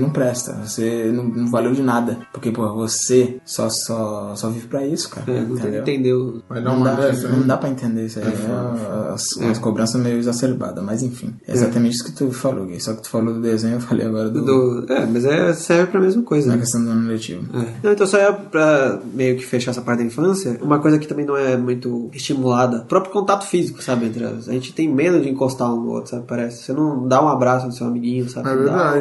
não 0.00 0.10
presta. 0.10 0.52
Você 0.64 1.10
não, 1.12 1.24
não 1.24 1.50
valeu 1.50 1.72
de 1.72 1.82
nada. 1.82 2.18
Porque, 2.32 2.50
pô, 2.50 2.72
você 2.74 3.38
só, 3.44 3.68
só, 3.68 4.34
só 4.36 4.48
vive 4.50 4.66
pra 4.68 4.86
isso, 4.86 5.08
cara. 5.10 5.30
É, 5.30 5.40
não 5.40 5.56
entendeu? 5.56 5.82
entendeu. 5.82 6.42
Mas 6.48 6.64
Não 6.64 6.76
uma 6.76 6.90
dá, 6.90 6.94
dessa, 6.94 7.28
não 7.28 7.38
hein? 7.38 7.46
dá 7.46 7.56
pra 7.56 7.68
entender 7.68 8.06
isso 8.06 8.18
aí. 8.18 8.26
É, 8.26 9.12
as, 9.12 9.36
as 9.38 9.58
cobranças 9.58 10.00
meio 10.00 10.18
exacerbadas, 10.18 10.82
mas 10.84 11.02
enfim. 11.02 11.34
É 11.46 11.52
exatamente 11.52 11.94
isso 11.94 12.04
que 12.04 12.12
tu 12.12 12.30
falou, 12.30 12.66
Gui. 12.66 12.80
Só 12.80 12.94
que 12.94 13.02
tu 13.02 13.08
falou 13.08 13.34
do 13.34 13.40
desenho, 13.40 13.74
eu 13.74 13.80
falei 13.80 14.06
agora 14.06 14.30
do, 14.30 14.44
Do, 14.44 14.92
é, 14.92 15.06
mas 15.06 15.24
é, 15.24 15.52
serve 15.52 15.90
pra 15.92 16.00
mesma 16.00 16.22
coisa. 16.22 16.48
na 16.48 16.54
né? 16.54 16.60
questão 16.60 16.84
do 16.84 16.90
ano 16.90 17.08
letivo. 17.08 17.44
É. 17.56 17.74
Não, 17.82 17.92
então 17.92 18.06
só 18.06 18.18
é 18.18 18.32
pra 18.32 19.00
meio 19.12 19.36
que 19.36 19.44
fechar 19.44 19.70
essa 19.70 19.82
parte 19.82 20.00
da 20.00 20.04
infância, 20.04 20.58
uma 20.62 20.78
coisa 20.78 20.98
que 20.98 21.06
também 21.06 21.24
não 21.24 21.36
é 21.36 21.56
muito 21.56 22.10
estimulada, 22.12 22.78
o 22.78 22.86
próprio 22.86 23.12
contato 23.12 23.46
físico, 23.46 23.82
sabe, 23.82 24.06
entre 24.06 24.24
as, 24.24 24.48
a 24.48 24.52
gente 24.52 24.72
tem 24.72 24.88
medo 24.92 25.20
de 25.20 25.28
encostar 25.28 25.72
um 25.72 25.80
no 25.80 25.90
outro, 25.90 26.10
sabe, 26.10 26.24
parece, 26.26 26.62
você 26.64 26.72
não 26.72 27.06
dá 27.06 27.22
um 27.22 27.28
abraço 27.28 27.66
no 27.66 27.72
seu 27.72 27.86
amiguinho, 27.86 28.28
sabe, 28.28 28.48
É 28.48 28.54
Não 28.54 28.64
dá 28.64 28.94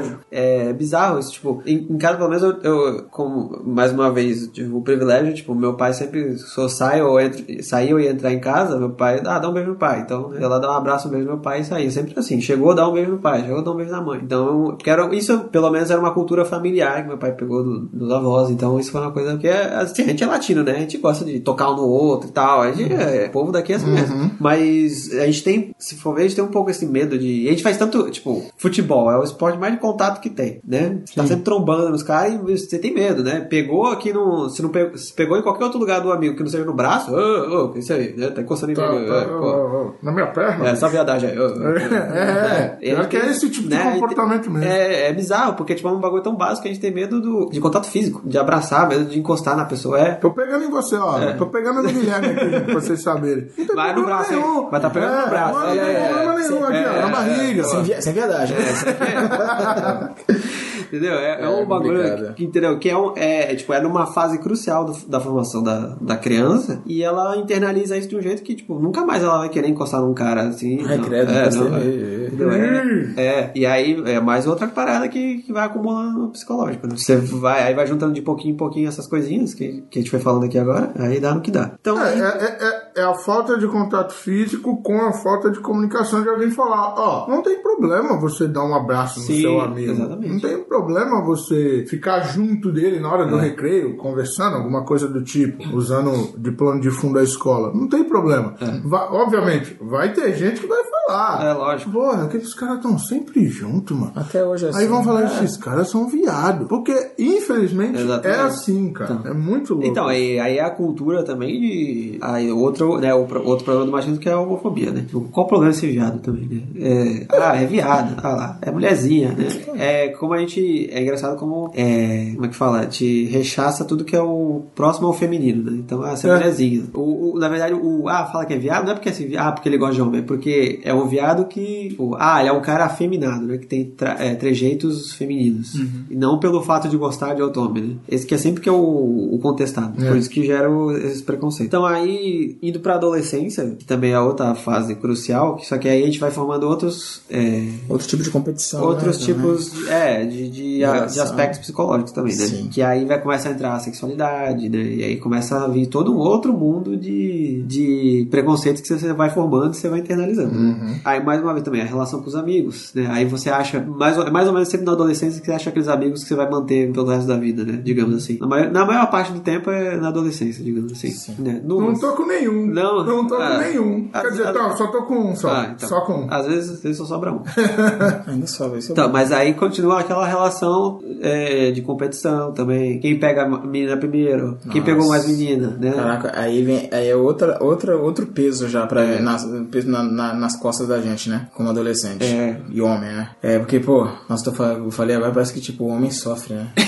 é 0.43 0.73
bizarro 0.73 1.19
isso, 1.19 1.31
tipo, 1.31 1.61
em, 1.65 1.87
em 1.89 1.97
casa 1.97 2.17
pelo 2.17 2.29
menos 2.29 2.43
eu, 2.43 2.57
eu, 2.61 3.03
como, 3.11 3.61
mais 3.65 3.91
uma 3.91 4.11
vez, 4.11 4.47
tive 4.47 4.73
o 4.73 4.81
privilégio, 4.81 5.33
tipo, 5.33 5.55
meu 5.55 5.75
pai 5.75 5.93
sempre, 5.93 6.37
se 6.37 6.57
eu 6.57 6.67
saio 6.69 7.07
ou 7.07 7.19
entro, 7.19 7.43
sair 7.63 7.93
ou 7.93 7.99
ia 7.99 8.11
entrar 8.11 8.31
em 8.33 8.39
casa, 8.39 8.77
meu 8.77 8.89
pai, 8.91 9.21
ah, 9.25 9.39
dá 9.39 9.49
um 9.49 9.53
beijo 9.53 9.69
no 9.71 9.75
pai, 9.75 10.01
então, 10.01 10.29
né, 10.29 10.41
ia 10.41 10.47
lá 10.47 10.59
dar 10.59 10.71
um 10.71 10.77
abraço, 10.77 11.07
um 11.07 11.11
beijo 11.11 11.25
no 11.25 11.33
meu 11.33 11.41
pai 11.41 11.61
e 11.61 11.65
sair, 11.65 11.91
sempre 11.91 12.13
assim, 12.17 12.41
chegou, 12.41 12.73
dá 12.75 12.87
um 12.87 12.93
beijo 12.93 13.11
no 13.11 13.17
pai, 13.19 13.41
chegou, 13.43 13.63
dá 13.63 13.71
um 13.71 13.75
beijo 13.75 13.91
na 13.91 14.01
mãe, 14.01 14.19
então, 14.23 14.67
porque 14.75 14.89
era, 14.89 15.13
isso 15.15 15.39
pelo 15.51 15.69
menos 15.71 15.89
era 15.89 15.99
uma 15.99 16.11
cultura 16.13 16.43
familiar 16.45 17.01
que 17.01 17.07
meu 17.07 17.17
pai 17.17 17.31
pegou 17.33 17.63
do- 17.63 17.79
dos 17.87 18.11
avós, 18.11 18.49
então 18.49 18.79
isso 18.79 18.91
foi 18.91 19.01
uma 19.01 19.11
coisa 19.11 19.37
que 19.37 19.47
é, 19.47 19.73
assim, 19.75 20.03
a 20.03 20.07
gente 20.07 20.23
é 20.23 20.27
latino, 20.27 20.63
né, 20.63 20.71
a 20.73 20.79
gente 20.79 20.97
gosta 20.97 21.23
de 21.25 21.39
tocar 21.39 21.71
um 21.71 21.75
no 21.75 21.87
outro 21.87 22.29
e 22.29 22.31
tal, 22.31 22.61
a 22.61 22.71
gente 22.71 22.93
é, 22.93 23.27
o 23.27 23.31
povo 23.31 23.51
daqui 23.51 23.73
é 23.73 23.75
assim 23.75 23.91
mesmo, 23.91 24.31
mas 24.39 25.11
a 25.13 25.25
gente 25.25 25.43
tem, 25.43 25.75
se 25.77 25.95
for 25.95 26.13
ver, 26.15 26.21
a 26.21 26.23
gente 26.23 26.35
tem 26.35 26.43
um 26.43 26.49
pouco 26.49 26.69
esse 26.69 26.85
medo 26.85 27.17
de, 27.17 27.43
e 27.43 27.47
a 27.47 27.51
gente 27.51 27.63
faz 27.63 27.77
tanto, 27.77 28.09
tipo, 28.09 28.43
futebol 28.57 29.11
é 29.11 29.17
o 29.17 29.23
esporte 29.23 29.57
mais 29.57 29.73
de 29.73 29.79
contato 29.79 30.19
que 30.21 30.29
tem, 30.33 30.59
né, 30.67 30.99
você 31.05 31.15
tá 31.15 31.25
sempre 31.27 31.43
trombando 31.43 31.89
nos 31.89 32.03
caras 32.03 32.33
e 32.33 32.37
você 32.37 32.77
tem 32.79 32.93
medo, 32.93 33.23
né, 33.23 33.41
pegou 33.41 33.87
aqui 33.87 34.11
no, 34.13 34.49
se 34.49 34.61
não 34.61 34.69
pegou, 34.69 34.97
se 34.97 35.13
pegou 35.13 35.37
em 35.37 35.41
qualquer 35.41 35.63
outro 35.65 35.79
lugar 35.79 36.01
do 36.01 36.11
amigo 36.11 36.35
que 36.35 36.43
não 36.43 36.49
seja 36.49 36.65
no 36.65 36.73
braço, 36.73 37.11
ô, 37.13 37.71
ô, 37.73 37.77
isso 37.77 37.93
aí, 37.93 38.13
né, 38.17 38.27
tá 38.29 38.41
encostando 38.41 38.71
em 38.71 38.75
Tá, 38.75 38.91
mim, 38.91 39.05
tá, 39.05 39.13
é, 39.15 39.27
ó, 39.29 39.91
na 40.01 40.11
minha 40.11 40.27
perna? 40.27 40.69
É, 40.69 40.75
só 40.75 40.87
viadagem 40.87 41.29
aí. 41.29 41.39
ô. 41.39 41.43
É, 42.13 42.77
Ele 42.81 42.95
pior 42.95 43.07
que 43.07 43.17
é 43.17 43.29
esse 43.29 43.49
tipo 43.49 43.67
de 43.67 43.75
né, 43.75 43.91
comportamento 43.93 44.49
mesmo. 44.49 44.67
É, 44.67 45.09
é 45.09 45.13
bizarro, 45.13 45.53
porque 45.55 45.75
tipo, 45.75 45.87
é 45.87 45.91
um 45.91 45.99
bagulho 45.99 46.23
tão 46.23 46.35
básico 46.35 46.63
que 46.63 46.67
a 46.69 46.71
gente 46.73 46.81
tem 46.81 46.91
medo 46.93 47.21
do, 47.21 47.49
de 47.49 47.59
contato 47.59 47.87
físico, 47.87 48.21
de 48.25 48.37
abraçar, 48.37 48.87
medo 48.87 49.05
de 49.05 49.19
encostar 49.19 49.55
na 49.55 49.65
pessoa. 49.65 49.99
É. 49.99 50.11
Tô 50.15 50.31
pegando 50.31 50.63
em 50.65 50.69
você, 50.69 50.95
ó. 50.95 51.33
Tô 51.33 51.45
pegando 51.47 51.81
no 51.83 51.89
Guilherme 51.89 52.27
aqui, 52.27 52.59
pra 52.61 52.73
vocês 52.75 53.01
saberem. 53.01 53.47
Vai 53.75 53.89
no 53.89 54.01
problema 54.03 54.05
braço, 54.05 54.31
nenhum. 54.31 54.69
Vai 54.69 54.79
tá 54.81 54.89
pegando 54.89 55.13
no 55.15 55.21
É, 55.21 55.29
braço. 55.29 55.59
Não 55.59 55.67
É, 55.69 55.71
tem 55.73 55.79
é, 55.95 56.07
problema 56.07 56.33
é. 56.33 56.37
nenhum 56.37 56.63
aqui, 56.65 56.85
ó, 56.85 57.01
na 57.01 57.07
barriga. 57.09 57.63
Sem 58.01 58.13
viadagem. 58.13 58.57
Entendeu? 60.87 61.13
É, 61.13 61.41
é 61.41 61.45
É 61.45 61.49
um 61.49 61.65
bagulho 61.65 62.33
que, 62.35 62.43
entendeu? 62.43 62.77
que 62.77 62.89
é, 62.89 62.95
um, 62.97 63.13
é, 63.15 63.51
é, 63.51 63.55
tipo, 63.55 63.73
é 63.73 63.81
numa 63.81 64.05
fase 64.05 64.37
crucial 64.37 64.85
do- 64.85 65.07
da 65.07 65.19
formação 65.19 65.63
da, 65.63 65.95
da 65.99 66.15
criança 66.17 66.81
e 66.85 67.01
ela 67.01 67.35
internaliza 67.37 67.97
isso 67.97 68.09
de 68.09 68.15
um 68.15 68.21
jeito 68.21 68.43
que, 68.43 68.53
tipo, 68.53 68.77
nunca 68.79 69.03
mais 69.03 69.23
ela 69.23 69.39
vai 69.39 69.49
querer 69.49 69.69
encostar 69.69 70.01
num 70.01 70.13
cara 70.13 70.43
assim. 70.43 70.83
Ai, 70.85 70.97
não. 70.97 71.03
credo, 71.05 71.31
é, 71.31 71.49
não, 71.49 71.75
é. 71.75 73.13
É, 73.17 73.25
é, 73.25 73.51
e 73.55 73.65
aí 73.65 74.01
é 74.05 74.19
mais 74.19 74.45
outra 74.45 74.67
parada 74.67 75.07
que, 75.07 75.39
que 75.39 75.51
vai 75.53 75.65
acumulando 75.65 76.19
no 76.19 76.29
psicológico. 76.29 76.85
Né? 76.87 76.95
Você 76.95 77.15
vai, 77.15 77.63
aí 77.63 77.73
vai 77.73 77.87
juntando 77.87 78.13
de 78.13 78.21
pouquinho 78.21 78.53
em 78.53 78.57
pouquinho 78.57 78.87
essas 78.87 79.07
coisinhas 79.07 79.53
que, 79.53 79.83
que 79.89 79.99
a 79.99 80.01
gente 80.01 80.11
foi 80.11 80.19
falando 80.19 80.45
aqui 80.45 80.57
agora, 80.57 80.91
aí 80.97 81.19
dá 81.19 81.33
no 81.33 81.41
que 81.41 81.51
dá. 81.51 81.71
Então, 81.79 81.99
É, 82.03 82.19
é, 82.19 82.57
é, 82.97 83.01
é 83.01 83.03
a 83.03 83.13
falta 83.15 83.57
de 83.57 83.67
contato 83.67 84.13
físico 84.13 84.81
com 84.83 85.01
a 85.01 85.13
falta 85.13 85.49
de 85.49 85.59
comunicação 85.59 86.21
de 86.21 86.29
alguém 86.29 86.51
falar, 86.51 86.93
ó, 86.97 87.27
não 87.27 87.41
tem 87.41 87.61
problema 87.61 88.19
você 88.19 88.47
dar 88.47 88.63
um 88.63 88.75
abraço 88.75 89.19
no 89.19 89.25
Sim, 89.25 89.41
seu 89.41 89.59
amigo. 89.61 89.91
exatamente. 89.91 90.12
Não 90.15 90.39
tem 90.39 90.63
problema 90.63 91.21
você 91.23 91.85
ficar 91.87 92.21
junto 92.21 92.71
dele 92.71 92.99
na 92.99 93.11
hora 93.11 93.25
do 93.25 93.37
recreio, 93.37 93.95
conversando, 93.97 94.55
alguma 94.57 94.83
coisa 94.83 95.07
do 95.07 95.23
tipo, 95.23 95.63
usando 95.75 96.11
de 96.37 96.51
plano 96.51 96.79
de 96.81 96.89
fundo 96.91 97.19
a 97.19 97.23
escola. 97.23 97.71
Não 97.73 97.87
tem 97.87 98.03
problema. 98.03 98.55
Va- 98.83 99.09
obviamente, 99.11 99.77
vai 99.81 100.13
ter 100.13 100.35
gente 100.35 100.61
que 100.61 100.67
vai 100.67 100.83
falar. 100.83 101.45
É, 101.45 101.53
lógico. 101.53 101.91
Porra, 101.91 102.23
aqueles 102.23 102.53
caras 102.53 102.77
estão 102.77 102.97
sempre 102.97 103.45
juntos, 103.47 103.95
mano. 103.97 104.11
Até 104.15 104.43
hoje 104.45 104.65
é 104.65 104.69
assim. 104.69 104.79
Aí 104.79 104.87
vão 104.87 105.03
falar, 105.03 105.23
É. 105.23 105.25
esses 105.25 105.57
caras 105.57 105.89
são 105.89 106.07
viado. 106.07 106.65
Porque, 106.67 106.93
infelizmente, 107.19 107.99
Exatamente. 107.99 108.39
é 108.39 108.43
assim, 108.43 108.93
cara. 108.93 109.21
É 109.25 109.33
muito 109.33 109.73
louco. 109.73 109.87
Então, 109.87 110.07
aí, 110.07 110.39
aí 110.39 110.57
é 110.57 110.63
a 110.63 110.69
cultura 110.69 111.23
também 111.23 111.59
de. 111.59 112.17
Aí 112.21 112.51
outro, 112.51 112.97
né, 112.99 113.13
outro 113.13 113.63
problema 113.65 113.85
do 113.85 113.91
machismo 113.91 114.17
que 114.17 114.29
é 114.29 114.33
a 114.33 114.39
homofobia, 114.39 114.91
né? 114.91 115.05
Qual 115.31 115.45
o 115.45 115.49
problema 115.49 115.71
desse 115.71 115.87
viado 115.87 116.19
também, 116.19 116.45
né? 116.47 116.61
É, 116.79 117.25
ah, 117.37 117.55
é 117.61 117.65
viado, 117.65 118.15
ah 118.23 118.29
lá, 118.35 118.57
é 118.61 118.71
mulherzinha, 118.71 119.29
né? 119.33 119.47
É 119.75 120.02
como 120.09 120.33
a 120.33 120.37
gente. 120.39 120.89
É 120.91 121.01
engraçado 121.01 121.37
como. 121.37 121.71
É, 121.75 122.31
como 122.33 122.45
é 122.45 122.49
que 122.49 122.55
fala? 122.55 122.85
Te 122.85 123.25
rechaça 123.25 123.83
tudo 123.85 124.03
que 124.03 124.15
é 124.15 124.21
o 124.21 124.63
próximo 124.75 125.07
ao 125.07 125.13
feminino, 125.13 125.69
né? 125.71 125.77
Então, 125.77 126.01
ah, 126.03 126.15
você 126.15 126.27
é, 126.27 126.31
É. 126.31 126.35
mulherzinha. 126.35 126.83
O, 126.93 127.33
o- 127.35 127.39
na 127.39 127.47
verdade, 127.49 127.73
o. 127.73 128.07
Ah, 128.07 128.25
fala 128.25 128.45
que 128.45 128.53
é 128.53 128.57
viado, 128.57 128.85
não 128.85 128.91
é 128.91 128.95
porque 128.95 129.09
é 129.09 129.11
assim, 129.11 129.35
ah, 129.37 129.51
porque 129.51 129.67
ele 129.69 129.77
gosta 129.77 129.95
de 129.95 130.01
homem, 130.01 130.19
é 130.21 130.23
porque 130.23 130.79
é 130.83 130.93
um 130.93 131.07
viado 131.07 131.45
que. 131.45 131.89
tipo, 131.89 132.15
ah, 132.19 132.39
ele 132.39 132.49
é 132.49 132.53
um 132.53 132.61
cara 132.61 132.85
afeminado, 132.85 133.45
né? 133.45 133.57
Que 133.57 133.67
tem 133.67 133.85
tra- 133.85 134.17
é, 134.19 134.35
trejeitos 134.35 135.13
femininos. 135.13 135.73
E 136.09 136.15
não 136.15 136.39
pelo 136.39 136.61
fato 136.61 136.87
de 136.87 136.97
gostar 136.97 137.33
de 137.33 137.41
outro 137.41 137.61
homem, 137.63 137.83
né? 137.83 137.95
Esse 138.09 138.25
que 138.25 138.33
é 138.33 138.37
sempre 138.37 138.61
que 138.61 138.69
é 138.69 138.71
o, 138.71 139.29
o 139.33 139.39
contestado. 139.41 139.93
Por 139.95 140.17
isso 140.17 140.29
que 140.29 140.45
gera 140.45 140.69
esses 141.03 141.21
preconceitos. 141.21 141.67
Então 141.67 141.85
aí, 141.85 142.57
indo 142.61 142.79
pra 142.79 142.95
adolescência, 142.95 143.75
que 143.77 143.85
também 143.85 144.11
é 144.11 144.19
outra 144.19 144.53
fase 144.55 144.95
crucial, 144.95 145.59
só 145.63 145.77
que 145.77 145.87
aí 145.87 146.03
a 146.03 146.05
gente 146.05 146.19
vai 146.19 146.31
formando 146.31 146.63
outros. 146.67 147.21
é, 147.29 147.63
Outro 147.89 148.07
tipo 148.07 148.23
de 148.23 148.29
competição. 148.29 148.83
outros 148.83 149.19
né, 149.19 149.25
tipos 149.25 149.71
de, 149.71 149.89
é, 149.93 150.25
de, 150.25 150.49
de, 150.49 150.83
a- 150.83 151.05
de 151.05 151.19
aspectos 151.19 151.59
psicológicos 151.59 152.11
também, 152.11 152.35
né? 152.35 152.45
Sim. 152.45 152.67
Que 152.71 152.81
aí 152.81 153.05
vai 153.05 153.21
começar 153.21 153.49
a 153.49 153.51
entrar 153.51 153.73
a 153.75 153.79
sexualidade, 153.79 154.69
né? 154.69 154.77
E 154.81 155.03
aí 155.03 155.17
começa 155.17 155.63
a 155.63 155.67
vir 155.67 155.87
todo 155.87 156.13
um 156.13 156.17
outro 156.17 156.53
mundo 156.53 156.95
de, 156.97 157.63
de 157.67 158.27
preconceitos 158.29 158.81
que 158.81 158.87
você 158.87 159.13
vai 159.13 159.29
formando 159.29 159.73
e 159.73 159.77
você 159.77 159.89
vai 159.89 159.99
internalizando. 159.99 160.57
Uhum. 160.57 160.95
Aí, 161.05 161.23
mais 161.23 161.41
uma 161.41 161.53
vez 161.53 161.63
também, 161.63 161.81
a 161.81 161.85
relação 161.85 162.21
com 162.21 162.27
os 162.27 162.35
amigos, 162.35 162.91
né? 162.93 163.07
Aí 163.09 163.25
você 163.25 163.49
acha, 163.49 163.79
mais, 163.79 164.17
ou- 164.17 164.31
mais 164.31 164.47
ou 164.47 164.53
menos 164.53 164.67
sempre 164.69 164.85
na 164.85 164.91
adolescência, 164.93 165.39
que 165.39 165.45
você 165.45 165.51
acha 165.53 165.69
aqueles 165.69 165.87
amigos 165.87 166.23
que 166.23 166.29
você 166.29 166.35
vai 166.35 166.49
manter 166.49 166.91
pelo 166.91 167.07
resto 167.07 167.27
da 167.27 167.37
vida, 167.37 167.63
né? 167.63 167.79
Digamos 167.83 168.15
assim. 168.15 168.37
Na 168.39 168.47
maior, 168.47 168.71
na 168.71 168.85
maior 168.85 169.09
parte 169.09 169.31
do 169.31 169.39
tempo 169.39 169.69
é 169.69 169.97
na 169.97 170.07
adolescência, 170.09 170.63
digamos 170.63 170.91
assim. 170.91 171.13
Né? 171.39 171.61
No- 171.63 171.81
Não 171.81 171.99
tô 171.99 172.13
com 172.13 172.25
nenhum. 172.25 172.65
Não. 172.67 173.03
Não 173.05 173.27
tô 173.27 173.35
Ah. 173.35 173.51
com 173.51 173.57
nenhum. 173.59 174.09
Ah, 174.13 174.21
Quer 174.21 174.29
dizer, 174.31 174.47
ah, 174.47 174.53
tá, 174.53 174.75
só 174.75 174.87
tô 174.87 175.03
com 175.03 175.31
um 175.31 175.35
só. 175.35 175.49
Ah, 175.49 175.73
então. 175.75 175.89
Só 175.89 176.01
com 176.01 176.13
um. 176.13 176.27
Às 176.29 176.47
vezes, 176.47 176.69
às 176.71 176.81
vezes 176.81 176.97
só 176.97 177.05
sobra 177.05 177.31
um. 177.31 177.41
Ainda 178.27 178.47
ser 178.47 178.91
Então, 178.91 179.11
mas 179.11 179.31
aí 179.31 179.53
continua 179.53 179.82
aquela 179.91 180.25
relação 180.25 180.99
é, 181.21 181.71
de 181.71 181.81
competição 181.81 182.51
também. 182.53 182.99
Quem 182.99 183.19
pega 183.19 183.43
a 183.43 183.47
menina 183.47 183.97
primeiro, 183.97 184.57
quem 184.71 184.81
Nossa. 184.81 184.93
pegou 184.93 185.09
mais 185.09 185.27
menina, 185.27 185.77
né? 185.79 185.91
Caraca, 185.91 186.31
aí 186.39 186.63
vem 186.63 186.89
aí 186.91 187.09
é 187.09 187.15
outra, 187.15 187.57
outra, 187.63 187.95
outro 187.97 188.25
peso 188.27 188.67
já 188.69 188.85
pra, 188.87 189.19
nas, 189.21 189.45
peso 189.71 189.89
na- 189.89 190.03
na- 190.03 190.33
nas 190.33 190.55
costas 190.55 190.87
da 190.87 190.99
gente, 191.01 191.29
né? 191.29 191.47
Como 191.53 191.69
adolescente. 191.69 192.23
É. 192.25 192.59
E 192.69 192.81
homem, 192.81 193.09
né? 193.13 193.29
É, 193.41 193.59
porque, 193.59 193.79
pô, 193.79 194.07
nossa, 194.29 194.51
tô, 194.51 194.63
eu 194.63 194.91
falei 194.91 195.15
agora, 195.15 195.31
parece 195.31 195.53
que, 195.53 195.61
tipo, 195.61 195.83
o 195.85 195.87
homem 195.89 196.11
sofre, 196.11 196.53
né? 196.55 196.67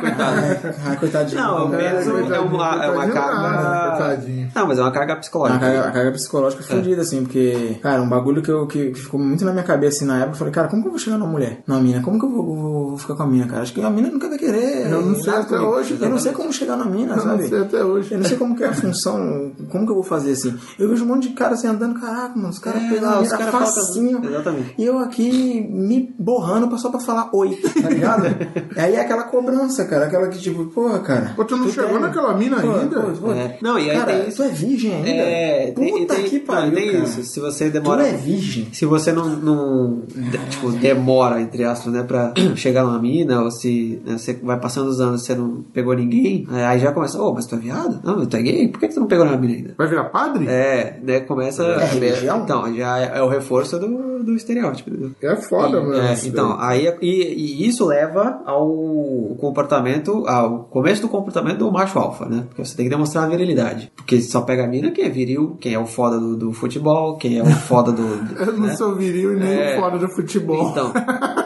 Coitado. 0.00 0.36
ah, 0.86 0.96
coitadinho. 0.96 1.40
Não, 1.40 1.74
É, 1.74 1.92
mesmo 1.94 2.32
é 2.32 2.38
uma, 2.40 2.84
é 2.84 2.90
uma 2.90 3.08
carga. 3.08 3.40
nada, 3.42 3.96
coitadinho. 3.96 4.50
Não, 4.54 4.66
mas 4.68 4.78
é 4.78 4.82
uma 4.82 4.92
carga 4.92 5.16
psicológica. 5.16 5.60
carga, 5.60 5.80
a 5.80 5.90
carga 5.90 6.12
psicológica 6.12 6.62
fodida, 6.62 7.02
assim, 7.02 7.22
porque, 7.24 7.76
cara, 7.82 8.02
um 8.02 8.08
bagulho 8.08 8.42
que, 8.42 8.50
eu, 8.50 8.66
que, 8.66 8.94
ficou 8.94 9.18
muito 9.18 9.44
na 9.44 9.52
minha 9.52 9.64
cabeça 9.64 9.96
assim, 9.98 10.04
na 10.06 10.18
época, 10.18 10.32
eu 10.32 10.38
falei, 10.38 10.52
cara, 10.52 10.68
como 10.68 10.82
que 10.82 10.88
eu 10.88 10.92
vou 10.92 11.00
chegar 11.00 11.18
numa 11.18 11.30
mulher? 11.30 11.60
Numa 11.66 11.80
mina? 11.82 12.00
Como 12.02 12.18
que 12.18 12.24
eu 12.24 12.30
vou, 12.30 12.44
vou- 12.56 12.88
vou 12.90 12.98
ficar 12.98 13.14
com 13.16 13.22
a 13.24 13.26
mina, 13.26 13.46
cara? 13.46 13.62
Acho 13.62 13.72
que 13.74 13.80
a 13.82 13.90
mina 13.90 14.08
nunca 14.10 14.28
vai 14.28 14.38
querer. 14.38 14.90
Eu 14.90 15.02
não 15.02 15.14
sei 15.22 15.32
até 15.32 15.44
comigo. 15.56 15.66
hoje, 15.66 15.98
Eu 16.00 16.08
não 16.10 16.18
sei 16.18 16.32
como 16.32 16.52
chegar 16.52 16.76
na 16.76 16.84
mina, 16.84 17.14
Eu 17.14 17.20
sabe? 17.22 17.42
não 17.42 17.48
sei 17.48 17.60
até 17.60 17.84
hoje. 17.84 18.12
Eu 18.12 18.18
não 18.18 18.24
sei 18.26 18.36
como 18.38 18.56
que 18.56 18.64
é 18.64 18.68
a 18.68 18.72
função, 18.72 19.52
como 19.70 19.84
que 19.84 19.90
eu 19.90 19.96
vou 19.96 20.04
fazer 20.04 20.32
assim. 20.32 20.54
Eu 20.78 20.88
vejo 20.88 21.04
um 21.04 21.08
monte 21.08 21.28
de 21.28 21.34
cara 21.34 21.54
assim 21.54 21.66
andando, 21.66 21.98
caraca, 22.00 22.34
mano, 22.36 22.48
os 22.48 22.58
caras 22.58 22.82
É, 22.82 22.88
pegam 22.88 23.10
os 23.20 23.22
mina 23.32 23.36
caras 23.38 23.74
facinho. 23.74 24.24
Exatamente. 24.24 24.74
E 24.78 24.84
eu 24.84 24.98
aqui 24.98 25.66
me 25.70 26.14
borrando 26.18 26.78
só 26.78 26.88
pra 26.90 27.00
falar 27.00 27.28
oi, 27.34 27.56
tá 27.82 27.88
ligado? 27.90 28.24
Aí 28.76 28.94
é 28.94 29.00
aquela 29.00 29.24
cobrança, 29.24 29.84
cara, 29.84 30.06
aquela 30.06 30.28
que 30.28 30.38
tipo, 30.38 30.64
porra, 30.66 30.98
cara. 31.00 31.32
Pô, 31.36 31.44
tu 31.44 31.56
não 31.56 31.68
chegou 31.68 31.90
tem- 31.92 32.00
naquela 32.00 32.34
mina 32.36 32.60
Pô, 32.60 32.70
ainda? 32.72 33.00
pô, 33.00 33.10
pô. 33.26 33.32
É. 33.32 33.58
Não, 33.62 33.78
e 33.78 33.90
aí 33.90 33.96
cara, 33.98 34.12
tem 34.12 34.28
isso. 34.28 34.36
tu 34.38 34.42
é 34.44 34.48
virgem 34.48 34.94
ainda? 34.94 35.08
É, 35.08 35.72
tem, 35.72 35.90
Puta 35.92 36.14
tem, 36.14 36.24
que 36.24 36.38
pariu, 36.40 36.74
tem 36.74 36.92
cara. 36.92 37.04
isso. 37.04 37.22
Se 37.24 37.40
você 37.40 37.66
Tu 37.66 37.72
demora. 37.72 38.06
é 38.06 38.12
virgem. 38.12 38.68
Se 38.72 38.84
você 38.86 39.12
não, 39.12 39.28
não 39.28 40.02
de- 40.08 40.38
tipo, 40.50 40.70
demora, 40.72 41.40
entre 41.40 41.64
aspas, 41.72 41.92
né, 41.92 42.02
pra 42.02 42.32
chegar 42.56 42.84
numa 42.84 42.98
mina, 42.98 43.42
ou 43.42 43.50
se 43.50 44.00
né, 44.06 44.16
você 44.18 44.34
vai 44.42 44.58
passando 44.60 44.88
os 44.88 45.00
anos 45.00 45.22
e 45.22 45.26
você 45.26 45.34
não 45.34 45.62
pegou 45.72 45.94
ninguém, 45.94 46.46
aí 46.50 46.78
já 46.78 46.92
começa, 46.92 47.20
ô, 47.20 47.32
mas 47.32 47.46
tu 47.46 47.54
é 47.54 47.58
viado? 47.58 48.00
Não, 48.04 48.16
mas 48.18 48.28
tu 48.28 48.36
é 48.36 48.42
gay? 48.42 48.68
Por 48.68 48.78
que 48.80 48.88
que 48.88 48.94
tu 48.94 49.00
não 49.00 49.06
pegou 49.06 49.24
nenhuma 49.24 49.40
mina 49.42 49.56
ainda? 49.58 49.74
Vai 49.76 49.88
virar 49.88 50.04
padre? 50.04 50.46
É, 50.48 51.00
né, 51.02 51.20
começa... 51.20 51.64
É 51.64 51.84
religião? 51.86 52.42
Então, 52.42 52.74
já 52.74 52.98
é, 52.98 53.18
é 53.18 53.22
o 53.22 53.28
reforço 53.28 53.78
do, 53.78 54.22
do 54.22 54.34
estereótipo, 54.36 54.90
entendeu? 54.90 55.10
É 55.22 55.36
foda, 55.36 55.80
mano. 55.80 55.96
É, 55.96 56.14
então, 56.24 56.56
aí 56.60 56.86
e, 57.00 57.34
e 57.34 57.66
isso 57.68 57.84
leva 57.86 58.40
ao 58.46 59.36
comportamento, 59.38 60.26
ao 60.26 60.64
começo 60.64 61.02
do 61.02 61.08
comportamento 61.08 61.58
do 61.58 61.72
macho 61.72 61.98
alfa, 61.98 62.26
né? 62.26 62.44
Porque 62.48 62.64
você 62.64 62.76
tem 62.76 62.86
que 62.86 62.90
demonstrar 62.90 63.24
a 63.24 63.28
virilidade. 63.28 63.90
Porque 63.96 64.20
só 64.20 64.42
pega 64.42 64.64
a 64.64 64.66
mina 64.68 64.90
quem 64.90 65.04
é 65.04 65.08
viril, 65.10 65.56
quem 65.60 65.74
é 65.74 65.78
o 65.78 65.86
foda 65.86 66.18
do, 66.18 66.36
do 66.36 66.52
futebol, 66.52 67.16
quem 67.16 67.38
é 67.38 67.42
o 67.42 67.46
foda 67.46 67.92
do. 67.92 68.02
do- 68.02 68.38
Eu 68.42 68.52
não 68.52 68.66
né? 68.66 68.76
sou 68.76 68.94
viril 68.94 69.34
e 69.34 69.36
nem 69.40 69.52
É. 69.52 69.78
fora 69.80 69.98
do 69.98 70.08
futebol. 70.08 70.70
Então. 70.70 70.92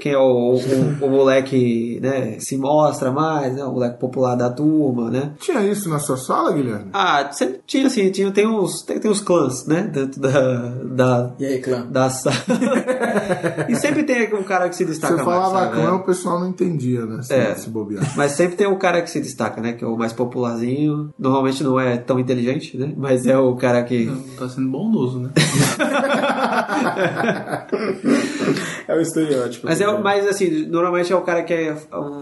que 0.00 0.08
é 0.08 0.18
o, 0.18 0.54
o, 0.54 1.04
o 1.06 1.10
moleque, 1.10 1.98
né? 2.02 2.36
Se 2.38 2.56
mostra 2.56 3.10
mais, 3.10 3.54
né? 3.54 3.64
O 3.64 3.72
moleque 3.72 3.98
popular 3.98 4.34
da 4.36 4.50
turma, 4.50 5.10
né? 5.10 5.32
Tinha 5.38 5.62
isso 5.62 5.88
na 5.88 5.98
sua 5.98 6.16
sala, 6.16 6.52
Guilherme? 6.52 6.86
Ah, 6.92 7.28
sempre 7.32 7.60
tinha 7.66 7.86
assim, 7.86 8.10
tinha, 8.10 8.30
tem 8.30 8.46
uns, 8.46 8.82
tem, 8.82 8.98
tem 8.98 9.10
uns 9.10 9.20
clãs, 9.20 9.66
né? 9.66 9.82
Dentro 9.82 10.20
da, 10.20 10.30
da, 10.84 11.32
E 11.38 11.44
aí, 11.46 11.58
clã? 11.60 11.86
da 11.90 12.08
sala. 12.10 12.36
e 13.68 13.76
sempre 13.76 14.02
tem 14.04 14.32
um 14.34 14.42
cara 14.42 14.68
que 14.68 14.76
se 14.76 14.84
destaca 14.84 15.16
Você 15.16 15.22
mais, 15.22 15.38
falava 15.38 15.64
sabe? 15.70 15.76
clã, 15.82 15.94
o 15.94 16.04
pessoal 16.04 16.40
não 16.40 16.48
entendia, 16.48 17.04
né? 17.06 17.22
Se, 17.22 17.34
É. 17.34 17.54
se 17.54 17.70
bobear. 17.70 18.04
Mas 18.16 18.32
sempre 18.32 18.56
tem 18.56 18.66
um 18.66 18.76
cara 18.78 19.00
que 19.02 19.10
se 19.10 19.20
destaca, 19.20 19.60
né? 19.60 19.72
Que 19.72 19.84
é 19.84 19.86
o 19.86 19.96
mais 19.96 20.12
popularzinho. 20.12 21.10
Normalmente 21.18 21.62
não 21.62 21.78
é 21.80 21.96
tão 21.96 22.18
inteligente, 22.18 22.76
né? 22.76 22.92
Mas 22.96 23.26
é 23.26 23.36
o 23.38 23.54
cara 23.56 23.82
que. 23.82 24.10
Tá 24.38 24.48
sendo 24.48 24.68
bondoso, 24.70 25.20
né? 25.20 25.30
É 28.86 28.94
o 28.94 29.00
estereótipo. 29.00 29.66
Mas, 29.66 29.80
é, 29.80 29.88
o- 29.88 30.02
mas 30.02 30.26
assim, 30.26 30.66
normalmente 30.66 31.12
é 31.12 31.16
o 31.16 31.22
cara 31.22 31.42
que 31.42 31.52
é 31.52 31.76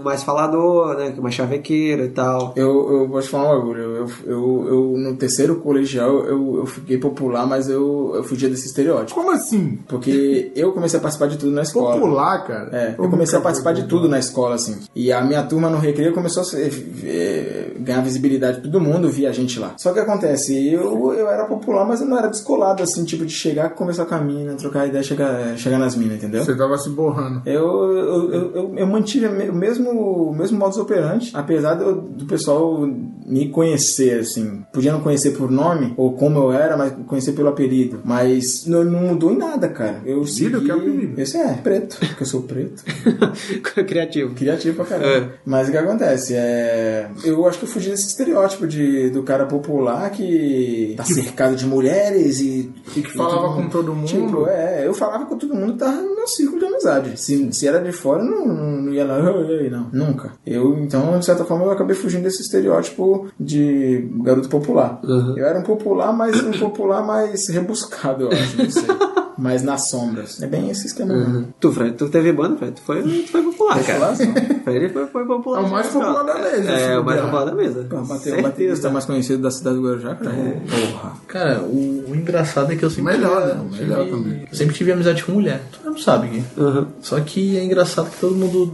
mais 0.05 0.23
falador, 0.23 0.97
né? 0.97 1.11
Que 1.13 1.19
é 1.19 1.23
mais 1.23 1.35
chavequeiro 1.35 2.05
e 2.05 2.09
tal. 2.11 2.53
Eu, 2.57 2.93
eu 2.93 3.09
vou 3.09 3.21
te 3.21 3.29
falar 3.29 3.55
um 3.55 3.59
bagulho. 3.59 3.83
Eu, 3.83 4.07
eu, 4.27 4.67
eu, 4.69 4.95
no 4.99 5.17
terceiro 5.17 5.57
colegial, 5.57 6.25
eu, 6.25 6.57
eu 6.59 6.67
fiquei 6.67 6.99
popular, 6.99 7.47
mas 7.47 7.69
eu, 7.69 8.13
eu 8.15 8.25
fugia 8.25 8.49
desse 8.49 8.67
estereótipo. 8.67 9.15
Como 9.19 9.31
assim? 9.31 9.79
Porque 9.89 10.53
eu 10.55 10.73
comecei 10.73 10.99
a 10.99 11.03
participar 11.03 11.29
de 11.29 11.37
tudo 11.39 11.53
na 11.53 11.63
escola. 11.63 11.95
Popular, 11.95 12.47
cara? 12.47 12.69
É, 12.73 12.95
eu 12.99 13.09
comecei 13.11 13.35
a 13.35 13.39
nunca 13.39 13.49
participar 13.49 13.73
de 13.73 13.85
tudo 13.85 14.09
na 14.09 14.19
escola, 14.19 14.55
assim. 14.55 14.79
E 14.95 15.13
a 15.13 15.21
minha 15.23 15.43
turma 15.43 15.69
no 15.69 15.79
recreio 15.79 16.13
começou 16.13 16.43
a 16.43 16.45
ser, 16.47 16.71
eh, 17.05 17.73
ganhar 17.81 18.01
visibilidade. 18.03 18.61
Todo 18.61 18.81
mundo 18.81 19.09
via 19.11 19.29
a 19.31 19.33
gente 19.33 19.59
lá. 19.59 19.75
Só 19.77 19.93
que 19.93 20.01
acontece, 20.01 20.73
eu, 20.73 21.13
eu 21.13 21.29
era 21.29 21.45
popular, 21.45 21.85
mas 21.87 22.01
eu 22.01 22.07
não 22.07 22.19
era 22.19 22.29
descolado, 22.29 22.83
assim, 22.83 23.05
tipo, 23.05 23.25
de 23.25 23.33
chegar, 23.33 23.71
conversar 23.71 24.07
com 24.07 24.15
a 24.15 24.21
mina, 24.21 24.55
trocar 24.55 24.87
ideia, 24.87 25.03
chegar, 25.03 25.57
chegar 25.57 25.79
nas 25.79 25.97
minas, 25.97 26.17
entendeu? 26.19 26.45
Você 26.53 26.59
tava 26.59 26.79
se 26.79 26.91
borrando. 26.91 27.43
Eu, 27.47 27.93
eu, 27.93 28.33
eu, 28.33 28.55
eu, 28.55 28.75
eu 28.77 28.87
mantive 28.87 29.27
o 29.27 29.55
mesmo, 29.55 29.91
o 29.91 30.35
mesmo 30.35 30.59
modus 30.59 30.79
operandi, 30.79 31.31
apesar 31.35 31.75
do, 31.75 32.03
do 32.03 32.27
pessoal 32.27 32.87
me 33.27 33.49
conhecer, 33.49 34.21
assim. 34.21 34.65
Podia 34.73 34.93
não 34.93 35.01
conhecer 35.01 35.31
por 35.33 35.51
nome, 35.51 35.95
ou 35.97 36.13
como 36.13 36.39
eu 36.39 36.53
era, 36.53 36.77
mas 36.77 36.93
conhecer 37.07 37.33
pelo 37.33 37.49
apelido. 37.49 38.01
Mas 38.05 38.67
não, 38.67 38.85
não 38.85 39.01
mudou 39.01 39.33
em 39.33 39.39
nada, 39.39 39.69
cara. 39.69 40.03
Eu 40.05 40.27
segui... 40.27 40.61
Que 40.61 40.71
apelido? 40.71 41.21
Esse 41.21 41.39
é, 41.39 41.55
preto, 41.55 41.97
porque 41.99 42.23
eu 42.23 42.27
sou 42.27 42.43
preto. 42.43 42.83
Criativo. 43.87 44.35
Criativo 44.35 44.77
pra 44.77 44.85
caramba. 44.85 45.07
É. 45.07 45.33
Mas 45.45 45.69
o 45.69 45.71
que 45.71 45.77
acontece? 45.77 46.35
É... 46.35 47.09
Eu 47.25 47.47
acho 47.47 47.59
que 47.59 47.65
eu 47.65 47.69
fugi 47.69 47.91
desse 47.91 48.09
estereótipo 48.09 48.67
de, 48.67 49.11
do 49.11 49.23
cara 49.23 49.47
popular 49.47 50.11
que 50.11 50.95
tá 50.97 51.05
cercado 51.05 51.57
de 51.57 51.67
mulheres 51.67 52.41
e. 52.41 52.73
E 52.97 53.03
que 53.03 53.13
falava 53.13 53.55
com 53.55 53.69
todo 53.69 53.95
mundo. 53.95 54.07
Tipo, 54.07 54.47
é, 54.47 54.87
eu 54.87 54.95
falava 54.95 55.25
com 55.27 55.37
todo 55.37 55.55
mundo 55.55 55.73
que 55.73 55.79
tava 55.79 56.01
no 56.03 56.15
meu 56.17 56.27
círculo 56.43 56.61
de 56.61 56.67
amizade. 56.67 57.21
Se, 57.21 57.53
se 57.53 57.67
era 57.67 57.81
de 57.81 57.93
fora, 57.93 58.23
não, 58.23 58.47
não, 58.47 58.83
não 58.83 58.93
ia 58.93 59.05
lá, 59.05 59.19
"Oi, 59.19 59.45
oi", 59.45 59.71
não, 59.71 59.89
nunca. 59.93 60.33
Eu, 60.47 60.79
então, 60.79 61.19
de 61.19 61.25
certa 61.25 61.45
forma, 61.45 61.65
eu 61.65 61.71
acabei 61.71 61.95
fugindo 61.95 62.25
desse 62.25 62.43
estereótipo 62.43 63.29
de 63.39 64.09
garoto 64.23 64.49
popular. 64.49 65.01
Eu 65.37 65.47
era 65.47 65.59
um 65.59 65.63
popular, 65.63 66.13
mas 66.13 66.43
um 66.43 66.53
popular 66.53 67.05
mais 67.07 67.49
rebuscado, 67.49 68.25
eu 68.25 68.29
acho, 68.33 68.59
não 68.59 68.71
sei. 68.71 68.85
mais 69.39 69.63
nas 69.63 69.89
sombras. 69.89 70.41
É 70.43 70.47
bem 70.47 70.71
esse 70.71 70.87
esquema. 70.87 71.15
mesmo. 71.15 71.49
Tu, 71.61 71.73
Fred, 71.73 71.97
tu 71.97 72.09
teve 72.09 72.33
banda, 72.33 72.57
Fred? 72.57 72.73
Tu 72.73 72.83
foi, 72.83 73.03
tu 73.03 73.29
foi 73.33 73.43
popular, 73.43 73.83
cara. 73.85 74.15
Fred 74.65 74.89
foi, 74.93 75.07
foi 75.07 75.27
popular. 75.27 75.63
É 75.63 75.65
o 75.67 75.71
mais 75.71 75.87
popular 75.89 76.23
da 76.25 76.35
mesa, 76.35 76.71
É, 76.71 76.79
se 76.93 76.97
o 76.99 77.05
mais 77.05 77.21
popular 77.21 77.45
da 77.45 77.55
mesa. 77.55 77.87
Pô, 77.89 77.97
Bateu 78.03 78.39
o 78.39 78.43
baterista 78.43 78.91
mais 78.91 79.05
conhecido 79.05 79.43
da 79.43 79.51
cidade 79.51 79.77
do 79.77 79.83
Guarujá, 79.83 80.15
cara. 80.15 80.35
Porra. 80.35 81.13
Cara, 81.27 81.61
o, 81.63 82.05
o 82.11 82.15
engraçado 82.15 82.73
é 82.73 82.77
que 82.77 82.85
eu 82.85 82.91
sempre 82.91 83.13
Melhor, 83.13 83.47
né? 83.47 83.55
O 83.61 83.75
melhor 83.75 84.05
tive- 84.05 84.11
também. 84.11 84.47
eu 84.51 84.57
sempre 84.57 84.75
tive 84.75 84.93
amizade 84.93 85.25
com 85.25 85.33
mulher. 85.33 85.61
Tu 85.73 85.79
não 85.89 85.97
sabe, 85.99 86.29
Gui. 86.29 86.45
Uhum. 86.57 86.87
Só 87.01 87.21
que 87.21 87.57
é 87.59 87.65
engraçado 87.65 88.11
que 88.11 88.19
todo 88.21 88.35
mundo 88.35 88.73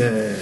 é, 0.00 0.34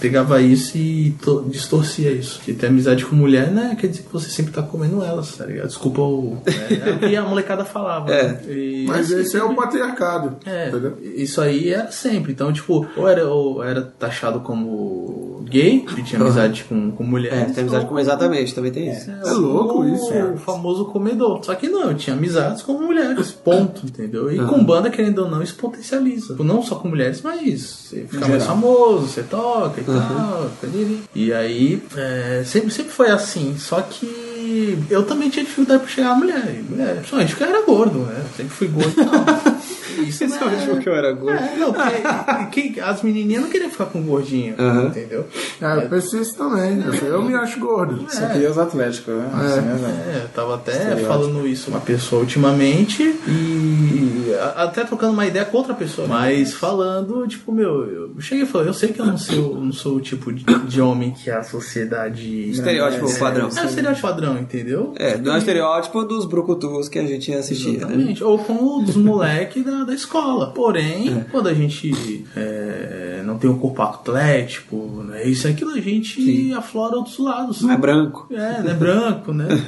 pegava 0.00 0.40
isso 0.40 0.76
e 0.76 1.10
to- 1.22 1.44
distorcia 1.48 2.10
isso. 2.10 2.40
Que 2.40 2.52
ter 2.52 2.66
amizade 2.68 3.04
com 3.04 3.14
mulher, 3.16 3.50
né? 3.50 3.76
Quer 3.78 3.88
dizer 3.88 4.02
que 4.02 4.12
você 4.12 4.28
sempre 4.30 4.52
tá 4.52 4.62
comendo 4.62 5.02
elas, 5.02 5.36
tá 5.36 5.44
ligado? 5.46 5.68
Desculpa 5.68 6.00
o. 6.02 6.38
É, 6.46 6.90
é 6.90 6.92
o 6.94 6.98
que 6.98 7.16
a 7.16 7.22
molecada 7.22 7.64
falava. 7.64 8.08
É. 8.18 8.28
né? 8.28 8.40
E, 8.48 8.84
Mas 8.86 9.12
assim, 9.12 9.20
esse 9.20 9.36
é 9.36 9.42
o 9.42 9.48
sempre- 9.48 9.56
patriarcado. 9.64 10.36
é, 10.46 10.68
entendeu? 10.68 10.98
isso 11.02 11.40
aí 11.40 11.70
era 11.72 11.90
sempre. 11.90 12.32
Então, 12.32 12.52
tipo, 12.52 12.86
ou 12.96 13.08
era, 13.08 13.26
ou 13.28 13.62
era 13.62 13.82
taxado 13.82 14.40
como 14.40 15.44
gay, 15.48 15.80
que 15.80 16.02
tinha 16.02 16.20
amizade 16.20 16.64
com, 16.64 16.90
com 16.90 17.04
É, 17.04 17.06
mulheres. 17.06 17.52
tem 17.52 17.62
amizade 17.62 17.84
ou 17.84 17.90
com 17.90 17.98
exatamente, 17.98 18.54
também 18.54 18.70
tem 18.70 18.90
isso. 18.90 19.10
É 19.10 19.32
louco 19.32 19.80
o- 19.80 19.88
isso, 19.94 20.12
O 20.34 20.36
famoso 20.36 20.84
comedor. 20.86 21.40
Só 21.44 21.54
que 21.54 21.68
não, 21.68 21.90
eu 21.90 21.94
tinha 21.94 22.14
amizades 22.14 22.62
com 22.62 22.74
mulheres. 22.74 23.30
Ponto, 23.32 23.86
entendeu? 23.86 24.30
E 24.32 24.38
com 24.46 24.62
banda, 24.64 24.90
querendo 24.90 25.20
ou 25.20 25.30
não, 25.30 25.42
isso 25.42 25.54
potencializa. 25.54 26.28
Tipo, 26.28 26.44
Não 26.44 26.62
só 26.62 26.74
com 26.76 26.88
mulheres, 26.88 27.20
mas 27.22 27.60
você 27.60 28.06
fica 28.08 28.26
mais 28.28 28.44
famoso, 28.44 29.06
você 29.06 29.22
toca 29.22 29.80
e 29.80 29.84
tal. 29.92 30.50
periri. 30.60 31.02
E 31.14 31.32
aí, 31.32 31.82
é, 31.96 32.42
sempre, 32.44 32.70
sempre 32.70 32.92
foi 32.92 33.10
assim. 33.10 33.56
Só 33.58 33.80
que 33.80 34.78
eu 34.90 35.02
também 35.04 35.30
tinha 35.30 35.44
dificuldade 35.44 35.82
pra 35.82 35.92
chegar 35.92 36.10
a 36.10 36.14
mulher. 36.14 36.62
Mulher 36.68 36.96
principalmente 36.96 37.30
porque 37.30 37.44
eu 37.44 37.48
era 37.48 37.66
gordo, 37.66 37.98
né? 38.00 38.24
Sempre 38.36 38.52
fui 38.54 38.68
gordo 38.68 39.00
e 39.00 39.04
tal. 39.04 39.24
Isso 40.02 40.24
não 40.24 40.28
Principalmente 40.30 40.62
é- 40.62 40.74
porque 40.74 40.88
eu 40.88 40.94
era 40.94 41.12
gordo. 41.12 41.38
é, 41.42 41.56
não, 41.56 41.72
porque 41.72 42.60
quem- 42.70 42.80
as 42.82 43.02
menininhas 43.02 43.42
não 43.42 43.50
queriam 43.50 43.70
ficar 43.70 43.86
com 43.86 44.02
gordinho, 44.02 44.54
entendeu? 44.86 45.26
É, 45.60 45.76
eu 45.84 45.88
penso 45.88 46.16
isso 46.18 46.36
também. 46.36 46.82
Eu, 46.82 46.94
eu 46.94 47.22
me 47.22 47.34
acho 47.34 47.58
gordo. 47.58 48.04
Isso 48.08 48.24
aqui 48.24 48.44
é 48.44 48.48
os 48.50 48.58
atléticos, 48.58 49.14
né? 49.14 49.30
Assim, 49.34 49.60
né? 49.60 50.14
É, 50.16 50.24
eu 50.24 50.28
tava 50.28 50.54
até 50.56 50.96
falando 50.96 51.46
isso 51.46 51.66
com 51.66 51.70
uma 51.72 51.80
pessoa 51.80 52.20
ultimamente 52.22 53.02
e 53.26 54.34
até 54.56 54.84
trocando 54.84 55.12
uma 55.12 55.26
ideia 55.26 55.44
com 55.44 55.56
outra 55.58 55.74
pessoa, 55.74 56.06
mas 56.06 56.52
falando, 56.54 57.26
tipo, 57.26 57.50
meu, 57.52 57.84
eu 57.90 58.10
cheguei 58.20 58.44
e 58.44 58.46
falei, 58.46 58.68
eu 58.68 58.74
sei 58.74 58.90
que 58.90 59.00
eu 59.00 59.06
não 59.06 59.16
sou, 59.18 59.54
não 59.60 59.72
sou 59.72 59.96
o 59.96 60.00
tipo 60.00 60.32
de, 60.32 60.44
de 60.44 60.80
homem 60.80 61.12
que 61.12 61.30
a 61.30 61.42
sociedade. 61.42 62.50
Estereótipo 62.50 63.06
padrão. 63.18 63.48
É 63.56 63.62
o 63.62 63.64
estereótipo 63.66 64.06
padrão, 64.06 64.38
entendeu? 64.38 64.92
É, 64.96 65.16
não 65.16 65.32
é 65.32 65.36
o 65.36 65.38
estereótipo 65.38 66.04
dos 66.04 66.24
brucutus 66.26 66.88
que 66.88 66.98
a 66.98 67.06
gente 67.06 67.32
assistia, 67.32 67.72
né? 67.72 67.76
Exatamente. 67.78 68.24
Ou 68.24 68.38
com 68.38 68.82
os 68.82 68.96
moleques 68.96 69.64
da, 69.64 69.84
da 69.88 69.94
escola. 69.94 70.52
Porém, 70.52 71.24
quando 71.30 71.48
a 71.48 71.54
gente 71.54 72.24
é, 72.36 73.22
não 73.24 73.38
tem 73.38 73.48
um 73.50 73.58
corpo 73.58 73.82
atlético, 73.82 74.76
né, 75.06 75.26
isso 75.26 75.46
e 75.48 75.50
aquilo, 75.50 75.70
a 75.72 75.80
gente 75.80 76.52
aflora 76.54 76.96
outros 76.96 77.18
lados. 77.18 77.62
Não 77.62 77.72
é 77.72 77.76
branco. 77.76 78.26
É, 78.30 78.62
né? 78.62 78.74
Branco, 78.74 79.32
né? 79.32 79.46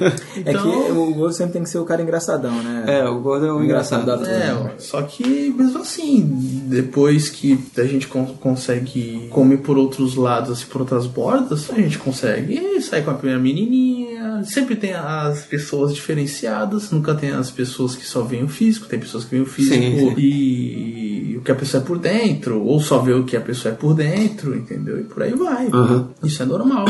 É 0.45 0.51
Então, 0.51 0.63
que 0.85 0.91
o 0.91 1.13
gordo 1.13 1.33
sempre 1.33 1.53
tem 1.53 1.63
que 1.63 1.69
ser 1.69 1.77
o 1.79 1.85
cara 1.85 2.01
engraçadão, 2.01 2.53
né? 2.63 2.85
É, 2.87 3.09
o 3.09 3.19
gordo 3.19 3.45
é 3.45 3.51
o 3.53 3.63
engraçado. 3.63 4.05
da 4.05 4.17
turma. 4.17 4.31
É, 4.31 4.73
só 4.79 5.01
que 5.01 5.49
mesmo 5.51 5.79
assim, 5.79 6.21
depois 6.67 7.29
que 7.29 7.59
a 7.77 7.83
gente 7.83 8.07
con- 8.07 8.33
consegue 8.39 9.27
comer 9.31 9.57
por 9.57 9.77
outros 9.77 10.15
lados, 10.15 10.51
assim, 10.51 10.65
por 10.67 10.81
outras 10.81 11.05
bordas, 11.07 11.69
a 11.69 11.75
gente 11.75 11.97
consegue 11.97 12.81
sair 12.81 13.03
com 13.03 13.11
a 13.11 13.15
primeira 13.15 13.41
menininha. 13.41 14.10
Sempre 14.45 14.75
tem 14.75 14.93
as 14.93 15.43
pessoas 15.43 15.93
diferenciadas, 15.93 16.91
nunca 16.91 17.13
tem 17.13 17.31
as 17.31 17.51
pessoas 17.51 17.95
que 17.95 18.05
só 18.05 18.21
veem 18.21 18.43
o 18.43 18.47
físico, 18.47 18.87
tem 18.87 18.99
pessoas 18.99 19.23
que 19.23 19.31
veem 19.31 19.43
o 19.43 19.45
físico 19.45 19.75
Sim, 19.75 20.15
sim. 20.15 20.15
e 20.17 21.37
o 21.37 21.43
que 21.43 21.51
a 21.51 21.55
pessoa 21.55 21.81
é 21.81 21.85
por 21.85 21.97
dentro, 21.97 22.63
ou 22.63 22.79
só 22.79 22.99
vê 22.99 23.13
o 23.13 23.23
que 23.23 23.35
a 23.35 23.41
pessoa 23.41 23.73
é 23.73 23.75
por 23.75 23.93
dentro, 23.95 24.55
entendeu? 24.55 24.99
E 24.99 25.03
por 25.03 25.23
aí 25.23 25.33
vai. 25.33 25.67
Uhum. 25.67 26.07
Isso 26.23 26.41
é 26.43 26.45
normal. 26.45 26.85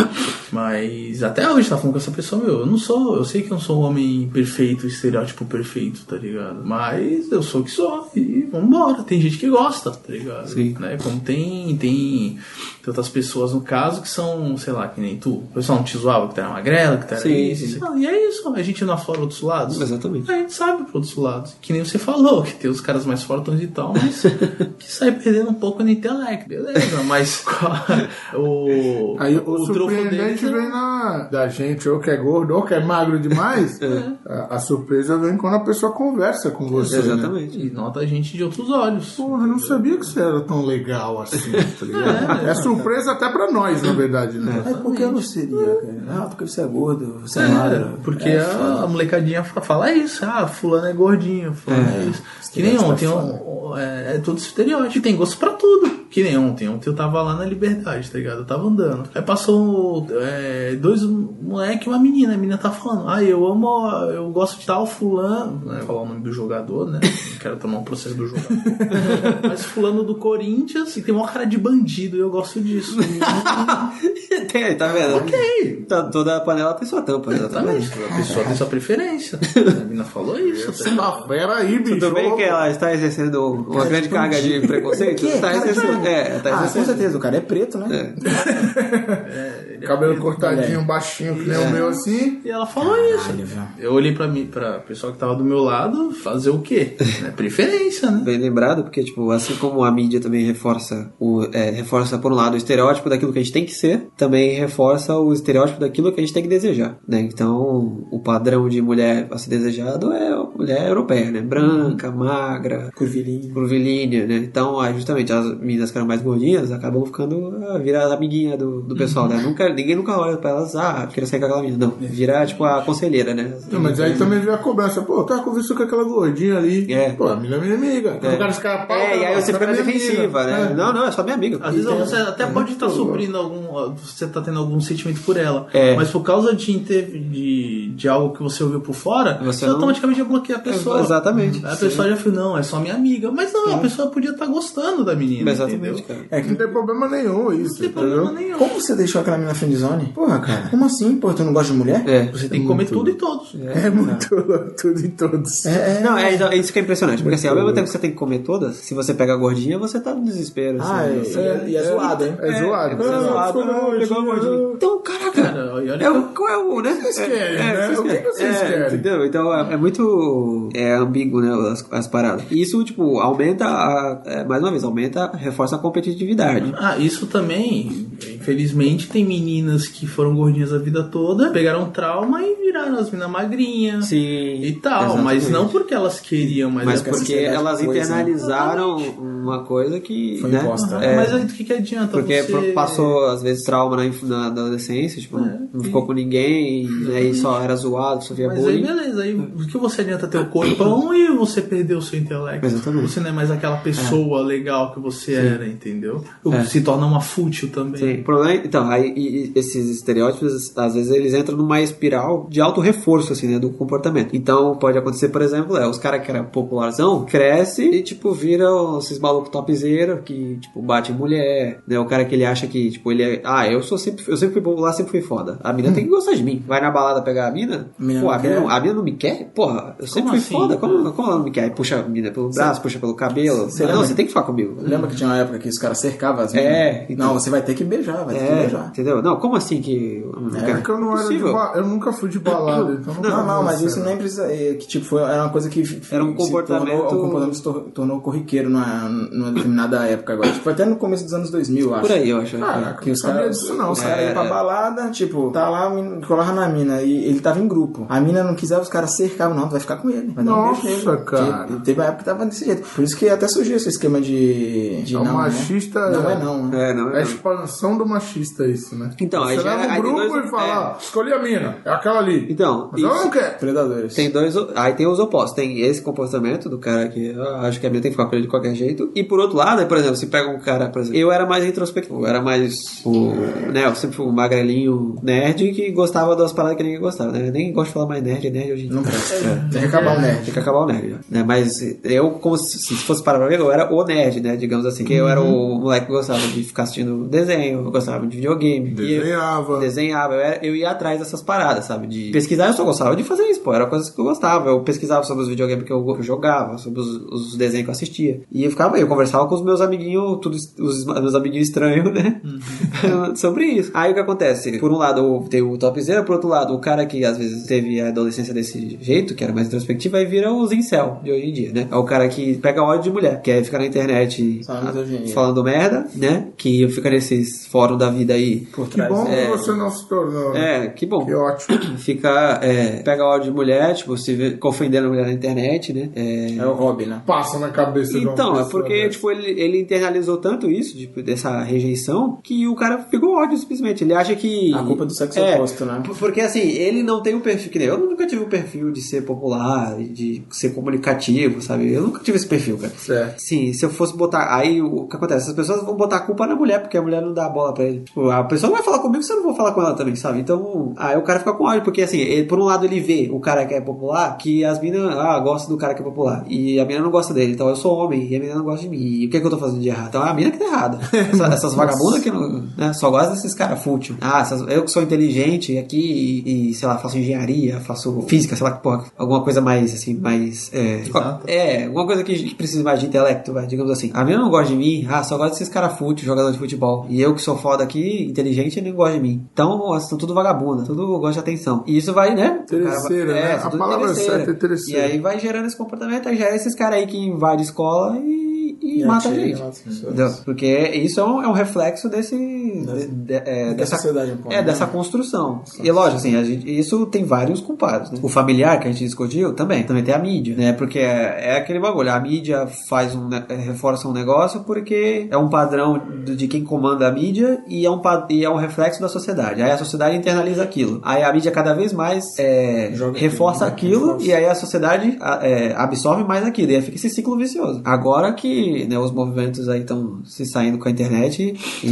Mas 0.51 1.23
até 1.23 1.49
hoje 1.49 1.69
tá 1.69 1.77
falando 1.77 1.93
com 1.93 1.99
essa 1.99 2.11
pessoa, 2.11 2.43
meu, 2.43 2.59
eu 2.59 2.65
não 2.65 2.77
sou, 2.77 3.15
eu 3.15 3.23
sei 3.23 3.41
que 3.41 3.47
eu 3.47 3.55
não 3.55 3.61
sou 3.61 3.81
um 3.81 3.85
homem 3.85 4.29
perfeito, 4.33 4.85
estereótipo 4.85 5.45
perfeito, 5.45 6.01
tá 6.05 6.17
ligado? 6.17 6.61
Mas 6.65 7.31
eu 7.31 7.41
sou 7.41 7.61
o 7.61 7.63
que 7.63 7.71
sou 7.71 8.09
e 8.15 8.40
vambora. 8.51 9.03
Tem 9.03 9.19
gente 9.21 9.37
que 9.37 9.49
gosta, 9.49 9.91
tá 9.91 10.11
ligado? 10.11 10.47
Sim. 10.49 10.75
Né? 10.79 10.97
Como 11.01 11.19
tem, 11.19 11.75
tem, 11.77 12.39
outras 12.87 13.09
pessoas 13.09 13.53
no 13.53 13.61
caso 13.61 14.01
que 14.01 14.09
são, 14.09 14.57
sei 14.57 14.73
lá, 14.73 14.87
que 14.87 14.99
nem 14.99 15.17
tu. 15.17 15.35
O 15.35 15.47
pessoal 15.53 15.79
não 15.79 15.85
te 15.85 15.97
zoava 15.97 16.27
que 16.27 16.35
tu 16.35 16.39
era 16.41 16.49
magrela, 16.49 16.97
que 16.97 17.07
tu 17.07 17.13
era 17.13 17.21
Sim, 17.21 17.51
isso. 17.51 17.67
sim. 17.67 17.79
Ah, 17.81 17.97
e 17.97 18.05
é 18.05 18.29
isso, 18.29 18.47
a 18.53 18.61
gente 18.61 18.83
não 18.83 18.93
aflora 18.93 19.21
outros 19.21 19.41
lados. 19.41 19.79
Exatamente. 19.79 20.31
A 20.31 20.35
gente 20.35 20.53
sabe 20.53 20.83
por 20.83 20.95
outros 20.95 21.15
lados. 21.15 21.55
Que 21.61 21.73
nem 21.73 21.83
você 21.83 21.97
falou, 21.97 22.43
que 22.43 22.53
tem 22.53 22.69
os 22.69 22.81
caras 22.81 23.05
mais 23.05 23.23
fortões 23.23 23.61
e 23.61 23.67
tal, 23.67 23.93
mas 23.93 24.23
que 24.79 24.91
sai 24.91 25.11
perdendo 25.11 25.49
um 25.49 25.55
pouco 25.55 25.83
no 25.83 25.89
intelecto, 25.89 26.49
beleza. 26.49 27.03
Mas 27.03 27.43
o, 28.33 29.15
Aí 29.19 29.37
o, 29.37 29.41
trunfo 29.41 29.73
surpreendente 29.73 30.45
é- 30.45 30.49
vem 30.49 30.69
na, 30.69 31.29
da 31.31 31.47
gente, 31.47 31.87
ou 31.87 31.99
que 31.99 32.09
é 32.09 32.17
gordo, 32.17 32.55
ou 32.55 32.63
que 32.63 32.73
é 32.73 32.83
magro 32.83 33.19
demais. 33.19 33.79
a, 34.25 34.55
a 34.55 34.59
surpresa 34.59 35.17
vem 35.17 35.37
quando 35.37 35.55
a 35.55 35.59
pessoa 35.59 35.91
conversa 35.91 36.51
com 36.51 36.67
você. 36.67 36.97
Né? 36.97 37.03
Exatamente. 37.03 37.59
E 37.59 37.69
nota 37.69 37.99
a 37.99 38.05
gente 38.05 38.35
de 38.35 38.40
outros 38.43 38.69
olhos. 38.69 39.09
Porra, 39.11 39.43
eu 39.43 39.47
não 39.47 39.59
sabia 39.59 39.97
que 39.97 40.05
você 40.05 40.19
era 40.19 40.39
tão 40.41 40.65
legal 40.65 41.21
assim, 41.21 41.51
tá 41.51 41.85
ligado? 41.85 42.47
É, 42.47 42.53
surpresa 42.55 43.11
até 43.11 43.29
pra 43.29 43.51
nós, 43.51 43.81
na 43.81 43.93
verdade, 43.93 44.37
né? 44.37 44.61
Mas 44.65 44.77
por 44.77 44.95
que 44.95 45.01
eu 45.03 45.11
não 45.11 45.21
seria, 45.21 45.65
cara? 45.75 46.03
Ah, 46.09 46.21
porque 46.29 46.47
você 46.47 46.61
é 46.61 46.65
gordo, 46.67 47.19
você 47.21 47.39
é, 47.39 47.47
magro. 47.47 47.99
Porque 48.03 48.29
É, 48.29 48.41
a, 48.41 48.83
a 48.83 48.87
molecadinha 48.87 49.43
fa- 49.43 49.61
fala 49.61 49.91
isso, 49.91 50.23
ah, 50.25 50.47
fulano 50.47 50.87
é 50.87 50.93
gordinho, 50.93 51.53
fulano 51.53 51.89
é, 51.89 52.05
isso. 52.05 52.21
Que 52.51 52.61
nem 52.61 52.77
ontem, 52.79 53.07
um, 53.07 53.77
é, 53.77 54.15
é 54.15 54.19
tudo 54.19 54.37
estereótipo, 54.37 55.01
tem 55.03 55.15
gosto 55.15 55.37
pra 55.37 55.51
tudo. 55.51 56.00
Que 56.11 56.23
nem 56.23 56.37
ontem, 56.37 56.67
ontem 56.67 56.89
eu 56.89 56.93
tava 56.95 57.21
lá 57.21 57.35
na 57.35 57.45
Liberdade, 57.45 58.11
tá 58.11 58.17
ligado? 58.17 58.39
Eu 58.39 58.45
tava 58.45 58.67
andando. 58.67 59.09
Aí 59.15 59.21
passou 59.21 60.05
é, 60.11 60.75
dois 60.75 61.01
moleque 61.03 61.87
e 61.87 61.89
uma 61.89 61.97
menina, 61.97 62.33
a 62.33 62.37
menina 62.37 62.57
tá 62.57 62.69
falando, 62.69 63.09
ah, 63.09 63.23
eu 63.23 63.47
amo, 63.47 63.87
eu 64.11 64.29
gosto 64.29 64.59
de 64.59 64.65
tal 64.65 64.85
fulano, 64.85 65.61
né? 65.65 65.81
Falar 65.87 66.01
o 66.01 66.05
nome 66.05 66.19
do 66.19 66.33
jogador, 66.33 66.91
né? 66.91 66.99
Não 67.01 67.37
quero 67.39 67.55
tomar 67.55 67.77
um 67.79 67.83
processo 67.83 68.15
do 68.15 68.27
jogador. 68.27 68.49
Mas 69.47 69.63
fulano 69.63 70.03
do 70.03 70.15
Corinthians 70.15 70.95
e 70.97 71.01
tem 71.01 71.15
uma 71.15 71.27
cara 71.27 71.45
de 71.45 71.57
bandido 71.57 72.17
e 72.17 72.19
eu 72.19 72.29
gosto 72.29 72.59
disso. 72.59 72.97
tem 74.51 74.63
aí, 74.65 74.75
tá 74.75 74.87
vendo? 74.87 75.15
ok. 75.15 75.85
Tá- 75.87 76.03
toda 76.03 76.35
a 76.37 76.41
panela 76.41 76.73
tem 76.73 76.87
sua 76.87 77.01
tampa, 77.01 77.33
exatamente. 77.33 77.85
Exatamente. 77.85 78.13
A 78.13 78.17
pessoa 78.17 78.45
tem 78.45 78.55
sua 78.55 78.67
preferência. 78.67 79.39
A 79.71 79.83
menina 79.83 80.03
falou 80.03 80.37
isso. 80.37 80.71
tá 80.83 81.07
Ah, 81.07 81.27
pera 81.27 81.57
aí, 81.57 81.79
bicho. 81.79 81.99
Tudo 81.99 82.13
bem 82.13 82.35
que 82.35 82.43
ela 82.43 82.69
está 82.69 82.93
exercendo 82.93 83.41
uma 83.53 83.85
grande 83.85 84.09
carga 84.09 84.41
de 84.41 84.59
preconceito? 84.67 85.19
Que? 85.19 85.27
Está 85.27 85.53
exercendo. 85.55 86.00
É, 86.07 86.39
tá 86.39 86.49
Ah, 86.49 86.57
com 86.57 86.63
exercendo. 86.65 86.85
certeza, 86.85 87.17
o 87.17 87.21
cara 87.21 87.37
é 87.37 87.41
preto, 87.41 87.77
né? 87.77 88.13
Cabelo 89.85 90.17
cortadinho, 90.17 90.83
baixinho, 90.83 91.35
que 91.35 91.47
nem 91.49 91.57
o 91.57 91.69
meu 91.69 91.87
assim. 91.89 92.41
E 92.43 92.49
ela 92.49 92.65
falou 92.65 92.95
isso. 93.15 93.29
Ele, 93.31 93.43
viu? 93.43 93.61
Eu 93.77 93.93
olhei 93.93 94.13
pra 94.13 94.27
mim, 94.27 94.45
pra 94.45 94.79
pessoa 94.79 95.11
que 95.13 95.19
tava 95.19 95.35
do 95.35 95.43
meu 95.43 95.59
lado, 95.59 96.11
fazer 96.11 96.49
o 96.49 96.59
quê? 96.59 96.95
É 97.25 97.29
preferência, 97.29 98.09
né? 98.09 98.21
Bem 98.23 98.37
lembrado, 98.37 98.83
porque, 98.83 99.03
tipo, 99.03 99.29
assim 99.31 99.55
como 99.55 99.83
a 99.83 99.91
mídia 99.91 100.19
também 100.19 100.43
reforça, 100.43 101.11
o, 101.19 101.43
é, 101.53 101.69
reforça, 101.69 102.17
por 102.17 102.31
um 102.31 102.35
lado, 102.35 102.53
o 102.53 102.57
estereótipo 102.57 103.09
daquilo 103.09 103.31
que 103.31 103.39
a 103.39 103.41
gente 103.43 103.53
tem 103.53 103.65
que 103.65 103.73
ser, 103.73 104.07
também 104.17 104.55
reforça 104.55 105.15
o 105.17 105.31
estereótipo 105.33 105.79
daquilo 105.79 106.11
que 106.11 106.19
a 106.19 106.23
gente 106.23 106.33
tem 106.33 106.41
que 106.41 106.49
desejar, 106.49 106.97
né? 107.07 107.19
Então, 107.19 108.07
o 108.11 108.19
padrão 108.19 108.67
de 108.67 108.81
mulher 108.81 109.27
a 109.31 109.37
ser 109.37 109.49
desejado 109.51 110.11
é 110.11 110.29
a 110.29 110.43
mulher 110.43 110.87
europeia, 110.87 111.29
né? 111.31 111.41
Branca, 111.41 112.09
magra, 112.11 112.89
Curvilíneo. 112.95 113.53
curvilínea, 113.53 114.25
né? 114.25 114.37
Então, 114.37 114.77
justamente, 114.93 115.31
as 115.31 115.45
meninas 115.59 115.91
que 115.91 115.97
eram 115.97 116.07
mais 116.07 116.21
gordinhas 116.21 116.71
acabam 116.71 117.05
ficando, 117.05 117.57
ah, 117.67 117.77
virar 117.77 118.07
a 118.07 118.13
amiguinha 118.13 118.57
do, 118.57 118.81
do 118.81 118.95
pessoal, 118.95 119.27
né? 119.27 119.39
Nunca, 119.41 119.70
ninguém 119.73 119.95
nunca 119.95 120.17
olha 120.17 120.37
pra 120.37 120.51
elas, 120.51 120.75
ah, 120.75 121.07
quero 121.11 121.25
sair 121.27 121.39
com 121.39 121.45
aquela 121.45 121.61
menina. 121.61 121.85
Não, 121.87 121.95
virar, 121.99 122.45
tipo, 122.45 122.63
a 122.63 122.81
conselheira, 122.81 123.33
né? 123.33 123.53
Não, 123.71 123.79
mas 123.79 123.99
aí 123.99 124.15
também 124.15 124.39
veio 124.39 124.53
a 124.53 124.57
cobrança. 124.57 125.01
Pô, 125.01 125.23
tá 125.23 125.39
conversando 125.39 125.77
com 125.77 125.83
aquela 125.83 126.03
gordinha 126.03 126.57
ali. 126.57 126.91
É. 126.93 127.11
Pô, 127.11 127.27
a 127.27 127.35
menina 127.35 127.57
é 127.57 127.59
minha 127.59 127.75
amiga. 127.75 128.13
O 128.15 128.19
cara 128.37 128.49
escapar, 128.49 128.97
É, 128.97 129.17
e 129.19 129.25
aí 129.25 129.41
você 129.41 129.53
fica 129.53 129.67
na 129.67 129.73
defensiva, 129.73 130.43
né? 130.45 130.69
É. 130.71 130.73
Não, 130.75 130.93
não, 130.93 131.05
é 131.05 131.11
só 131.11 131.23
minha 131.23 131.35
amiga. 131.35 131.59
Às 131.61 131.73
vezes 131.75 131.89
você 131.89 132.15
até 132.15 132.45
pode 132.45 132.73
estar 132.73 132.89
suprindo 132.89 133.37
algum. 133.37 133.93
Você 133.95 134.27
tá 134.27 134.41
tendo 134.41 134.59
algum 134.59 134.79
sentimento 134.79 135.21
por 135.21 135.37
ela. 135.37 135.67
É. 135.73 135.95
Mas 135.95 136.09
por 136.09 136.21
causa 136.21 136.53
de, 136.55 136.71
inter- 136.71 137.09
de, 137.11 137.89
de 137.95 138.07
algo 138.09 138.35
que 138.35 138.43
você 138.43 138.63
ouviu 138.63 138.81
por 138.81 138.93
fora, 138.93 139.37
Você 139.43 139.59
você, 139.59 139.65
não- 139.65 139.73
automaticamente 139.75 140.19
já 140.19 140.25
bloqueia 140.25 140.57
a 140.57 140.61
pessoa. 140.61 140.99
É, 140.99 141.01
exatamente. 141.01 141.65
Aí 141.65 141.73
a 141.73 141.75
pessoa 141.75 142.09
já 142.09 142.15
falou, 142.17 142.39
não, 142.39 142.57
é 142.57 142.63
só 142.63 142.79
minha 142.79 142.93
amiga. 142.95 143.31
Mas 143.31 143.51
não, 143.53 143.75
a 143.75 143.77
pessoa 143.77 144.09
podia 144.09 144.31
estar 144.31 144.45
gostando 144.45 145.03
da 145.05 145.15
menina. 145.15 145.51
Exatamente, 145.51 146.01
entendeu? 146.01 146.03
cara. 146.07 146.19
É 146.31 146.41
que 146.41 146.49
Não 146.49 146.55
tem 146.55 146.67
problema 146.67 147.07
nenhum 147.07 147.51
isso, 147.53 147.73
Não 147.75 147.79
tem 147.81 147.89
problema 147.89 148.31
nenhum. 148.31 148.57
Como 148.57 148.73
você 148.81 148.95
deixou 148.95 149.21
aquela 149.21 149.37
menina 149.37 149.55
friendzone? 149.65 150.05
Porra, 150.13 150.39
cara. 150.39 150.67
Como 150.69 150.85
assim? 150.85 151.15
Pô, 151.17 151.33
tu 151.33 151.43
não 151.43 151.53
gosta 151.53 151.71
de 151.71 151.77
mulher? 151.77 152.03
É. 152.07 152.25
Você 152.31 152.47
tem 152.49 152.61
que 152.61 152.67
comer 152.67 152.85
tudo 152.85 153.09
e 153.09 153.13
todos. 153.13 153.55
É 153.75 153.89
muito 153.89 154.27
tudo 154.79 155.05
em 155.05 155.09
todos. 155.11 155.65
É, 155.65 155.97
é. 155.97 156.01
Não, 156.01 156.17
é, 156.17 156.33
é 156.35 156.57
isso 156.57 156.71
que 156.73 156.79
é 156.79 156.81
impressionante. 156.81 157.21
Porque 157.21 157.35
assim, 157.35 157.47
ao 157.47 157.55
mesmo 157.55 157.71
tempo 157.73 157.85
que 157.85 157.91
você 157.91 157.99
tem 157.99 158.11
que 158.11 158.17
comer 158.17 158.39
todas, 158.39 158.77
se 158.77 158.93
você 158.93 159.13
pega 159.13 159.33
a 159.33 159.37
gordinha, 159.37 159.77
você 159.77 159.99
tá 159.99 160.13
no 160.13 160.23
desespero. 160.23 160.77
Ah, 160.81 161.01
assim, 161.01 161.11
é, 161.19 161.23
você- 161.23 161.39
é, 161.39 161.63
e 161.67 161.75
é 161.77 161.83
zoado, 161.83 162.25
hein? 162.25 162.33
É 162.39 162.59
zoado. 162.63 162.97
você 162.97 163.09
é 163.09 163.13
Ah, 163.15 163.19
zoado, 163.21 163.63
pegou 163.99 164.17
a 164.17 164.21
gordinha. 164.25 164.71
Então, 164.75 164.99
caraca, 165.01 165.41
e 165.83 165.89
é 165.89 165.97
que 165.97 166.03
o, 166.03 166.15
eu- 166.15 166.23
qual 166.35 166.49
é 166.49 166.57
o, 166.57 166.81
né? 166.81 166.93
Vocês 167.01 167.17
querem, 167.27 167.57
né? 167.57 167.89
O 167.97 168.03
que 168.03 168.19
vocês 168.21 168.59
querem? 168.61 168.87
Entendeu? 168.87 169.25
Então 169.25 169.53
é, 169.53 169.73
é 169.73 169.77
muito 169.77 170.69
é, 170.73 170.93
ambíguo, 170.95 171.41
né? 171.41 171.51
As, 171.71 171.85
as 171.91 172.07
paradas. 172.07 172.43
E 172.49 172.61
isso, 172.61 172.83
tipo, 172.83 173.19
aumenta, 173.19 173.65
a, 173.65 174.21
é, 174.25 174.43
mais 174.43 174.61
uma 174.61 174.71
vez, 174.71 174.83
aumenta, 174.83 175.31
reforça 175.35 175.75
a 175.75 175.79
competitividade. 175.79 176.73
Ah, 176.77 176.97
isso 176.97 177.27
também, 177.27 178.07
Felizmente 178.41 179.07
tem 179.07 179.25
meninas 179.25 179.87
que 179.87 180.07
foram 180.07 180.35
gordinhas 180.35 180.73
a 180.73 180.77
vida 180.77 181.03
toda, 181.03 181.49
pegaram 181.51 181.89
trauma 181.89 182.41
e 182.41 182.55
viraram 182.55 182.97
as 182.97 183.09
minas 183.11 183.29
magrinhas. 183.29 184.05
Sim. 184.05 184.63
E 184.63 184.79
tal, 184.81 185.17
mas 185.17 185.43
exatamente. 185.43 185.51
não 185.51 185.67
porque 185.67 185.93
elas 185.93 186.19
queriam, 186.19 186.69
mas, 186.69 186.85
Mas 186.85 187.05
é 187.05 187.09
porque 187.09 187.33
elas 187.33 187.81
né? 187.81 187.87
internalizaram 187.87 188.97
uma 188.97 189.63
coisa 189.63 189.99
que. 189.99 190.37
Foi 190.39 190.49
né? 190.49 190.59
imposta. 190.59 190.95
É, 190.95 191.15
Mas 191.15 191.33
aí 191.33 191.45
do 191.45 191.53
que, 191.53 191.63
que 191.63 191.73
adianta 191.73 192.11
Porque 192.11 192.41
você... 192.43 192.71
passou, 192.71 193.25
às 193.27 193.41
vezes, 193.41 193.63
trauma 193.63 193.97
na, 193.97 194.11
na, 194.23 194.45
adolescência, 194.47 195.21
tipo, 195.21 195.39
não 195.39 195.83
ficou 195.83 196.05
com 196.05 196.13
ninguém, 196.13 196.85
e 196.85 197.15
aí 197.15 197.33
só 197.33 197.61
era 197.61 197.75
zoado, 197.75 198.23
sofria 198.23 198.47
Mas 198.47 198.57
aí 198.59 198.63
bullying. 198.63 198.81
beleza, 198.81 199.23
aí 199.23 199.35
o 199.35 199.67
que 199.67 199.77
você 199.77 200.01
adianta 200.01 200.27
ter 200.27 200.37
o 200.37 200.45
corpão 200.47 201.13
e 201.15 201.29
você 201.35 201.61
perder 201.61 201.95
o 201.95 202.01
seu 202.01 202.19
intelecto? 202.19 202.65
Exatamente. 202.65 203.09
Você 203.09 203.19
não 203.19 203.29
é 203.29 203.31
mais 203.31 203.51
aquela 203.51 203.77
pessoa 203.77 204.41
legal 204.41 204.93
que 204.93 204.99
você 204.99 205.33
era, 205.33 205.67
entendeu? 205.67 206.23
Se 206.67 206.81
torna 206.81 207.05
uma 207.05 207.21
fútil 207.21 207.69
também. 207.69 208.17
Sim, 208.17 208.23
problema 208.35 208.53
é- 208.53 208.61
então, 208.65 208.89
aí 208.89 209.13
e- 209.15 209.51
esses 209.55 209.89
estereótipos, 209.89 210.75
às 210.77 210.93
vezes 210.93 211.11
eles 211.11 211.33
entram 211.33 211.57
numa 211.57 211.81
espiral 211.81 212.47
de 212.49 212.59
alto 212.61 212.81
reforço, 212.81 213.33
assim, 213.33 213.47
né, 213.47 213.59
do 213.59 213.69
comportamento. 213.71 214.35
Então, 214.35 214.75
pode 214.75 214.97
acontecer, 214.97 215.29
por 215.29 215.41
exemplo, 215.41 215.77
é, 215.77 215.87
os 215.87 215.97
caras 215.97 216.23
que 216.23 216.31
eram 216.31 216.45
popularzão, 216.45 217.25
cresce 217.25 217.83
e, 217.83 218.01
tipo, 218.01 218.31
viram 218.33 218.99
esses 218.99 219.19
malucos 219.19 219.49
topzera 219.49 220.17
que, 220.17 220.57
tipo, 220.61 220.81
bate 220.81 221.11
mulher, 221.11 221.79
né, 221.87 221.99
o 221.99 222.05
cara 222.05 222.25
que 222.25 222.35
ele 222.35 222.45
acha 222.45 222.67
que, 222.67 222.91
tipo, 222.91 223.11
ele 223.11 223.23
é, 223.23 223.41
ah, 223.43 223.67
eu 223.69 223.81
sou 223.83 223.97
sempre, 223.97 224.23
eu 224.27 224.37
sempre 224.37 224.53
fui 224.53 224.61
popular, 224.61 224.93
sempre 224.93 225.11
fui 225.11 225.21
foda. 225.21 225.59
A 225.63 225.73
mina 225.73 225.91
tem 225.91 226.03
que 226.03 226.09
gostar 226.09 226.33
de 226.33 226.43
mim. 226.43 226.63
Vai 226.67 226.81
na 226.81 226.91
balada 226.91 227.21
pegar 227.21 227.47
a 227.47 227.51
mina, 227.51 227.89
A 227.99 228.03
mina 228.03 228.19
pô, 228.21 228.27
não 228.27 228.33
a 228.33 228.39
mina, 228.39 228.55
não, 228.59 228.69
a 228.69 228.79
mina 228.79 228.93
não 228.93 229.03
me 229.03 229.13
quer? 229.13 229.51
Porra, 229.53 229.95
eu 229.99 230.07
sempre 230.07 230.29
Como 230.29 230.29
fui 230.29 230.37
assim? 230.39 230.53
foda, 230.53 230.77
como, 230.77 231.11
como 231.13 231.27
ela 231.27 231.37
não 231.37 231.45
me 231.45 231.51
quer? 231.51 231.63
Aí 231.65 231.69
puxa 231.71 231.97
a 231.99 232.03
mina 232.03 232.31
pelo 232.31 232.49
braço, 232.49 232.81
puxa 232.81 232.99
pelo 232.99 233.15
cabelo. 233.15 233.69
Você 233.69 233.85
não, 233.85 233.97
você 233.97 234.13
tem 234.13 234.25
que 234.25 234.31
ficar 234.31 234.43
comigo. 234.43 234.75
Lembra 234.81 235.07
que 235.09 235.15
tinha 235.15 235.29
uma 235.29 235.37
época 235.37 235.59
que 235.59 235.69
os 235.69 235.77
caras 235.77 235.99
cercavam 235.99 236.43
as 236.43 236.53
É, 236.53 236.61
meninas? 236.91 237.09
então. 237.09 237.27
Não, 237.27 237.33
você 237.33 237.49
vai 237.49 237.61
ter 237.61 237.73
que 237.75 237.83
beijar, 237.83 238.20
que 238.25 238.35
É, 238.37 238.65
entendeu? 238.87 239.21
Não, 239.21 239.37
como 239.37 239.55
assim 239.55 239.81
que. 239.81 240.25
É 240.67 240.81
que 240.81 240.89
eu 240.89 240.99
não 240.99 241.17
era 241.17 241.27
de 241.29 241.37
ba... 241.39 241.73
Eu 241.75 241.85
nunca 241.85 242.11
fui 242.13 242.29
de 242.29 242.39
balada, 242.39 242.93
então 242.93 243.13
não 243.15 243.21
Não, 243.29 243.45
não, 243.47 243.63
mas 243.63 243.81
isso 243.81 243.99
nem 244.01 244.17
precisa. 244.17 244.45
é, 244.51 244.73
Que 244.75 244.87
tipo, 244.87 245.05
foi, 245.05 245.21
era 245.21 245.43
uma 245.43 245.49
coisa 245.49 245.69
que. 245.69 246.01
Era 246.11 246.23
um 246.23 246.33
comportamento- 246.33 246.87
Tornou, 246.87 247.05
um 247.13 247.21
comportamento 247.25 247.55
se 247.55 247.63
tor- 247.63 247.81
tornou 247.93 248.21
corriqueiro 248.21 248.69
numa, 248.69 248.85
numa 249.09 249.51
determinada 249.51 250.05
época 250.07 250.33
agora. 250.33 250.51
Tipo, 250.51 250.69
até 250.69 250.85
no 250.85 250.95
começo 250.95 251.23
dos 251.23 251.33
anos 251.33 251.49
2000, 251.51 251.87
eu 251.87 251.93
acho. 251.95 252.01
Por 252.07 252.11
aí, 252.11 252.29
eu 252.29 252.37
acho. 252.39 252.57
Ah, 252.63 252.97
Que 253.01 253.11
os 253.11 253.21
caras 253.21 253.57
disso 253.59 253.73
não, 253.75 253.91
os 253.91 253.99
cara. 253.99 254.11
caras 254.15 254.25
iam 254.25 254.33
pra 254.33 254.43
balada, 254.49 255.09
tipo, 255.11 255.51
tá 255.51 255.69
lá, 255.69 255.91
colava 256.27 256.51
na 256.53 256.67
mina, 256.69 257.01
e 257.01 257.25
ele 257.25 257.39
tava 257.39 257.59
em 257.59 257.67
grupo. 257.67 258.05
A 258.09 258.19
mina 258.19 258.43
não 258.43 258.55
quisava, 258.55 258.81
os 258.81 258.89
caras 258.89 259.11
cercavam, 259.15 259.55
não, 259.57 259.67
tu 259.67 259.71
vai 259.71 259.79
ficar 259.79 259.97
com 259.97 260.09
ele. 260.09 260.31
Vai 260.33 260.43
dar 260.43 260.53
um 260.53 260.55
Nossa, 260.55 260.81
beijo 260.83 261.09
nele. 261.11 261.21
cara. 261.23 261.65
Que- 261.65 261.79
Teve 261.81 261.99
uma 261.99 262.05
época 262.07 262.19
que 262.19 262.25
tava 262.25 262.45
desse 262.45 262.65
jeito. 262.65 262.87
Por 262.95 263.03
isso 263.03 263.17
que 263.17 263.27
até 263.29 263.47
surgiu 263.47 263.75
esse 263.77 263.89
esquema 263.89 264.19
de. 264.21 265.01
de 265.03 265.15
É 265.15 265.19
um 265.19 265.23
não, 265.23 265.33
machista, 265.35 266.09
Né? 266.09 266.17
Não 266.17 266.29
é. 266.29 266.33
é 266.33 266.39
não, 266.39 266.67
né? 266.67 266.91
É, 266.91 266.93
não 266.93 267.09
É 267.11 267.15
é. 267.15 267.19
a 267.19 267.21
expansão 267.23 267.97
do 267.97 268.05
machista 268.11 268.65
isso, 268.67 268.95
né? 268.95 269.09
Então, 269.19 269.43
aí 269.43 269.55
Você 269.57 269.63
já- 269.63 269.75
leva 269.75 269.93
um 269.93 270.01
grupo 270.01 270.17
dois- 270.27 270.45
e 270.45 270.49
fala, 270.49 270.63
é. 270.67 270.71
ah, 270.71 270.97
escolhi 270.99 271.33
a 271.33 271.39
mina, 271.41 271.77
é 271.83 271.89
aquela 271.89 272.19
ali. 272.19 272.45
Então, 272.49 272.89
Mas 272.91 273.01
ela 273.03 273.13
isso- 273.15 273.23
não 273.23 273.31
quer. 273.31 273.57
Predadores. 273.57 274.13
Tem 274.13 274.29
dois. 274.29 274.55
Aí 274.75 274.93
tem 274.93 275.07
os 275.07 275.19
opostos. 275.19 275.53
Tem 275.55 275.81
esse 275.81 276.01
comportamento 276.01 276.69
do 276.69 276.77
cara 276.77 277.07
que 277.07 277.35
ah, 277.37 277.61
acho 277.67 277.79
que 277.79 277.87
a 277.87 277.89
minha 277.89 278.01
tem 278.01 278.11
que 278.11 278.17
ficar 278.17 278.29
com 278.29 278.35
ele 278.35 278.43
de 278.43 278.49
qualquer 278.49 278.75
jeito. 278.75 279.09
E 279.15 279.23
por 279.23 279.39
outro 279.39 279.57
lado, 279.57 279.85
por 279.87 279.97
exemplo, 279.97 280.15
se 280.15 280.27
pega 280.27 280.49
um 280.49 280.59
cara, 280.59 280.89
por 280.89 281.01
exemplo, 281.01 281.17
eu 281.19 281.31
era 281.31 281.45
mais 281.45 281.65
introspectivo, 281.65 282.21
eu 282.21 282.27
era 282.27 282.41
mais 282.41 282.75
o. 283.05 283.31
Né, 283.71 283.85
eu 283.85 283.95
sempre 283.95 284.15
fui 284.17 284.25
um 284.25 284.31
magrelinho 284.31 285.15
nerd 285.23 285.71
que 285.71 285.91
gostava 285.91 286.35
das 286.35 286.51
paradas 286.53 286.77
que 286.77 286.83
ninguém 286.83 286.99
gostava, 286.99 287.31
né? 287.31 287.47
Eu 287.47 287.51
nem 287.51 287.71
gosto 287.73 287.87
de 287.87 287.93
falar 287.93 288.07
mais 288.07 288.23
nerd, 288.23 288.49
nerd 288.49 288.71
hoje 288.73 288.85
em 288.85 288.87
dia. 288.87 288.95
Não 288.95 289.03
presta. 289.03 289.35
É. 289.35 289.69
Tem 289.71 289.81
que 289.81 289.87
acabar 289.87 290.17
o 290.17 290.21
nerd. 290.21 290.43
Tem 290.45 290.53
que 290.53 290.59
acabar 290.59 290.79
o 290.79 290.85
nerd, 290.85 291.15
né? 291.29 291.43
Mas 291.45 291.81
eu, 292.03 292.31
como 292.31 292.57
se, 292.57 292.77
se 292.79 292.95
fosse 292.95 293.23
parar 293.23 293.39
pra 293.39 293.47
ver, 293.47 293.59
eu 293.59 293.71
era 293.71 293.93
o 293.93 294.03
nerd, 294.03 294.41
né? 294.41 294.55
Digamos 294.55 294.85
assim, 294.85 295.03
que 295.03 295.13
eu 295.13 295.27
era 295.27 295.41
o 295.41 295.79
moleque 295.79 296.05
que 296.07 296.11
gostava 296.11 296.39
de 296.39 296.63
ficar 296.63 296.83
assistindo 296.83 297.25
desenho, 297.27 297.79
eu 297.85 297.91
gostava 298.05 298.27
de 298.27 298.35
videogame. 298.37 298.95
E 298.99 299.13
eu- 299.13 299.21
Desenhava. 299.21 299.79
desenhava, 299.79 300.33
eu, 300.35 300.39
era- 300.39 300.65
eu 300.65 300.75
ia 300.75 300.89
atrás 300.91 301.19
dessas 301.19 301.41
paradas, 301.41 301.85
sabe? 301.85 302.07
De 302.07 302.31
pesquisar, 302.31 302.67
eu 302.67 302.73
só 302.73 302.83
gostava 302.83 303.15
de 303.15 303.23
fazer 303.23 303.43
isso, 303.43 303.61
pô. 303.61 303.73
Era 303.73 303.85
coisas 303.85 304.09
que 304.09 304.19
eu 304.19 304.25
gostava. 304.25 304.69
Eu 304.69 304.81
pesquisava 304.81 305.23
sobre 305.23 305.43
os 305.43 305.49
videogames 305.49 305.85
que 305.85 305.91
eu 305.93 306.17
jogava, 306.21 306.77
sobre 306.77 306.99
os, 306.99 307.07
os 307.31 307.55
desenhos 307.55 307.85
que 307.85 307.89
eu 307.89 307.93
assistia. 307.93 308.41
E 308.51 308.63
eu 308.63 308.69
ficava 308.69 308.95
aí, 308.95 309.01
eu 309.01 309.07
conversava 309.07 309.47
com 309.47 309.55
os 309.55 309.63
meus 309.63 309.81
amiguinhos, 309.81 310.39
tudo, 310.41 310.55
os 310.79 311.05
meus 311.05 311.35
amiguinhos 311.35 311.67
estranhos, 311.67 312.11
né? 312.13 312.41
sobre 313.35 313.65
isso. 313.65 313.91
Aí 313.93 314.11
o 314.11 314.13
que 314.13 314.19
acontece? 314.19 314.77
Por 314.79 314.91
um 314.91 314.97
lado, 314.97 315.45
tem 315.49 315.61
o 315.61 315.77
topzera, 315.77 316.23
por 316.23 316.33
outro 316.33 316.49
lado, 316.49 316.73
o 316.73 316.79
cara 316.79 317.05
que 317.05 317.23
às 317.25 317.37
vezes 317.37 317.65
teve 317.65 317.99
a 318.01 318.09
adolescência 318.09 318.53
desse 318.53 318.97
jeito, 319.01 319.35
que 319.35 319.43
era 319.43 319.53
mais 319.53 319.67
introspectivo, 319.67 320.15
aí 320.17 320.25
vira 320.25 320.51
os 320.51 320.71
incel 320.71 321.19
de 321.23 321.31
hoje 321.31 321.45
em 321.45 321.53
dia, 321.53 321.71
né? 321.73 321.87
É 321.91 321.95
o 321.95 322.03
cara 322.03 322.27
que 322.27 322.55
pega 322.57 322.83
ódio 322.83 323.03
de 323.03 323.11
mulher, 323.11 323.41
que 323.41 323.51
aí 323.51 323.63
fica 323.63 323.77
na 323.79 323.85
internet 323.85 324.61
misoginia. 324.85 325.33
falando 325.33 325.63
merda, 325.63 326.07
né? 326.15 326.47
Que 326.57 326.87
fica 326.89 327.09
nesses 327.09 327.65
fóruns 327.67 327.90
da 327.97 328.09
vida 328.09 328.33
aí 328.33 328.61
Por 328.73 328.87
Que 328.87 328.95
trás. 328.95 329.09
bom 329.13 329.27
É. 329.27 329.45
que 329.45 329.51
você 329.51 329.71
não 329.73 329.89
se 329.89 330.07
tornou. 330.07 330.53
né? 330.53 330.85
é, 330.85 330.87
que 330.89 331.05
bom. 331.05 331.25
Que 331.25 331.33
ótimo. 331.33 331.77
Fica, 331.97 332.59
é, 332.61 333.01
pega 333.03 333.23
áudio 333.23 333.49
de 333.51 333.55
mulher, 333.55 333.93
tipo, 333.95 334.17
se 334.17 334.33
vê, 334.35 334.57
ofendendo 334.63 335.07
a 335.07 335.09
mulher 335.09 335.25
na 335.25 335.33
internet, 335.33 335.93
né? 335.93 336.09
É, 336.15 336.55
É 336.57 336.65
o 336.65 336.73
hobby, 336.73 337.05
né? 337.05 337.21
Passa 337.25 337.59
na 337.59 337.69
cabeça 337.69 338.11
de 338.13 338.25
uma 338.25 338.33
então, 338.33 338.59
é 338.59 338.65
porque, 338.65 339.03
né? 339.03 339.09
tipo, 339.09 339.29
ele, 339.31 339.59
ele 339.59 339.79
internalizou 339.81 340.37
tanto 340.37 340.69
isso, 340.69 340.97
tipo, 340.97 341.21
dessa 341.21 341.61
rejeição, 341.61 342.39
que 342.43 342.67
o 342.67 342.75
cara 342.75 342.99
ficou 342.99 343.35
ódio 343.35 343.57
simplesmente. 343.57 344.03
Ele 344.03 344.13
acha 344.13 344.35
que. 344.35 344.73
A 344.73 344.83
culpa 344.83 345.03
é 345.03 345.05
do 345.07 345.13
sexo 345.13 345.39
é, 345.39 345.55
oposto, 345.55 345.85
né? 345.85 346.01
Porque 346.19 346.41
assim, 346.41 346.59
ele 346.61 347.03
não 347.03 347.21
tem 347.21 347.35
um 347.35 347.39
perfil 347.39 347.71
que 347.71 347.79
nem 347.79 347.87
eu. 347.87 347.91
Eu 347.99 348.09
nunca 348.09 348.25
tive 348.25 348.43
um 348.43 348.49
perfil 348.49 348.91
de 348.91 349.01
ser 349.01 349.21
popular, 349.23 349.97
de 349.97 350.43
ser 350.49 350.69
comunicativo, 350.73 351.61
sabe? 351.61 351.91
Eu 351.93 352.03
nunca 352.03 352.19
tive 352.23 352.37
esse 352.37 352.47
perfil, 352.47 352.77
cara. 352.77 352.93
Certo. 352.97 353.39
Sim, 353.39 353.73
se 353.73 353.83
eu 353.85 353.89
fosse 353.89 354.15
botar. 354.15 354.55
Aí 354.55 354.81
o 354.81 355.07
que 355.07 355.15
acontece? 355.15 355.49
As 355.49 355.55
pessoas 355.55 355.83
vão 355.83 355.95
botar 355.95 356.17
a 356.17 356.19
culpa 356.21 356.47
na 356.47 356.55
mulher, 356.55 356.79
porque 356.81 356.97
a 356.97 357.01
mulher 357.01 357.21
não 357.21 357.33
dá 357.33 357.45
a 357.45 357.49
bola 357.49 357.73
pra 357.73 357.80
Tipo, 358.05 358.29
a 358.29 358.43
pessoa 358.43 358.71
vai 358.71 358.83
falar 358.83 358.99
comigo 358.99 359.23
se 359.23 359.31
eu 359.31 359.37
não 359.37 359.43
vou 359.43 359.55
falar 359.55 359.71
com 359.73 359.81
ela 359.81 359.93
também, 359.93 360.15
sabe? 360.15 360.39
Então, 360.39 360.93
aí 360.97 361.17
o 361.17 361.21
cara 361.23 361.39
fica 361.39 361.53
com 361.53 361.65
ódio, 361.65 361.83
porque 361.83 362.01
assim, 362.01 362.17
ele- 362.19 362.45
por 362.45 362.59
um 362.59 362.63
lado 362.63 362.85
ele 362.85 362.99
vê 362.99 363.29
o 363.31 363.39
cara 363.39 363.65
que 363.65 363.73
é 363.73 363.81
popular, 363.81 364.37
que 364.37 364.63
as 364.65 364.79
minas, 364.81 365.15
ah, 365.17 365.39
gostam 365.39 365.69
do 365.75 365.77
cara 365.77 365.93
que 365.93 366.01
é 366.01 366.05
popular. 366.05 366.43
E 366.47 366.79
a 366.79 366.85
mina 366.85 367.01
não 367.01 367.11
gosta 367.11 367.33
dele, 367.33 367.53
então 367.53 367.67
eu 367.69 367.75
sou 367.75 367.95
homem 367.97 368.27
e 368.27 368.35
a 368.35 368.39
mina 368.39 368.55
não 368.55 368.63
gosta 368.63 368.81
de 368.81 368.89
mim. 368.89 368.97
E 369.01 369.25
o 369.27 369.29
que, 369.29 369.37
é 369.37 369.39
que 369.39 369.45
eu 369.45 369.51
tô 369.51 369.57
fazendo 369.57 369.81
de 369.81 369.87
errado? 369.89 370.07
Então 370.09 370.25
é 370.25 370.29
a 370.29 370.33
mina 370.33 370.51
que 370.51 370.57
tá 370.57 370.65
errada. 370.65 370.99
Essa- 371.31 371.45
essas 371.47 371.73
vagabundas 371.73 372.21
que 372.21 372.31
não, 372.31 372.63
né, 372.77 372.93
só 372.93 373.09
gostam 373.09 373.33
desses 373.33 373.53
caras 373.53 373.81
fútil. 373.83 374.15
Ah, 374.21 374.41
essas- 374.41 374.61
eu 374.67 374.83
que 374.83 374.91
sou 374.91 375.01
inteligente 375.03 375.77
aqui 375.77 376.43
e, 376.45 376.69
e, 376.69 376.73
sei 376.73 376.87
lá, 376.87 376.97
faço 376.97 377.17
engenharia, 377.17 377.79
faço 377.81 378.21
física, 378.27 378.55
sei 378.55 378.63
lá, 378.65 378.71
porra, 378.71 379.03
alguma 379.17 379.41
coisa 379.43 379.61
mais 379.61 379.93
assim, 379.93 380.13
mais. 380.15 380.69
É, 380.73 380.99
Exato. 381.01 381.43
é, 381.47 381.85
alguma 381.85 382.05
coisa 382.05 382.23
que, 382.23 382.33
que 382.35 382.55
precisa 382.55 382.83
mais 382.83 382.99
de 382.99 383.05
intelecto, 383.07 383.53
vai, 383.53 383.65
digamos 383.67 383.91
assim. 383.91 384.09
A 384.13 384.23
mina 384.23 384.39
não 384.39 384.49
gosta 384.49 384.67
de 384.71 384.75
mim, 384.75 385.05
ah, 385.09 385.23
só 385.23 385.37
gosta 385.37 385.51
desses 385.53 385.69
caras 385.69 385.97
fútil, 385.97 386.25
jogador 386.25 386.51
de 386.51 386.57
futebol. 386.57 387.05
E 387.09 387.21
eu 387.21 387.33
que 387.35 387.41
sou 387.41 387.57
foda 387.57 387.70
aqui, 387.79 388.25
inteligente, 388.29 388.81
nem 388.81 388.93
gosta 388.93 389.15
de 389.15 389.21
mim. 389.21 389.47
Então, 389.53 389.93
assim, 389.93 390.17
tudo 390.17 390.33
vagabundo, 390.33 390.83
tudo 390.83 391.07
gosta 391.19 391.33
de 391.33 391.39
atenção. 391.39 391.83
E 391.87 391.97
isso 391.97 392.13
vai, 392.13 392.35
né? 392.35 392.63
vai- 392.83 392.87
Interesseira, 392.91 393.33
né? 393.33 393.53
A 393.53 393.57
tudo 393.69 393.77
palavra 393.77 394.05
interesseira. 394.11 394.35
certa 394.37 394.51
é 394.51 394.53
interesseira. 394.53 395.07
E 395.07 395.11
aí 395.13 395.19
vai 395.19 395.39
gerando 395.39 395.65
esse 395.67 395.77
comportamento, 395.77 396.27
aí 396.27 396.35
gera 396.35 396.55
esses 396.55 396.75
caras 396.75 396.99
aí 396.99 397.07
que 397.07 397.17
invadem 397.17 397.63
escola 397.63 398.17
e, 398.19 398.50
e, 398.81 399.01
E 399.01 399.05
mata 399.05 399.29
a 399.29 399.33
gente. 399.33 399.59
mata. 399.61 399.77
Entendeu? 399.87 400.31
Porque 400.45 400.65
isso 400.95 401.19
é 401.19 401.23
um, 401.23 401.43
é 401.43 401.47
um 401.47 401.51
reflexo 401.53 402.09
desse. 402.09 402.35
de- 402.37 403.07
de- 403.07 403.33
é, 403.33 403.73
dessa, 403.73 403.95
sociedade, 403.95 404.33
é, 404.45 404.49
né? 404.49 404.63
dessa 404.63 404.85
construção. 404.87 405.61
E 405.81 405.91
lógico, 405.91 406.17
assim, 406.17 406.35
a 406.35 406.43
gente, 406.43 406.79
isso 406.79 407.05
tem 407.05 407.23
vários 407.23 407.59
culpados. 407.61 408.11
Né? 408.11 408.19
O 408.21 408.27
familiar 408.29 408.79
que 408.79 408.87
a 408.87 408.91
gente 408.91 409.03
discutiu 409.03 409.53
também. 409.53 409.83
Também 409.83 410.03
tem 410.03 410.13
a 410.13 410.19
mídia, 410.19 410.55
né? 410.55 410.73
Porque 410.73 410.99
é, 410.99 411.51
é 411.53 411.57
aquele 411.57 411.79
bagulho. 411.79 412.11
A 412.11 412.19
mídia 412.19 412.67
faz 412.89 413.15
um, 413.15 413.27
ne- 413.27 413.43
é, 413.49 413.55
reforça 413.55 414.07
um 414.07 414.13
negócio 414.13 414.61
porque 414.61 415.27
é 415.29 415.37
um 415.37 415.49
padrão 415.49 416.01
de, 416.25 416.47
quem 416.47 416.63
comanda 416.63 417.07
a 417.07 417.11
mídia 417.11 417.61
e 417.67 417.85
é, 417.85 417.89
um, 417.91 418.01
e 418.29 418.43
é 418.43 418.49
um 418.49 418.55
reflexo 418.57 419.01
da 419.01 419.07
sociedade. 419.07 419.61
Aí 419.61 419.71
a 419.71 419.77
sociedade 419.77 420.15
internaliza 420.15 420.63
aquilo. 420.63 420.99
Aí 421.03 421.23
a 421.23 421.31
mídia 421.33 421.51
cada 421.51 421.73
vez 421.73 421.93
mais 421.93 422.23
é, 422.39 422.91
reforça 423.15 423.65
aquilo, 423.65 423.91
né? 424.07 424.13
aquilo 424.13 424.17
Reforça. 424.17 424.25
e 424.27 424.33
aí 424.33 424.45
a 424.45 424.55
sociedade 424.55 425.17
é, 425.41 425.73
absorve 425.75 426.23
mais 426.23 426.45
aquilo. 426.45 426.71
E 426.71 426.75
aí 426.75 426.81
fica 426.81 426.97
esse 426.97 427.09
ciclo 427.09 427.37
vicioso. 427.37 427.81
Agora 427.83 428.33
que 428.33 428.70
né, 428.87 428.97
os 428.99 429.11
movimentos 429.11 429.67
aí 429.69 429.81
estão 429.81 430.19
se 430.25 430.45
saindo 430.45 430.77
com 430.77 430.87
a 430.87 430.91
internet 430.91 431.41
e 431.83 431.85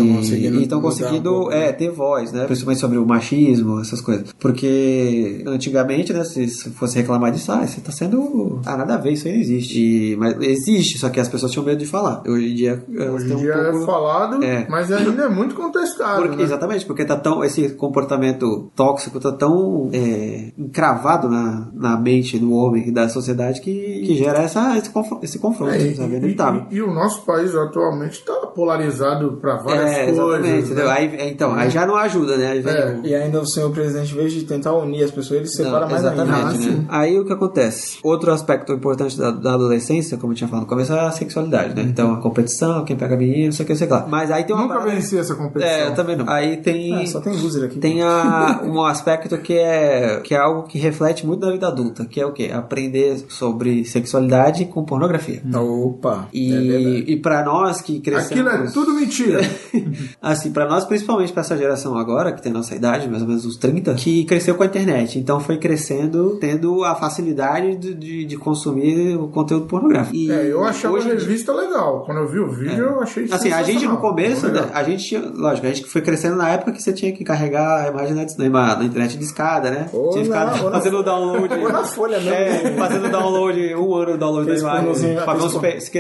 estão 0.64 0.82
conseguindo 0.82 1.30
um 1.30 1.34
pouco, 1.40 1.52
é, 1.52 1.68
né? 1.68 1.72
ter 1.74 1.90
voz, 1.92 2.32
né? 2.32 2.46
Principalmente 2.46 2.80
sobre 2.80 2.98
o 2.98 3.06
machismo, 3.06 3.80
essas 3.80 4.02
coisas. 4.02 4.34
Porque 4.40 5.44
antigamente, 5.46 6.14
né, 6.14 6.24
se 6.24 6.48
se 6.48 6.70
fosse 6.72 6.98
reclamar 6.98 7.32
disso, 7.32 7.52
ah, 7.52 7.66
você 7.66 7.80
tá 7.82 7.92
sendo. 7.92 8.60
Ah, 8.66 8.76
nada 8.78 8.96
a 8.96 8.98
ver, 8.98 9.14
isso 9.14 9.28
aí 9.28 9.34
não 9.34 9.40
existe. 9.42 9.80
E- 9.80 10.16
mas 10.18 10.36
existe, 10.42 10.98
só 10.98 11.10
que 11.10 11.20
as 11.20 11.28
pessoas 11.28 11.52
tinham 11.52 11.66
medo 11.66 11.78
de 11.80 11.86
falar. 11.86 12.24
Hoje 12.28 12.52
em 12.52 12.56
dia, 12.56 12.84
Hoje 13.14 13.30
em 13.32 13.34
um 13.34 13.38
dia 13.38 13.54
é 13.54 13.72
pouco- 13.72 13.86
falado, 13.86 14.44
É. 14.44 14.68
mas 14.70 14.92
ainda 14.92 15.24
é 15.24 15.30
muito 15.30 15.56
contestado. 15.56 16.22
porque- 16.22 16.36
né? 16.38 16.44
Exatamente, 16.44 16.86
porque 16.86 17.06
tá 17.06 17.16
tão, 17.16 17.44
esse 17.44 17.70
comportamento 17.70 18.70
tóxico 18.76 19.20
tá 19.20 19.32
tão 19.32 19.90
é, 19.94 20.52
encravado 20.58 21.30
na, 21.30 21.70
na 21.74 21.98
mente 22.00 22.38
do 22.38 22.52
homem 22.54 22.88
e 22.88 22.92
da 22.92 23.08
sociedade 23.10 23.62
que, 23.62 23.72
que 24.06 24.16
gera 24.16 24.40
essa, 24.40 24.78
esse, 24.78 24.90
confronto, 24.90 25.24
esse 25.26 25.40
confronto 25.40 25.74
É, 25.74 25.94
sabe? 25.94 26.14
É 26.14 26.16
e- 26.16 26.20
inevitável. 26.20 26.66
e- 26.69 26.69
e 26.72 26.82
o 26.82 26.94
nosso 26.94 27.22
país 27.24 27.56
atualmente 27.56 28.24
tá 28.24 28.34
polarizado 28.56 29.38
pra 29.42 29.56
várias 29.58 29.92
É, 29.92 30.06
coisas. 30.12 30.70
né? 30.72 30.84
Aí, 30.90 31.32
então, 31.32 31.54
aí 31.54 31.70
já 31.70 31.86
não 31.86 31.96
ajuda, 31.96 32.38
né? 32.38 32.48
Aí 32.52 32.60
É. 32.66 33.00
E 33.04 33.16
ainda 33.16 33.40
o 33.42 33.46
senhor 33.46 33.72
presidente, 33.72 34.14
em 34.14 34.16
vez 34.18 34.34
de 34.34 34.44
tentar 34.44 34.74
unir 34.74 35.04
as 35.04 35.12
pessoas, 35.12 35.40
ele 35.40 35.48
separa 35.50 35.82
Não, 35.86 35.90
mais 35.92 36.02
exatamente, 36.04 36.36
ainda. 36.36 36.50
Ah, 36.50 36.54
né? 36.54 36.58
sim. 36.60 36.86
Aí 36.90 37.20
o 37.20 37.26
que 37.26 37.34
acontece? 37.34 37.98
Outro 38.04 38.32
aspecto 38.32 38.74
importante 38.74 39.18
da, 39.18 39.32
da 39.32 39.54
adolescência, 39.54 40.18
como 40.18 40.34
eu 40.34 40.38
tinha 40.38 40.48
falado 40.48 40.64
no 40.64 40.70
começo, 40.70 40.94
é 40.94 41.00
a 41.00 41.12
sexualidade, 41.12 41.76
né? 41.76 41.82
Então, 41.84 42.14
a 42.14 42.18
competição, 42.22 42.84
quem 42.86 42.96
pega 42.96 43.16
a 43.16 43.18
menina, 43.18 43.46
não 43.46 43.52
sei 43.52 43.64
o 43.64 43.68
que, 43.68 43.74
não 43.74 43.78
sei 43.78 43.88
o 43.88 43.90
que 43.90 43.96
lá. 43.96 44.06
Mas 44.08 44.32
aí 44.32 44.44
tem 44.44 44.56
uma 44.56 44.64
Nunca 44.64 44.76
parada- 44.76 44.96
venci 44.96 45.18
essa 45.18 45.36
competição. 45.36 45.70
É, 45.74 45.88
eu 45.88 45.96
também 45.96 46.16
não. 46.16 46.30
Aí 46.30 46.58
tem... 46.58 47.02
Ah, 47.02 47.06
só 47.06 47.20
tem 47.22 47.34
loser 47.36 47.64
aqui. 47.66 47.80
Tem 47.80 48.02
a, 48.04 48.62
um 48.66 48.84
aspecto 48.84 49.38
que 49.38 49.54
é, 49.58 50.20
que 50.24 50.34
é 50.36 50.38
algo 50.38 50.64
que 50.64 50.78
reflete 50.78 51.26
muito 51.26 51.46
na 51.46 51.52
vida 51.52 51.68
adulta, 51.68 52.06
que 52.06 52.20
é 52.20 52.26
o 52.26 52.32
quê? 52.34 52.50
Aprender 52.54 53.26
sobre 53.30 53.86
sexualidade 53.86 54.66
com 54.66 54.84
pornografia. 54.84 55.42
Opa. 55.56 56.28
E, 56.34 56.52
é 56.60 56.80
e 57.12 57.16
para 57.18 57.44
nós 57.44 57.82
que 57.82 58.00
crescemos... 58.00 58.32
Aquilo 58.32 58.50
é 58.50 58.72
tudo 58.72 58.94
mentira. 58.94 59.40
assim, 60.22 60.52
pra 60.52 60.68
nós, 60.68 60.86
principalmente 60.86 61.32
pra 61.32 61.42
essa 61.42 61.58
geração 61.58 61.98
agora, 61.98 62.32
que 62.32 62.42
tem 62.42 62.52
a 62.52 62.56
nossa 62.56 62.76
idade, 62.76 63.08
mais 63.10 63.22
ou 63.22 63.28
menos 63.28 63.46
uns 63.46 63.58
30, 63.58 63.94
que 63.96 64.24
cresceu 64.26 64.56
com 64.56 64.64
a 64.64 64.66
internet. 64.66 65.18
Então 65.20 65.40
foi 65.40 65.58
crescendo, 65.58 66.38
tendo 66.40 66.84
a 66.84 66.96
facilidade 66.96 67.76
de, 67.76 67.94
de, 67.94 68.26
de 68.26 68.38
consumir 68.38 69.16
o 69.18 69.28
conteúdo 69.28 69.66
pornográfico. 69.66 70.16
E 70.16 70.32
É, 70.32 70.52
eu 70.52 70.64
achava 70.64 70.96
hoje 70.96 71.12
a 71.12 71.16
dia- 71.16 71.20
revista 71.26 71.54
legal. 71.54 72.04
Quando 72.06 72.20
eu 72.20 72.28
vi 72.28 72.40
o 72.40 72.50
vídeo, 72.52 72.78
eu 72.86 73.02
achei 73.02 73.26
Assim, 73.32 73.52
a 73.52 73.64
gente 73.64 73.86
no 73.86 73.98
começo, 73.98 74.48
Legal. 74.48 74.64
né, 74.66 74.72
a 74.74 74.84
gente 74.84 75.04
tinha, 75.06 75.22
lógico, 75.34 75.68
a 75.68 75.70
gente 75.72 75.86
foi 75.86 76.02
crescendo 76.02 76.36
na 76.36 76.50
época 76.50 76.72
que 76.72 76.82
você 76.82 76.92
tinha 76.94 77.12
que 77.12 77.24
carregar 77.24 77.86
a 77.86 77.88
imagem 77.90 78.14
na, 78.16 78.50
na, 78.50 78.76
na 78.78 78.84
internet 78.86 79.18
de 79.18 79.24
escada, 79.24 79.70
né? 79.72 79.90
Ou 79.94 80.10
tinha 80.12 80.26
na- 80.28 80.52
fazendo 80.52 81.04
download. 81.04 81.54
ou 81.54 81.72
na 81.72 81.84
folha 81.84 82.18
mesmo. 82.20 82.34
É, 82.34 82.72
fazendo 82.78 83.10
download, 83.10 83.76
um 83.76 83.94
ano 83.96 84.12
de 84.14 84.18
download 84.18 84.48
da 84.50 84.58
imagem. 84.58 85.16
Pra 85.16 85.34
ver 85.34 85.40
fez 85.40 85.54
uns 85.54 85.58
pe... 85.62 85.82
Se 85.82 85.92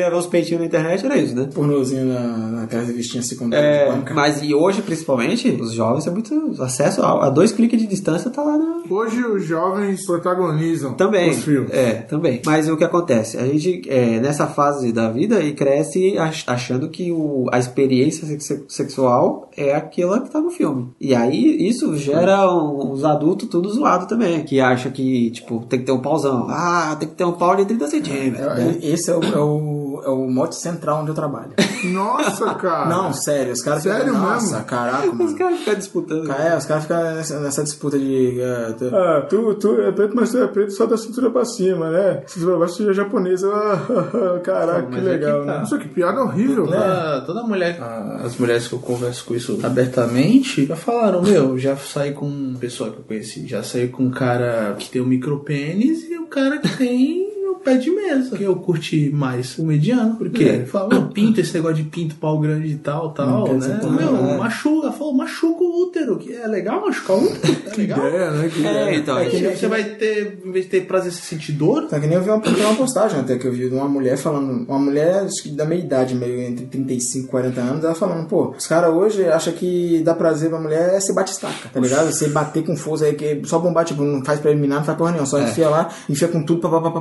peitinhos 0.49 0.59
na 0.61 0.65
internet, 0.67 1.05
era 1.05 1.17
isso, 1.17 1.35
né? 1.35 1.49
Pornozinho 1.53 2.05
na, 2.05 2.19
naquelas 2.61 2.87
revistinhas 2.87 3.27
secundárias 3.27 3.69
É, 3.69 3.85
de 3.85 3.91
banca. 3.97 4.13
mas 4.13 4.41
e 4.41 4.53
hoje, 4.53 4.81
principalmente, 4.81 5.49
os 5.61 5.73
jovens 5.73 6.03
têm 6.03 6.13
muito 6.13 6.53
acesso 6.61 7.01
a, 7.01 7.27
a 7.27 7.29
dois 7.29 7.51
cliques 7.51 7.79
de 7.79 7.87
distância, 7.87 8.29
tá 8.29 8.41
lá 8.41 8.57
na. 8.57 8.79
Hoje 8.89 9.23
os 9.23 9.43
jovens 9.45 10.05
protagonizam 10.05 10.93
Também. 10.93 11.29
os 11.29 11.43
filmes. 11.43 11.71
É, 11.71 11.93
também. 11.93 12.41
Mas 12.45 12.67
o 12.69 12.75
que 12.77 12.83
acontece? 12.83 13.37
A 13.37 13.45
gente, 13.45 13.81
é, 13.87 14.19
nessa 14.19 14.47
fase 14.47 14.91
da 14.91 15.09
vida, 15.11 15.41
e 15.41 15.53
cresce 15.53 16.17
ach- 16.17 16.43
achando 16.47 16.89
que 16.89 17.11
o, 17.11 17.45
a 17.51 17.59
experiência 17.59 18.25
sex- 18.25 18.63
sexual 18.67 19.49
é 19.55 19.75
aquela 19.75 20.21
que 20.21 20.29
tá 20.29 20.39
no 20.41 20.49
filme. 20.49 20.89
E 20.99 21.13
aí, 21.13 21.67
isso 21.67 21.95
gera 21.97 22.51
um- 22.51 22.91
os 22.91 23.03
adultos 23.03 23.47
tudo 23.49 23.69
zoado 23.69 24.07
também. 24.07 24.43
Que 24.43 24.59
acha 24.59 24.89
que, 24.89 25.29
tipo, 25.31 25.59
tem 25.67 25.79
que 25.79 25.85
ter 25.85 25.91
um 25.91 26.01
pauzão. 26.01 26.47
Ah, 26.49 26.95
tem 26.99 27.07
que 27.09 27.15
ter 27.15 27.25
um 27.25 27.33
pau 27.33 27.55
de 27.55 27.65
30 27.65 27.87
centímetros. 27.87 28.39
né? 28.55 28.77
É, 28.81 28.87
Esse 28.87 29.11
é 29.11 29.15
o, 29.15 29.23
é, 29.23 29.37
o, 29.37 29.88
é 30.03 30.09
o 30.09 30.27
mote 30.29 30.55
central 30.55 31.01
onde 31.01 31.09
eu 31.09 31.15
trabalho. 31.15 31.51
Nossa, 31.93 32.53
cara. 32.55 32.89
Não, 32.89 33.13
sério, 33.13 33.53
os 33.53 33.61
caras 33.61 33.83
Sério 33.83 33.99
ficam, 33.99 34.13
mesmo? 34.19 34.29
Nossa, 34.33 34.61
caraca, 34.63 35.07
Os 35.09 35.13
mano. 35.17 35.35
caras 35.37 35.59
ficam 35.59 35.75
disputando. 35.75 36.31
É, 36.31 36.57
os 36.57 36.65
caras 36.65 36.83
ficam 36.83 37.03
nessa, 37.15 37.39
nessa 37.39 37.63
disputa 37.63 37.97
de. 37.97 38.41
é, 38.41 38.73
tu- 38.77 38.95
Ah, 38.95 39.25
tu, 39.29 39.53
tu 39.55 39.81
é 39.81 39.91
preto, 39.91 40.15
mas 40.15 40.31
tu 40.31 40.37
é 40.39 40.47
preto 40.47 40.71
só 40.73 40.85
da 40.85 40.97
cintura 40.97 41.29
pra 41.29 41.45
cima, 41.45 41.89
né? 41.89 42.23
Cintura 42.27 42.51
pra 42.57 42.59
baixo 42.65 42.83
tu 42.83 42.89
é 42.89 42.93
japonesa. 42.93 43.49
Ah, 43.53 44.39
caraca, 44.43 44.83
que 44.83 44.95
mas 44.97 45.07
é 45.07 45.09
legal, 45.09 45.39
que 45.41 45.45
tá. 45.45 45.53
né? 45.53 45.59
Nossa, 45.59 45.77
que 45.77 45.87
piada 45.87 46.21
horrível, 46.21 46.65
né? 46.65 46.77
Toda, 46.77 47.21
toda 47.25 47.43
mulher, 47.43 47.81
a- 47.81 48.21
as 48.23 48.37
mulheres 48.37 48.67
que 48.67 48.73
eu 48.73 48.79
converso 48.79 49.23
com 49.25 49.35
isso 49.35 49.59
abertamente, 49.63 50.65
já 50.65 50.75
falaram, 50.75 51.21
meu, 51.21 51.57
já 51.57 51.75
saí 51.77 52.11
com 52.13 52.25
uma 52.25 52.59
pessoa 52.59 52.91
que 52.91 52.97
eu 52.97 53.03
conheci, 53.03 53.47
já 53.47 53.63
saí 53.63 53.87
com 53.87 54.03
um 54.03 54.11
cara 54.11 54.75
que 54.77 54.89
tem 54.89 55.01
um 55.01 55.05
micropênis 55.05 56.03
e 56.09 56.17
um 56.17 56.27
cara 56.27 56.57
que 56.57 56.77
tem 56.77 57.28
pé 57.63 57.77
de 57.77 57.89
mesa. 57.91 58.35
Que 58.37 58.43
eu 58.43 58.55
curti 58.55 59.09
mais 59.09 59.57
o 59.57 59.65
mediano, 59.65 60.15
porque 60.15 60.43
É. 60.43 60.65
fala, 60.65 60.89
meu, 60.89 61.07
pinto, 61.07 61.39
esse 61.41 61.53
negócio 61.53 61.77
de 61.77 61.83
pinto, 61.83 62.15
pau 62.15 62.39
grande 62.39 62.67
e 62.67 62.77
tal, 62.77 63.11
tal, 63.11 63.43
quer 63.45 63.53
né? 63.53 63.59
dizer, 63.59 63.89
Meu, 63.89 64.15
é. 64.29 64.37
machuca, 64.37 64.91
falou, 64.91 65.13
machuca 65.13 65.63
o 65.63 65.83
útero, 65.83 66.17
que 66.17 66.33
é 66.33 66.47
legal 66.47 66.81
machucar 66.81 67.17
o 67.17 67.23
útero, 67.23 67.57
é 67.71 67.75
legal. 67.77 68.05
É, 68.05 68.31
né? 68.31 68.49
Que 68.53 68.65
É, 68.65 68.95
então. 68.95 69.17
É 69.17 69.27
é 69.27 69.29
que 69.29 69.57
você 69.57 69.67
vai 69.67 69.83
ter, 69.83 70.41
em 70.45 70.51
vez 70.51 70.65
de 70.65 70.71
ter 70.71 70.81
prazer, 70.85 71.11
você 71.11 71.21
sentir 71.21 71.51
dor, 71.53 71.87
Tá 71.87 71.99
que 71.99 72.07
nem 72.07 72.15
eu 72.17 72.23
vi 72.23 72.29
uma, 72.29 72.37
uma 72.37 72.75
postagem 72.75 73.19
até 73.19 73.37
que 73.37 73.47
eu 73.47 73.51
vi 73.51 73.69
de 73.69 73.75
uma 73.75 73.87
mulher 73.87 74.17
falando, 74.17 74.65
uma 74.67 74.79
mulher 74.79 75.23
acho 75.23 75.43
que 75.43 75.49
da 75.49 75.65
meia 75.65 75.79
idade, 75.79 76.15
meio 76.15 76.39
entre 76.41 76.65
35 76.65 77.25
e 77.25 77.29
40 77.29 77.61
anos, 77.61 77.83
ela 77.83 77.95
falando, 77.95 78.27
pô, 78.27 78.53
os 78.57 78.67
caras 78.67 78.93
hoje 78.93 79.25
acham 79.25 79.53
que 79.53 80.01
dá 80.03 80.13
prazer 80.13 80.49
pra 80.49 80.59
mulher 80.59 80.93
é 80.95 80.99
ser 80.99 81.13
bate-estaca, 81.13 81.69
tá 81.73 81.79
ligado? 81.79 82.11
Você 82.11 82.29
bater 82.29 82.63
com 82.63 82.75
força 82.75 83.05
aí, 83.05 83.13
que 83.15 83.41
só 83.45 83.59
bombar, 83.59 83.85
tipo, 83.85 84.03
não 84.03 84.23
faz 84.23 84.39
preliminar, 84.39 84.79
não 84.79 84.85
faz 84.85 84.97
porra 84.97 85.11
nenhuma, 85.11 85.25
só 85.27 85.39
enfia 85.41 85.69
lá, 85.69 85.89
enfia 86.09 86.27
com 86.27 86.43
tudo, 86.43 86.61
pá, 86.61 86.69
pá, 86.79 86.91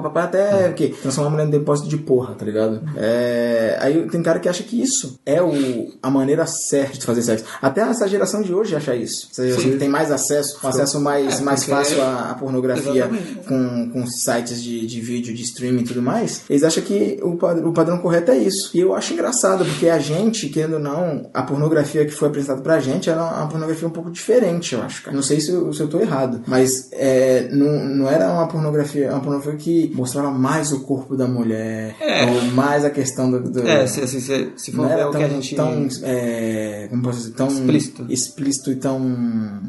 pá, 0.00 0.05
pá, 0.10 0.26
pá, 0.26 0.26
pá, 0.26 0.32
pá, 0.32 0.40
pá, 0.42 0.48
pá, 0.48 0.58
até 0.58 0.70
o 0.70 0.74
quê? 0.74 0.94
Transformar 1.02 1.28
a 1.28 1.32
mulher 1.32 1.46
em 1.46 1.50
depósito 1.50 1.88
de 1.88 1.96
porra, 1.98 2.34
tá 2.34 2.44
ligado? 2.44 2.80
É, 2.96 3.76
aí 3.80 4.08
tem 4.08 4.22
cara 4.22 4.38
que 4.38 4.48
acha 4.48 4.62
que 4.62 4.80
isso 4.80 5.18
é 5.24 5.40
o, 5.42 5.92
a 6.02 6.10
maneira 6.10 6.46
certa 6.46 6.98
de 6.98 7.04
fazer 7.04 7.22
sexo. 7.22 7.44
Até 7.60 7.80
essa 7.82 8.06
geração 8.08 8.42
de 8.42 8.52
hoje 8.54 8.74
acha 8.76 8.94
isso. 8.94 9.28
Essa 9.30 9.46
geração 9.46 9.70
que 9.70 9.76
tem 9.78 9.88
mais 9.88 10.10
acesso, 10.10 10.58
um 10.62 10.68
acesso 10.68 11.00
mais, 11.00 11.40
mais 11.40 11.60
porque- 11.64 11.70
fácil 11.76 12.02
à, 12.02 12.30
à 12.30 12.34
pornografia 12.34 12.90
Exatamente. 13.06 13.34
com, 13.46 13.90
com 13.90 14.06
sites 14.06 14.62
de, 14.62 14.86
de 14.86 15.00
vídeo, 15.00 15.34
de 15.34 15.42
streaming 15.42 15.82
e 15.82 15.84
tudo 15.84 16.02
mais, 16.02 16.42
eles 16.48 16.62
acham 16.62 16.82
que 16.82 17.18
o, 17.22 17.30
o 17.68 17.72
padrão 17.72 17.98
correto 17.98 18.30
é 18.30 18.38
isso. 18.38 18.70
E 18.74 18.80
eu 18.80 18.94
acho 18.94 19.12
engraçado, 19.12 19.64
porque 19.64 19.88
a 19.88 19.98
gente, 19.98 20.48
querendo 20.48 20.74
ou 20.74 20.80
não, 20.80 21.28
a 21.32 21.42
pornografia 21.42 22.04
que 22.04 22.12
foi 22.12 22.28
apresentada 22.28 22.60
pra 22.60 22.80
gente 22.80 23.08
era 23.10 23.22
uma 23.22 23.48
pornografia 23.48 23.86
um 23.88 23.90
pouco 23.90 24.10
diferente, 24.10 24.74
eu 24.74 24.82
acho. 24.82 25.02
cara. 25.02 25.14
Não 25.16 25.22
sei 25.22 25.40
se 25.40 25.50
eu, 25.50 25.72
se 25.72 25.80
eu 25.80 25.88
tô 25.88 26.00
errado, 26.00 26.42
mas 26.46 26.88
é, 26.92 27.48
não, 27.52 27.84
não 27.84 28.08
era 28.10 28.30
uma 28.32 28.46
pornografia, 28.48 29.10
uma 29.10 29.20
pornografia 29.20 29.56
que 29.58 29.92
mostrava 29.96 30.30
mais 30.30 30.70
o 30.72 30.80
corpo 30.84 31.16
da 31.16 31.26
mulher, 31.26 31.96
ou 32.28 32.42
mais 32.52 32.84
a 32.84 32.90
questão 32.90 33.30
do. 33.30 33.40
do 33.40 33.66
É, 33.66 33.86
se, 33.86 34.06
se, 34.06 34.20
se, 34.20 34.52
se 34.56 34.72
for 34.72 34.82
não 34.82 34.88
ver 34.88 34.94
era 34.94 35.08
o 35.08 35.10
tão, 35.12 35.20
que 35.20 35.26
a 35.26 35.28
gente. 35.28 35.54
tão 35.56 35.88
é, 36.02 36.86
como 36.90 37.02
posso 37.02 37.18
dizer, 37.18 37.32
tão 37.34 37.48
Explícito. 37.48 38.06
explícito 38.08 38.70
e 38.72 38.76
tão 38.76 39.00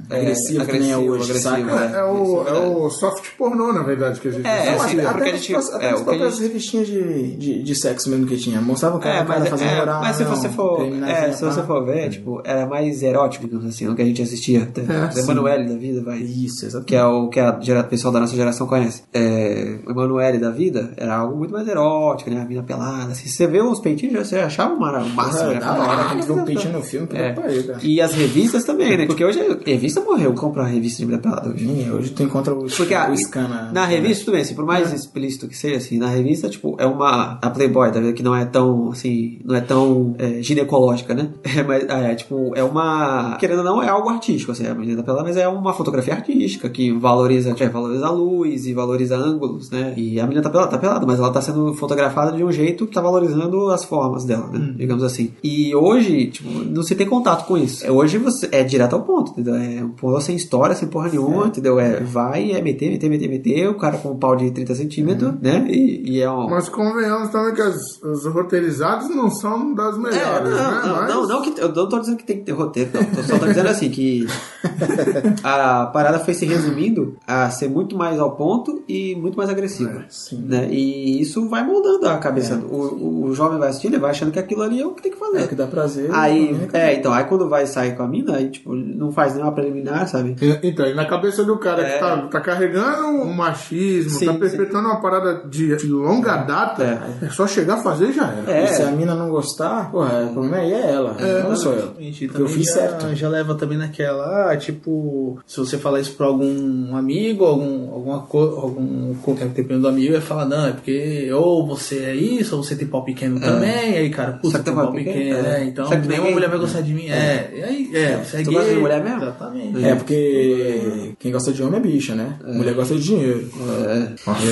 É, 0.10 0.18
agressivo, 0.18 0.66
que 0.66 0.80
nem 0.80 0.92
é 0.92 0.94
agressivo, 0.94 1.14
hoje, 1.14 1.32
agressivo, 1.32 1.70
saca? 1.70 1.96
é. 1.96 2.00
É 2.00 2.04
o, 2.04 2.24
Isso, 2.42 2.48
é 2.50 2.54
o 2.60 2.90
soft 2.90 3.26
pornô, 3.38 3.72
na 3.74 3.84
verdade, 3.84 4.20
que 4.20 4.28
a 4.28 4.32
gente 4.32 4.46
É, 4.48 4.76
Não, 4.76 4.82
assim, 4.84 5.00
até- 5.00 5.08
porque 5.12 5.24
a 5.24 5.28
até 5.28 5.38
gente- 5.38 5.52
nas, 5.54 5.74
até 5.74 5.86
é, 5.88 5.92
nas 5.92 6.02
o 6.02 6.04
que 6.04 6.10
a 6.10 6.14
próprias 6.14 6.34
gente- 6.36 6.44
revistinhas 6.48 6.88
de, 6.88 7.38
de, 7.38 7.64
de 7.64 7.76
sexo 7.76 8.10
mesmo 8.10 8.26
que 8.28 8.38
tinha. 8.38 8.62
Mostrava 8.62 8.98
o 8.98 9.00
cara, 9.00 9.18
É, 9.20 9.24
o 9.24 9.26
cara 9.26 9.40
mas, 9.40 9.50
fazendo 9.50 9.70
é, 9.72 9.82
oral, 9.82 10.02
mas 10.02 10.16
se 10.16 10.24
não, 10.24 10.36
você 10.36 10.50
for, 10.50 10.82
é, 11.08 11.32
se 11.32 11.44
você 11.46 11.64
for 11.64 11.86
ver, 11.86 12.10
tipo, 12.10 12.42
era 12.44 12.66
mais 12.66 13.02
erótico, 13.02 13.46
digamos 13.46 13.66
assim, 13.66 13.88
o 13.88 13.96
que 13.96 14.02
a 14.02 14.06
gente 14.06 14.22
assistia. 14.22 14.64
Até. 14.64 14.82
É, 14.82 15.16
o 15.16 15.20
Emanuele 15.20 15.70
da 15.70 15.76
vida, 15.76 16.02
vai. 16.04 16.18
Isso, 16.20 16.66
exatamente. 16.66 16.88
Que 16.88 16.96
é 16.96 17.06
o 17.06 17.30
que 17.30 17.40
a 17.40 17.54
pessoal 17.84 18.14
da 18.14 18.20
nossa 18.20 18.36
geração 18.36 18.68
conhece. 18.68 19.04
É, 19.14 19.78
o 19.88 19.92
Emanuele 20.18 20.38
da 20.40 20.50
vida 20.50 20.92
era 20.98 21.16
algo 21.16 21.38
muito 21.38 21.52
mais 21.52 21.68
erótico, 21.68 22.30
né? 22.30 22.42
A 22.42 22.46
mina 22.46 22.64
pelada. 22.64 23.12
Assim, 23.12 23.28
você 23.28 23.48
vê 23.48 23.62
os 23.62 23.80
peitinhos, 23.80 24.28
você 24.28 24.38
achava 24.38 24.74
o 24.74 24.80
máximo. 24.80 25.16
Porra, 25.16 25.48
né? 25.48 25.60
da 25.60 25.74
hora, 25.74 26.04
quando 26.06 26.24
vê 26.26 26.32
um 26.32 26.46
peitinho 26.46 26.74
no 26.74 26.82
filme, 26.82 27.08
puta 27.08 27.20
É. 27.20 27.34
que 27.34 27.64
cara. 27.64 27.80
E 27.84 28.02
as 28.02 28.14
revistas 28.14 28.64
também, 28.64 28.98
né? 28.98 29.06
Porque 29.06 29.24
hoje 29.24 29.40
a 29.40 29.70
revista 29.70 30.02
morreu. 30.02 30.34
Compra 30.34 30.64
uma 30.64 30.70
revista 30.70 31.00
de 31.00 31.06
mina 31.06 31.20
pelada 31.20 31.50
hoje. 31.50 31.66
Ih, 31.66 31.92
Hoje 31.92 32.10
tu 32.12 32.24
encontra 32.24 32.54
o, 32.54 32.68
Porque 32.68 32.94
a, 32.94 33.10
o 33.10 33.18
scan 33.18 33.48
na, 33.48 33.72
na 33.72 33.86
revista, 33.86 34.26
tudo 34.26 34.34
bem, 34.34 34.42
assim, 34.42 34.56
por 34.56 34.66
mais 34.66 34.92
explícito 34.92 35.48
que 35.48 35.56
seja, 35.56 35.78
assim, 35.78 35.98
na 35.98 36.08
revista, 36.08 36.50
tipo, 36.50 36.76
é 36.80 36.86
uma. 36.86 37.40
A 37.42 37.50
Playboy, 37.50 37.92
tá 37.92 38.00
vendo? 38.00 38.14
Que 38.14 38.24
não 38.24 38.36
é 38.36 38.46
tão, 38.46 38.90
assim, 38.90 39.40
não 39.46 39.56
é 39.56 39.62
tão 39.62 40.16
é, 40.18 40.42
ginecológica, 40.42 41.14
né? 41.14 41.30
É, 41.58 41.64
mas, 41.64 41.86
é, 41.90 42.14
tipo, 42.14 42.54
é 42.56 42.64
uma. 42.64 43.36
Querendo 43.40 43.60
ou 43.60 43.66
não, 43.66 43.82
é 43.82 43.90
algo 43.90 44.10
artístico, 44.10 44.52
assim, 44.52 44.68
a 44.68 44.76
menina 44.76 45.02
pelada, 45.02 45.24
mas 45.24 45.38
é 45.38 45.48
uma 45.48 45.74
fotografia 45.74 46.14
artística 46.14 46.70
que 46.70 46.92
valoriza, 46.92 47.56
é, 47.58 47.70
valoriza 47.70 48.06
a 48.06 48.12
luz 48.12 48.68
e 48.68 48.74
valoriza 48.74 49.18
ângulos, 49.18 49.72
né? 49.72 49.94
E 49.98 50.07
a 50.20 50.24
menina 50.24 50.42
tá 50.42 50.50
pelada, 50.50 50.72
tá 50.72 50.78
pelada, 50.78 51.06
mas 51.06 51.20
ela 51.20 51.32
tá 51.32 51.42
sendo 51.42 51.74
fotografada 51.74 52.32
de 52.36 52.44
um 52.44 52.52
jeito 52.52 52.86
que 52.88 52.94
tá 52.94 53.02
valorizando 53.02 53.70
as 53.70 53.84
formas 53.84 54.24
dela, 54.26 54.48
né? 54.48 54.74
Digamos 54.78 55.04
assim. 55.04 55.34
E 55.44 55.74
hoje, 55.76 56.28
tipo, 56.28 56.50
não 56.50 56.82
se 56.84 56.96
tem 56.96 57.08
contato 57.08 57.46
com 57.46 57.58
isso. 57.58 57.86
É, 57.86 57.92
Hoje 57.92 58.18
você 58.18 58.48
é 58.52 58.64
direto 58.64 58.94
ao 58.96 59.02
ponto, 59.04 59.32
entendeu? 59.32 59.56
É 59.56 59.84
um 59.84 59.90
porra 59.90 60.22
sem 60.22 60.36
história, 60.36 60.76
sem 60.76 60.88
porra 60.88 61.10
nenhuma, 61.10 61.48
entendeu? 61.48 61.80
É, 61.80 62.00
vai, 62.02 62.52
é 62.52 62.62
meter, 62.62 62.90
meter, 62.92 63.10
meter, 63.10 63.28
meter, 63.30 63.70
o 63.70 63.76
cara 63.76 63.98
com 63.98 64.12
um 64.12 64.18
pau 64.18 64.36
de 64.36 64.52
30 64.52 64.76
centímetros, 64.76 65.34
né? 65.42 65.66
E, 65.70 66.12
e 66.18 66.22
é 66.22 66.30
um. 66.32 66.48
Mas 66.50 66.70
convenhamos 66.70 67.30
também 67.30 67.54
que 67.54 67.62
as- 67.62 68.02
os 68.04 68.26
roteirizados 68.26 69.10
não 69.10 69.30
são 69.30 69.74
das 69.74 69.96
É, 69.96 70.00
melhores, 70.00 70.50
não, 70.52 70.58
né? 70.72 70.82
não, 70.86 70.96
Mas- 70.96 71.10
não, 71.14 71.28
não 71.28 71.42
que, 71.42 71.60
eu 71.60 71.74
não 71.74 71.90
tô 71.90 72.00
dizendo 72.00 72.18
que 72.18 72.26
tem 72.26 72.38
que 72.38 72.44
ter 72.44 72.52
roteiro, 72.52 72.90
não. 72.94 73.04
Tô 73.04 73.24
só 73.24 73.38
tô 73.40 73.46
dizendo 73.48 73.68
assim 73.70 73.90
que 73.90 74.26
a 75.44 75.86
parada 75.88 76.20
foi 76.20 76.34
se 76.34 76.46
resumindo 76.46 77.16
a 77.26 77.50
ser 77.50 77.70
muito 77.70 77.96
mais 77.98 78.20
ao 78.20 78.32
ponto 78.36 78.82
e 78.88 79.16
muito 79.16 79.38
mais 79.38 79.50
agressiva. 79.50 79.97
Sim. 80.10 80.38
né? 80.46 80.68
E 80.72 81.20
isso 81.22 81.48
vai 81.50 81.64
moldando 81.66 82.08
a 82.08 82.18
cabeça. 82.18 82.56
do- 82.56 82.68
O, 82.68 83.26
o 83.26 83.34
jovem 83.36 83.58
vai 83.60 83.70
assistir, 83.70 83.88
ele 83.88 83.98
vai 84.00 84.12
achando 84.12 84.32
que 84.32 84.40
aquilo 84.40 84.62
ali 84.64 84.82
é 84.82 84.86
o 84.86 84.92
que 84.94 85.02
tem 85.02 85.12
que 85.12 85.18
fazer. 85.18 85.42
É 85.42 85.44
o 85.46 85.48
que 85.48 85.56
dá 85.56 85.68
prazer. 85.68 86.10
Aí, 86.14 86.54
mim, 86.54 86.68
é, 86.74 86.94
então, 86.96 87.14
aí 87.14 87.24
quando 87.26 87.48
vai 87.50 87.66
sair 87.68 87.96
com 87.96 88.04
a 88.04 88.08
mina, 88.08 88.36
aí, 88.38 88.50
tipo, 88.50 88.74
não 88.76 89.12
faz 89.12 89.34
nenhuma 89.34 89.52
preliminar, 89.52 90.08
sabe? 90.08 90.36
E- 90.42 90.68
Então, 90.68 90.86
e 90.86 90.94
na 90.94 91.06
cabeça 91.06 91.44
do 91.44 91.58
cara 91.58 91.82
É. 91.84 91.94
que 91.94 92.00
tá, 92.00 92.18
tá 92.28 92.42
carregando 92.42 93.08
um 93.08 93.34
machismo, 93.34 94.12
Sim, 94.12 94.26
tá 94.28 94.34
sim. 94.34 94.40
perpetuando 94.40 94.88
uma 94.90 95.02
parada 95.02 95.48
de, 95.48 95.76
de 95.76 95.88
longa 95.88 96.38
data, 96.38 96.84
é. 97.22 97.30
só 97.30 97.48
chegar 97.48 97.76
a 97.76 97.82
fazer 97.84 98.08
e 98.10 98.14
já 98.14 98.28
era. 98.32 98.64
E 98.64 98.68
se 98.68 98.82
a 98.84 98.88
É, 98.88 98.92
mina 98.92 99.16
não 99.16 99.30
gostar, 99.30 99.92
porra, 99.92 100.24
o 100.26 100.34
problema 100.34 100.58
aí 100.58 100.72
é 100.74 100.92
ela. 100.92 101.16
não 101.48 101.56
sou 101.56 101.74
eu. 101.74 101.94
Gente, 102.00 102.28
Porque 102.28 102.42
eu 102.42 102.48
fiz 102.48 102.66
já, 102.68 102.74
certo. 102.74 103.16
já 103.16 103.30
leva 103.30 103.56
também 103.56 103.78
naquela, 103.78 104.52
ah, 104.52 104.58
tipo, 104.58 105.40
se 105.46 105.58
você 105.58 105.78
falar 105.78 106.00
isso 106.00 106.16
pra 106.16 106.28
algum 106.28 106.96
amigo, 106.96 107.46
algum, 107.46 107.92
alguma 107.94 108.20
coisa, 108.22 108.56
algum, 108.56 109.14
dependendo 109.54 109.87
do 109.88 109.96
amigo 109.96 110.14
ia 110.14 110.22
falar, 110.22 110.46
não, 110.46 110.68
é 110.68 110.72
porque 110.72 111.30
ou 111.32 111.66
você 111.66 112.00
é 112.00 112.16
isso, 112.16 112.56
ou 112.56 112.64
você 112.64 112.76
tem 112.76 112.88
pau 112.88 113.04
pequeno 113.04 113.40
também, 113.40 113.98
aí, 113.98 114.10
cara, 114.10 114.34
putz, 114.34 114.52
Só 114.52 114.58
você 114.58 114.58
que 114.60 114.64
tem 114.66 114.74
pau 114.76 114.92
pequeno, 114.92 115.18
pequeno, 115.18 115.42
né? 115.42 115.62
é. 115.62 115.64
Então 115.66 115.92
é 115.92 115.98
nenhuma 115.98 116.32
mulher 116.32 116.50
vai 116.50 116.60
gostar 116.60 116.82
de 116.82 116.94
mim. 116.94 117.08
É, 117.10 117.52
e 117.54 117.64
aí, 117.64 117.92
é, 117.94 118.18
você 118.18 118.38
é 118.38 118.44
Tu 118.44 118.50
gay. 118.50 118.54
gosta 118.60 118.74
de 118.74 118.80
mulher 118.80 119.04
mesmo? 119.04 119.24
Exatamente. 119.24 119.86
É, 119.86 119.96
porque 119.96 121.14
quem 121.20 121.32
gosta 121.32 121.52
de 121.52 121.64
homem 121.64 121.80
é 121.80 121.84
bicha, 121.84 122.16
né? 122.16 122.36
Mulher 122.46 122.74
gosta 122.74 122.96
de 122.96 123.02
dinheiro. 123.02 123.50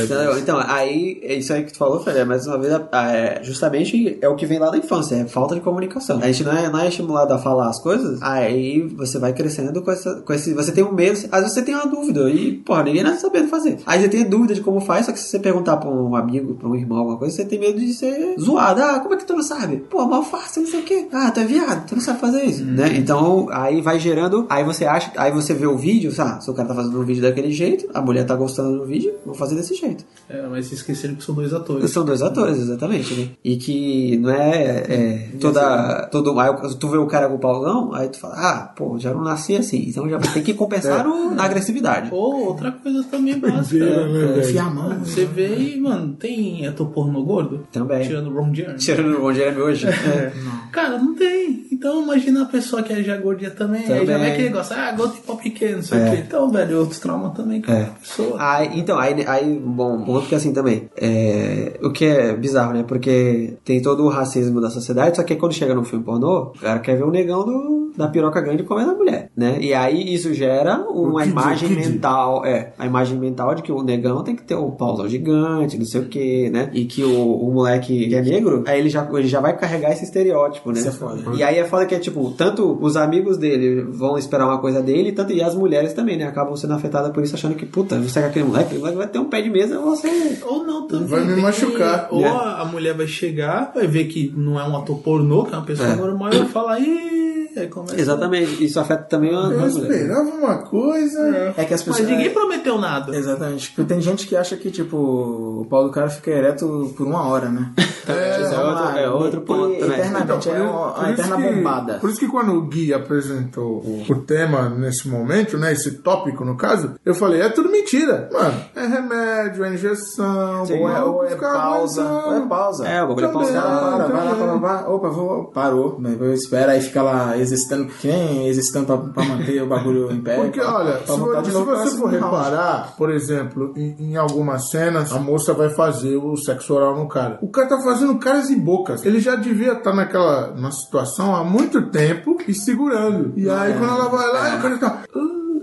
Então, 0.04 0.38
então, 0.40 0.60
aí, 0.60 1.20
isso 1.24 1.54
aí 1.54 1.64
que 1.64 1.72
tu 1.72 1.78
falou, 1.78 2.00
Fred, 2.00 2.20
é 2.20 2.26
mais 2.26 2.48
uma 2.48 2.58
vez, 2.58 2.74
é, 2.92 3.40
justamente 3.44 4.18
é 4.22 4.28
o 4.28 4.36
que 4.36 4.46
vem 4.46 4.60
lá 4.60 4.70
da 4.70 4.78
infância, 4.78 5.16
é 5.16 5.26
falta 5.26 5.56
de 5.56 5.62
comunicação. 5.62 6.20
A 6.22 6.28
gente 6.28 6.44
não 6.44 6.54
é, 6.54 6.70
não 6.70 6.80
é 6.80 6.88
estimulado 6.88 7.34
a 7.34 7.38
falar 7.38 7.70
as 7.70 7.80
coisas, 7.80 8.22
aí 8.22 8.82
você 8.82 9.20
vai 9.20 9.34
crescendo 9.34 9.82
com, 9.82 9.92
essa, 9.92 10.22
com 10.22 10.34
esse. 10.34 10.54
Você 10.54 10.72
tem 10.72 10.84
um 10.84 10.92
medo, 10.92 11.18
às 11.32 11.42
vezes 11.42 11.54
você 11.54 11.62
tem 11.62 11.76
uma 11.76 11.88
dúvida, 11.88 12.30
e, 12.30 12.54
porra, 12.54 12.84
ninguém 12.84 13.04
tá 13.04 13.16
sabendo 13.16 13.48
fazer. 13.50 13.78
Aí 13.86 14.02
você 14.02 14.10
tem 14.10 14.24
dúvida 14.24 14.54
de 14.54 14.62
como 14.62 14.80
faz, 14.80 15.06
só 15.06 15.12
que 15.12 15.20
se 15.26 15.32
você 15.32 15.40
perguntar 15.40 15.78
pra 15.78 15.90
um 15.90 16.16
amigo, 16.16 16.56
pra 16.56 16.68
um 16.70 16.76
irmão, 16.76 17.00
alguma 17.00 17.18
coisa, 17.18 17.36
você 17.36 17.46
tem 17.46 17.60
medo 17.60 17.80
de 17.80 17.94
ser 17.94 18.36
zoado. 18.40 18.82
Ah, 18.82 19.00
como 19.00 19.14
é 19.14 19.18
que 19.18 19.26
tu 19.26 19.34
não 19.34 19.44
sabe? 19.44 19.78
Pô, 19.90 20.06
mal 20.06 20.24
fácil, 20.24 20.62
não 20.64 20.70
sei 20.70 20.80
o 20.80 20.84
quê. 20.84 21.08
Ah, 21.12 21.32
tu 21.32 21.40
é 21.40 21.46
viado, 21.46 21.86
tu 21.88 21.96
não 21.96 22.02
sabe 22.02 22.20
fazer 22.20 22.44
isso, 22.44 22.64
né? 22.64 22.96
Então, 22.98 23.48
aí 23.52 23.82
vai 23.82 24.00
gerando, 24.00 24.46
aí 24.50 24.64
você 24.64 24.86
acha, 24.86 25.12
aí 25.18 25.32
você 25.32 25.54
vê 25.54 25.66
o 25.68 25.78
vídeo, 25.78 26.12
sabe? 26.12 26.44
Se 26.44 26.50
o 26.50 26.54
cara 26.54 26.68
tá 26.70 26.76
fazendo 26.76 27.00
um 27.00 27.04
vídeo 27.04 27.22
daquele 27.22 27.52
jeito, 27.52 27.88
a 27.94 28.02
mulher 28.02 28.26
tá 28.26 28.36
gostando 28.36 28.78
do 28.80 28.86
vídeo, 28.86 29.14
vou 29.26 29.36
fazer 29.36 29.56
desse 29.56 29.76
jeito. 29.76 30.04
É, 30.30 30.42
mas 30.48 30.68
se 30.68 30.76
esqueceram 30.76 31.16
que 31.16 31.24
são 31.24 31.36
dois 31.36 31.54
atores. 31.54 31.90
São 31.92 32.04
dois 32.06 32.22
atores, 32.22 32.58
exatamente, 32.58 33.14
né? 33.14 33.28
E 33.44 33.58
que 33.58 34.18
não 34.18 34.30
é, 34.30 34.84
é 34.88 35.30
toda. 35.40 36.08
Todo, 36.12 36.40
aí 36.40 36.50
tu 36.80 36.88
vê 36.90 36.98
o 36.98 37.08
cara 37.08 37.28
com 37.30 37.36
o 37.36 37.40
pauzão, 37.40 37.94
aí 37.94 38.08
tu 38.10 38.20
fala, 38.20 38.36
ah, 38.38 38.74
pô, 38.76 38.98
já 39.00 39.14
não 39.14 39.22
nasci 39.24 39.56
assim, 39.56 39.86
então 39.88 40.08
já 40.10 40.20
tem 40.20 40.44
que 40.44 40.54
compensar 40.54 41.04
no- 41.08 41.32
na 41.34 41.44
agressividade. 41.46 42.10
Ou 42.12 42.48
outra 42.48 42.72
coisa 42.72 43.04
também 43.10 43.38
básica. 43.40 43.86
Né, 43.86 44.08
velho? 44.08 44.40
Enfia 44.40 44.64
a 44.64 44.70
mão. 44.70 45.02
Você 45.16 45.26
vê 45.26 45.56
e, 45.56 45.80
mano, 45.80 46.14
tem 46.14 46.68
ator 46.68 46.88
pornô 46.90 47.24
gordo? 47.24 47.66
Também. 47.72 48.06
Tirando 48.06 48.30
o 48.30 48.34
Ron 48.34 48.54
Jeremy. 48.54 48.78
Tirando 48.78 49.18
o 49.18 49.22
Ron 49.22 49.34
Jeremy 49.34 49.62
hoje. 49.62 49.88
É. 49.88 50.32
Cara, 50.74 50.98
não 50.98 51.16
tem. 51.16 51.66
Então 51.72 52.04
imagina 52.04 52.42
a 52.44 52.46
pessoa 52.46 52.84
que 52.84 52.92
é 52.92 53.02
já 53.02 53.16
gordinha 53.18 53.50
também. 53.52 53.82
Aí 53.84 53.88
já 53.88 53.96
Também. 54.00 54.18
vem 54.18 54.32
aquele 54.32 54.50
negócio, 54.50 54.76
ah, 54.78 54.92
gordo 54.92 55.14
tem 55.14 55.22
pau 55.22 55.38
pequeno, 55.38 55.78
não 55.78 55.84
sei 55.84 56.00
o 56.08 56.12
quê. 56.12 56.24
Então, 56.28 56.50
velho, 56.52 56.80
outros 56.80 57.00
traumas 57.00 57.34
também 57.34 57.62
com 57.62 57.72
É. 57.72 57.84
a 57.84 57.86
pessoa. 57.86 58.36
Aí, 58.40 58.70
então, 58.80 59.00
aí, 59.00 59.26
aí, 59.26 59.58
bom, 59.64 59.98
um 59.98 60.04
ponto 60.04 60.28
que 60.28 60.36
assim 60.36 60.52
também, 60.52 60.90
é, 60.98 61.80
o 61.82 61.92
que 61.92 62.06
é 62.06 62.36
bizarro, 62.36 62.74
né? 62.74 62.84
Porque 62.86 63.54
tem 63.64 63.82
todo 63.82 64.04
o 64.04 64.10
racismo 64.10 64.60
da 64.60 64.70
sociedade, 64.70 65.16
só 65.16 65.24
que 65.24 65.36
quando 65.36 65.54
chega 65.54 65.74
no 65.74 65.84
filme 65.86 66.04
pornô, 66.04 66.52
o 66.56 66.60
cara 66.60 66.80
quer 66.80 66.98
ver 66.98 67.04
o 67.04 67.12
negão 67.12 67.46
do, 67.46 67.92
da 67.98 68.08
piroca 68.08 68.42
grande 68.42 68.64
comendo 68.64 68.92
a 68.92 68.96
mulher, 68.96 69.30
né? 69.36 69.58
E 69.62 69.74
aí 69.74 70.14
isso 70.14 70.34
gera 70.34 70.80
uma 70.90 71.26
imagem 71.26 71.70
mental, 71.70 72.46
é, 72.46 72.74
a 72.78 72.86
imagem 72.86 73.18
mental 73.18 73.54
de 73.56 73.62
que 73.62 73.72
o 73.72 73.82
negão 73.82 74.24
tem 74.24 74.36
que 74.36 74.44
ter 74.44 74.56
o 74.56 74.72
gigante, 75.08 75.78
não 75.78 75.86
sei 75.86 76.02
o 76.02 76.06
que, 76.06 76.50
né? 76.50 76.70
E 76.74 76.86
que 76.86 77.04
o, 77.04 77.34
o 77.36 77.52
moleque 77.54 78.08
que 78.10 78.16
é 78.16 78.22
negro, 78.22 78.64
aí 78.68 78.80
ele 78.80 78.90
já, 78.90 79.08
ele 79.14 79.28
já 79.28 79.40
vai 79.40 79.56
carregar 79.58 79.92
esse 79.92 80.04
estereótipo, 80.04 80.72
né? 80.72 80.80
Isso 80.80 80.88
é 80.90 80.92
foda. 80.92 81.22
E 81.36 81.44
aí 81.44 81.58
é 81.58 81.66
foda 81.66 81.86
que 81.86 81.96
é 81.96 82.00
tipo, 82.00 82.32
tanto 82.38 82.78
os 82.82 82.96
amigos 82.98 83.38
dele 83.38 83.82
vão 83.90 84.18
esperar 84.18 84.46
uma 84.48 84.60
coisa 84.60 84.82
dele, 84.82 85.12
tanto 85.12 85.34
e 85.34 85.42
as 85.42 85.56
mulheres 85.56 85.94
também, 85.94 86.18
né? 86.18 86.26
Acabam 86.26 86.56
sendo 86.56 86.74
afetadas 86.74 87.12
por 87.12 87.24
isso, 87.24 87.36
achando 87.36 87.56
que, 87.56 87.66
puta, 87.66 88.00
você 88.00 88.20
é 88.20 88.26
aquele 88.26 88.46
moleque, 88.46 88.78
vai 88.78 89.08
ter 89.08 89.20
um 89.20 89.26
pé 89.30 89.42
de 89.42 89.50
mesa, 89.50 89.80
você. 89.80 90.10
Ou 90.46 90.64
não 90.66 90.88
também. 90.88 91.08
Vai 91.08 91.24
me 91.26 91.42
machucar. 91.42 92.08
que- 92.10 92.16
Ou 92.16 92.22
É. 92.26 92.28
a, 92.28 92.62
a 92.62 92.66
mulher 92.66 92.94
vai 92.96 93.08
chegar, 93.08 93.72
vai 93.74 93.88
ver 93.88 94.06
que 94.06 94.34
não 94.36 94.60
é 94.60 94.68
um 94.68 94.76
ator 94.78 94.98
pornô, 95.00 95.44
que 95.46 95.54
é 95.54 95.58
uma 95.58 95.66
pessoa 95.66 95.90
É. 95.90 95.96
normal, 95.96 96.34
e 96.34 96.38
vai 96.40 96.48
falar, 96.48 96.80
ih, 96.80 97.50
aí 97.58 97.68
começa. 97.68 98.00
Exatamente, 98.00 98.64
isso 98.66 98.80
afeta 98.80 99.04
também 99.04 99.30
a, 99.32 99.40
Eu 99.44 99.50
mulheres. 99.52 99.76
esperava 99.78 100.30
uma 100.30 100.58
coisa. 100.64 101.54
É 101.58 101.64
que 101.64 101.74
as 101.74 101.86
Mas 101.86 101.98
pessoas. 101.98 102.10
ninguém 102.10 102.30
prometeu 102.34 102.78
nada. 102.78 103.16
Exatamente. 103.16 103.72
Porque 103.72 103.94
tem 103.94 104.02
gente 104.02 104.28
que 104.28 104.36
acha 104.36 104.58
que, 104.58 104.70
tipo, 104.70 104.85
o 104.94 105.66
pau 105.70 105.84
do 105.86 105.92
cara 105.92 106.10
fica 106.10 106.32
ereto 106.32 106.94
por 106.98 107.06
uma 107.08 107.28
hora, 107.28 107.50
né? 107.50 107.72
É, 108.08 108.40
Isso 108.40 108.62
outro- 108.62 108.98
é 109.00 109.10
outro 109.10 109.42
ponto 109.42 109.80
também. 109.80 109.98
Eternamente, 110.00 110.48
é 110.48 110.62
uma, 110.62 110.92
por 110.92 111.00
uma 111.00 111.12
isso 111.12 111.22
eterna 111.22 111.38
que- 111.38 111.56
bombada. 111.56 111.94
Por 111.96 112.10
isso 112.12 112.20
que 112.20 112.28
quando 112.28 112.52
o 112.54 112.62
Gui 112.68 112.94
apresentou 112.94 113.78
o, 113.84 114.04
o 114.08 114.16
tema 114.22 114.70
nesse 114.70 115.08
momento, 115.10 115.58
né? 115.58 115.72
Esse 115.72 115.90
tópico, 116.04 116.46
no 116.46 116.56
caso, 116.56 116.94
eu 117.04 117.16
falei, 117.16 117.42
é 117.42 117.50
tudo 117.50 117.68
mentira. 117.68 118.30
Mano, 118.32 118.62
é 118.76 118.86
remédio, 118.86 119.64
é 119.66 119.74
injeção, 119.74 120.62
Ou 120.70 120.88
é, 120.88 121.02
ou 121.04 121.26
é 121.26 121.36
pausa, 121.36 122.04
ou 122.28 122.34
é 122.38 122.48
pausa. 122.48 122.88
É, 122.88 123.02
o 123.02 123.08
bagulho 123.08 123.26
é 123.26 123.30
Também. 123.32 123.54
pausa. 123.54 123.62
Para, 123.62 124.06
vai 124.08 124.26
lá, 124.26 124.36
para, 124.36 124.60
para, 124.60 124.90
opa, 124.90 125.10
vou, 125.10 125.46
parou. 125.46 125.98
Depois 126.00 126.42
espera 126.44 126.74
aí, 126.74 126.82
fica 126.82 127.02
lá 127.02 127.36
exercitando, 127.36 127.86
que 127.88 128.08
nem 128.08 128.48
exercitando 128.48 128.86
pra, 128.86 128.98
pra 128.98 129.24
manter 129.26 129.64
o 129.64 129.68
bagulho 129.68 130.12
em 130.12 130.22
pé. 130.22 130.36
Porque, 130.36 130.60
pra- 130.62 130.76
olha, 130.76 130.92
pra 130.98 131.08
se, 131.08 131.52
se 131.52 131.64
pra 131.64 131.76
você 131.76 131.98
for 131.98 132.10
reparar, 132.12 132.94
por 132.96 133.10
exemplo, 133.10 133.74
em, 133.76 133.96
em 134.12 134.16
algumas 134.16 134.70
cenas, 134.76 135.12
a 135.14 135.20
moça 135.20 135.54
vai 135.54 135.70
fazer 135.70 136.18
o 136.18 136.36
sexo 136.36 136.74
oral 136.74 136.96
no 136.98 137.08
cara. 137.08 137.38
O 137.42 137.50
cara 137.50 137.68
tá 137.68 137.82
fazendo 137.82 138.18
caras 138.20 138.50
e 138.50 138.56
bocas. 138.56 139.06
Ele 139.06 139.20
já 139.20 139.36
devia 139.36 139.74
estar 139.74 139.94
naquela 139.94 140.54
na 140.56 140.72
situação 140.72 141.36
há 141.36 141.44
muito 141.44 141.90
tempo 141.90 142.38
e 142.48 142.54
segurando. 142.54 143.34
E 143.36 143.50
aí, 143.50 143.74
quando 143.74 143.90
ela 143.92 144.10
vai 144.10 144.28
lá, 144.28 144.58
o 144.58 144.62
cara 144.62 144.78
tá. 144.78 145.04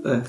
É. 0.05 0.21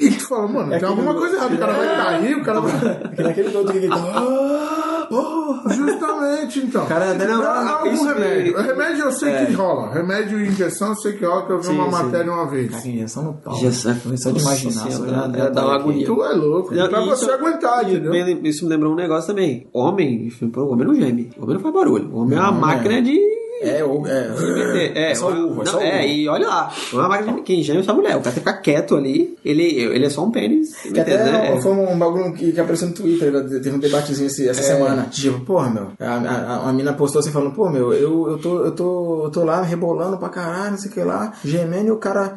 E 0.00 0.10
tu 0.10 0.26
fala, 0.28 0.48
mano, 0.48 0.68
tem 0.70 0.76
aquele 0.76 0.90
alguma 0.90 1.14
coisa 1.14 1.36
errada. 1.36 1.54
O 1.54 1.58
cara 1.58 1.72
vai 1.72 1.86
cair, 1.96 2.36
o 2.36 2.42
cara 2.44 2.60
vai. 2.60 2.72
Aquele 3.12 3.28
aquele 3.28 3.56
outro 3.56 3.72
que 3.72 3.78
grita. 3.78 3.94
"Ah, 4.02 4.73
oh". 5.10 5.68
Justamente, 5.70 6.60
então. 6.60 6.86
Cara, 6.86 7.14
não, 7.14 7.42
Há 7.42 7.64
não, 7.64 7.74
algum 7.78 7.90
isso 7.92 8.04
remédio. 8.06 8.56
me- 8.56 8.62
Remédio 8.62 9.04
eu 9.04 9.12
sei 9.12 9.32
É. 9.32 9.46
que 9.46 9.52
rola. 9.52 9.92
Remédio 9.92 10.40
e 10.40 10.48
injeção 10.48 10.88
eu 10.90 10.96
sei 10.96 11.12
que 11.14 11.24
rola, 11.24 11.46
que 11.46 11.52
eu 11.52 11.58
vi 11.60 11.66
Sim, 11.66 11.72
uma 11.74 11.84
sim. 11.84 11.90
matéria 12.04 12.32
uma 12.32 12.46
vez. 12.48 12.70
Cara, 12.70 12.88
injeção 12.88 13.22
no 13.24 13.34
pau. 13.34 13.54
Injeção. 13.54 13.96
Só 14.16 14.30
de 14.30 14.40
imaginar. 14.40 14.84
Nossa 14.84 15.02
de- 15.28 15.36
dá- 15.38 15.48
dá 15.50 15.64
uma 15.66 15.74
agonia. 15.76 16.06
Tu 16.06 16.24
é 16.24 16.32
louco. 16.34 16.74
Não, 16.74 16.88
pra 16.88 17.00
você 17.02 17.24
isso- 17.24 17.32
aguentar, 17.34 17.82
entendeu? 17.88 18.12
me- 18.12 18.48
Isso 18.48 18.64
me 18.64 18.70
lembrou 18.70 18.92
um 18.92 18.96
negócio 18.96 19.26
também. 19.28 19.66
Homem, 19.72 20.28
homem 20.56 20.86
não 20.86 20.94
geme. 20.94 21.30
O 21.38 21.42
homem 21.44 21.54
não 21.56 21.62
faz 21.62 21.74
barulho. 21.74 22.10
O 22.12 22.18
homem 22.22 22.36
é 22.38 22.40
uma 22.40 22.50
Não, 22.52 22.60
máquina 22.60 22.94
é. 22.94 23.00
de. 23.00 23.33
É, 23.64 23.84
ou- 23.84 24.06
é. 24.06 24.28
É, 24.94 25.10
é, 25.10 25.14
só 25.14 25.28
uva, 25.30 25.64
não, 25.64 25.66
só 25.72 25.80
é, 25.80 25.88
uva. 25.96 26.02
e 26.04 26.28
olha 26.28 26.46
lá, 26.48 26.72
não 26.92 27.00
é 27.00 27.02
uma 27.02 27.08
máquina 27.08 27.62
geme 27.62 27.80
é 27.80 27.82
só 27.82 27.94
mulher. 27.94 28.16
O 28.16 28.20
cara 28.20 28.22
tem 28.22 28.32
que 28.34 28.40
ficar 28.40 28.54
quieto 28.60 28.96
ali. 28.96 29.36
Ele, 29.44 29.62
ele 29.62 30.06
é 30.06 30.10
só 30.10 30.24
um 30.24 30.30
pênis. 30.30 30.74
Que 30.82 31.00
até 31.00 31.14
entende, 31.14 31.30
né? 31.30 31.60
foi 31.60 31.72
um 31.72 31.98
bagulho 31.98 32.32
que, 32.32 32.52
que 32.52 32.60
apareceu 32.60 32.88
no 32.88 32.94
Twitter, 32.94 33.32
teve 33.48 33.70
um 33.72 33.78
debatezinho 33.78 34.26
esse- 34.26 34.48
essa 34.48 34.62
semana. 34.62 35.06
Tipo, 35.10 35.40
porra, 35.40 35.70
meu, 35.70 35.88
a, 36.00 36.14
a, 36.14 36.68
a 36.68 36.72
mina 36.72 36.92
postou 36.92 37.20
assim 37.20 37.30
falando, 37.30 37.52
pô, 37.52 37.68
meu, 37.70 37.92
eu, 37.92 38.30
eu, 38.30 38.38
tô, 38.38 38.64
eu, 38.64 38.72
tô, 38.72 39.24
eu 39.24 39.30
tô 39.30 39.44
lá 39.44 39.62
rebolando 39.62 40.16
pra 40.18 40.28
caralho, 40.28 40.72
não 40.72 40.78
sei 40.78 40.90
o 40.90 40.94
que 40.94 41.00
lá, 41.02 41.32
gemendo 41.44 41.88
e 41.88 41.90
o 41.90 41.96
cara, 41.96 42.36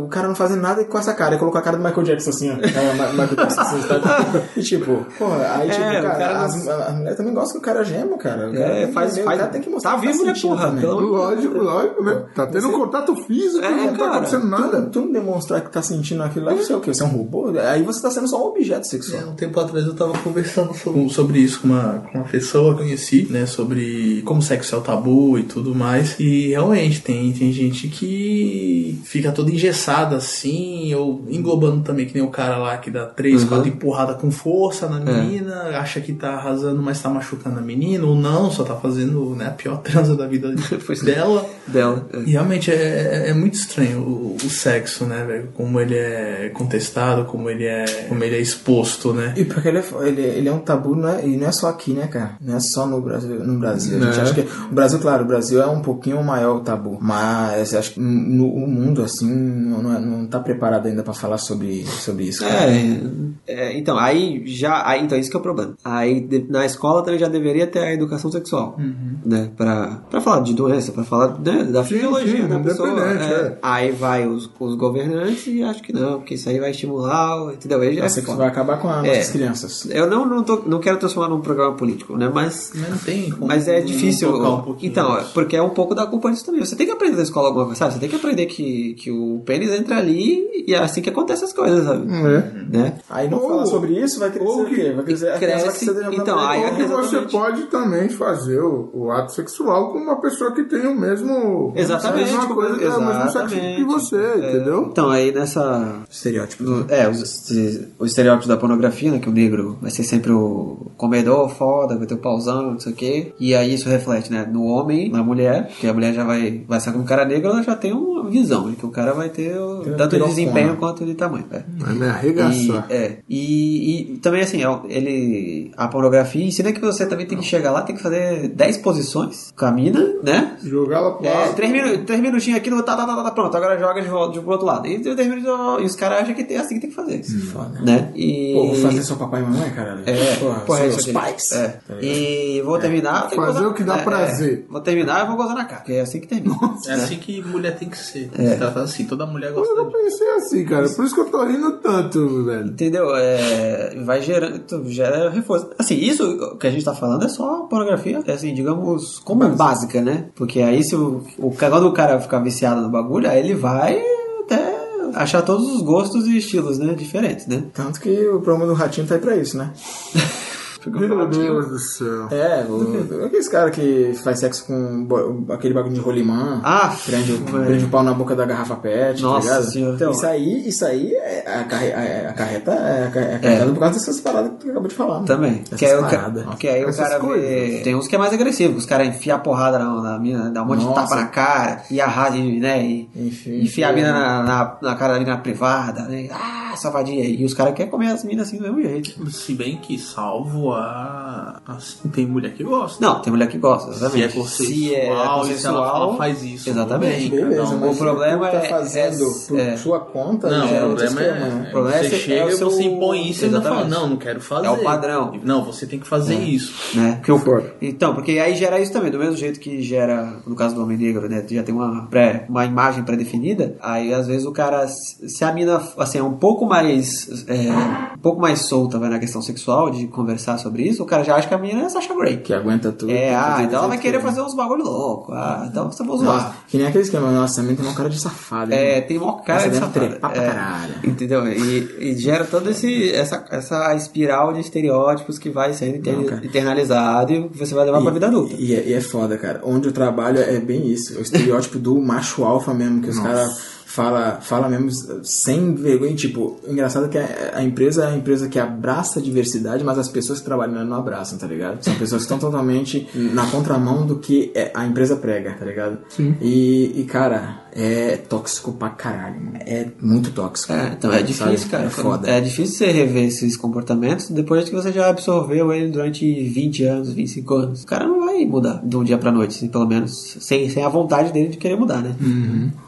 o 0.00 0.08
cara 0.08 0.28
não 0.28 0.34
fazendo 0.34 0.60
nada 0.62 0.84
com 0.84 0.98
essa 0.98 1.14
cara. 1.14 1.32
Ele 1.32 1.38
colocou 1.38 1.58
a 1.58 1.62
cara 1.62 1.76
do 1.76 1.82
Michael 1.84 2.02
Jackson 2.04 2.30
assim, 2.30 2.50
ó. 2.50 2.56
É, 2.76 2.94
Ma- 2.94 3.08
Michael 3.12 3.36
Jackson 3.36 3.60
assim, 3.60 3.82
tá? 3.88 4.42
E 4.56 4.62
tipo, 4.62 5.06
porra, 5.18 5.56
aí 5.56 5.70
tipo, 5.70 5.82
É, 5.82 6.02
cara, 6.02 6.14
cara 6.16 6.38
as, 6.44 6.68
as 6.68 6.94
mulheres 6.94 7.16
também 7.16 7.34
gostam 7.34 7.52
que 7.52 7.58
o 7.58 7.60
cara 7.62 7.84
gema, 7.84 8.16
cara. 8.18 8.48
O 8.50 8.52
cara 8.52 8.64
É, 8.78 8.86
que 8.86 8.92
faz, 8.92 9.10
gemer, 9.14 9.24
faz. 9.24 9.36
o 9.36 9.40
cara 9.40 9.52
tem 9.52 9.60
que 9.62 9.70
mostrar 9.70 9.92
tá 9.92 10.00
que 10.00 10.06
vivo, 10.06 10.24
né, 10.24 10.34
sentindo 10.34 10.54
porra? 10.70 10.80
também. 10.80 10.80
Pelo 10.80 10.98
amor 11.16 11.36
de 11.36 11.46
Lógico, 11.46 11.58
lógico, 11.64 12.02
né? 12.04 12.22
Tá 12.34 12.46
tendo 12.46 12.68
um 12.68 12.72
contato 12.72 13.16
físico, 13.24 13.64
É, 13.64 13.70
não 13.70 13.86
tá 13.92 13.98
cara. 13.98 14.10
acontecendo 14.16 14.46
nada. 14.46 14.82
Tu, 14.82 14.90
tu 14.90 15.00
não 15.00 15.12
demonstrar 15.12 15.60
que 15.62 15.70
tá 15.72 15.82
sentindo 15.82 16.22
aquilo 16.22 16.46
lá, 16.46 16.54
você 16.54 16.72
é 16.72 16.76
o 16.76 16.80
quê? 16.80 16.92
Você 16.92 17.02
é 17.02 17.06
um 17.06 17.10
robô? 17.10 17.52
Aí 17.58 17.82
você 17.82 18.00
tá 18.02 18.10
sendo 18.10 18.28
só 18.28 18.42
um 18.44 18.48
objeto 18.50 18.86
sexual. 18.86 19.22
É, 19.22 19.24
um 19.26 19.34
tempo 19.34 19.58
atrás 19.60 19.86
eu 19.86 19.94
tava 19.94 20.16
conversando 20.18 20.74
sobre, 20.74 21.08
sobre 21.10 21.38
isso 21.40 21.60
com 21.60 21.68
uma, 21.68 22.04
com 22.12 22.18
uma 22.18 22.24
pessoa 22.28 22.74
que 22.74 22.80
eu 22.82 22.84
conheci, 22.86 23.26
né? 23.30 23.46
Sobre 23.46 24.22
como 24.24 24.40
sexo 24.42 24.74
é 24.74 24.78
o 24.78 24.80
tabu 24.80 25.38
e 25.38 25.42
tudo 25.42 25.74
mais. 25.74 26.18
E 26.20 26.48
realmente 26.48 27.00
tem, 27.02 27.32
tem 27.32 27.52
gente 27.52 27.88
que 27.88 29.00
fica 29.04 29.32
toda 29.32 29.50
engessada 29.50 30.16
assim, 30.16 30.94
ou 30.94 31.24
englobando 31.28 31.82
também, 31.82 32.06
que 32.06 32.14
nem 32.14 32.22
o 32.22 32.30
cara 32.30 32.56
lá 32.58 32.76
que 32.78 32.90
dá 32.90 33.06
três, 33.06 33.42
Uhum. 33.42 33.48
quatro 33.48 33.68
empurrada 33.68 34.14
com 34.14 34.30
força 34.30 34.86
É. 34.86 34.88
na 34.88 35.00
menina, 35.00 35.54
acha 35.78 36.00
que 36.00 36.12
tá 36.12 36.30
arrasando, 36.34 36.82
mas 36.82 37.00
tá 37.00 37.08
machucando 37.08 37.58
a 37.58 37.62
menina, 37.62 38.04
ou 38.06 38.14
não, 38.14 38.50
só 38.50 38.64
tá 38.64 38.74
fazendo 38.76 39.34
né, 39.36 39.46
a 39.46 39.50
pior 39.50 39.78
transa 39.78 40.14
da 40.16 40.26
vida 40.26 40.52
Pois 40.86 41.02
é. 41.02 41.04
dela. 41.14 41.46
Dela. 41.66 42.06
é. 42.12 42.18
E 42.20 42.30
realmente 42.32 42.70
é, 42.70 43.28
é 43.30 43.34
muito 43.34 43.54
estranho 43.54 44.00
o, 44.00 44.36
o 44.36 44.50
sexo, 44.50 45.04
né, 45.04 45.24
velho? 45.24 45.48
Como 45.54 45.80
ele 45.80 45.94
é 45.96 46.50
contestado, 46.54 47.24
como 47.24 47.48
ele 47.50 47.64
é, 47.64 47.84
como 48.08 48.22
ele 48.22 48.36
é 48.36 48.40
exposto, 48.40 49.12
né? 49.12 49.34
E 49.36 49.44
porque 49.44 49.68
ele 49.68 49.78
é, 49.78 49.84
ele, 50.02 50.22
ele 50.22 50.48
é 50.48 50.52
um 50.52 50.58
tabu, 50.60 50.94
não 50.94 51.08
é, 51.08 51.26
e 51.26 51.36
não 51.36 51.46
é 51.48 51.52
só 51.52 51.68
aqui, 51.68 51.92
né, 51.92 52.06
cara? 52.06 52.36
Não 52.40 52.56
é 52.56 52.60
só 52.60 52.86
no 52.86 53.00
Brasil. 53.00 53.44
No 53.44 53.58
Brasil. 53.58 53.98
A 53.98 54.06
gente 54.06 54.18
É. 54.18 54.22
acha 54.22 54.34
que. 54.34 54.40
O 54.40 54.74
Brasil, 54.74 54.98
claro, 54.98 55.24
o 55.24 55.26
Brasil 55.26 55.60
é 55.62 55.66
um 55.66 55.80
pouquinho 55.82 56.22
maior 56.22 56.56
o 56.56 56.60
tabu. 56.60 56.98
Mas 57.00 57.74
acho 57.74 57.92
que 57.94 58.00
no 58.00 58.46
o 58.52 58.66
mundo, 58.66 59.02
assim, 59.02 59.28
não, 59.34 59.82
não, 59.82 59.96
é- 59.96 60.00
não 60.00 60.26
tá 60.26 60.38
preparado 60.40 60.86
ainda 60.86 61.02
pra 61.02 61.12
falar 61.12 61.38
sobre, 61.38 61.84
sobre 61.86 62.24
isso. 62.24 62.44
cara. 62.44 62.70
É, 62.70 63.00
é, 63.46 63.78
então, 63.78 63.98
aí 63.98 64.42
já. 64.46 64.86
Aí, 64.86 65.02
então, 65.04 65.18
isso 65.18 65.30
que 65.30 65.36
é 65.36 65.40
o 65.40 65.42
problema. 65.42 65.74
Aí 65.84 66.20
de- 66.20 66.46
na 66.48 66.64
escola 66.64 67.02
também 67.02 67.18
já 67.18 67.28
deveria 67.28 67.66
ter 67.66 67.80
a 67.80 67.92
educação 67.92 68.30
sexual. 68.30 68.78
Né? 69.24 69.50
Pra, 69.56 70.02
pra 70.10 70.20
falar 70.20 70.40
de 70.46 70.54
doença, 70.54 70.92
pra 70.92 71.04
falar 71.04 71.38
né, 71.38 71.64
da 71.64 71.84
fisiologia 71.84 72.42
sim, 72.42 72.48
da 72.48 72.58
pessoa. 72.58 72.88
é. 72.88 73.14
é. 73.14 73.58
Aí 73.62 73.92
vai 73.92 74.26
os, 74.26 74.50
os 74.58 74.74
governantes 74.74 75.46
e 75.46 75.62
acho 75.62 75.82
que 75.82 75.92
não, 75.92 76.18
porque 76.18 76.34
isso 76.34 76.48
aí 76.48 76.58
vai 76.58 76.70
estimular, 76.70 77.52
entendeu? 77.52 77.80
Aí 77.80 77.94
já 77.96 78.04
é 78.04 78.08
que 78.08 78.20
vai 78.34 78.48
acabar 78.48 78.78
com 78.78 78.88
as 78.88 79.04
É. 79.04 79.08
nossas 79.08 79.30
crianças. 79.30 79.86
Eu 79.90 80.08
não, 80.08 80.24
não, 80.26 80.42
tô, 80.42 80.62
não 80.66 80.78
quero 80.80 80.96
transformar 80.98 81.28
num 81.34 81.40
programa 81.40 81.74
político, 81.76 82.16
né? 82.16 82.30
Mas. 82.32 82.72
Mas 82.74 82.90
não 82.90 82.98
tem 82.98 83.30
como 83.30 83.46
Mas 83.46 83.68
é 83.68 83.80
não 83.80 83.86
difícil. 83.86 84.32
tocar 84.32 84.70
um 84.70 84.76
então, 84.82 85.18
porque 85.34 85.56
é 85.56 85.62
um 85.62 85.70
pouco 85.70 85.94
da 85.94 86.06
culpa 86.06 86.30
disso 86.30 86.46
também. 86.46 86.64
Você 86.64 86.76
tem 86.76 86.86
que 86.86 86.92
aprender 86.92 87.16
na 87.16 87.22
escola 87.22 87.48
alguma 87.48 87.64
coisa, 87.66 87.78
sabe? 87.78 87.94
Você 87.94 88.00
tem 88.00 88.08
que 88.08 88.16
aprender 88.16 88.46
que, 88.46 88.94
que 88.94 89.10
o 89.10 89.40
pênis 89.44 89.70
entra 89.72 89.96
ali 89.98 90.46
e 90.66 90.74
é 90.74 90.78
assim 90.78 91.00
que 91.02 91.10
acontecem 91.10 91.44
as 91.46 91.52
coisas, 91.52 91.84
sabe? 91.84 92.06
É. 92.10 92.76
né? 92.76 92.98
Aí 93.08 93.28
não 93.28 93.38
Ou- 93.38 93.48
falar 93.48 93.66
sobre 93.66 93.92
isso, 94.00 94.18
vai 94.18 94.30
crescer 94.30 94.46
ou 94.48 94.62
o 94.62 94.66
quê? 94.66 94.92
Vai 94.94 95.04
crescer 95.04 95.28
a 95.30 95.38
criança 95.38 95.56
vai 95.56 95.64
cresce- 95.64 95.84
crescer 95.86 96.00
dentro 96.00 96.16
da 96.16 96.22
então, 96.22 96.38
aí 96.38 96.64
Ou 96.64 96.74
que 96.74 96.82
você 96.84 97.20
pode 97.22 97.62
também 97.64 98.08
fazer 98.08 98.60
o, 98.60 98.90
o 98.92 99.10
ato 99.10 99.32
sexual 99.32 99.92
com 99.92 99.98
uma 99.98 100.16
pessoa 100.20 100.25
que 100.54 100.64
tem 100.64 100.86
o 100.86 100.98
mesmo. 100.98 101.72
Exatamente, 101.76 102.30
a 102.30 102.38
mesma 102.38 102.54
coisa, 102.54 102.82
é, 102.84 102.88
o 102.88 103.00
mesmo 103.00 103.22
sexo 103.22 103.38
exatamente. 103.38 103.76
que 103.76 103.84
você, 103.84 104.16
É, 104.16 104.50
entendeu? 104.50 104.88
Então, 104.90 105.10
aí 105.10 105.32
nessa. 105.32 105.94
Estereótipo. 106.10 106.62
no- 106.64 106.86
é, 106.88 107.08
os, 107.08 107.50
os 107.98 108.08
estereótipos 108.10 108.48
da 108.48 108.56
pornografia, 108.56 109.10
né? 109.10 109.18
Que 109.18 109.28
o 109.28 109.32
negro 109.32 109.78
vai 109.80 109.90
ser 109.90 110.02
sempre 110.02 110.32
o 110.32 110.90
comedor 110.96 111.48
foda, 111.50 111.96
vai 111.96 112.06
ter 112.06 112.14
o 112.14 112.18
pauzão, 112.18 112.72
não 112.72 112.80
sei 112.80 112.92
o 112.92 112.96
quê. 112.96 113.32
E 113.38 113.54
aí 113.54 113.74
isso 113.74 113.88
reflete, 113.88 114.30
né? 114.32 114.48
No 114.50 114.64
homem, 114.64 115.10
na 115.10 115.22
mulher, 115.22 115.68
que 115.80 115.86
a 115.86 115.94
mulher 115.94 116.12
já 116.14 116.24
vai. 116.24 116.62
Vai 116.68 116.80
ser 116.80 116.92
com 116.92 117.00
um 117.00 117.04
cara 117.04 117.24
negro, 117.24 117.50
ela 117.50 117.62
já 117.62 117.74
tem 117.76 117.92
uma 117.92 118.28
visão 118.28 118.68
de 118.70 118.76
que 118.76 118.86
o 118.86 118.90
cara 118.90 119.12
vai 119.12 119.28
ter 119.28 119.56
o- 119.58 119.82
tanto 119.96 120.16
de 120.18 120.24
desempenho 120.24 120.76
quanto 120.76 121.04
de 121.04 121.14
tamanho. 121.14 121.44
É. 121.52 121.62
Vai 121.78 121.94
me 121.94 122.06
arregaçar. 122.06 122.86
E, 122.90 122.92
é, 122.92 123.18
e, 123.28 124.12
e 124.14 124.18
também 124.18 124.42
assim, 124.42 124.64
ó, 124.64 124.80
ele, 124.88 125.70
a 125.76 125.88
pornografia 125.88 126.44
ensina 126.44 126.72
que 126.72 126.80
você 126.80 127.06
também 127.06 127.26
tem 127.26 127.38
que 127.38 127.44
chegar 127.44 127.70
lá, 127.70 127.82
tem 127.82 127.94
que 127.96 128.02
fazer 128.02 128.48
10 128.48 128.78
posições 128.78 129.52
com 129.56 129.64
a 129.66 129.70
mina, 129.72 130.14
né? 130.22 130.56
Jogar 130.62 130.98
ela 130.98 131.14
pro 131.16 131.26
É, 131.26 131.32
lado. 131.34 131.54
três, 131.54 131.72
minu 131.72 132.04
três 132.04 132.20
minutinhos 132.20 132.58
aqui, 132.58 132.70
tá, 132.70 132.82
tá, 132.82 132.96
tá, 133.06 133.22
tá, 133.24 133.30
pronto, 133.30 133.56
agora 133.56 133.78
joga 133.78 134.00
de 134.02 134.08
volta 134.08 134.32
de 134.34 134.40
pro 134.40 134.50
outro 134.52 134.66
lado. 134.66 134.86
E, 134.86 134.98
três 134.98 135.28
minutos, 135.28 135.82
e 135.82 135.84
os 135.84 135.94
caras 135.96 136.22
acham 136.22 136.34
que 136.34 136.44
tem 136.44 136.56
assim 136.56 136.74
que 136.76 136.80
tem 136.82 136.90
que 136.90 136.96
fazer. 136.96 137.22
Foda. 137.24 137.80
Né? 137.80 138.10
E. 138.14 138.52
Pô, 138.54 138.66
vou 138.68 138.76
fazer 138.76 139.02
só 139.02 139.14
papai 139.16 139.40
e 139.40 139.44
mamãe, 139.44 139.70
caralho. 139.70 140.02
É, 140.06 140.36
porra, 140.36 140.60
porra, 140.60 140.78
são 140.78 140.86
isso 140.88 140.98
os 140.98 141.04
aqui. 141.04 141.12
pais. 141.12 141.52
É. 141.52 141.68
Tá? 141.86 141.94
E 142.00 142.62
vou 142.64 142.78
terminar. 142.78 143.28
tem 143.28 143.36
Fazer 143.38 143.52
gozar- 143.52 143.70
o 143.70 143.74
que 143.74 143.82
dá 143.84 143.96
é, 143.98 144.02
prazer. 144.02 144.64
é. 144.68 144.72
Vou 144.72 144.80
terminar 144.80 145.24
e 145.24 145.26
vou 145.28 145.36
gozar 145.36 145.54
na 145.54 145.64
cara. 145.64 145.80
Porque 145.80 145.92
é 145.94 146.00
assim 146.00 146.20
que 146.20 146.26
termina. 146.26 146.56
É 146.86 146.92
assim 146.92 147.16
que 147.16 147.42
mulher 147.42 147.76
tem 147.78 147.88
que 147.88 147.98
ser. 147.98 148.30
É. 148.38 148.50
Se 148.50 148.56
tratar 148.56 148.80
assim, 148.82 149.04
toda 149.04 149.26
mulher 149.26 149.48
Eu 149.50 149.54
gosta 149.54 149.74
não 149.74 149.86
de. 149.88 149.92
pensei 149.92 150.28
assim, 150.32 150.64
cara. 150.64 150.88
Por 150.88 151.04
isso 151.04 151.14
que 151.14 151.20
eu 151.20 151.30
tô 151.30 151.44
rindo 151.44 151.72
tanto, 151.78 152.44
velho. 152.44 152.66
Entendeu? 152.68 153.14
É, 153.16 153.94
vai 154.04 154.20
gerando, 154.22 154.62
gera 154.86 155.30
reforço. 155.30 155.70
Assim, 155.78 155.94
isso 155.96 156.56
que 156.58 156.66
a 156.66 156.70
gente 156.70 156.84
tá 156.84 156.94
falando 156.94 157.24
é 157.24 157.28
só 157.28 157.62
pornografia, 157.68 158.22
é 158.26 158.32
assim, 158.32 158.54
digamos, 158.54 159.18
como 159.20 159.46
básica, 159.50 160.00
né? 160.00 160.05
Porque 160.34 160.60
aí 160.60 160.82
se 160.82 160.94
o, 160.94 161.22
o 161.38 161.50
quando 161.50 161.86
o 161.86 161.92
cara 161.92 162.20
ficar 162.20 162.40
viciado 162.40 162.80
no 162.80 162.88
bagulho, 162.88 163.28
aí 163.28 163.38
ele 163.38 163.54
vai 163.54 164.00
até 164.44 164.76
achar 165.14 165.42
todos 165.42 165.70
os 165.70 165.82
gostos 165.82 166.26
e 166.26 166.36
estilos, 166.36 166.78
né? 166.78 166.94
Diferentes, 166.94 167.46
né? 167.46 167.64
Tanto 167.72 168.00
que 168.00 168.28
o 168.28 168.40
programa 168.40 168.66
do 168.66 168.74
Ratinho 168.74 169.06
tá 169.06 169.14
aí 169.14 169.20
pra 169.20 169.36
isso, 169.36 169.56
né? 169.56 169.72
Meu 170.90 171.26
Deus 171.26 171.68
do 171.68 171.78
céu. 171.78 172.28
É, 172.30 172.64
o, 172.68 173.24
aqueles 173.26 173.48
cara 173.48 173.70
que 173.70 174.12
faz 174.22 174.38
sexo 174.40 174.66
com 174.66 175.46
aquele 175.50 175.74
bagulho 175.74 175.94
de 175.94 176.00
rolimã. 176.00 176.60
Ah, 176.64 176.94
Prende, 177.04 177.32
prende 177.38 177.84
o 177.84 177.88
pau 177.88 178.02
na 178.02 178.12
boca 178.14 178.34
da 178.34 178.44
garrafa 178.44 178.76
pet, 178.76 179.22
Nossa 179.22 179.48
tá 179.56 179.62
senhora. 179.62 179.94
Então, 179.96 180.10
isso 180.12 180.26
aí, 180.26 180.68
isso 180.68 180.84
aí 180.84 181.12
é 181.14 181.44
acarre- 181.60 181.88
é 181.90 182.26
acarreta, 182.28 182.70
é 182.72 183.06
acarre- 183.06 183.26
é 183.26 183.34
acarretado 183.36 183.72
por 183.72 183.80
causa 183.80 183.94
dessas 183.98 184.20
paradas 184.20 184.50
que 184.52 184.56
tu 184.58 184.70
acabou 184.70 184.88
de 184.88 184.94
falar. 184.94 185.20
né? 185.20 185.26
Também. 185.26 185.62
Essas 185.66 185.78
Que 185.78 185.86
aí, 185.86 185.94
o 185.94 186.56
que 186.56 186.68
aí 186.68 186.84
o 186.84 186.96
cara 186.96 187.18
vê... 187.18 187.80
Tem 187.84 187.94
uns 187.94 188.08
que 188.08 188.14
é 188.14 188.18
mais 188.18 188.32
agressivo, 188.32 188.76
os 188.76 188.86
caras 188.86 189.08
enfiam 189.08 189.36
a 189.36 189.40
porrada 189.40 189.78
na, 189.78 190.00
na 190.02 190.18
mina, 190.18 190.50
dá 190.50 190.62
um 190.62 190.66
monte 190.66 190.80
de 190.80 190.84
Nossa. 190.86 191.02
tapa 191.02 191.16
na 191.16 191.26
cara, 191.26 191.82
e 191.90 192.00
arrasa, 192.00 192.36
né? 192.36 192.82
E, 192.84 193.08
Enfim, 193.16 193.60
enfia 193.62 193.88
a 193.88 193.92
mina 193.92 194.12
na, 194.12 194.42
na, 194.42 194.76
na 194.82 194.94
cara 194.96 195.14
ali 195.14 195.24
na 195.24 195.36
privada, 195.36 196.02
né? 196.02 196.28
Ah, 196.30 196.74
safadinha. 196.76 197.24
E 197.24 197.44
os 197.44 197.54
caras 197.54 197.74
querem 197.74 197.90
comer 197.90 198.08
as 198.10 198.24
minas 198.24 198.48
assim 198.48 198.56
do 198.58 198.62
mesmo 198.64 198.82
jeito. 198.82 199.30
Se 199.30 199.54
bem 199.54 199.76
que 199.78 199.98
salvo 199.98 200.72
a. 200.76 201.60
Assim, 201.66 202.08
tem 202.10 202.26
mulher 202.26 202.52
que 202.54 202.62
gosta. 202.62 203.04
Não, 203.04 203.20
tem 203.20 203.32
mulher 203.32 203.48
que 203.48 203.58
gosta, 203.58 203.92
Se 203.92 203.94
é 203.94 203.96
exatamente. 204.06 204.34
consensual, 204.36 204.66
Se 204.68 204.94
é 204.94 204.98
e 204.98 205.02
se 205.02 205.06
ela 205.10 205.38
consensual, 205.40 205.92
fala, 205.92 206.16
faz 206.16 206.42
isso. 206.44 206.70
Exatamente. 206.70 207.28
bem, 207.30 207.40
Beleza, 207.44 207.74
um. 207.74 207.90
o 207.90 207.96
problema 207.96 208.48
tá 208.48 208.56
é- 208.58 208.68
fazendo 208.68 209.24
é- 209.24 209.48
por 209.48 209.58
é. 209.58 209.76
sua 209.76 210.00
conta, 210.00 210.48
Não, 210.48 210.68
já 210.68 210.76
o 210.84 210.86
problema 210.86 211.20
é, 211.22 211.32
né? 211.40 211.64
O 211.68 211.70
problema 211.72 211.96
é 211.98 212.02
você 212.04 212.10
se- 212.10 212.16
chega 212.20 212.44
é 212.44 212.48
e 212.48 212.56
seu- 212.56 212.70
você 212.70 212.82
impõe 212.84 213.28
isso 213.30 213.44
e 213.44 213.48
não 213.48 213.60
fala, 213.62 213.74
Exatamente. 213.80 214.00
não, 214.00 214.08
não 214.10 214.16
quero 214.16 214.40
fazer. 214.40 214.66
É 214.66 214.70
o 214.70 214.78
padrão. 214.82 215.32
Não, 215.42 215.64
você 215.64 215.86
tem 215.86 215.98
que 215.98 216.06
fazer 216.06 216.36
isso. 216.36 216.72
né? 216.96 217.20
Que 217.24 217.30
eu, 217.30 217.40
então, 217.82 218.14
porque 218.14 218.32
aí 218.38 218.54
gera 218.54 218.78
isso 218.78 218.92
também, 218.92 219.10
do 219.10 219.18
mesmo 219.18 219.36
jeito 219.36 219.58
que 219.58 219.82
gera, 219.82 220.36
no 220.46 220.54
caso 220.54 220.74
do 220.74 220.82
homem 220.82 220.96
negro, 220.96 221.28
né? 221.28 221.44
Já 221.50 221.62
tem 221.64 221.74
uma, 221.74 222.06
pré, 222.06 222.46
uma 222.48 222.64
imagem 222.64 223.02
pré-definida, 223.02 223.76
aí 223.82 224.14
às 224.14 224.26
vezes 224.28 224.46
o 224.46 224.52
cara, 224.52 224.86
se 224.88 225.44
a 225.44 225.52
mina, 225.52 225.82
assim, 225.98 226.18
é 226.18 226.22
um 226.22 226.34
pouco 226.34 226.64
mais, 226.64 227.44
é, 227.48 228.14
um 228.14 228.18
pouco 228.18 228.40
mais 228.40 228.66
solta 228.68 228.98
vai, 228.98 229.08
na 229.08 229.18
questão 229.18 229.42
sexual, 229.42 229.90
de 229.90 230.06
conversar 230.06 230.55
sobre 230.58 230.82
isso, 230.82 231.02
o 231.02 231.06
cara 231.06 231.22
já 231.24 231.34
acha 231.36 231.48
que 231.48 231.54
a 231.54 231.58
mina 231.58 231.82
é 231.84 231.88
Sasha 231.88 232.14
Grey. 232.14 232.38
Que 232.38 232.52
aguenta 232.54 232.92
tudo. 232.92 233.10
É, 233.12 233.34
ah, 233.34 233.58
então 233.62 233.78
ela 233.80 233.88
vai 233.88 233.98
querer 233.98 234.18
que- 234.18 234.24
fazer 234.24 234.40
uns 234.42 234.54
bagulho 234.54 234.84
louco. 234.84 235.32
Ah, 235.32 235.66
então 235.70 235.90
você 235.90 236.02
Nossa, 236.02 236.24
zoar. 236.24 236.56
que 236.68 236.76
nem 236.78 236.86
aquele 236.86 237.04
esquema, 237.04 237.30
nossa, 237.30 237.56
também 237.60 237.76
tem 237.76 237.84
uma 237.84 237.94
cara 237.94 238.08
de 238.10 238.18
safado. 238.18 238.72
É, 238.72 239.00
tem 239.00 239.18
maior 239.18 239.42
cara 239.44 239.60
Essa 239.60 239.70
de 239.70 239.76
safada. 239.76 239.92
trepar 240.08 240.32
pra 240.32 240.42
É, 240.42 240.46
caralho. 240.46 240.94
Entendeu? 241.04 241.46
E, 241.48 241.96
e 242.00 242.16
gera 242.16 242.44
toda 242.44 242.70
essa, 242.70 243.44
essa 243.50 243.94
espiral 243.94 244.52
de 244.52 244.60
estereótipos 244.60 245.38
que 245.38 245.50
vai 245.50 245.72
sendo 245.74 245.96
inter- 245.96 246.14
Não, 246.16 246.44
internalizado 246.44 247.32
e 247.32 247.48
você 247.48 247.74
vai 247.74 247.84
levar 247.84 248.00
pra 248.02 248.10
vida 248.10 248.26
adulta. 248.26 248.54
E 248.58 248.74
é, 248.74 248.86
e 248.88 248.92
é 248.94 249.00
foda, 249.00 249.36
cara. 249.38 249.60
Onde 249.64 249.88
eu 249.88 249.92
trabalho 249.92 250.38
é 250.38 250.58
bem 250.58 250.86
isso. 250.88 251.18
O 251.18 251.22
estereótipo 251.22 251.78
do 251.78 252.00
macho 252.00 252.44
alfa 252.44 252.72
mesmo, 252.74 253.00
que 253.02 253.10
os 253.10 253.18
caras 253.18 253.75
fala, 253.96 254.38
fala 254.42 254.68
mesmo 254.68 254.90
sem 255.24 255.74
vergonha. 255.74 256.14
Tipo, 256.14 256.58
o 256.66 256.70
engraçado 256.70 257.06
é 257.06 257.08
que 257.08 257.18
a, 257.18 257.52
a 257.54 257.62
empresa 257.64 258.04
é 258.04 258.08
a 258.08 258.16
empresa 258.16 258.48
que 258.48 258.58
abraça 258.58 259.18
a 259.18 259.22
diversidade, 259.22 259.82
mas 259.82 259.98
as 259.98 260.08
pessoas 260.08 260.38
que 260.38 260.44
trabalham 260.44 260.74
nela 260.74 260.84
não 260.84 260.98
abraçam, 260.98 261.38
tá 261.38 261.46
ligado? 261.46 261.82
São 261.82 261.94
pessoas 261.94 262.22
que 262.26 262.32
estão 262.32 262.38
totalmente 262.38 263.08
na 263.14 263.46
contramão 263.46 264.06
do 264.06 264.16
que 264.18 264.52
é- 264.54 264.70
a 264.74 264.86
empresa 264.86 265.16
prega, 265.16 265.54
tá 265.58 265.64
ligado? 265.64 265.98
E, 266.40 267.00
e, 267.00 267.04
cara, 267.04 267.65
é 267.76 268.16
tóxico 268.16 268.72
pra 268.72 268.88
caralho. 268.90 269.36
mano. 269.40 269.58
É 269.60 269.86
muito 270.00 270.30
tóxico. 270.32 270.72
É, 270.72 270.94
então 270.96 271.10
é 271.12 271.16
sabe? 271.18 271.26
difícil, 271.26 271.70
cara. 271.70 271.84
É 271.84 271.90
foda. 271.90 272.30
É 272.30 272.40
difícil 272.40 272.74
você 272.76 272.86
rever 272.90 273.24
esses 273.26 273.56
comportamentos 273.56 274.30
depois 274.30 274.68
que 274.68 274.74
você 274.74 274.90
já 274.92 275.08
absorveu 275.08 275.72
ele 275.72 275.90
durante 275.90 276.24
20 276.48 276.84
anos, 276.84 277.12
25 277.12 277.54
anos. 277.54 277.82
O 277.82 277.86
cara 277.86 278.06
não 278.06 278.24
vai 278.24 278.44
mudar 278.46 278.80
de 278.84 278.96
um 278.96 279.04
dia 279.04 279.18
pra 279.18 279.30
noite, 279.30 279.56
assim, 279.56 279.68
pelo 279.68 279.86
menos 279.86 280.36
sem, 280.40 280.68
sem 280.70 280.82
a 280.82 280.88
vontade 280.88 281.32
dele 281.32 281.48
de 281.48 281.56
querer 281.58 281.76
mudar, 281.76 282.02
né? 282.02 282.14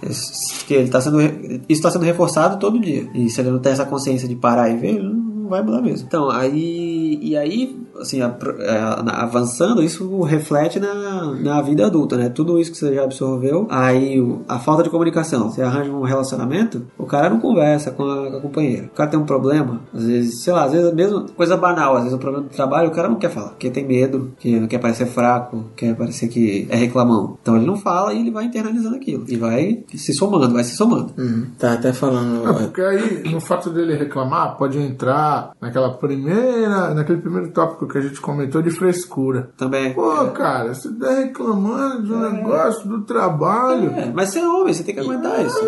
Esse- 0.02 0.64
Que 0.64 0.74
ele 0.74 0.88
tá 0.88 1.00
sendo, 1.00 1.18
isso 1.68 1.82
tá 1.82 1.90
sendo 1.90 2.04
reforçado 2.04 2.58
todo 2.58 2.80
dia. 2.80 3.08
E 3.14 3.28
se 3.28 3.40
ele 3.40 3.50
não 3.50 3.58
tem 3.58 3.72
essa 3.72 3.84
consciência 3.84 4.28
de 4.28 4.34
parar 4.36 4.68
e 4.70 4.76
ver, 4.76 4.94
ele 4.96 5.02
não 5.08 5.48
vai 5.48 5.62
mudar 5.62 5.80
mesmo. 5.82 6.06
Então, 6.06 6.30
aí. 6.30 7.18
E 7.22 7.36
aí, 7.36 7.76
assim, 8.00 8.18
na- 8.20 9.22
avançando, 9.22 9.82
isso 9.82 10.22
reflete 10.22 10.78
na, 10.80 11.34
na 11.34 11.62
vida 11.62 11.86
adulta, 11.86 12.16
né? 12.16 12.28
Tudo 12.28 12.58
isso 12.58 12.70
que 12.72 12.78
você 12.78 12.94
já 12.94 13.04
absorveu. 13.04 13.66
Aí, 13.70 14.18
a 14.48 14.58
falta 14.58 14.82
de 14.82 14.90
comunicação. 14.90 15.50
Você 15.50 15.62
arranja 15.62 15.90
um 15.90 16.02
relacionamento, 16.02 16.86
o 16.96 17.04
cara 17.06 17.30
não 17.30 17.40
conversa 17.40 17.90
com 17.90 18.02
a, 18.04 18.30
com 18.30 18.36
a 18.36 18.40
companheira. 18.40 18.86
O 18.86 18.96
cara 18.96 19.10
tem 19.10 19.18
um 19.18 19.24
problema, 19.26 19.80
às 19.94 20.04
vezes, 20.04 20.40
sei 20.42 20.52
lá, 20.52 20.64
às 20.64 20.72
vezes 20.72 20.92
mesmo 20.94 21.26
coisa 21.36 21.56
banal, 21.56 21.94
às 21.96 22.02
vezes 22.04 22.14
um 22.14 22.18
problema 22.20 22.46
do 22.46 22.50
trabalho, 22.54 22.88
o 22.88 22.92
cara 22.92 23.08
não 23.08 23.16
quer 23.16 23.30
falar, 23.30 23.48
porque 23.50 23.70
tem 23.70 23.86
medo, 23.86 24.32
que 24.38 24.58
não 24.58 24.66
quer 24.68 24.78
parecer 24.78 25.06
fraco, 25.06 25.64
quer 25.76 25.94
parecer 25.96 26.28
que 26.28 26.66
é 26.70 26.76
reclamão. 26.76 27.36
Então 27.42 27.56
ele 27.56 27.66
não 27.66 27.76
fala 27.76 28.12
e 28.12 28.20
ele 28.20 28.30
vai 28.30 28.44
internalizando 28.44 28.96
aquilo. 28.96 29.24
E 29.28 29.36
vai 29.36 29.84
se 29.94 30.12
somando, 30.14 30.52
vai 30.54 30.64
se 30.64 30.76
somando. 30.76 31.12
Uhum. 31.18 31.46
Tá 31.58 31.72
até 31.74 31.92
falando. 31.92 32.48
É, 32.48 32.52
porque 32.64 32.80
aí, 32.82 33.22
no 33.32 33.40
fato 33.40 33.70
dele 33.70 33.94
reclamar, 33.96 34.56
pode 34.56 34.78
entrar 34.78 35.52
naquela 35.60 35.90
primeira, 35.94 36.94
naquele 36.94 37.18
primeiro 37.20 37.50
tópico 37.50 37.86
que 37.88 37.98
a 37.98 38.00
gente 38.00 38.20
comentou 38.20 38.62
de 38.62 38.70
frescura. 38.70 39.50
Também. 39.56 39.92
Pô, 39.94 40.26
cara, 40.28 40.74
você 40.74 40.90
tá 40.92 41.14
reclamando 41.20 42.02
de 42.04 42.12
um 42.12 42.30
negócio 42.32 42.88
do 42.88 43.02
trabalho. 43.02 43.90
É, 43.90 44.12
mas 44.14 44.30
você 44.30 44.38
é 44.40 44.46
homem, 44.48 44.72
você 44.74 44.82
tem 44.82 44.94
que 44.94 45.00
aguentar 45.00 45.44
isso. 45.44 45.58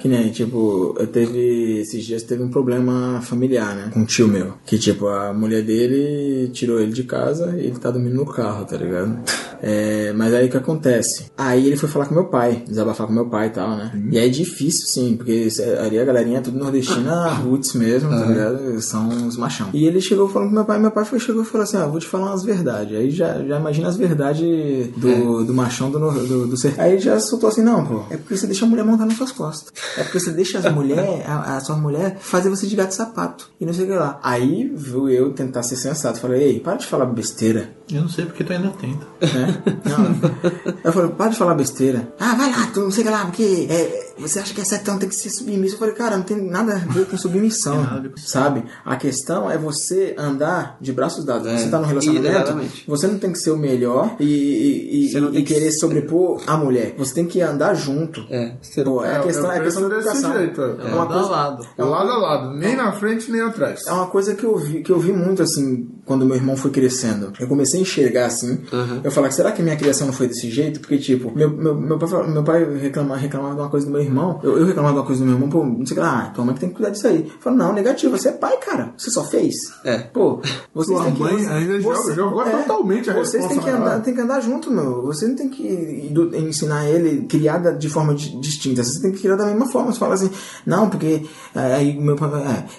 Que 0.00 0.08
nem, 0.08 0.30
tipo, 0.30 0.94
eu 0.98 1.06
teve. 1.06 1.80
Esses 1.80 2.04
dias 2.04 2.22
teve 2.22 2.42
um 2.42 2.50
problema 2.50 3.20
familiar, 3.22 3.74
né? 3.74 3.90
Com 3.92 4.00
um 4.00 4.04
tio 4.04 4.28
meu. 4.28 4.54
Que, 4.64 4.78
tipo, 4.78 5.08
a 5.08 5.32
mulher 5.32 5.62
dele 5.62 6.48
tirou 6.52 6.78
ele 6.80 6.92
de 6.92 7.04
casa 7.04 7.54
e 7.56 7.66
ele 7.66 7.78
tá 7.78 7.90
dormindo 7.90 8.14
no 8.16 8.26
carro, 8.26 8.64
tá 8.64 8.76
ligado? 8.76 9.18
É, 9.60 10.12
mas 10.14 10.34
aí 10.34 10.46
o 10.46 10.50
que 10.50 10.56
acontece? 10.56 11.26
Aí 11.38 11.66
ele 11.66 11.76
foi 11.76 11.88
falar 11.88 12.06
com 12.06 12.14
meu 12.14 12.26
pai, 12.26 12.64
desabafar 12.66 13.06
com 13.06 13.12
meu 13.12 13.26
pai 13.28 13.46
e 13.46 13.50
tal, 13.50 13.76
né? 13.76 13.92
E 14.10 14.18
é 14.18 14.28
difícil, 14.28 14.86
sim, 14.88 15.16
porque 15.16 15.48
cê- 15.50 15.76
ali 15.78 15.98
a 15.98 16.04
galerinha 16.04 16.38
é 16.38 16.40
tudo 16.40 16.58
nordestina, 16.58 17.28
roots 17.28 17.74
mesmo, 17.74 18.10
tá 18.10 18.26
ligado? 18.26 18.80
São 18.80 19.08
os 19.28 19.36
machão. 19.36 19.68
E 19.72 19.84
ele 19.86 20.00
chegou 20.00 20.28
falando 20.28 20.48
com 20.48 20.54
meu 20.56 20.64
pai, 20.64 20.78
meu 20.80 20.90
pai 20.90 21.04
foi, 21.04 21.20
chegou 21.20 21.42
e 21.42 21.46
falou 21.46 21.61
assim: 21.62 21.76
ah, 21.76 21.86
vou 21.86 21.98
te 22.00 22.06
falar 22.06 22.26
umas 22.26 22.42
verdades. 22.44 22.96
Aí 22.96 23.10
já, 23.10 23.42
já 23.44 23.58
imagina 23.58 23.88
as 23.88 23.96
verdades 23.96 24.88
do, 24.96 25.44
do 25.44 25.54
machão 25.54 25.90
do, 25.90 25.98
do, 25.98 26.46
do 26.46 26.56
ser. 26.56 26.74
Aí 26.80 26.98
já 26.98 27.18
soltou 27.20 27.48
assim: 27.48 27.62
não, 27.62 27.84
pô, 27.84 28.02
é 28.10 28.16
porque 28.16 28.36
você 28.36 28.46
deixa 28.46 28.64
a 28.64 28.68
mulher 28.68 28.84
montar 28.84 29.06
nas 29.06 29.16
suas 29.16 29.32
costas. 29.32 29.72
É 29.96 30.02
porque 30.02 30.20
você 30.20 30.30
deixa 30.30 30.58
as 30.58 30.72
mulher, 30.72 31.24
a, 31.26 31.56
a 31.56 31.60
sua 31.60 31.76
mulher, 31.76 32.18
fazer 32.20 32.50
você 32.50 32.66
de 32.66 32.76
gato 32.76 32.92
sapato. 32.92 33.50
E 33.60 33.66
não 33.66 33.72
sei 33.72 33.84
o 33.84 33.88
que 33.88 33.94
lá. 33.94 34.18
Aí 34.22 34.72
viu 34.74 35.08
eu 35.08 35.32
tentar 35.32 35.62
ser 35.62 35.76
sensato. 35.76 36.20
Falei: 36.20 36.42
ei, 36.42 36.60
para 36.60 36.76
de 36.76 36.86
falar 36.86 37.06
besteira. 37.06 37.70
Eu 37.90 38.02
não 38.02 38.08
sei 38.08 38.24
porque 38.24 38.42
tu 38.42 38.52
ainda 38.52 38.70
tenta. 38.70 39.06
né? 39.20 39.62
Não. 39.84 40.72
Eu 40.82 40.92
falei, 40.92 41.10
para 41.10 41.30
de 41.30 41.36
falar 41.36 41.54
besteira. 41.54 42.12
Ah, 42.18 42.34
vai 42.34 42.50
lá, 42.50 42.66
tu 42.72 42.80
não 42.80 42.90
sei 42.90 43.02
o 43.02 43.06
que 43.06 43.12
lá, 43.12 43.24
porque 43.26 43.66
é, 43.68 44.11
você 44.22 44.38
acha 44.38 44.54
que 44.54 44.60
é 44.60 44.64
certo, 44.64 44.82
então 44.82 44.98
tem 44.98 45.08
que 45.08 45.14
ser 45.14 45.30
submisso. 45.30 45.74
Eu 45.74 45.78
falei, 45.78 45.94
cara, 45.94 46.16
não 46.16 46.24
tem 46.24 46.40
nada 46.42 46.74
a 46.74 46.78
ver 46.78 47.06
com 47.06 47.16
submissão, 47.18 47.86
sabe? 48.16 48.64
A 48.84 48.96
questão 48.96 49.50
é 49.50 49.58
você 49.58 50.14
andar 50.18 50.76
de 50.80 50.92
braços 50.92 51.24
dados. 51.24 51.46
É, 51.46 51.56
Você 51.58 51.68
tá 51.68 51.78
num 51.78 51.86
relacionamento, 51.86 52.28
exatamente. 52.28 52.84
você 52.86 53.06
não 53.06 53.18
tem 53.18 53.32
que 53.32 53.38
ser 53.38 53.50
o 53.50 53.56
melhor 53.56 54.16
e, 54.18 54.24
e, 54.24 55.12
e- 55.16 55.20
não 55.20 55.28
e 55.30 55.42
que 55.42 55.52
querer 55.54 55.70
sobrepor 55.72 56.42
a 56.46 56.56
mulher. 56.56 56.94
Você 56.96 57.14
tem 57.14 57.26
que 57.26 57.40
andar 57.40 57.74
junto. 57.74 58.24
É, 58.30 58.54
você 58.60 58.82
Pô, 58.82 59.04
é, 59.04 59.16
a 59.16 59.20
questão, 59.20 59.52
é 59.52 59.58
a 59.58 59.62
questão 59.62 59.88
da 59.88 59.96
educação. 59.96 60.32
jeito. 60.38 60.60
É 60.62 60.64
É 60.64 60.94
uma 60.94 60.96
Lado 61.04 61.12
a 61.12 61.14
coisa, 61.14 61.28
lado. 61.30 61.66
É 61.78 61.84
lado 61.84 62.10
a 62.10 62.16
lado, 62.16 62.54
nem 62.56 62.76
na 62.76 62.92
frente 62.92 63.30
nem 63.30 63.40
atrás. 63.40 63.80
é 63.86 63.92
uma 63.92 64.06
coisa 64.06 64.34
que 64.34 64.44
eu 64.44 64.56
vi, 64.56 64.82
que 64.82 64.90
eu 64.90 64.98
vi 64.98 65.12
muito 65.12 65.42
assim, 65.42 65.88
quando 66.04 66.24
meu 66.24 66.36
irmão 66.36 66.56
foi 66.56 66.70
crescendo. 66.70 67.32
Eu 67.38 67.46
comecei 67.48 67.78
a 67.80 67.82
enxergar 67.82 68.26
assim. 68.26 68.60
Eu 69.02 69.10
falava, 69.10 69.32
será 69.32 69.52
que 69.52 69.62
minha 69.62 69.76
criação 69.76 70.06
não 70.06 70.14
foi 70.14 70.28
desse 70.28 70.50
jeito? 70.50 70.80
Porque, 70.80 70.98
tipo, 70.98 71.30
meu, 71.34 71.50
meu, 71.50 71.74
meu 71.74 71.98
pai, 71.98 72.26
meu 72.28 72.42
pai 72.44 72.78
reclamava, 72.78 73.20
reclamava 73.20 73.54
de 73.54 73.60
uma 73.60 73.68
coisa 73.68 73.86
do 73.86 73.92
meu 73.92 74.00
irmão. 74.00 74.11
Eu, 74.42 74.58
eu 74.58 74.66
reclamava 74.66 74.94
de 74.94 75.00
uma 75.00 75.06
coisa 75.06 75.20
do 75.20 75.26
meu 75.26 75.34
irmão, 75.34 75.48
pô, 75.48 75.64
não 75.64 75.86
sei 75.86 75.96
o 75.96 76.00
que 76.00 76.06
lá, 76.06 76.26
ah, 76.26 76.30
tua 76.34 76.44
mãe 76.44 76.54
que 76.54 76.60
tem 76.60 76.68
que 76.68 76.74
cuidar 76.76 76.90
disso 76.90 77.06
aí. 77.06 77.26
Eu 77.32 77.40
falo, 77.40 77.56
não, 77.56 77.72
negativo, 77.72 78.16
você 78.16 78.28
é 78.28 78.32
pai, 78.32 78.56
cara. 78.58 78.92
Você 78.96 79.10
só 79.10 79.24
fez. 79.24 79.54
É. 79.84 79.98
Pô, 79.98 80.40
vocês 80.74 80.96
Tua 80.96 81.04
têm 81.06 81.14
que. 81.14 81.20
mãe 81.22 81.46
ainda 81.46 81.80
joga- 81.80 82.14
jogou 82.14 82.44
totalmente 82.44 83.10
a 83.10 83.14
Vocês 83.14 83.46
têm 83.46 83.58
que, 83.58 83.68
andar, 83.70 84.00
tem 84.00 84.14
que 84.14 84.20
andar 84.20 84.40
junto, 84.40 84.70
meu. 84.70 85.02
Você 85.06 85.26
não 85.26 85.34
tem 85.36 85.48
que 85.48 86.12
ensinar 86.36 86.88
ele 86.88 87.22
criada 87.26 87.72
de 87.72 87.88
forma 87.88 88.14
di- 88.14 88.38
distinta. 88.40 88.82
Você 88.84 89.00
tem 89.00 89.12
que 89.12 89.20
criar 89.20 89.36
da 89.36 89.46
mesma 89.46 89.66
forma. 89.68 89.92
Você 89.92 89.98
fala 89.98 90.14
assim, 90.14 90.30
não, 90.66 90.88
porque. 90.88 91.24
Aí 91.54 91.98
meu 91.98 92.16
pai 92.16 92.30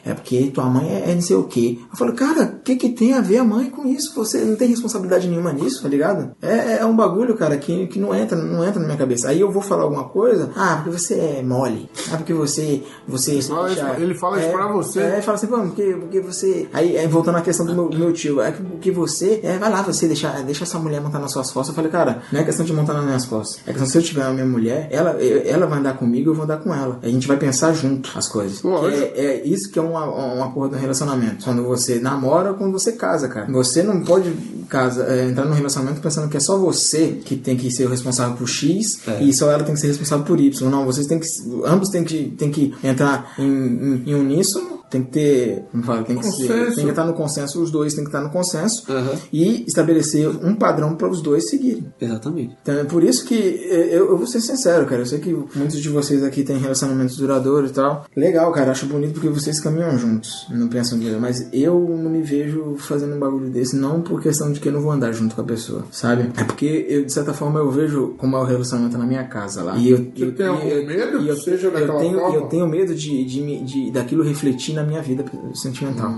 é, 0.06 0.12
é 0.12 0.14
porque 0.14 0.52
tua 0.54 0.66
mãe 0.66 0.88
é, 0.90 1.12
é 1.12 1.16
não 1.16 1.22
sei 1.22 1.36
o 1.36 1.44
quê. 1.44 1.80
Eu 1.92 1.98
falo, 1.98 2.14
cara, 2.14 2.56
o 2.60 2.64
que, 2.64 2.76
que 2.76 2.90
tem 2.90 3.14
a 3.14 3.22
ver 3.22 3.38
a 3.38 3.44
mãe 3.44 3.70
com 3.70 3.86
isso? 3.88 4.14
Você 4.16 4.40
não 4.44 4.56
tem 4.56 4.68
responsabilidade 4.68 5.28
nenhuma 5.28 5.54
nisso, 5.54 5.82
tá 5.84 5.90
ligado? 5.90 6.32
É, 6.42 6.78
é 6.80 6.86
um 6.86 6.96
bagulho, 6.96 7.36
cara, 7.36 7.58
que, 7.58 7.88
que 7.88 8.00
não 8.00 8.14
entra, 8.16 8.38
não 8.38 8.64
entra 8.64 8.80
na 8.80 8.86
minha 8.86 8.98
cabeça. 8.98 9.30
Aí 9.30 9.40
eu 9.40 9.52
vou 9.52 9.62
falar 9.62 9.84
alguma 9.84 10.06
coisa, 10.06 10.50
ah, 10.56 10.76
porque 10.84 10.98
você 10.98 11.13
é 11.16 11.42
mole. 11.44 11.90
Ah, 12.12 12.18
porque 12.18 12.34
você. 12.34 12.84
você 13.08 13.42
fala 13.42 13.72
isso- 13.72 13.86
ele 14.02 14.14
fala 14.16 14.40
isso 14.40 14.48
é, 14.48 14.52
pra 14.52 14.68
você. 14.72 15.00
É, 15.02 15.22
fala 15.22 15.36
assim, 15.38 15.48
pô, 15.48 15.58
porque, 15.60 15.98
porque 16.00 16.20
você. 16.22 16.68
Aí, 16.74 16.98
aí 16.98 17.08
voltando 17.08 17.38
à 17.38 17.42
questão 17.42 17.66
do 17.66 17.74
meu, 17.74 17.90
do 17.90 17.98
meu 17.98 18.14
tio, 18.14 18.42
é 18.42 18.52
que 18.52 18.62
porque 18.64 18.92
você. 18.92 19.40
É, 19.44 19.58
vai 19.58 19.70
lá, 19.72 19.82
você 19.82 20.08
deixa, 20.08 20.30
deixa 20.42 20.64
essa 20.64 20.78
mulher 20.80 21.02
montar 21.02 21.20
nas 21.20 21.32
suas 21.32 21.52
costas. 21.52 21.70
Eu 21.70 21.76
falei, 21.76 21.92
cara, 21.92 22.22
não 22.32 22.40
é 22.40 22.44
questão 22.44 22.66
de 22.66 22.74
montar 22.74 22.94
nas 22.94 23.06
minhas 23.06 23.26
costas. 23.26 23.62
É 23.66 23.72
questão 23.72 23.88
se 23.88 23.98
eu 23.98 24.02
tiver 24.02 24.24
a 24.24 24.32
minha 24.32 24.46
mulher, 24.46 24.88
ela, 24.92 25.12
ela 25.22 25.66
vai 25.66 25.80
andar 25.80 25.98
comigo, 25.98 26.32
eu 26.32 26.36
vou 26.36 26.44
andar 26.44 26.58
com 26.58 26.74
ela. 26.74 27.00
A 27.02 27.08
gente 27.08 27.28
vai 27.28 27.38
pensar 27.38 27.74
junto 27.74 28.10
as 28.18 28.28
coisas. 28.28 28.62
É, 28.92 29.26
é 29.26 29.48
isso 29.48 29.72
que 29.72 29.80
é 29.80 29.82
uma, 29.82 30.06
uma 30.06 30.52
porra 30.52 30.70
do 30.70 30.76
relacionamento. 30.76 31.44
Quando 31.46 31.64
você 31.64 32.00
namora 32.00 32.52
ou 32.52 32.58
quando 32.58 32.72
você 32.72 32.92
casa, 32.94 33.28
cara. 33.28 33.52
Você 33.52 33.84
não 33.84 34.02
pode 34.02 34.32
casa, 34.70 35.04
é, 35.06 35.30
entrar 35.30 35.46
num 35.46 35.54
relacionamento 35.54 36.02
pensando 36.02 36.30
que 36.30 36.38
é 36.38 36.40
só 36.40 36.58
você 36.58 37.20
que 37.24 37.36
tem 37.36 37.56
que 37.56 37.70
ser 37.72 37.86
o 37.86 37.90
responsável 37.90 38.36
por 38.36 38.48
X 38.48 39.00
e 39.22 39.34
só 39.34 39.52
ela 39.52 39.64
tem 39.64 39.74
que 39.76 39.80
ser 39.80 39.88
responsável 39.88 40.26
por 40.26 40.40
Y. 40.40 40.70
Não, 40.70 40.86
vocês 41.04 41.08
têm 41.08 41.20
que. 41.20 41.66
Ambos 41.66 41.90
têm 41.90 42.04
que, 42.04 42.32
têm 42.38 42.52
que 42.52 42.74
entrar 42.84 43.34
em, 43.38 43.46
em, 43.46 44.04
em 44.08 44.16
uníssono. 44.16 44.83
Tem 44.94 45.04
que 45.04 45.10
ter. 45.12 45.64
Tem 46.06 46.18
que, 46.20 46.24
ser, 46.32 46.76
tem 46.76 46.84
que 46.86 46.90
estar 46.92 47.04
no 47.04 47.14
consenso, 47.14 47.60
os 47.62 47.72
dois 47.72 47.96
têm 47.96 48.04
que 48.04 48.10
estar 48.10 48.22
no 48.22 48.30
consenso 48.30 48.84
Aham. 48.92 49.16
e 49.32 49.66
estabelecer 49.68 50.28
um 50.30 50.54
padrão 50.54 50.96
para 50.96 51.10
os 51.10 51.20
dois 51.20 51.50
seguirem. 51.50 51.88
Exatamente. 52.00 52.56
Então 52.62 52.76
é 52.76 52.84
por 52.84 53.04
isso 53.04 53.26
que 53.26 53.34
eh, 53.36 53.88
eu, 53.92 54.10
eu 54.10 54.18
vou 54.18 54.28
ser 54.28 54.40
sincero, 54.40 54.86
cara. 54.86 55.02
Eu 55.02 55.06
sei 55.08 55.18
que 55.20 55.34
muitos 55.56 55.82
de 55.82 55.90
vocês 55.90 56.24
aqui 56.24 56.44
têm 56.44 56.58
relacionamentos 56.60 57.18
duradouros 57.18 57.72
e 57.72 57.74
tal. 57.74 58.06
Legal, 58.16 58.52
cara. 58.52 58.70
Acho 58.70 58.86
bonito 58.86 59.14
porque 59.14 59.30
vocês 59.30 59.60
caminham 59.60 59.98
juntos. 59.98 60.46
Não 60.52 60.68
pensam 60.68 60.98
nisso. 61.00 61.18
Mas 61.20 61.48
eu 61.52 61.80
não 61.80 62.10
me 62.12 62.22
vejo 62.22 62.76
fazendo 62.78 63.16
um 63.16 63.20
bagulho 63.20 63.50
desse, 63.50 63.76
não 63.76 64.02
por 64.02 64.22
questão 64.22 64.52
de 64.52 64.60
que 64.60 64.70
eu 64.70 64.74
não 64.74 64.82
vou 64.82 64.92
andar 64.92 65.12
junto 65.12 65.34
com 65.34 65.42
a 65.42 65.46
pessoa, 65.46 65.86
sabe? 65.92 66.30
É 66.38 66.44
porque 66.44 66.86
eu, 66.88 67.04
de 67.04 67.12
certa 67.12 67.34
forma, 67.34 67.60
eu 67.60 67.72
vejo 67.72 68.14
como 68.20 68.38
é 68.38 68.40
o 68.40 68.44
relacionamento 68.44 68.96
na 68.98 69.06
minha 69.08 69.24
casa 69.24 69.64
lá. 69.64 69.76
E 69.76 69.90
eu, 69.90 69.98
Você 69.98 70.26
eu- 70.26 70.36
tem 70.36 70.46
algum 70.46 70.68
eu- 70.68 70.86
medo 70.86 71.22
e 71.24 71.30
eu, 71.30 71.36
que 71.36 71.42
seja 71.42 71.68
eu 71.70 71.98
tenho, 71.98 72.20
eu 72.20 72.42
tenho 72.44 72.68
medo 72.68 72.94
de, 72.94 73.26
de, 73.26 73.42
me- 73.42 73.64
de 73.64 73.92
daquilo 73.92 74.24
refletir 74.24 74.76
na 74.76 74.83
minha 74.84 75.02
vida 75.02 75.26
sentimental. 75.54 76.14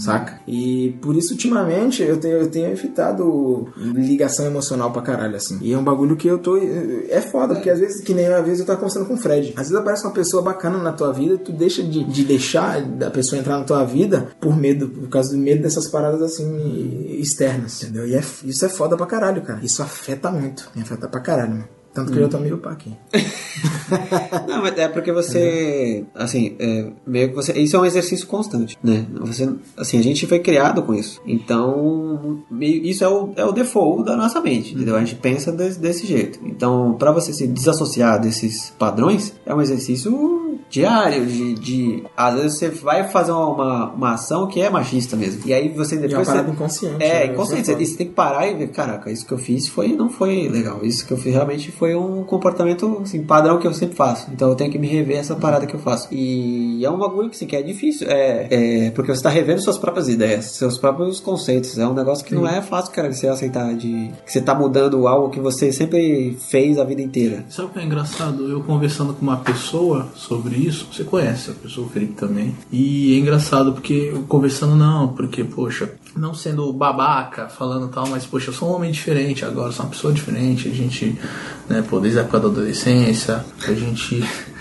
Saca? 0.00 0.40
E 0.48 0.96
por 1.02 1.14
isso, 1.14 1.32
ultimamente, 1.34 2.02
eu 2.02 2.18
tenho, 2.18 2.38
eu 2.38 2.50
tenho 2.50 2.70
evitado 2.70 3.68
ligação 3.76 4.46
emocional 4.46 4.90
pra 4.90 5.02
caralho, 5.02 5.36
assim. 5.36 5.58
E 5.60 5.72
é 5.72 5.78
um 5.78 5.84
bagulho 5.84 6.16
que 6.16 6.26
eu 6.26 6.38
tô. 6.38 6.56
É 6.56 7.20
foda, 7.20 7.54
porque 7.54 7.68
às 7.68 7.78
vezes, 7.78 8.00
que 8.00 8.14
nem 8.14 8.28
uma 8.28 8.40
vez 8.40 8.58
eu 8.58 8.66
tava 8.66 8.78
conversando 8.78 9.06
com 9.06 9.14
o 9.14 9.18
Fred. 9.18 9.50
Às 9.50 9.68
vezes 9.68 9.74
aparece 9.74 10.04
uma 10.04 10.12
pessoa 10.12 10.42
bacana 10.42 10.78
na 10.78 10.92
tua 10.92 11.12
vida 11.12 11.34
e 11.34 11.38
tu 11.38 11.52
deixa 11.52 11.82
de, 11.82 12.02
de 12.02 12.24
deixar 12.24 12.82
a 13.06 13.10
pessoa 13.10 13.38
entrar 13.38 13.58
na 13.58 13.64
tua 13.64 13.84
vida 13.84 14.28
por 14.40 14.56
medo, 14.56 14.88
por 14.88 15.08
causa 15.08 15.32
do 15.32 15.38
medo 15.38 15.62
dessas 15.62 15.86
paradas 15.86 16.22
assim 16.22 17.18
externas. 17.20 17.82
Entendeu? 17.82 18.06
E 18.08 18.14
é, 18.14 18.22
isso 18.44 18.64
é 18.64 18.68
foda 18.70 18.96
pra 18.96 19.06
caralho, 19.06 19.42
cara. 19.42 19.60
Isso 19.62 19.82
afeta 19.82 20.30
muito. 20.30 20.70
Me 20.74 20.80
afeta 20.80 21.08
pra 21.08 21.20
caralho, 21.20 21.50
mano. 21.50 21.79
Tanto 21.92 22.12
que 22.12 22.18
eu 22.18 22.22
já 22.22 22.28
tomei 22.28 22.52
o 22.52 22.58
pá 22.58 22.70
aqui. 22.70 22.92
Não, 24.46 24.62
mas 24.62 24.78
é 24.78 24.88
porque 24.88 25.12
você, 25.12 26.04
assim, 26.14 26.54
é, 26.58 26.86
meio 27.06 27.30
que 27.30 27.34
você, 27.34 27.52
isso 27.58 27.76
é 27.76 27.80
um 27.80 27.84
exercício 27.84 28.26
constante, 28.26 28.78
né? 28.82 29.06
Você, 29.20 29.48
assim, 29.76 29.98
a 29.98 30.02
gente 30.02 30.26
foi 30.26 30.38
criado 30.38 30.82
com 30.82 30.94
isso. 30.94 31.20
Então, 31.26 32.42
meio- 32.50 32.84
isso 32.84 33.02
é 33.02 33.08
o, 33.08 33.32
é 33.36 33.44
o 33.44 33.52
default 33.52 34.04
da 34.04 34.16
nossa 34.16 34.40
mente, 34.40 34.74
entendeu? 34.74 34.94
A 34.96 35.00
gente 35.00 35.16
pensa 35.16 35.50
desse, 35.50 35.78
desse 35.80 36.06
jeito. 36.06 36.38
Então, 36.44 36.94
pra 36.98 37.10
você 37.12 37.32
se 37.32 37.46
desassociar 37.46 38.20
desses 38.20 38.70
padrões, 38.78 39.34
é 39.44 39.54
um 39.54 39.60
exercício 39.60 40.40
diário 40.68 41.26
de, 41.26 41.54
de 41.54 42.04
às 42.16 42.34
vezes 42.34 42.58
você 42.58 42.68
vai 42.70 43.08
fazer 43.08 43.32
uma, 43.32 43.90
uma, 43.92 44.12
ação 44.14 44.46
que 44.46 44.60
é 44.60 44.70
machista 44.70 45.16
mesmo. 45.16 45.42
E 45.44 45.52
aí 45.52 45.68
você 45.68 45.96
E 45.96 45.98
é 45.98 46.00
uma 46.00 46.08
depois 46.08 46.28
você, 46.28 46.38
inconsciente. 46.50 47.02
é, 47.04 47.26
né? 47.26 47.32
inconsciente. 47.32 47.66
Você, 47.66 47.84
você 47.86 47.96
tem 47.96 48.06
que 48.06 48.12
parar 48.14 48.46
e 48.46 48.54
ver, 48.54 48.68
caraca, 48.68 49.10
isso 49.10 49.26
que 49.26 49.32
eu 49.32 49.38
fiz 49.38 49.66
foi, 49.66 49.88
não 49.88 50.08
foi 50.08 50.48
legal. 50.48 50.78
Isso 50.84 51.04
que 51.04 51.12
eu 51.12 51.16
fiz 51.16 51.32
realmente 51.34 51.72
foi 51.72 51.89
um 51.96 52.24
comportamento 52.24 53.00
assim, 53.02 53.22
padrão 53.22 53.58
que 53.58 53.66
eu 53.66 53.74
sempre 53.74 53.96
faço. 53.96 54.28
Então 54.32 54.48
eu 54.48 54.54
tenho 54.54 54.70
que 54.70 54.78
me 54.78 54.88
rever 54.88 55.18
essa 55.18 55.34
parada 55.34 55.66
que 55.66 55.74
eu 55.74 55.80
faço. 55.80 56.08
E 56.12 56.84
é 56.84 56.90
um 56.90 56.98
bagulho 56.98 57.28
que, 57.28 57.36
assim, 57.36 57.46
que 57.46 57.56
é 57.56 57.62
difícil. 57.62 58.06
É, 58.08 58.86
é 58.86 58.90
porque 58.90 59.12
você 59.12 59.18
está 59.18 59.30
revendo 59.30 59.60
suas 59.60 59.78
próprias 59.78 60.08
ideias, 60.08 60.46
seus 60.46 60.78
próprios 60.78 61.20
conceitos. 61.20 61.78
É 61.78 61.86
um 61.86 61.94
negócio 61.94 62.24
que 62.24 62.34
não 62.34 62.46
é 62.46 62.60
fácil, 62.60 62.92
cara, 62.92 63.12
você 63.12 63.28
aceitar 63.28 63.74
de 63.74 64.10
que 64.24 64.32
você 64.32 64.40
tá 64.40 64.54
mudando 64.54 65.06
algo 65.06 65.30
que 65.30 65.40
você 65.40 65.72
sempre 65.72 66.36
fez 66.38 66.78
a 66.78 66.84
vida 66.84 67.02
inteira. 67.02 67.44
Sabe 67.48 67.68
o 67.68 67.72
que 67.72 67.78
é 67.78 67.84
engraçado? 67.84 68.48
Eu 68.48 68.62
conversando 68.62 69.14
com 69.14 69.22
uma 69.22 69.38
pessoa 69.38 70.08
sobre 70.14 70.56
isso, 70.56 70.88
você 70.92 71.04
conhece 71.04 71.50
a 71.50 71.54
pessoa, 71.54 71.86
o 71.86 71.90
Felipe 71.90 72.14
também. 72.14 72.54
E 72.70 73.14
é 73.14 73.18
engraçado 73.18 73.72
porque 73.72 74.10
eu 74.14 74.22
conversando 74.22 74.74
não, 74.76 75.08
porque, 75.08 75.44
poxa, 75.44 75.90
não 76.16 76.34
sendo 76.34 76.72
babaca, 76.72 77.48
falando 77.48 77.88
tal, 77.88 78.08
mas, 78.08 78.26
poxa, 78.26 78.50
eu 78.50 78.54
sou 78.54 78.70
um 78.70 78.76
homem 78.76 78.90
diferente 78.90 79.44
agora, 79.44 79.72
sou 79.72 79.84
uma 79.84 79.92
pessoa 79.92 80.12
diferente. 80.12 80.68
A 80.68 80.72
gente, 80.72 81.18
né, 81.68 81.82
pô, 81.88 82.00
desde 82.00 82.18
a 82.18 82.22
época 82.22 82.40
da 82.40 82.48
adolescência, 82.48 83.44
a 83.66 83.72
gente. 83.72 84.24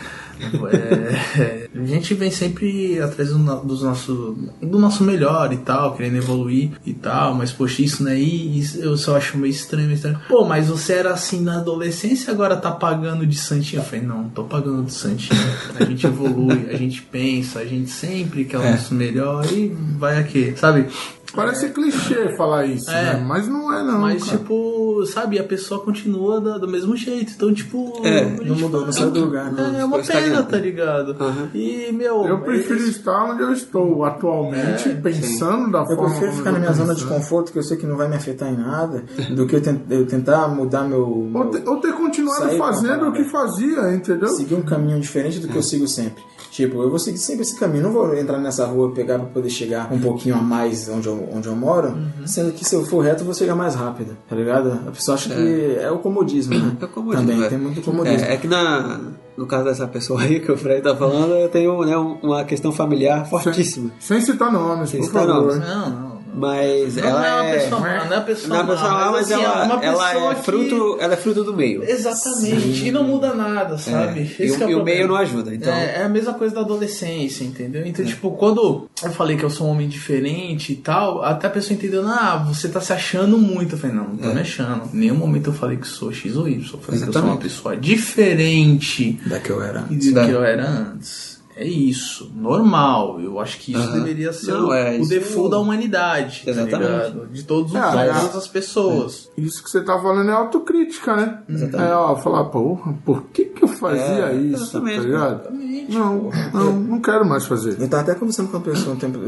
é, 0.72 1.68
a 1.76 1.86
gente 1.86 2.14
vem 2.14 2.32
sempre 2.32 3.00
atrás 3.02 3.30
do, 3.30 3.38
dos 3.62 3.84
nosso, 3.84 4.38
do 4.62 4.80
nosso 4.80 5.04
melhor 5.04 5.52
e 5.54 5.58
tal, 5.58 5.96
querendo 5.96 6.18
evoluir 6.18 6.72
e 6.86 6.94
tal, 6.94 7.34
mas 7.34 7.52
poxa, 7.52 7.82
isso 7.82 8.04
né, 8.04 8.18
isso 8.18 8.80
eu 8.80 8.98
só 8.98 9.18
acho 9.18 9.38
meio 9.38 9.52
estranho, 9.52 9.88
meio 9.88 9.96
estranho. 9.96 10.20
Pô, 10.28 10.46
mas 10.46 10.68
você 10.68 10.94
era 10.94 11.12
assim 11.12 11.42
na 11.42 11.58
adolescência 11.58 12.32
e 12.32 12.34
agora 12.34 12.56
tá 12.56 12.72
pagando 12.72 13.26
de 13.26 13.38
santinho? 13.38 13.82
Eu 13.82 13.86
falei, 13.86 14.06
não, 14.06 14.24
não 14.24 14.30
tô 14.30 14.44
pagando 14.44 14.84
de 14.84 14.94
santinho. 14.94 15.40
A 15.80 15.84
gente 15.84 16.06
evolui, 16.06 16.68
a 16.70 16.78
gente 16.78 17.02
pensa, 17.02 17.60
a 17.60 17.66
gente 17.66 17.90
sempre 17.90 18.46
quer 18.46 18.58
o 18.58 18.72
nosso 18.72 18.94
melhor 18.94 19.46
e 19.52 19.76
vai 19.98 20.18
aqui, 20.18 20.54
sabe? 20.56 20.88
Parece 21.36 21.70
clichê 21.70 22.36
falar 22.36 22.66
isso, 22.66 22.90
É. 22.90 23.14
né? 23.16 23.26
Mas 23.26 23.48
não 23.48 23.72
é 23.74 23.84
não, 23.84 24.00
Mas, 24.00 24.24
cara. 24.24 24.38
tipo, 24.38 25.06
sabe, 25.06 25.38
a 25.40 25.44
pessoa 25.44 25.80
continua 25.84 26.42
da- 26.42 26.58
do 26.58 26.68
mesmo 26.68 26.96
jeito. 26.96 27.34
Então, 27.36 27.54
tipo. 27.54 28.02
É, 28.04 28.26
não 28.44 28.56
mudou, 28.56 28.86
não 28.86 28.92
saiu 28.92 29.12
do 29.12 29.26
lugar, 29.26 29.52
não. 29.52 29.76
É, 29.76 29.82
é 29.82 29.86
uma 29.86 30.00
pena, 30.00 30.44
tá 30.44 30.58
ligado? 30.58 31.16
E, 31.54 31.92
meu. 31.92 32.26
Eu 32.26 32.40
prefiro 32.42 32.80
é- 32.80 32.88
estar 32.88 33.26
onde 33.26 33.44
eu 33.44 33.54
estou 33.54 34.04
atualmente, 34.04 34.90
pensando 35.02 35.72
da 35.72 35.80
Eu 35.80 35.86
forma 35.88 36.04
prefiro 36.06 36.26
como 36.28 36.38
ficar 36.38 36.50
eu 36.50 36.54
na 36.54 36.60
minha 36.60 36.74
zona 36.74 36.96
de 36.96 37.06
conforto, 37.06 37.52
que 37.52 37.60
eu 37.60 37.64
sei 37.64 37.78
que 37.78 37.86
não 37.86 37.96
vai 37.98 38.08
me 38.10 38.16
afetar 38.16 38.50
em 38.52 38.58
nada, 38.58 39.04
do 39.36 39.46
que 39.46 39.56
eu, 39.56 39.62
tent- 39.62 39.84
eu 39.90 40.06
tentar 40.08 40.48
mudar 40.48 40.84
meu. 40.84 41.08
Ou, 41.10 41.24
meu- 41.26 41.50
te- 41.52 41.68
ou 41.68 41.78
ter 41.78 41.94
continuado 41.94 42.50
fazendo 42.58 43.08
o 43.08 43.12
que 43.14 43.24
fazia, 43.26 43.94
entendeu? 43.94 44.30
seguir 44.30 44.56
um 44.56 44.62
caminho 44.62 45.00
diferente 45.00 45.40
do 45.40 45.48
que 45.48 45.56
eu 45.58 45.64
sigo 45.64 45.88
sempre. 45.88 46.24
Tipo, 46.52 46.82
eu 46.82 46.90
vou 46.90 46.98
seguir 47.00 47.18
sempre 47.20 47.44
esse 47.44 47.56
caminho. 47.60 47.84
Não 47.84 47.92
vou 47.92 48.14
entrar 48.18 48.38
nessa 48.40 48.66
rua 48.66 48.90
e 48.92 48.96
pegar 48.96 49.18
pra 49.20 49.28
poder 49.28 49.50
chegar 49.50 49.92
um 49.94 50.00
pouquinho 50.00 50.36
a 50.36 50.42
mais 50.42 50.90
onde 50.90 51.08
eu, 51.08 51.30
onde 51.34 51.48
eu 51.48 51.56
moro, 51.56 51.96
sendo 52.26 52.52
que 52.52 52.66
se 52.66 52.76
eu 52.76 52.84
for 52.86 53.02
reto 53.02 53.22
eu 53.22 53.26
vou 53.26 53.34
chegar 53.36 53.56
mais 53.56 53.76
rápido, 53.76 54.18
tá 54.28 54.36
ligado? 54.36 54.72
A 54.88 54.92
pessoa 54.92 55.16
acha 55.16 55.30
que 55.30 55.78
é 55.80 55.90
o 55.92 56.00
comodismo, 56.00 56.56
né? 56.58 56.76
É 56.82 56.86
o 56.86 56.88
comodismo, 56.88 57.28
Também, 57.28 57.46
é. 57.46 57.50
tem 57.50 57.58
muito 57.58 57.82
comodismo. 57.82 58.26
É, 58.28 58.34
é 58.34 58.38
que 58.38 58.48
na, 58.48 59.00
no 59.38 59.46
caso 59.46 59.66
dessa 59.66 59.88
pessoa 59.88 60.22
aí 60.22 60.40
que 60.40 60.52
o 60.52 60.58
Fred 60.58 60.82
tá 60.82 60.96
falando, 60.96 61.34
eu 61.36 61.50
tenho 61.50 61.86
né, 61.86 61.98
um- 61.98 62.18
uma 62.24 62.44
questão 62.44 62.72
familiar 62.72 63.26
fortíssima. 63.30 63.92
Sem 64.00 64.20
citar 64.20 64.52
nomes, 64.52 64.90
Sem 64.90 65.00
por 65.02 65.08
citar 65.08 65.28
favor. 65.28 65.54
nomes. 65.56 65.60
Não, 65.70 65.90
não. 65.90 66.09
Mas 66.34 66.96
Não 66.96 67.04
ela 67.08 67.28
é 67.28 67.34
uma 67.42 67.46
é. 67.50 67.60
pessoa 67.60 67.82
má, 67.82 67.88
não 67.88 68.14
é 68.14 68.18
uma 68.18 68.22
pessoa 68.22 68.48
não 68.50 68.56
é 68.56 68.62
uma 68.64 68.74
pessoa 68.74 68.92
má, 68.92 69.12
mas 69.12 69.32
assim, 69.32 69.44
ela, 69.44 69.62
é 69.62 69.66
uma 69.66 69.84
ela 69.84 70.08
pessoa 70.10 70.32
é 70.32 70.36
que- 70.36 70.42
fruto. 70.44 70.98
Ela 71.00 71.14
é 71.14 71.18
fruto 71.18 71.44
do 71.44 71.54
meio. 71.54 71.84
Exatamente. 71.84 72.86
E 72.88 72.92
não 72.92 73.04
muda 73.04 73.34
nada, 73.34 73.78
sabe? 73.78 74.36
É. 74.40 74.46
E 74.46 74.52
o- 74.52 74.58
que 74.58 74.64
é 74.64 74.76
o 74.76 74.84
meio 74.84 75.08
não 75.08 75.16
ajuda, 75.16 75.54
então- 75.54 75.74
É, 75.74 76.02
é 76.02 76.04
a 76.04 76.10
mesma 76.10 76.34
coisa 76.34 76.56
da 76.56 76.62
adolescência, 76.62 77.44
entendeu? 77.44 77.86
Então, 77.86 78.06
tipo, 78.06 78.32
quando 78.32 78.88
eu 79.04 79.10
falei 79.12 79.38
que 79.38 79.44
eu 79.44 79.50
sou 79.50 79.68
um 79.68 79.72
homem 79.72 79.88
diferente 79.88 80.74
e 80.74 80.76
tal, 80.76 81.24
até 81.24 81.48
a 81.48 81.50
pessoa 81.50 81.74
entendeu, 81.76 82.08
ah, 82.08 82.44
você 82.48 82.68
tá 82.70 82.80
se 82.80 82.94
achando 82.94 83.38
muito. 83.38 83.76
Eu 83.76 83.80
falei, 83.80 83.96
não, 83.96 84.10
não 84.10 84.18
tô 84.18 84.28
me 84.34 84.42
achando. 84.42 84.90
Em 84.94 84.98
nenhum 84.98 85.16
momento 85.16 85.50
eu 85.50 85.54
falei 85.54 85.78
que 85.78 85.88
sou 85.88 86.12
X 86.12 86.36
ou 86.36 86.48
Y. 86.48 86.60
Eu 86.74 86.80
falei 86.80 87.02
que 87.02 87.08
eu 87.08 87.14
sou 87.14 87.22
uma 87.22 87.30
Exatamente. 87.34 87.42
pessoa 87.42 87.76
diferente 87.78 89.20
Da 89.26 89.40
que 89.40 89.50
eu 89.50 89.62
era. 89.62 89.86
e 89.90 89.96
do 89.96 90.14
Da- 90.14 90.26
que 90.26 90.32
eu 90.32 90.44
era 90.44 90.68
antes. 90.68 91.29
É 91.60 91.68
isso, 91.68 92.32
normal. 92.34 93.20
Eu 93.20 93.38
acho 93.38 93.60
que 93.60 93.74
isso 93.74 93.82
Aham. 93.82 94.00
deveria 94.00 94.32
ser 94.32 94.54
Não, 94.54 94.70
o, 94.70 94.74
é, 94.74 94.98
o 94.98 95.06
default 95.06 95.52
da 95.52 95.60
humanidade, 95.60 96.44
tá 96.46 96.52
Exatamente. 96.52 96.82
ligado? 96.82 97.28
De 97.28 97.44
todos 97.44 97.72
os 97.72 97.78
É, 97.78 97.86
homens, 97.86 98.10
é. 98.10 98.20
todas 98.22 98.36
as 98.38 98.48
pessoas. 98.48 99.30
Isso 99.38 99.62
que 99.62 99.70
você 99.70 99.82
tá 99.82 100.00
falando 100.00 100.30
é 100.30 100.34
autocrítica, 100.34 101.18
né? 101.18 101.40
É, 101.74 101.94
ó, 101.94 102.16
falar, 102.16 102.46
porra, 102.46 102.94
por 103.04 103.24
que 103.26 103.44
que 103.46 103.64
eu 103.64 103.68
fazia 103.68 104.02
É, 104.30 104.36
isso, 104.36 104.64
exatamente, 104.64 104.98
tá 105.02 105.04
ligado? 105.04 105.50
Não, 105.90 106.30
não, 106.54 106.80
não 106.80 107.02
quero 107.02 107.26
mais 107.28 107.46
fazer. 107.46 107.76
Eu 107.80 107.90
tava 107.90 108.04
até 108.04 108.16
conversando 108.16 108.50
com 108.50 108.58
uma 108.58 108.64
pessoa 108.64 108.96
um 108.96 109.00
tempo 109.00 109.20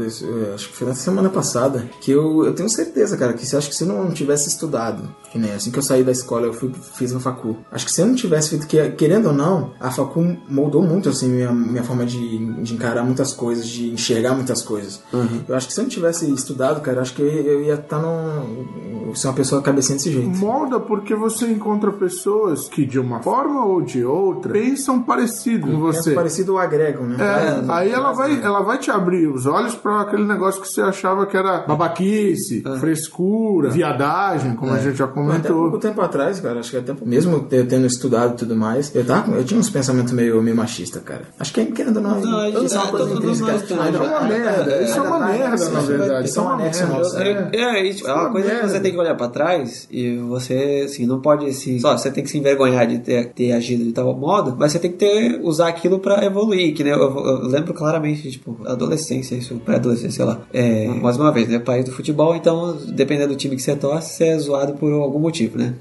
acho 0.54 0.68
que 0.68 0.76
foi 0.76 0.88
na 0.88 0.94
semana 0.94 1.28
passada, 1.28 1.84
que 2.00 2.10
eu, 2.10 2.44
eu 2.46 2.54
tenho 2.54 2.68
certeza, 2.68 3.16
cara, 3.16 3.32
que 3.34 3.44
se 3.44 3.56
acho 3.56 3.68
que 3.68 3.74
se 3.76 3.84
eu 3.84 3.88
não 3.88 4.10
tivesse 4.12 4.48
estudado, 4.48 5.14
que 5.30 5.38
nem 5.38 5.52
assim 5.52 5.70
que 5.70 5.78
eu 5.78 5.82
saí 5.82 6.02
da 6.02 6.12
escola, 6.12 6.46
eu 6.46 6.52
fui, 6.52 6.72
fiz 6.94 7.12
uma 7.12 7.20
facu. 7.20 7.56
Acho 7.70 7.84
que 7.84 7.92
se 7.92 8.00
eu 8.00 8.06
não 8.06 8.14
tivesse 8.14 8.50
feito, 8.50 8.66
que, 8.66 8.90
querendo 8.92 9.26
ou 9.26 9.32
não, 9.34 9.72
a 9.80 9.90
facu 9.90 10.36
moldou 10.48 10.82
muito, 10.82 11.08
assim, 11.08 11.28
minha, 11.28 11.52
minha 11.52 11.82
forma 11.82 12.06
de, 12.06 12.21
de 12.28 12.74
encarar 12.74 13.04
muitas 13.04 13.32
coisas, 13.32 13.66
de 13.66 13.90
enxergar 13.90 14.34
muitas 14.34 14.62
coisas. 14.62 15.00
Eu 15.48 15.54
acho 15.54 15.66
que 15.66 15.74
se 15.74 15.80
eu 15.80 15.84
não 15.84 15.90
tivesse 15.90 16.32
estudado, 16.32 16.80
cara, 16.80 16.98
eu 16.98 17.02
acho 17.02 17.14
que 17.14 17.22
eu, 17.22 17.28
eu 17.28 17.62
ia 17.62 17.74
estar 17.74 17.98
num. 17.98 19.12
ser 19.14 19.28
uma 19.28 19.34
pessoa 19.34 19.62
cabecinha 19.62 19.96
desse 19.96 20.10
jeito. 20.12 20.28
Molda 20.38 20.80
porque 20.80 21.14
você 21.14 21.46
encontra 21.46 21.92
pessoas 21.92 22.68
que, 22.68 22.84
de 22.86 22.98
uma 22.98 23.22
forma 23.22 23.64
ou 23.64 23.82
de 23.82 24.04
outra, 24.04 24.52
pensam 24.52 25.02
parecido 25.02 25.66
com 25.66 25.78
você. 25.78 26.12
parecido 26.12 26.52
ou 26.52 26.58
agregam, 26.58 27.06
né? 27.06 27.16
É, 27.20 27.72
aí 27.72 27.90
ela 27.90 28.12
vai, 28.12 28.40
ela 28.42 28.62
vai 28.62 28.78
te 28.78 28.90
abrir 28.90 29.26
os 29.26 29.46
olhos 29.46 29.74
pra 29.74 30.02
aquele 30.02 30.24
negócio 30.24 30.60
que 30.60 30.68
você 30.68 30.80
achava 30.80 31.26
que 31.26 31.36
era 31.36 31.58
babaquice, 31.66 32.62
frescura, 32.80 33.70
viadagem, 33.70 34.54
como 34.54 34.72
a 34.72 34.78
gente 34.78 34.96
já 34.96 35.04
Até 35.04 35.14
pouco 35.14 35.30
comentou. 35.30 35.78
tempo 35.78 36.00
atrás, 36.00 36.40
cara, 36.40 36.60
acho 36.60 36.70
que 36.70 36.76
até 36.76 36.94
mesmo 37.04 37.46
eu 37.50 37.66
tendo 37.66 37.86
estudado 37.86 38.34
e 38.34 38.36
tudo 38.36 38.56
mais, 38.56 38.94
eu, 38.94 39.04
tava, 39.04 39.32
eu 39.32 39.44
tinha 39.44 39.58
uns 39.58 39.70
pensamentos 39.70 40.12
meio, 40.12 40.42
meio 40.42 40.56
machista, 40.56 41.00
cara. 41.00 41.22
Acho 41.38 41.52
que 41.52 41.64
querendo 41.66 41.96
ou 41.96 42.01
não, 42.02 42.20
Não, 42.20 42.48
isso 42.48 42.58
é 42.58 42.64
isso 42.64 42.74
uma 42.76 42.84
é 42.84 42.90
coisa 42.90 43.14
intrínseca. 43.14 43.52
mundo 43.52 43.62
tem, 43.66 43.76
mas 43.76 43.92
né? 43.92 43.98
já- 43.98 44.04
É 44.04 44.08
uma 44.18 44.20
merda, 44.28 44.82
isso 44.82 44.98
é 44.98 45.02
uma 45.02 45.18
tá- 45.18 45.26
merda, 45.26 45.54
isso 45.54 45.70
na 45.72 45.80
verdade, 45.80 46.28
Isso 46.28 46.38
é 46.38 46.42
um 46.42 46.44
é 46.44 46.48
uma 46.48 46.56
merda. 46.56 46.86
nosso. 46.86 47.18
É, 47.18 47.50
é, 47.52 47.86
isso, 47.88 48.06
é 48.08 48.12
uma 48.14 48.30
coisa 48.30 48.48
que 48.48 48.54
merda. 48.54 48.68
você 48.68 48.80
tem 48.80 48.92
que 48.92 48.98
olhar 48.98 49.14
pra 49.16 49.28
trás 49.28 49.88
e 49.90 50.16
você, 50.18 50.82
assim, 50.86 51.06
não 51.06 51.20
pode 51.20 51.52
se. 51.54 51.80
Só, 51.80 51.96
você 51.96 52.10
tem 52.10 52.22
que 52.24 52.30
se 52.30 52.38
envergonhar 52.38 52.86
de 52.86 52.98
ter, 52.98 53.32
ter 53.32 53.52
agido 53.52 53.84
de 53.84 53.92
tal 53.92 54.14
modo, 54.16 54.56
mas 54.58 54.72
você 54.72 54.78
tem 54.78 54.90
que 54.90 54.98
ter, 54.98 55.40
usar 55.42 55.68
aquilo 55.68 55.98
pra 55.98 56.24
evoluir. 56.24 56.74
Que, 56.74 56.82
né, 56.84 56.92
eu, 56.92 56.98
eu 57.00 57.46
lembro 57.48 57.72
claramente, 57.74 58.30
tipo, 58.30 58.56
adolescência, 58.66 59.34
isso, 59.34 59.54
pré-adolescência, 59.56 60.10
sei 60.16 60.24
lá. 60.24 60.40
É, 60.52 60.86
mais 60.88 61.16
uma 61.16 61.30
vez, 61.32 61.48
né? 61.48 61.58
País 61.58 61.84
do 61.84 61.92
futebol, 61.92 62.34
então, 62.34 62.76
dependendo 62.88 63.28
do 63.30 63.36
time 63.36 63.56
que 63.56 63.62
você 63.62 63.74
torce, 63.76 64.14
você 64.14 64.24
é 64.24 64.38
zoado 64.38 64.74
por 64.74 64.92
algum 64.92 65.18
motivo, 65.18 65.58
né? 65.58 65.74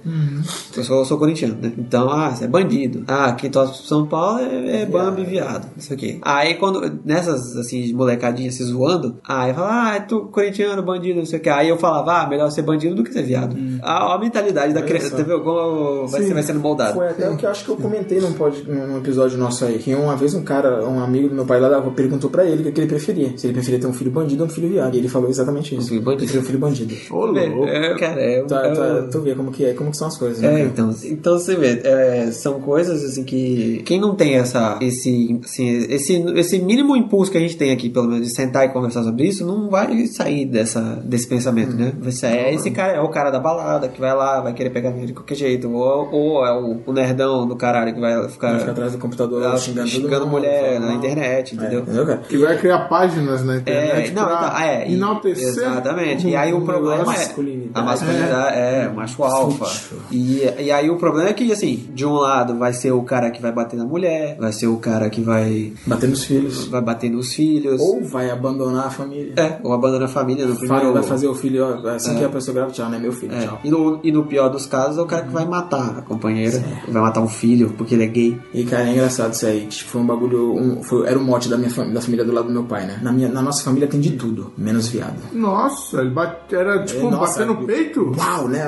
Eu, 0.75 0.83
sou, 0.83 0.99
eu 0.99 1.05
sou 1.05 1.17
corintiano, 1.17 1.55
né? 1.61 1.71
Então, 1.77 2.09
ah, 2.09 2.29
você 2.31 2.45
é 2.45 2.47
bandido. 2.47 3.03
Ah, 3.07 3.31
quem 3.33 3.49
torce 3.49 3.77
pro 3.79 3.87
São 3.87 4.05
Paulo 4.05 4.39
é, 4.39 4.81
é 4.81 4.85
Bambi 4.85 5.23
viado. 5.23 5.67
Isso 5.77 5.93
aqui. 5.93 6.10
Aí, 6.21 6.55
quando, 6.55 6.99
nessas, 7.05 7.55
assim, 7.57 7.81
de 7.81 7.93
molecadinha 7.93 8.51
se 8.51 8.63
zoando, 8.63 9.17
aí 9.27 9.53
fala, 9.53 9.95
ah, 9.95 9.99
tu 10.01 10.25
corintiano, 10.31 10.81
bandido, 10.83 11.19
não 11.19 11.25
sei 11.25 11.39
o 11.39 11.41
que. 11.41 11.49
Aí 11.49 11.69
eu 11.69 11.77
falava, 11.77 12.21
ah, 12.21 12.27
melhor 12.27 12.49
ser 12.51 12.61
bandido 12.61 12.95
do 12.95 13.03
que 13.03 13.13
ser 13.13 13.23
viado. 13.23 13.55
A, 13.81 14.15
a 14.15 14.19
mentalidade 14.19 14.73
da 14.73 14.81
criança, 14.81 15.13
entendeu? 15.13 15.41
Como 15.41 16.07
vai, 16.07 16.23
ser, 16.23 16.33
vai 16.33 16.43
sendo 16.43 16.59
moldado. 16.59 16.93
Foi 16.95 17.07
até 17.09 17.29
o 17.29 17.37
que 17.37 17.45
eu 17.45 17.49
acho 17.49 17.65
que 17.65 17.71
eu 17.71 17.77
comentei 17.77 18.19
num, 18.19 18.33
pod, 18.33 18.63
num 18.67 18.97
episódio 18.97 19.37
nosso 19.37 19.65
aí, 19.65 19.79
que 19.79 19.93
uma 19.95 20.15
vez 20.15 20.33
um 20.33 20.43
cara, 20.43 20.87
um 20.87 20.99
amigo 20.99 21.29
do 21.29 21.35
meu 21.35 21.45
pai 21.45 21.59
lá, 21.59 21.81
perguntou 21.91 22.29
pra 22.29 22.45
ele 22.45 22.61
o 22.61 22.65
que, 22.65 22.71
que 22.71 22.81
ele 22.81 22.87
preferia. 22.87 23.37
Se 23.37 23.47
ele 23.47 23.53
preferia 23.53 23.79
ter 23.79 23.87
um 23.87 23.93
filho 23.93 24.11
bandido 24.11 24.43
ou 24.43 24.49
um 24.49 24.51
filho 24.51 24.69
viado. 24.69 24.95
E 24.95 24.97
ele 24.97 25.07
falou 25.07 25.29
exatamente 25.29 25.75
isso. 25.75 25.85
Um 25.85 25.89
filho 25.89 26.01
bandido. 26.01 26.39
Um 26.39 26.43
filho 26.43 26.59
bandido. 26.59 26.95
Ô, 27.09 27.25
louco. 27.25 27.65
É, 27.67 27.95
cara, 27.97 28.21
é, 28.21 28.41
Tá, 28.43 28.65
é- 28.65 28.73
tá, 28.73 29.07
tu 29.11 29.21
vê 29.21 29.35
como 29.35 29.51
que 29.51 29.65
é, 29.65 29.73
como 29.73 29.91
que 29.91 29.97
são 29.97 30.07
as 30.07 30.17
coisas, 30.17 30.41
né? 30.41 30.61
É, 30.61 30.65
então, 30.65 30.93
então 31.05 31.37
você 31.37 31.55
vê, 31.55 31.81
é, 31.83 32.31
são 32.31 32.59
coisas 32.59 33.03
assim 33.03 33.23
que 33.23 33.81
quem 33.85 33.99
não 33.99 34.15
tem 34.15 34.35
essa, 34.35 34.77
esse, 34.81 35.39
assim, 35.43 35.67
esse, 35.67 35.93
esse 36.09 36.59
mínimo 36.59 36.95
impulso 36.95 37.31
que 37.31 37.37
a 37.37 37.41
gente 37.41 37.57
tem 37.57 37.71
aqui, 37.71 37.89
pelo 37.89 38.07
menos, 38.07 38.27
de 38.27 38.33
sentar 38.33 38.65
e 38.65 38.69
conversar 38.69 39.03
sobre 39.03 39.27
isso, 39.27 39.45
não 39.45 39.69
vai 39.69 40.05
sair 40.07 40.45
dessa, 40.45 40.81
desse 41.03 41.27
pensamento, 41.27 41.75
né? 41.75 41.93
Vai 41.99 42.11
ser, 42.11 42.27
é 42.27 42.53
esse 42.53 42.71
cara, 42.71 42.93
é 42.93 43.01
o 43.01 43.09
cara 43.09 43.29
da 43.31 43.39
balada 43.39 43.87
que 43.87 43.99
vai 43.99 44.15
lá, 44.15 44.41
vai 44.41 44.53
querer 44.53 44.69
pegar 44.69 44.89
dinheiro 44.89 45.07
de 45.07 45.13
qualquer 45.13 45.35
jeito, 45.35 45.71
ou, 45.71 46.09
ou 46.11 46.45
é 46.45 46.51
o, 46.53 46.79
o 46.85 46.93
nerdão 46.93 47.47
do 47.47 47.55
caralho 47.55 47.93
que 47.93 47.99
vai 47.99 48.27
ficar, 48.29 48.51
Vai 48.51 48.59
ficar 48.59 48.71
atrás 48.71 48.91
do 48.93 48.97
computador 48.97 49.45
ah, 49.45 49.57
xingando, 49.57 49.87
xingando 49.87 50.25
mundo, 50.25 50.31
mulher 50.31 50.79
na 50.79 50.87
mal. 50.87 50.95
internet, 50.97 51.55
entendeu? 51.55 51.79
É, 51.79 51.81
entendeu, 51.83 52.05
cara? 52.05 52.17
Que 52.27 52.37
vai 52.37 52.57
criar 52.57 52.79
páginas 52.89 53.43
na 53.43 53.57
internet 53.57 54.09
É, 54.09 54.13
não, 54.13 54.25
pra 54.25 54.35
então, 54.47 54.59
é, 54.59 54.89
e- 54.89 54.93
enaltecer. 54.93 55.47
Exatamente. 55.47 56.27
E 56.27 56.35
aí 56.35 56.53
o 56.53 56.61
problema 56.61 57.01
é 57.01 57.05
masculinidade. 57.05 57.71
a 57.73 57.81
masculinidade, 57.81 58.57
é, 58.57 58.89
o 58.91 58.95
macho 58.95 59.23
alfa. 59.23 59.65
E, 60.11 60.43
e 60.59 60.71
aí 60.71 60.89
o 60.89 60.97
problema 60.97 61.29
é 61.29 61.33
que, 61.33 61.51
assim, 61.51 61.85
de 61.93 62.05
um 62.05 62.13
lado 62.13 62.57
vai 62.57 62.73
ser 62.73 62.91
o 62.91 63.01
cara 63.03 63.29
que 63.31 63.41
vai 63.41 63.51
bater 63.51 63.77
na 63.77 63.85
mulher, 63.85 64.35
vai 64.39 64.51
ser 64.51 64.67
o 64.67 64.77
cara 64.77 65.09
que 65.09 65.21
vai, 65.21 65.73
Bater 65.95 66.09
nos 66.09 66.23
filhos. 66.25 66.67
vai 66.67 66.81
bater 66.81 67.09
nos 67.11 67.33
filhos. 67.33 67.79
Ou 67.81 68.03
vai 68.03 68.29
abandonar 68.29 68.87
a 68.87 68.89
família. 68.89 69.33
É, 69.37 69.59
ou 69.63 69.73
abandona 69.73 70.05
a 70.05 70.07
família 70.07 70.45
no 70.45 70.55
primeiro... 70.55 70.93
Vai 70.93 71.03
fazer 71.03 71.27
o 71.27 71.35
filho, 71.35 71.63
ó, 71.65 71.87
assim 71.89 72.15
que 72.17 72.23
a 72.23 72.29
pessoa 72.29 72.53
grava, 72.55 72.71
tchau, 72.71 72.89
não 72.89 72.97
é 72.97 72.99
meu 72.99 73.11
filho, 73.11 73.33
É, 73.33 73.45
tchau. 73.45 73.59
e, 73.63 73.69
no, 73.69 73.99
e 74.03 74.11
no 74.11 74.25
pior 74.25 74.49
dos 74.49 74.65
casos 74.65 74.97
é 74.97 75.01
o 75.01 75.05
cara 75.05 75.23
que 75.23 75.31
vai 75.31 75.45
matar 75.45 75.99
a 75.99 76.01
companheira, 76.01 76.63
vai 76.87 77.01
matar 77.01 77.21
um 77.21 77.27
filho 77.27 77.73
porque 77.77 77.95
ele 77.95 78.03
é 78.03 78.07
gay. 78.07 78.39
E 78.53 78.63
cara, 78.63 78.87
é 78.87 78.91
engraçado 78.93 79.33
isso 79.33 79.45
aí. 79.45 79.65
Tipo, 79.67 79.89
foi 79.91 80.01
um 80.01 80.05
bagulho. 80.05 80.53
Um, 80.55 80.83
foi, 80.83 81.07
era 81.07 81.17
o 81.17 81.23
mote 81.23 81.49
da 81.49 81.57
minha 81.57 81.69
fam- 81.69 81.91
da 81.91 82.01
família 82.01 82.23
do 82.25 82.31
lado 82.31 82.47
do 82.47 82.53
meu 82.53 82.63
pai, 82.63 82.85
né? 82.85 82.99
Na, 83.01 83.11
minha, 83.11 83.29
na 83.29 83.41
nossa 83.41 83.63
família 83.63 83.87
tem 83.87 83.99
de 83.99 84.11
tudo, 84.11 84.51
menos 84.57 84.87
viado. 84.87 85.15
Nossa, 85.33 86.01
ele 86.01 86.09
bate, 86.11 86.55
era 86.55 86.83
tipo 86.83 87.07
É, 87.07 87.11
bater 87.11 87.45
no 87.45 87.65
peito? 87.65 88.11
Uau, 88.17 88.47
né? 88.47 88.61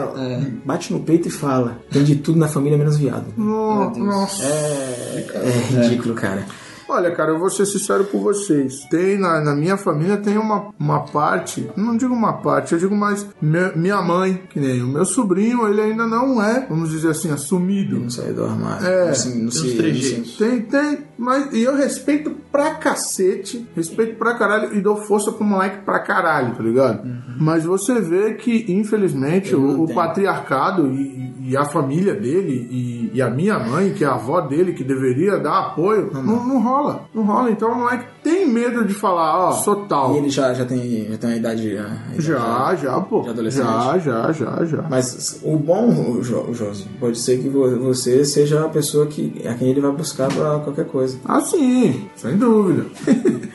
Bate 0.65 0.91
no 0.93 0.99
peito 0.99 1.27
e 1.27 1.31
fala. 1.31 1.79
Tem 1.91 2.03
de 2.03 2.15
tudo 2.15 2.37
na 2.39 2.47
família 2.47 2.77
menos 2.77 2.97
viado. 2.97 3.25
No- 3.37 3.89
Nossa. 3.97 4.43
É, 4.43 5.25
é 5.35 5.49
ridículo, 5.81 6.13
cara. 6.15 6.45
Olha, 6.93 7.11
cara, 7.11 7.31
eu 7.31 7.39
vou 7.39 7.49
ser 7.49 7.65
sincero 7.65 8.05
com 8.05 8.19
vocês. 8.19 8.85
Tem 8.89 9.17
na, 9.17 9.41
na 9.41 9.55
minha 9.55 9.77
família 9.77 10.17
tem 10.17 10.37
uma, 10.37 10.69
uma 10.79 10.99
parte, 11.05 11.67
não 11.75 11.97
digo 11.97 12.13
uma 12.13 12.33
parte, 12.33 12.73
eu 12.73 12.79
digo 12.79 12.95
mais 12.95 13.25
me- 13.41 13.71
minha 13.75 14.01
mãe, 14.01 14.41
que 14.49 14.59
nem 14.59 14.81
o 14.83 14.87
meu 14.87 15.03
sobrinho, 15.05 15.67
ele 15.67 15.81
ainda 15.81 16.05
não 16.05 16.41
é, 16.41 16.65
vamos 16.69 16.89
dizer 16.91 17.09
assim, 17.09 17.31
assumido. 17.31 17.99
Não 17.99 18.09
sair 18.09 18.33
do 18.33 18.43
armário. 18.45 18.85
É, 18.85 19.07
não 19.07 19.15
se, 19.15 19.37
não 19.43 19.51
se, 19.51 19.75
trejeitos. 19.75 20.37
Tem, 20.37 20.61
tem, 20.61 20.99
mas 21.17 21.51
e 21.53 21.63
eu 21.63 21.75
respeito 21.75 22.31
pra 22.51 22.75
cacete, 22.75 23.67
respeito 23.75 24.15
pra 24.17 24.35
caralho 24.35 24.75
e 24.75 24.81
dou 24.81 24.97
força 24.97 25.31
pro 25.31 25.43
moleque 25.43 25.83
pra 25.83 25.99
caralho, 25.99 26.55
tá 26.55 26.61
ligado? 26.63 27.01
Mas 27.39 27.63
você 27.65 27.99
vê 27.99 28.33
que, 28.35 28.65
infelizmente, 28.71 29.53
não 29.53 29.79
o, 29.79 29.83
o 29.85 29.93
patriarcado 29.93 30.87
e, 30.91 31.33
e 31.49 31.57
a 31.57 31.65
família 31.65 32.13
dele 32.13 32.67
e, 32.69 33.11
e 33.15 33.21
a 33.21 33.29
minha 33.29 33.57
mãe, 33.59 33.93
que 33.93 34.03
é 34.03 34.07
a 34.07 34.13
avó 34.13 34.41
dele, 34.41 34.73
que 34.73 34.83
deveria 34.83 35.37
dar 35.39 35.59
apoio, 35.59 36.11
não, 36.13 36.21
não 36.47 36.61
rola. 36.61 36.82
Não 37.13 37.23
rola. 37.23 37.51
Então 37.51 37.71
o 37.71 37.75
moleque 37.75 38.05
tem 38.23 38.47
medo 38.47 38.83
de 38.85 38.93
falar, 38.93 39.49
ó, 39.49 39.51
sou 39.53 39.75
tal. 39.87 40.13
E 40.13 40.17
ele 40.17 40.29
já, 40.29 40.53
já, 40.53 40.65
tem, 40.65 41.07
já 41.09 41.17
tem 41.17 41.29
uma 41.29 41.35
idade. 41.37 41.61
a 41.69 41.73
idade 41.73 42.21
Já, 42.21 42.75
já, 42.75 42.99
pô. 43.01 43.21
De 43.21 43.29
adolescente. 43.29 43.63
Já, 43.65 43.97
já, 43.97 44.31
já, 44.31 44.65
já. 44.65 44.81
Mas 44.89 45.39
o 45.43 45.55
bom, 45.57 46.19
Jo- 46.21 46.53
Josi, 46.53 46.85
pode 46.99 47.17
ser 47.19 47.39
que 47.39 47.49
vo- 47.49 47.77
você 47.79 48.23
seja 48.25 48.65
a 48.65 48.69
pessoa 48.69 49.05
que, 49.07 49.41
a 49.47 49.53
quem 49.53 49.69
ele 49.69 49.81
vai 49.81 49.91
buscar 49.91 50.27
pra 50.33 50.59
qualquer 50.59 50.85
coisa. 50.85 51.17
Ah, 51.25 51.41
sim, 51.41 52.07
sem 52.15 52.37
dúvida. 52.37 52.85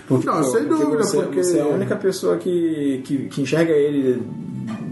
Porque, 0.06 0.26
não, 0.30 0.42
sem 0.44 0.64
porque 0.64 0.84
dúvida, 0.84 1.02
você, 1.04 1.16
porque. 1.18 1.42
você 1.44 1.58
é 1.58 1.62
a 1.62 1.66
única 1.66 1.96
pessoa 1.96 2.36
que, 2.36 3.02
que, 3.04 3.18
que 3.28 3.42
enxerga 3.42 3.72
ele 3.72 4.22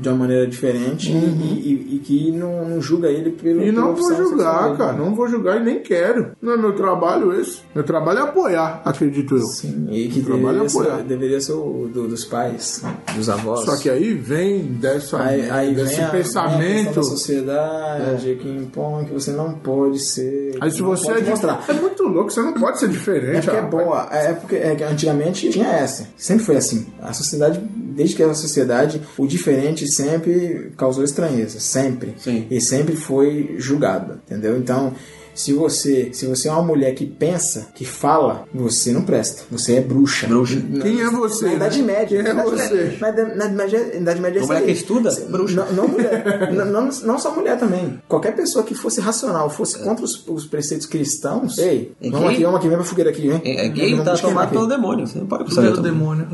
de 0.01 0.09
uma 0.09 0.19
maneira 0.19 0.47
diferente 0.47 1.11
e, 1.11 1.15
e- 1.15 1.97
e 1.97 1.99
que 1.99 2.31
não, 2.33 2.69
não 2.69 2.81
julga 2.81 3.09
ele 3.09 3.31
pelo 3.31 3.61
Uhum. 3.61 3.67
E 3.67 3.73
não 3.73 3.95
vou 3.95 4.15
julgar, 4.15 4.65
dele. 4.65 4.77
cara. 4.79 4.93
Não 4.95 5.15
vou 5.15 5.29
julgar 5.29 5.61
e 5.61 5.65
nem 5.65 5.81
quero. 5.81 6.33
Não 6.41 6.53
é 6.53 6.57
meu 6.57 6.75
trabalho 6.75 7.39
esse. 7.41 7.59
Meu 7.75 7.85
trabalho 7.85 8.19
é 8.19 8.23
apoiar, 8.23 8.83
acredito 8.85 9.37
eu. 9.37 9.43
Sim, 9.47 9.89
e 9.91 10.09
que 10.09 10.23
Trabalho 10.23 10.61
deveria 10.61 10.67
apoiar. 10.81 10.97
ser, 10.97 11.03
deveria 11.05 11.41
ser 11.41 11.53
o 11.53 11.89
do- 11.93 12.09
dos 12.09 12.25
pais, 12.25 12.83
dos 13.15 13.29
avós. 13.29 13.65
Só 13.65 13.77
que 13.77 13.89
aí 13.91 14.13
vem 14.15 14.63
dessa, 14.65 15.19
Aí, 15.23 15.51
aí 15.51 15.75
desse 15.75 15.97
vem 15.97 16.05
a, 16.05 16.09
pensamento. 16.11 16.89
a 16.91 16.93
da 16.93 17.03
sociedade 17.03 18.35
que 18.41 18.49
impõe 18.49 19.05
que 19.05 19.13
você 19.13 19.31
não 19.33 19.53
pode 19.55 19.99
ser. 19.99 20.57
Aí 20.61 20.71
se 20.71 20.83
você 20.83 21.11
é, 21.13 21.21
de- 21.21 21.31
é 21.31 21.73
muito 21.81 22.03
louco, 22.05 22.31
você 22.31 22.41
não 22.41 22.53
pode 22.53 22.79
ser 22.79 22.89
diferente. 22.89 23.37
É 23.37 23.41
porque 23.41 23.57
é 23.57 23.61
rapaz. 23.61 23.85
boa, 23.85 24.09
é 24.13 24.33
porque 24.33 24.57
é 24.57 24.75
que 24.75 24.85
antigamente 24.85 25.49
tinha 25.51 25.67
essa, 25.69 26.07
sempre 26.17 26.45
foi 26.45 26.57
assim. 26.57 26.87
A 27.01 27.13
sociedade, 27.13 27.61
desde 27.97 28.15
que 28.15 28.23
era 28.23 28.33
a 28.33 28.35
sociedade, 28.35 29.01
o 29.19 29.27
diferente 29.27 29.87
sempre 29.91 30.73
causou 30.77 31.03
estranheza, 31.03 31.59
sempre. 31.59 32.15
Sim. 32.19 32.47
E 32.51 32.61
sempre 32.61 32.95
foi 32.97 33.57
julgado, 33.59 34.21
entendeu? 34.27 34.57
Então, 34.59 34.93
Se 35.39 35.53
você, 35.53 36.09
se 36.15 36.25
você 36.25 36.49
é 36.49 36.51
uma 36.51 36.63
mulher 36.63 36.95
que 36.95 37.05
pensa, 37.05 37.69
que 37.75 37.85
fala, 37.85 38.47
você 38.55 38.91
não 38.91 39.03
presta. 39.03 39.43
Você 39.51 39.75
é 39.75 39.81
bruxa. 39.83 40.27
Bruxa. 40.27 40.59
Quem 40.81 41.03
é 41.03 41.11
você? 41.11 41.45
Na 41.45 41.53
Idade? 41.57 41.83
Média. 41.83 42.23
Quem 42.23 42.31
é 42.31 42.33
na 42.33 42.47
Idade 42.47 42.63
você? 42.63 42.75
Média- 42.75 42.97
Na, 42.99 43.09
Idade- 43.11 43.35
na, 43.37 43.45
Idade 43.45 43.55
Média- 43.55 43.85
na 43.93 44.01
Idade 44.01 44.21
Média 44.23 44.39
é 44.41 44.47
mulher 44.47 44.65
que 44.65 44.71
estuda? 44.71 45.11
Bruxa. 45.29 45.55
Não, 45.67 45.73
não 45.75 45.89
mulher. 45.89 46.25
não, 46.57 46.65
não, 46.65 46.89
não 47.05 47.19
só 47.19 47.35
mulher 47.35 47.59
também. 47.59 48.01
Qualquer 48.09 48.35
pessoa 48.35 48.65
que 48.65 48.75
fosse 48.75 48.99
racional, 48.99 49.51
fosse 49.51 49.79
contra 49.81 50.07
os, 50.07 50.27
os 50.27 50.47
preceitos 50.47 50.87
cristãos. 50.87 51.59
Ei, 51.59 51.93
É 52.01 52.09
vamos 52.09 52.29
gay? 52.29 52.35
aqui, 52.37 52.43
vamos 52.45 52.59
aqui, 52.59 52.69
vem 52.69 52.77
pra 52.79 52.87
fogueira 52.87 53.11
aqui, 53.11 53.29
hein? 53.29 53.41
É, 53.45 53.67
é 53.67 53.69
gay, 53.69 54.03
tá 54.03 54.17
tomado 54.17 54.49
pelo 54.53 54.67
demônio. 54.67 55.07
Você 55.07 55.19
não 55.19 55.27
pode 55.27 55.55
Pelo 55.55 55.77
também. 55.77 55.93
demônio. 55.93 56.27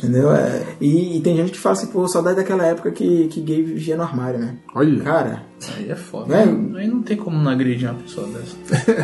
Entendeu? 0.00 0.32
É, 0.32 0.76
e, 0.80 1.18
e 1.18 1.20
tem 1.20 1.36
gente 1.36 1.52
que 1.52 1.58
fala 1.58 1.74
assim, 1.74 1.88
pô, 1.88 2.08
saudade 2.08 2.36
daquela 2.36 2.64
época 2.64 2.90
que, 2.90 3.28
que 3.28 3.40
gay 3.42 3.62
vivia 3.62 3.96
no 3.96 4.02
armário, 4.02 4.40
né? 4.40 4.56
Olha. 4.74 5.02
Cara, 5.02 5.42
Aí 5.76 5.90
é 5.90 5.94
foda. 5.94 6.34
É. 6.34 6.42
Aí 6.78 6.88
não 6.88 7.02
tem 7.02 7.16
como 7.16 7.36
não 7.38 7.50
agredir 7.50 7.88
uma 7.90 8.00
pessoa 8.00 8.26
dessa. 8.28 8.56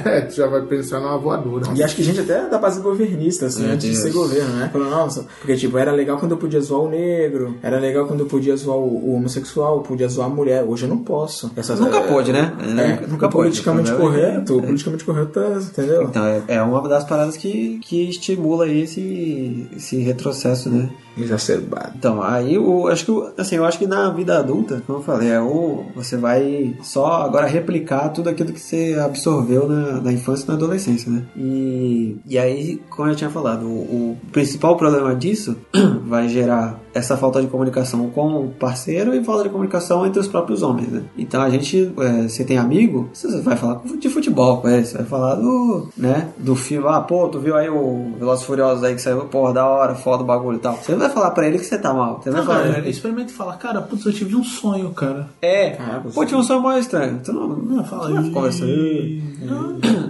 É, 0.08 0.20
tu 0.22 0.34
já 0.36 0.46
vai 0.46 0.62
pensar 0.62 1.00
numa 1.00 1.18
voadora. 1.18 1.64
e 1.74 1.82
acho 1.82 1.96
que 1.96 2.02
gente 2.02 2.20
até 2.20 2.48
da 2.48 2.58
base 2.58 2.80
governista, 2.80 3.46
assim, 3.46 3.64
Meu 3.64 3.72
antes 3.74 3.88
de 3.88 3.96
ser 3.96 4.04
Deus. 4.10 4.14
governo, 4.14 4.52
né? 4.54 4.70
Falando, 4.72 4.90
nossa, 4.90 5.26
porque 5.40 5.56
tipo, 5.56 5.76
era 5.78 5.92
legal 5.92 6.18
quando 6.18 6.32
eu 6.32 6.38
podia 6.38 6.60
zoar 6.60 6.82
o 6.82 6.88
negro, 6.88 7.56
era 7.62 7.78
legal 7.78 8.06
quando 8.06 8.20
eu 8.20 8.26
podia 8.26 8.56
zoar 8.56 8.76
o, 8.78 9.10
o 9.10 9.14
homossexual, 9.14 9.80
podia 9.82 10.08
zoar 10.08 10.28
a 10.28 10.30
mulher. 10.30 10.64
Hoje 10.64 10.84
eu 10.84 10.88
não 10.88 10.98
posso. 10.98 11.50
Essas- 11.56 11.80
Nunca 11.80 11.98
é, 11.98 12.06
pôde, 12.06 12.32
né? 12.32 12.52
É, 12.60 13.06
nunca 13.06 13.26
o 13.26 13.30
pôde. 13.30 13.48
politicamente 13.48 13.90
É. 13.90 13.94
correto, 13.94 14.58
o 14.58 14.62
politicamente 14.62 15.04
correto, 15.04 15.28
tá, 15.40 15.58
entendeu? 15.60 16.02
Então, 16.04 16.24
é, 16.24 16.42
é 16.48 16.62
uma 16.62 16.86
das 16.88 17.04
paradas 17.04 17.36
que, 17.36 17.78
que 17.82 18.08
estimula 18.08 18.64
aí 18.64 18.82
esse, 18.82 19.66
esse 19.76 19.96
retrocesso, 19.98 20.70
né? 20.70 20.88
Exacerbado. 21.18 21.92
Então, 21.96 22.22
aí 22.22 22.54
eu 22.54 22.86
acho 22.88 23.04
que, 23.06 23.40
assim, 23.40 23.56
eu 23.56 23.64
acho 23.64 23.78
que 23.78 23.86
na 23.86 24.10
vida 24.10 24.38
adulta, 24.38 24.82
como 24.86 24.98
eu 24.98 25.02
falei, 25.02 25.30
é 25.30 25.40
ou 25.40 25.86
você 25.94 26.16
vai 26.16 26.45
só 26.80 27.22
agora 27.22 27.46
replicar 27.46 28.10
tudo 28.10 28.28
aquilo 28.28 28.52
que 28.52 28.60
você 28.60 28.96
absorveu 29.02 29.68
na, 29.68 30.00
na 30.00 30.12
infância 30.12 30.44
e 30.44 30.48
na 30.48 30.54
adolescência, 30.54 31.10
né? 31.10 31.22
E, 31.36 32.16
e 32.26 32.38
aí, 32.38 32.80
como 32.90 33.08
eu 33.08 33.16
tinha 33.16 33.30
falado, 33.30 33.66
o, 33.66 34.12
o 34.12 34.18
principal 34.32 34.76
problema 34.76 35.14
disso 35.14 35.56
vai 36.06 36.28
gerar 36.28 36.80
essa 36.96 37.16
falta 37.16 37.40
de 37.40 37.46
comunicação 37.46 38.08
com 38.10 38.44
o 38.44 38.48
parceiro 38.48 39.14
e 39.14 39.22
falta 39.22 39.44
de 39.44 39.50
comunicação 39.50 40.06
entre 40.06 40.20
os 40.20 40.26
próprios 40.28 40.62
homens, 40.62 40.88
né? 40.88 41.02
Então 41.16 41.42
a 41.42 41.50
gente, 41.50 41.92
é, 41.98 42.22
você 42.28 42.44
tem 42.44 42.58
amigo, 42.58 43.08
você 43.12 43.40
vai 43.40 43.56
falar 43.56 43.82
de 43.98 44.08
futebol 44.08 44.58
com 44.58 44.68
ele, 44.68 44.84
você 44.84 44.96
vai 44.96 45.06
falar 45.06 45.34
do, 45.34 45.88
né, 45.96 46.28
do 46.38 46.56
filme, 46.56 46.86
ah, 46.88 47.00
pô, 47.00 47.28
tu 47.28 47.38
viu 47.38 47.56
aí 47.56 47.68
o 47.68 48.12
Velozes 48.18 48.44
e 48.44 48.46
Furiosos 48.46 48.84
aí 48.84 48.94
que 48.94 49.02
saiu, 49.02 49.26
porra, 49.26 49.52
da 49.52 49.66
hora, 49.66 49.94
foda 49.94 50.22
o 50.22 50.26
bagulho 50.26 50.56
e 50.56 50.60
tal. 50.60 50.76
Você 50.76 50.92
não 50.92 51.00
vai 51.00 51.10
falar 51.10 51.30
pra 51.32 51.46
ele 51.46 51.58
que 51.58 51.64
você 51.64 51.78
tá 51.78 51.92
mal, 51.92 52.20
você 52.22 52.30
vai 52.30 52.40
Não, 52.40 52.46
falar... 52.46 52.72
cara, 52.72 52.88
experimenta 52.88 53.30
e 53.30 53.34
fala, 53.34 53.56
cara, 53.56 53.82
putz, 53.82 54.06
eu 54.06 54.12
tive 54.12 54.34
um 54.34 54.44
sonho, 54.44 54.90
cara. 54.90 55.28
É, 55.42 55.70
Caraca, 55.70 56.08
pô, 56.14 56.24
tinha 56.24 56.38
um 56.38 56.42
sonho 56.42 56.62
mais 56.62 56.84
estranho. 56.84 57.20
Tu 57.22 57.32
não, 57.32 57.48
não 57.48 57.84
Fala 57.84 58.08
tu 58.08 58.14
não 58.14 58.32
vai 58.32 58.50
aí. 58.50 59.22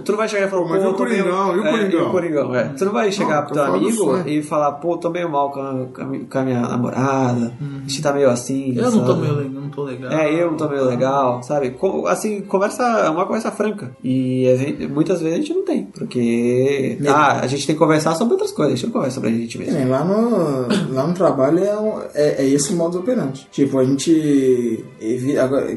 Tu 0.07 0.11
não 0.13 0.17
vai 0.17 0.29
chegar 0.29 0.47
e 0.47 0.49
falar, 0.49 0.61
Pô, 0.63 0.69
mas 0.69 0.81
pô, 0.81 0.87
e 0.87 0.91
o 0.91 0.93
tô 0.95 1.03
meio- 1.03 1.23
Coringão? 1.23 1.55
E 1.55 1.59
o 1.59 1.65
é, 1.67 1.71
Coringão? 1.71 1.99
e 1.99 2.03
o 2.03 2.11
Coringão, 2.11 2.55
é. 2.55 2.63
Tu 2.69 2.85
não 2.85 2.91
vai 2.93 3.11
chegar 3.11 3.35
Não, 3.35 3.43
pro 3.43 3.53
teu 3.53 3.63
amigo 3.63 4.17
e 4.25 4.41
falar, 4.41 4.71
pô, 4.73 4.97
tô 4.97 5.09
meio 5.09 5.29
mal 5.29 5.51
com 5.51 5.59
a, 5.59 5.85
com 6.29 6.39
a 6.39 6.43
minha 6.43 6.61
namorada, 6.61 7.53
a 7.61 7.87
gente 7.87 8.01
tá 8.01 8.13
meio 8.13 8.29
assim. 8.29 8.73
Eu 8.77 8.89
não 8.89 9.01
tô 9.03 9.07
sabe? 9.13 9.21
meio 9.21 9.35
legal, 9.35 9.51
não 9.61 9.69
tô 9.69 9.83
legal. 9.83 10.11
É, 10.11 10.33
eu 10.41 10.49
não 10.51 10.57
tô 10.57 10.69
meio 10.69 10.85
legal, 10.85 11.43
sabe? 11.43 11.75
Assim, 12.07 12.41
conversa, 12.41 12.83
é 12.83 13.09
uma 13.09 13.25
conversa 13.25 13.51
franca. 13.51 13.91
E 14.03 14.47
a 14.47 14.55
gente- 14.55 14.87
muitas 14.87 15.19
vezes 15.21 15.37
a 15.37 15.41
gente 15.41 15.53
não 15.53 15.65
tem, 15.65 15.83
porque 15.85 16.97
ah, 17.07 17.41
a 17.41 17.47
gente 17.47 17.67
tem 17.67 17.75
que 17.75 17.79
conversar 17.79 18.15
sobre 18.15 18.33
outras 18.33 18.51
coisas, 18.51 18.73
a 18.73 18.75
gente 18.77 18.85
não 18.85 18.93
conversa 18.93 19.15
sobre 19.15 19.29
a 19.29 19.33
gente 19.33 19.57
mesmo. 19.57 19.73
nem 19.73 19.87
lá 19.87 20.05
no, 20.05 20.93
lá 20.93 21.05
no 21.05 21.13
trabalho 21.13 21.59
é, 21.63 21.77
um- 21.77 21.99
é, 22.15 22.43
é 22.43 22.47
esse 22.47 22.71
o 22.73 22.77
modus 22.77 22.95
operandi. 22.99 23.47
Tipo, 23.51 23.79
a 23.79 23.83
gente. 23.83 24.85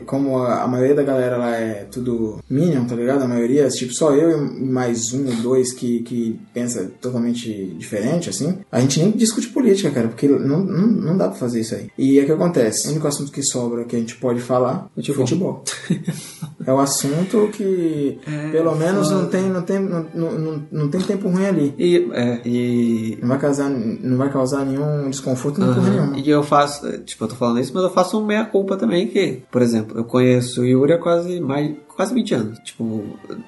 como 0.07 0.39
a, 0.39 0.63
a 0.63 0.67
maioria 0.69 0.95
da 0.95 1.03
galera 1.03 1.37
lá 1.37 1.57
é 1.57 1.87
tudo 1.91 2.39
Minion, 2.49 2.85
tá 2.85 2.95
ligado? 2.95 3.23
A 3.23 3.29
maioria, 3.29 3.69
tipo, 3.69 3.93
só 3.95 4.13
eu 4.13 4.20
e 4.21 4.65
mais 4.65 5.13
um 5.13 5.27
ou 5.27 5.35
dois 5.37 5.73
que, 5.73 6.01
que 6.03 6.39
pensa 6.53 6.91
totalmente 7.01 7.51
diferente, 7.79 8.29
assim. 8.29 8.59
A 8.71 8.81
gente 8.81 9.01
nem 9.01 9.11
discute 9.11 9.49
política, 9.49 9.91
cara, 9.91 10.09
porque 10.09 10.27
não, 10.29 10.61
não, 10.65 10.87
não 10.87 11.17
dá 11.17 11.29
pra 11.29 11.37
fazer 11.39 11.61
isso 11.61 11.75
aí. 11.75 11.89
E 11.99 12.19
é 12.19 12.23
o 12.23 12.27
que 12.27 12.33
acontece: 12.33 12.89
o 12.89 12.91
único 12.93 13.07
assunto 13.07 13.33
que 13.33 13.43
sobra 13.43 13.85
que 13.85 13.97
a 13.97 13.99
gente 13.99 14.17
pode 14.17 14.41
falar 14.41 14.89
é 14.97 15.01
Futebol. 15.03 15.27
futebol. 15.27 15.65
é 16.67 16.73
o 16.73 16.79
assunto 16.79 17.49
que, 17.53 18.19
É, 18.27 18.51
pelo 18.51 18.75
menos, 18.77 19.11
não 19.11 19.27
tem, 19.27 19.49
não, 19.49 19.63
tem, 19.63 19.81
não, 19.81 20.07
não, 20.15 20.39
não, 20.39 20.63
não 20.71 20.89
tem 20.89 21.01
tempo 21.01 21.29
ruim 21.29 21.47
ali. 21.47 21.75
E, 21.79 22.09
é, 22.13 22.41
e 22.45 23.19
Não 23.21 23.29
vai 23.29 23.39
causar, 23.39 23.71
não 23.71 24.17
vai 24.17 24.31
causar 24.33 24.65
nenhum 24.65 25.09
desconforto 25.11 25.61
nem 25.61 25.69
porra 25.73 25.81
Aham. 25.89 25.91
nenhuma. 25.91 26.19
E 26.19 26.29
eu 26.29 26.43
faço, 26.43 26.91
tipo, 27.05 27.25
eu 27.25 27.29
tô 27.29 27.35
falando 27.37 27.61
isso, 27.61 27.73
mas 27.75 27.83
eu 27.83 27.91
faço 27.91 28.19
um 28.21 28.27
meia-culpa 28.27 28.77
também, 28.77 29.07
que, 29.09 29.43
por 29.51 29.63
exemplo, 29.63 29.99
eu 29.99 30.05
conheço 30.05 30.61
o 30.63 30.67
Yuri 30.67 30.93
há 30.95 30.99
quase 30.99 31.41
mais, 31.41 31.75
quase 32.01 32.15
20 32.15 32.35
anos. 32.35 32.59
Tipo, 32.61 33.05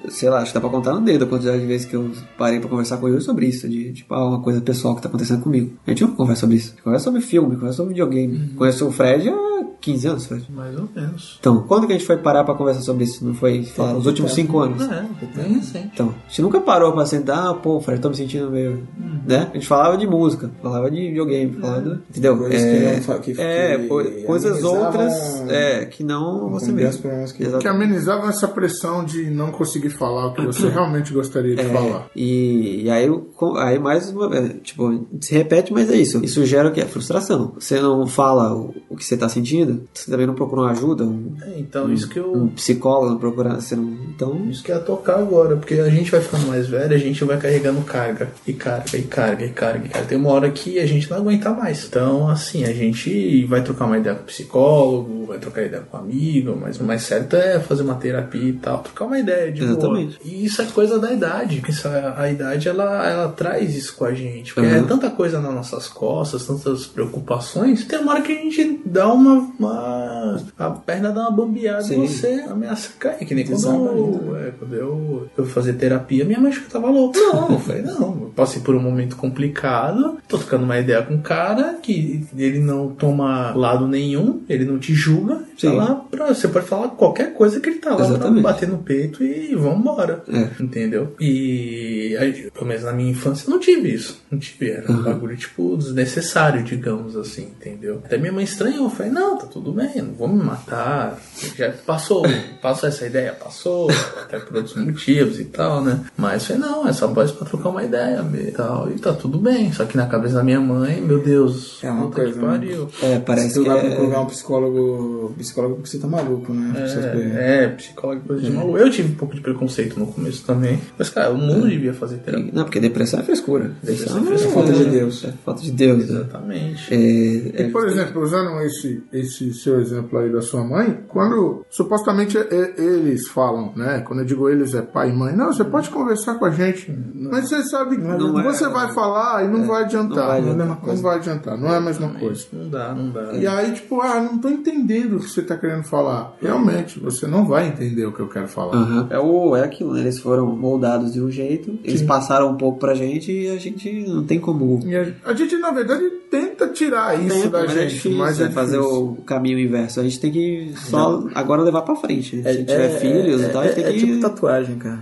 sei 0.09 0.29
lá, 0.29 0.37
acho 0.39 0.47
que 0.51 0.53
dá 0.53 0.61
pra 0.61 0.69
contar 0.69 0.93
no 0.93 1.01
dedo 1.01 1.25
a 1.25 1.27
quantidade 1.27 1.59
de 1.59 1.65
vezes 1.65 1.85
que 1.87 1.95
eu 1.95 2.11
parei 2.37 2.59
pra 2.59 2.69
conversar 2.69 2.97
com 2.97 3.07
o 3.07 3.09
Yuri 3.09 3.21
sobre 3.23 3.47
isso, 3.47 3.67
de, 3.67 3.93
tipo, 3.93 4.13
ah, 4.13 4.27
uma 4.27 4.41
coisa 4.41 4.61
pessoal 4.61 4.95
que 4.95 5.01
tá 5.01 5.09
acontecendo 5.09 5.41
comigo. 5.41 5.73
A 5.87 5.89
gente 5.89 6.03
nunca 6.03 6.15
conversa 6.17 6.41
sobre 6.41 6.57
isso. 6.57 6.67
A 6.67 6.71
gente 6.71 6.83
conversa 6.83 7.03
sobre 7.05 7.21
filme, 7.21 7.55
conversa 7.55 7.77
sobre 7.77 7.93
videogame. 7.93 8.49
Conheço 8.55 8.87
o 8.87 8.91
Fred 8.91 9.29
há 9.29 9.63
15 9.81 10.07
anos, 10.07 10.25
Fred. 10.27 10.45
Mais 10.49 10.77
ou 10.77 10.87
menos. 10.95 11.37
Então, 11.39 11.63
quando 11.67 11.87
que 11.87 11.93
a 11.93 11.97
gente 11.97 12.05
foi 12.07 12.17
parar 12.17 12.43
pra 12.43 12.53
conversar 12.53 12.81
sobre 12.81 13.03
isso? 13.05 13.25
Não 13.25 13.33
foi, 13.33 13.63
sei 13.63 13.83
lá, 13.83 13.93
nos 13.93 14.05
últimos 14.05 14.31
5 14.33 14.59
anos? 14.59 14.83
É, 14.83 15.05
bem 15.35 15.53
recente. 15.55 15.89
Então, 15.93 16.13
a 16.25 16.29
gente 16.29 16.41
nunca 16.41 16.61
parou 16.61 16.91
pra 16.93 17.05
sentar, 17.05 17.47
ah, 17.49 17.53
pô, 17.53 17.81
Fred, 17.81 17.99
tô 18.01 18.09
me 18.09 18.15
sentindo 18.15 18.49
meio. 18.51 18.87
Né? 19.27 19.47
A 19.51 19.53
gente 19.55 19.67
falava 19.67 19.97
de 19.97 20.05
música, 20.05 20.49
falava 20.61 20.89
de 20.91 20.97
videogame, 21.07 21.53
falava. 21.53 21.81
do- 21.81 22.01
Entendeu? 22.09 22.37
Coisas 22.37 22.61
que 22.61 22.67
é, 22.67 23.01
não 23.07 23.19
que- 23.19 23.41
é, 23.41 23.77
que 23.77 24.23
coisas 24.25 24.63
outras 24.63 25.13
é, 25.49 25.85
que 25.85 26.03
não 26.03 26.49
você 26.49 26.71
mesmo. 26.71 27.01
que-. 27.33 27.57
Que 27.59 27.67
amenizavam 27.67 28.29
essa 28.29 28.42
pressão 28.47 29.03
de 29.03 29.29
não 29.29 29.51
conseguir 29.51 29.89
falar 29.89 30.27
o 30.27 30.33
que 30.33 30.45
você 30.45 30.67
realmente 30.69 31.13
gostaria 31.13 31.55
de 31.55 31.63
falar. 31.65 32.07
E, 32.15 32.83
e 32.83 32.89
aí, 32.89 33.09
aí 33.57 33.79
mais 33.79 34.09
uma 34.09 34.29
vez, 34.29 34.55
tipo, 34.63 35.05
se 35.19 35.33
repete, 35.33 35.73
mas 35.73 35.89
é 35.89 35.95
isso. 35.95 36.23
Isso 36.23 36.45
gera 36.45 36.69
o 36.69 36.71
que? 36.71 36.81
Frustração. 36.85 37.53
Você 37.57 37.79
não 37.79 38.05
fala 38.07 38.53
o, 38.53 38.73
o 38.89 38.95
que 38.95 39.05
você 39.05 39.17
tá 39.17 39.27
sentindo, 39.29 39.87
você 39.93 40.09
também 40.09 40.27
não 40.27 40.35
procura 40.35 40.61
uma 40.61 40.71
ajuda, 40.71 41.03
um, 41.03 41.35
É, 41.41 41.59
então, 41.59 41.91
isso 41.91 42.07
que 42.07 42.19
eu. 42.19 42.31
um 42.33 42.47
psicólogo, 42.49 43.11
não 43.11 43.17
procura. 43.17 43.55
Você 43.55 43.75
não, 43.75 43.97
então. 44.09 44.45
Isso 44.49 44.63
que 44.63 44.71
é 44.71 44.79
tocar 44.79 45.19
agora, 45.19 45.55
porque 45.55 45.75
a 45.75 45.89
gente 45.89 46.11
vai 46.11 46.21
ficando 46.21 46.47
mais 46.47 46.67
velho, 46.67 46.93
a 46.93 46.99
gente 46.99 47.23
vai 47.23 47.37
carregando 47.37 47.81
carga, 47.81 48.31
e 48.45 48.53
carga, 48.53 48.97
e 48.97 49.03
carga, 49.03 49.45
e 49.45 49.49
carga, 49.49 49.85
e 49.85 49.89
carga. 49.89 50.07
Tem 50.07 50.17
uma 50.17 50.31
hora 50.31 50.49
que 50.51 50.79
a 50.79 50.85
gente 50.85 51.09
não 51.09 51.17
aguenta 51.17 51.51
mais. 51.51 51.85
Então, 51.87 52.27
assim, 52.29 52.63
a 52.63 52.73
gente 52.73 53.45
vai 53.45 53.63
trocar 53.63 53.85
uma 53.85 53.97
ideia 53.97 54.15
com 54.15 54.23
o 54.23 54.25
psicólogo, 54.25 55.25
vai 55.25 55.37
trocar 55.39 55.63
ideia 55.63 55.83
com 55.83 55.97
o 55.97 55.99
amigo, 55.99 56.57
mas 56.59 56.79
o 56.79 56.83
mais 56.83 57.03
certo 57.03 57.35
é 57.35 57.59
fazer 57.59 57.83
uma 57.83 57.95
terapia 57.95 58.32
e 58.37 58.53
tal, 58.53 58.79
trocar 58.79 59.05
uma 59.05 59.19
ideia 59.19 59.51
de 59.51 59.63
Exatamente. 59.63 60.17
boa. 60.19 60.33
E 60.33 60.45
isso 60.45 60.61
é 60.61 60.65
coisa 60.65 60.99
da 60.99 61.11
idade. 61.11 61.61
Isso, 61.67 61.87
a, 61.87 62.21
a 62.21 62.31
idade, 62.31 62.67
ela, 62.67 63.07
ela 63.09 63.29
traz 63.29 63.75
isso 63.75 63.95
com 63.95 64.05
a 64.05 64.13
gente. 64.13 64.53
Porque 64.53 64.69
Uhum. 64.69 64.75
é 64.75 64.81
tanta 64.83 65.09
coisa 65.09 65.39
nas 65.39 65.53
nossas 65.53 65.87
costas, 65.87 66.45
tantas 66.45 66.85
preocupações, 66.85 67.85
tem 67.85 67.99
uma 67.99 68.13
hora 68.13 68.21
que 68.21 68.31
a 68.31 68.35
gente 68.35 68.81
dá 68.85 69.11
uma. 69.11 69.49
uma 69.59 70.41
a 70.57 70.69
perna 70.71 71.11
dá 71.11 71.21
uma 71.21 71.31
bambeada 71.31 71.83
Sim. 71.83 72.03
e 72.03 72.07
você 72.07 72.45
ameaça 72.49 72.89
cair. 72.99 73.25
Que 73.25 73.33
nem 73.35 73.45
quando, 73.45 73.65
eu, 73.67 74.37
é, 74.37 74.51
quando 74.57 74.73
eu, 74.75 75.27
eu 75.37 75.45
fazer 75.45 75.73
terapia, 75.73 76.25
minha 76.25 76.39
mãe 76.39 76.49
achou 76.51 76.63
que 76.63 76.69
eu 76.75 76.81
tava 76.81 76.91
louco. 76.91 77.17
Não, 77.17 77.49
eu 77.53 77.59
falei, 77.59 77.81
não, 77.81 78.01
eu 78.21 78.33
passei 78.35 78.61
por 78.61 78.75
um 78.75 78.79
momento 78.81 79.15
complicado, 79.15 80.17
tô 80.27 80.37
trocando 80.37 80.63
uma 80.63 80.77
ideia 80.79 81.01
com 81.01 81.13
um 81.15 81.21
cara 81.21 81.77
que 81.81 82.25
ele 82.37 82.59
não 82.59 82.89
toma 82.89 83.53
lado 83.55 83.87
nenhum, 83.87 84.41
ele 84.49 84.65
não 84.65 84.77
te 84.79 84.93
julga, 84.93 85.35
tá 85.35 85.43
Sim. 85.57 85.75
lá 85.75 85.95
pra, 86.09 86.27
você 86.33 86.47
pode 86.47 86.65
falar 86.65 86.89
qualquer 86.89 87.33
coisa 87.33 87.59
que 87.59 87.69
ele 87.69 87.79
tá 87.79 87.91
lá 87.91 87.97
Exatamente. 88.27 88.43
bater 88.43 88.69
no 88.69 88.77
peito 88.79 89.23
e 89.23 89.55
vambora. 89.55 90.23
É. 90.27 90.61
Entendeu? 90.63 91.15
E 91.19 92.15
aí, 92.19 92.51
pelo 92.51 92.65
menos 92.67 92.83
na 92.83 92.91
minha 92.93 93.11
infância 93.11 93.45
eu 93.47 93.51
não 93.51 93.59
tive 93.59 93.93
isso. 93.93 94.21
Não 94.31 94.39
tive. 94.39 94.71
Era 94.71 94.91
um 94.91 95.01
bagulho, 95.03 95.35
tipo, 95.37 95.75
desnecessário, 95.77 96.63
digamos 96.63 97.15
assim, 97.15 97.43
entendeu? 97.43 98.01
Até 98.03 98.17
minha 98.17 98.31
mãe 98.31 98.43
estranhou. 98.43 98.85
Eu 98.85 98.89
falei, 98.89 99.11
não, 99.11 99.37
tá 99.37 99.45
tudo 99.47 99.71
bem, 99.71 100.01
não 100.01 100.13
vou 100.13 100.27
me 100.27 100.43
matar. 100.43 101.19
Já 101.57 101.71
passou, 101.85 102.23
passou 102.61 102.89
essa 102.89 103.05
ideia, 103.05 103.33
passou, 103.33 103.89
até 104.21 104.39
por 104.39 104.57
outros 104.57 104.75
motivos 104.75 105.39
e 105.39 105.45
tal, 105.45 105.83
né? 105.83 105.99
Mas 106.17 106.49
eu 106.49 106.55
falei, 106.57 106.71
não, 106.71 106.87
é 106.87 106.93
só 106.93 107.07
voz 107.07 107.31
pra 107.31 107.47
trocar 107.47 107.69
uma 107.69 107.83
ideia 107.83 108.23
e 108.33 108.51
tal. 108.51 108.89
E 108.91 108.99
tá 108.99 109.13
tudo 109.13 109.37
bem. 109.37 109.71
Só 109.73 109.85
que 109.85 109.97
na 109.97 110.07
cabeça 110.07 110.35
da 110.35 110.43
minha 110.43 110.59
mãe, 110.59 111.01
meu 111.01 111.19
Deus, 111.21 111.79
É 111.83 111.89
uma 111.91 112.03
puta 112.05 112.21
coisa, 112.21 112.33
que 112.33 112.39
né? 112.45 112.51
pariu. 112.51 112.89
É, 113.01 113.19
parece 113.19 113.49
Se 113.49 113.53
tu 113.55 113.63
que. 113.63 113.69
vai 113.69 113.85
É, 113.85 113.95
procurar 113.95 114.21
um 114.21 114.25
psicólogo, 114.25 115.33
psicólogo 115.37 115.75
porque 115.75 115.89
você 115.89 115.99
tá 115.99 116.07
maluco, 116.07 116.53
né? 116.53 116.73
É, 116.77 117.63
é, 117.63 117.67
psicólogo 117.69 118.02
e 118.11 118.19
coisa 118.19 118.41
de 118.41 118.51
maluco. 118.51 118.77
Eu 118.77 118.89
tive 118.89 119.13
um 119.13 119.15
pouco 119.15 119.35
de 119.35 119.41
preconceito 119.41 119.99
no 119.99 120.07
começo 120.07 120.45
também. 120.45 120.79
Mas, 120.97 121.09
cara, 121.09 121.31
o 121.31 121.37
mundo 121.37 121.69
devia 121.69 121.93
fazer 121.93 122.17
terapia. 122.17 122.51
Não, 122.53 122.63
porque 122.63 122.79
depressão 122.79 123.19
é 123.19 123.23
frescura. 123.23 123.71
Depressão 123.83 124.17
é 124.17 124.19
Depressão 124.21 124.51
frescura. 124.51 124.65
Falta 124.67 124.83
de 124.83 124.89
Deus. 124.91 125.23
É 125.25 125.33
falta 125.45 125.61
de 125.61 125.71
Deus. 125.71 125.97
né? 126.09 126.15
Exatamente. 126.19 126.93
É, 126.93 127.61
é, 127.61 127.67
E, 127.67 127.71
por 127.71 127.87
exemplo, 127.87 128.21
usando 128.21 128.59
esse, 128.61 129.03
esse 129.13 129.53
seu 129.53 129.79
exemplo 129.79 130.17
aí 130.19 130.31
da 130.31 130.41
sua 130.41 130.63
mãe, 130.63 130.99
quando 131.07 131.65
supostamente 131.69 132.37
é- 132.37 132.73
eles 132.77 133.27
falam, 133.27 133.71
né? 133.75 134.03
Quando 134.05 134.19
eu 134.19 134.25
digo 134.25 134.49
eles 134.49 134.73
é 134.73 134.81
pai 134.81 135.09
e 135.09 135.13
mãe, 135.13 135.35
não, 135.35 135.53
você 135.53 135.63
pode 135.63 135.89
conversar 135.89 136.35
com 136.35 136.45
a 136.45 136.49
gente. 136.51 136.91
Mas 137.13 137.47
você 137.49 137.63
sabe 137.63 137.95
que 137.97 138.01
Não 138.01 138.39
é- 138.39 138.43
você 138.43 138.67
vai 138.67 138.91
falar 138.93 139.45
e 139.45 139.47
não 139.47 139.65
vai 139.67 139.83
adiantar. 139.83 140.17
não 140.17 140.27
vai 140.27 140.37
adiantar. 140.39 140.87
Não 140.87 140.95
vai 140.97 141.15
adiantar, 141.17 141.57
não 141.57 141.73
é 141.73 141.77
a 141.77 141.81
mesma 141.81 142.09
coisa. 142.09 142.45
Não 142.51 142.69
dá, 142.69 142.93
não 142.93 143.11
dá. 143.11 143.33
E 143.33 143.45
aí, 143.47 143.71
tipo, 143.73 144.01
ah, 144.01 144.19
não 144.21 144.37
tô 144.39 144.49
entendendo 144.49 145.17
o 145.17 145.19
que 145.19 145.29
você 145.29 145.41
tá 145.41 145.55
querendo 145.57 145.83
falar. 145.83 146.33
Realmente, 146.41 146.99
você 146.99 147.27
não 147.27 147.45
vai 147.45 147.67
entender 147.67 147.92
o 148.05 148.11
que 148.11 148.19
eu 148.19 148.27
quero 148.27 148.47
falar. 148.47 148.75
Aham. 148.75 149.07
É, 149.09 149.19
o, 149.19 149.55
é 149.55 149.63
aquilo, 149.63 149.93
né? 149.93 150.01
Eles 150.01 150.19
foram 150.19 150.47
moldados 150.55 151.13
de 151.13 151.21
um 151.21 151.29
jeito, 151.31 151.77
eles 151.83 152.01
passaram 152.01 152.49
um 152.51 152.55
pouco 152.55 152.79
pra 152.79 152.93
gente 152.93 153.31
e 153.31 153.49
a 153.49 153.57
gente 153.57 153.91
não 154.07 154.23
tem 154.23 154.39
como. 154.39 154.79
E 154.85 154.95
a, 154.95 155.07
a 155.25 155.33
gente, 155.33 155.55
na 155.57 155.71
verdade, 155.71 156.03
tenta 156.29 156.67
tirar 156.69 157.19
isso 157.19 157.35
Tenta, 157.35 157.49
da 157.49 157.59
mas 157.59 157.71
gente, 157.71 157.81
é 157.81 157.85
difícil, 157.85 158.17
mas 158.17 158.39
é 158.39 158.45
né, 158.45 158.51
fazer 158.51 158.77
difícil. 158.77 159.03
o 159.03 159.15
caminho 159.23 159.59
inverso. 159.59 159.99
A 159.99 160.03
gente 160.03 160.19
tem 160.19 160.31
que 160.31 160.73
só 160.75 161.23
agora 161.35 161.61
levar 161.61 161.83
pra 161.83 161.95
frente. 161.95 162.37
né? 162.37 162.51
Se 162.53 162.59
tiver 162.63 162.99
filhos 162.99 163.41
e 163.41 163.49
tal, 163.49 163.61
a 163.61 163.67
gente 163.67 163.79
é, 163.79 163.83
tem 163.83 163.85
é 163.85 163.93
que. 163.93 163.99
tipo 164.05 164.19
tatuagem, 164.21 164.77
cara. 164.77 164.99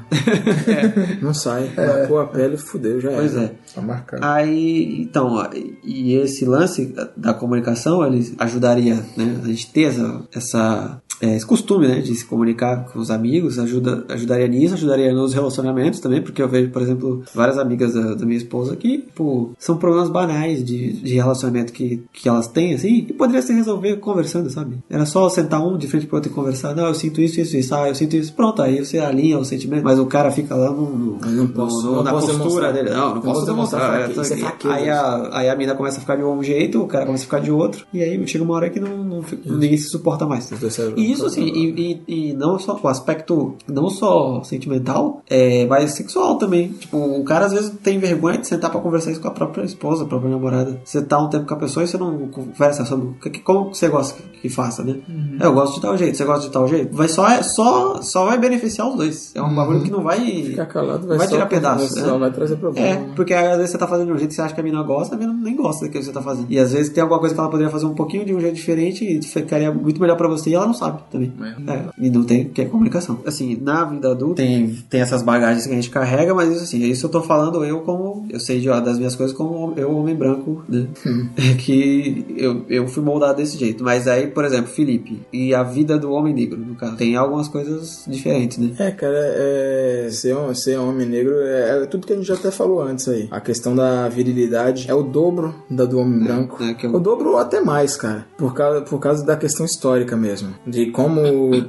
Não 1.22 1.34
sai. 1.34 1.72
Marcou 1.76 2.19
a 2.19 2.27
pele, 2.27 2.57
fudeu, 2.57 2.99
já 2.99 3.09
Pois 3.11 3.35
era. 3.35 3.45
é. 3.45 3.51
Tá 3.73 3.81
marcado. 3.81 4.26
Aí, 4.26 5.01
então, 5.01 5.49
e 5.84 6.15
esse 6.15 6.45
lance 6.45 6.93
da 7.15 7.34
comunicação, 7.34 8.05
ele 8.05 8.34
ajudaria, 8.38 8.95
né, 9.15 9.39
a 9.43 9.47
gente 9.47 9.72
ter 9.72 9.84
essa, 9.84 10.23
essa 10.34 11.01
é, 11.22 11.35
esse 11.35 11.45
costume, 11.45 11.88
né, 11.88 11.99
de 11.99 12.13
se 12.15 12.26
comunicar 12.26 12.81
com 12.82 12.99
os 12.99 13.12
amigos, 13.12 13.58
ajuda, 13.60 14.03
ajudaria 14.10 14.48
nisso, 14.48 14.74
ajudaria 14.74 15.14
nos 15.14 15.34
relacionamentos 15.34 15.99
também, 15.99 16.22
porque 16.22 16.41
eu 16.41 16.48
vejo, 16.49 16.70
por 16.72 16.82
exemplo, 16.82 17.24
várias 17.34 17.58
amigas 17.58 17.94
da, 17.94 18.14
da 18.16 18.26
minha 18.26 18.38
esposa 18.38 18.76
que, 18.76 18.99
tipo, 18.99 19.52
são 19.60 19.78
problemas 19.78 20.10
banais 20.10 20.64
de, 20.64 20.94
de 20.94 21.16
relacionamento 21.16 21.74
que, 21.74 22.03
que 22.14 22.28
elas 22.28 22.48
têm, 22.48 22.74
assim, 22.74 23.06
e 23.10 23.14
poderia 23.14 23.41
se 23.41 23.53
resolver 23.53 23.95
conversando, 23.98 24.49
sabe? 24.49 24.78
Era 24.90 25.06
só 25.06 25.28
sentar 25.30 25.66
um 25.66 25.78
de 25.78 25.88
frente 25.88 26.06
pro 26.08 26.18
outro 26.18 26.32
e 26.32 26.36
conversar, 26.36 26.76
não, 26.76 26.88
eu 26.88 26.94
sinto 26.95 27.22
isso, 27.22 27.40
isso, 27.40 27.56
isso, 27.58 27.74
ah, 27.76 27.88
eu 27.88 27.95
sinto 27.95 28.16
isso, 28.16 28.34
pronto, 28.34 28.62
aí 28.62 28.84
você 28.84 28.98
alinha 28.99 29.38
o 29.38 29.45
sentimento, 29.45 29.84
mas 29.84 29.99
o 29.99 30.06
cara 30.06 30.32
fica 30.32 30.56
lá 30.56 30.72
no, 30.72 30.90
no, 30.98 31.20
não 31.32 31.48
posso- 31.48 31.86
no- 31.86 31.95
não 31.98 32.03
na 32.03 32.12
postura 32.12 32.38
demonstrar. 32.38 32.74
dele, 32.74 32.90
não, 32.90 32.98
não, 33.10 33.16
Não 33.16 33.22
posso 33.22 33.45
demonstrar 33.45 33.82
demonstrar, 33.82 33.91
fraqueza, 34.14 34.22
é, 34.22 34.24
isso 34.24 34.34
é 34.34 34.38
fraqueza. 34.38 34.74
aí 34.74 34.90
a, 34.90 35.30
aí 35.40 35.49
a 35.49 35.56
mina 35.56 35.76
começa 35.76 35.98
a 35.98 36.02
ficar 36.02 36.16
de 36.16 36.24
um 36.24 36.44
jeito, 36.44 36.82
o 36.82 36.88
cara 36.88 37.06
começa 37.06 37.24
a 37.24 37.26
ficar 37.26 37.40
de 37.40 37.52
outro, 37.52 37.86
e 37.94 38.02
aí 38.02 38.28
chega 38.28 38.44
uma 38.44 38.53
hora 38.56 38.70
que 38.70 38.80
não, 38.80 39.03
não 39.03 39.22
fica- 39.24 39.49
ninguém 39.52 39.78
se 39.78 39.90
suporta 39.90 40.26
mais. 40.26 40.49
E 40.95 41.12
isso 41.12 41.26
assim, 41.26 41.44
e, 41.45 42.02
e, 42.08 42.30
e 42.30 42.34
não 42.34 42.58
só 42.60 42.70
o 42.81 42.88
aspecto 42.88 43.56
não 43.68 43.89
só 43.89 44.43
sentimental, 44.43 45.22
é, 45.30 45.65
mas 45.65 45.91
sexual 45.93 46.38
também. 46.38 46.69
Tipo, 46.69 46.98
o 46.98 47.23
cara 47.23 47.45
às 47.45 47.53
vezes 47.53 47.72
tem 47.84 47.99
vergonha 47.99 48.38
de 48.38 48.48
sentar 48.48 48.69
pra 48.72 48.80
conversar 48.80 49.11
isso 49.11 49.22
com 49.22 49.27
a 49.27 49.31
própria 49.31 49.64
esposa, 49.64 50.03
a 50.03 50.07
própria 50.07 50.30
namorada. 50.31 50.80
Você 50.84 51.02
tá 51.02 51.19
um 51.19 51.30
tempo 51.30 51.45
com 51.48 51.53
a 51.53 51.57
pessoa 51.57 51.84
e 51.84 51.88
você 51.88 51.98
não 51.98 52.27
conversa 52.30 52.85
sobre 52.85 53.07
o 53.07 53.14
que, 53.14 53.30
que- 53.30 53.39
como 53.41 53.73
você 53.73 53.88
gosta 53.89 54.22
que, 54.22 54.41
que 54.41 54.49
faça, 54.49 54.84
né? 54.84 54.95
É, 55.39 55.45
eu 55.45 55.53
gosto 55.53 55.76
de 55.76 55.81
tal 55.81 55.98
jeito, 55.98 56.18
você 56.18 56.26
gosta 56.26 56.45
de 56.48 56.52
tal 56.52 56.68
jeito. 56.68 56.95
Vai 56.95 57.07
só, 57.07 57.27
é, 57.27 57.43
só, 57.43 58.02
só 58.02 58.26
vai 58.26 58.38
beneficiar 58.38 58.88
os 58.89 58.95
dois. 58.95 59.31
É 59.35 59.41
um 59.41 59.53
bagulho 59.53 59.81
que 59.81 59.91
não 59.91 60.03
vai. 60.03 60.19
Ficar 60.43 60.65
calado 60.68 61.07
vai, 61.07 61.18
vai 61.18 61.27
só 61.27 61.34
tirar 61.34 61.45
pedaço. 61.48 61.88
Só 61.99 62.14
né? 62.14 62.18
vai 62.19 62.31
trazer 62.31 62.56
problema. 62.57 62.88
É, 62.88 62.95
porque 63.15 63.34
às 63.34 63.57
vezes 63.57 63.72
você 63.72 63.77
tá 63.77 63.88
fazendo 63.88 64.07
de 64.07 64.14
um 64.14 64.18
jeito 64.18 64.30
que 64.30 64.35
você 64.35 64.41
acha 64.41 64.53
que 64.53 64.61
a 64.61 64.64
mina 64.64 64.81
gosta, 64.84 65.15
a 65.15 65.18
mina 65.18 65.34
nem 65.34 65.56
gosta 65.56 65.85
daquilo 65.85 66.02
que 66.02 66.07
você 66.07 66.14
tá 66.14 66.22
fazendo. 66.22 66.48
E 66.49 66.57
às 66.60 66.72
vezes 66.73 66.91
tem 66.91 67.02
alguma 67.02 67.19
coisa 67.19 67.34
que 67.35 67.39
ela 67.41 67.49
poderia 67.49 67.72
fazer 67.72 67.85
um 67.85 67.93
pouquinho 67.93 68.26
de 68.26 68.34
um 68.34 68.39
jeito 68.39 68.56
diferente 68.56 69.03
e 69.06 69.22
ficaria 69.23 69.72
muito 69.72 69.99
melhor 70.02 70.15
pra 70.18 70.27
você 70.27 70.49
e 70.49 70.53
ela 70.56 70.65
não 70.65 70.73
sabe 70.73 71.02
também. 71.11 71.34
É, 71.68 71.84
e 71.98 72.10
não 72.10 72.23
tem, 72.23 72.45
que 72.64 72.68
é 72.68 72.72
comunicação. 72.72 73.20
Assim, 73.26 73.58
na 73.62 73.84
vida 73.86 74.12
adulta 74.12 74.36
tem, 74.42 74.78
tem 74.90 75.02
essas 75.02 75.22
bagagens 75.22 75.66
que 75.66 75.72
a 75.72 75.76
gente 75.76 75.90
carrega, 75.90 76.34
mas 76.34 76.50
isso 76.52 76.64
assim, 76.64 76.80
isso 76.84 77.06
eu 77.06 77.10
tô 77.10 77.22
falando 77.22 77.64
eu 77.66 77.82
como, 77.82 78.26
eu 78.30 78.40
sei 78.40 78.60
de, 78.60 78.70
ó, 78.70 78.80
das 78.80 78.98
minhas 78.98 79.16
coisas 79.16 79.36
como 79.36 79.74
eu, 79.78 79.92
homem 79.96 80.16
branco, 80.16 80.64
né? 80.70 80.88
que 81.58 82.26
eu, 82.38 82.66
eu 82.70 82.88
fui 82.88 83.04
moldado 83.04 83.38
desse 83.38 83.58
jeito. 83.58 83.84
Mas 83.84 84.08
aí, 84.08 84.28
por 84.28 84.46
exemplo, 84.46 84.68
Felipe 84.72 85.22
e 85.32 85.54
a 85.54 85.64
vida 85.64 85.98
do 85.98 86.12
homem 86.12 86.34
negro, 86.34 86.58
no 86.58 86.76
caso, 86.76 86.96
tem 86.96 87.16
algumas 87.16 87.48
coisas 87.48 88.04
diferentes, 88.08 88.58
né? 88.58 88.72
É, 88.80 88.92
cara, 88.92 89.18
é, 89.18 90.08
ser, 90.12 90.36
ser 90.56 90.78
homem 90.78 91.08
negro 91.08 91.34
é, 91.42 91.84
é 91.84 91.86
tudo 91.86 92.06
que 92.08 92.14
a 92.14 92.16
gente 92.16 92.28
já 92.28 92.36
até 92.36 92.52
falou 92.52 92.82
antes 92.82 93.08
aí. 93.08 93.28
A 93.32 93.40
questão 93.40 93.76
da 93.76 94.08
virilidade 94.10 94.86
é 94.90 94.94
o 94.94 95.04
dobro 95.04 95.54
da 95.70 95.86
do 95.86 96.00
homem 96.00 96.20
branco. 96.24 96.64
é 96.64 96.74
que 96.74 96.86
eu- 96.86 96.94
O 96.96 97.00
dobro 97.00 97.32
ou 97.32 97.38
até 97.38 97.60
mais, 97.62 97.96
cara. 97.96 98.26
Por 98.38 98.54
causa, 98.54 98.82
por 98.82 99.00
causa 99.00 99.26
da 99.26 99.36
questão 99.36 99.66
histórica 99.66 100.16
mesmo. 100.16 100.50
De 100.66 100.88
como, 100.92 101.22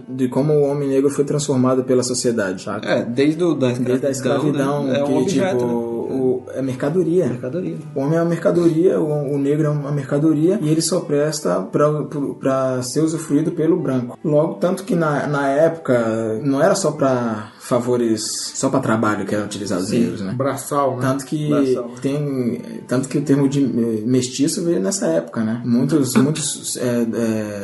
de 0.08 0.28
como 0.28 0.52
o 0.52 0.62
homem 0.62 0.81
negro 0.88 1.10
foi 1.10 1.24
transformado 1.24 1.84
pela 1.84 2.02
sociedade, 2.02 2.62
saca? 2.62 2.88
É, 2.88 3.04
desde 3.04 3.42
o, 3.42 3.54
da 3.54 3.70
escravidão, 3.72 3.84
Desde 3.86 4.06
a 4.06 4.10
escravidão, 4.10 4.84
né? 4.84 4.98
é 4.98 5.04
um 5.04 5.06
que, 5.06 5.12
objeto, 5.12 5.58
tipo, 5.58 5.66
né? 5.66 5.91
O- 6.02 6.42
é 6.54 6.62
mercadoria. 6.62 7.26
mercadoria. 7.26 7.76
O 7.94 8.00
homem 8.00 8.18
é 8.18 8.22
uma 8.22 8.28
mercadoria, 8.28 9.00
o, 9.00 9.34
o 9.34 9.38
negro 9.38 9.66
é 9.66 9.70
uma 9.70 9.92
mercadoria 9.92 10.58
e 10.62 10.68
ele 10.68 10.80
só 10.82 11.00
presta 11.00 11.60
para 12.40 12.82
ser 12.82 13.00
usufruído 13.00 13.52
pelo 13.52 13.78
branco. 13.80 14.18
Logo, 14.24 14.54
tanto 14.54 14.84
que 14.84 14.94
na, 14.94 15.26
na 15.26 15.48
época 15.48 16.40
não 16.42 16.62
era 16.62 16.74
só 16.74 16.92
para 16.92 17.52
favores, 17.58 18.52
só 18.54 18.68
para 18.68 18.80
trabalho 18.80 19.24
que 19.24 19.34
eram 19.34 19.44
utilizados 19.46 19.86
os 19.86 19.92
negros, 19.92 20.20
né? 20.20 20.34
Braçal, 20.36 20.96
né? 20.96 21.02
Tanto 21.02 21.24
que 21.24 21.48
Braçal. 21.48 21.90
tem, 22.00 22.60
tanto 22.88 23.08
que 23.08 23.18
o 23.18 23.22
termo 23.22 23.48
de 23.48 23.62
eh, 23.64 24.02
mestiço 24.04 24.64
veio 24.64 24.80
nessa 24.80 25.06
época, 25.06 25.42
né? 25.42 25.62
Muitos, 25.64 26.14
muitos 26.16 26.76
é, 26.76 27.06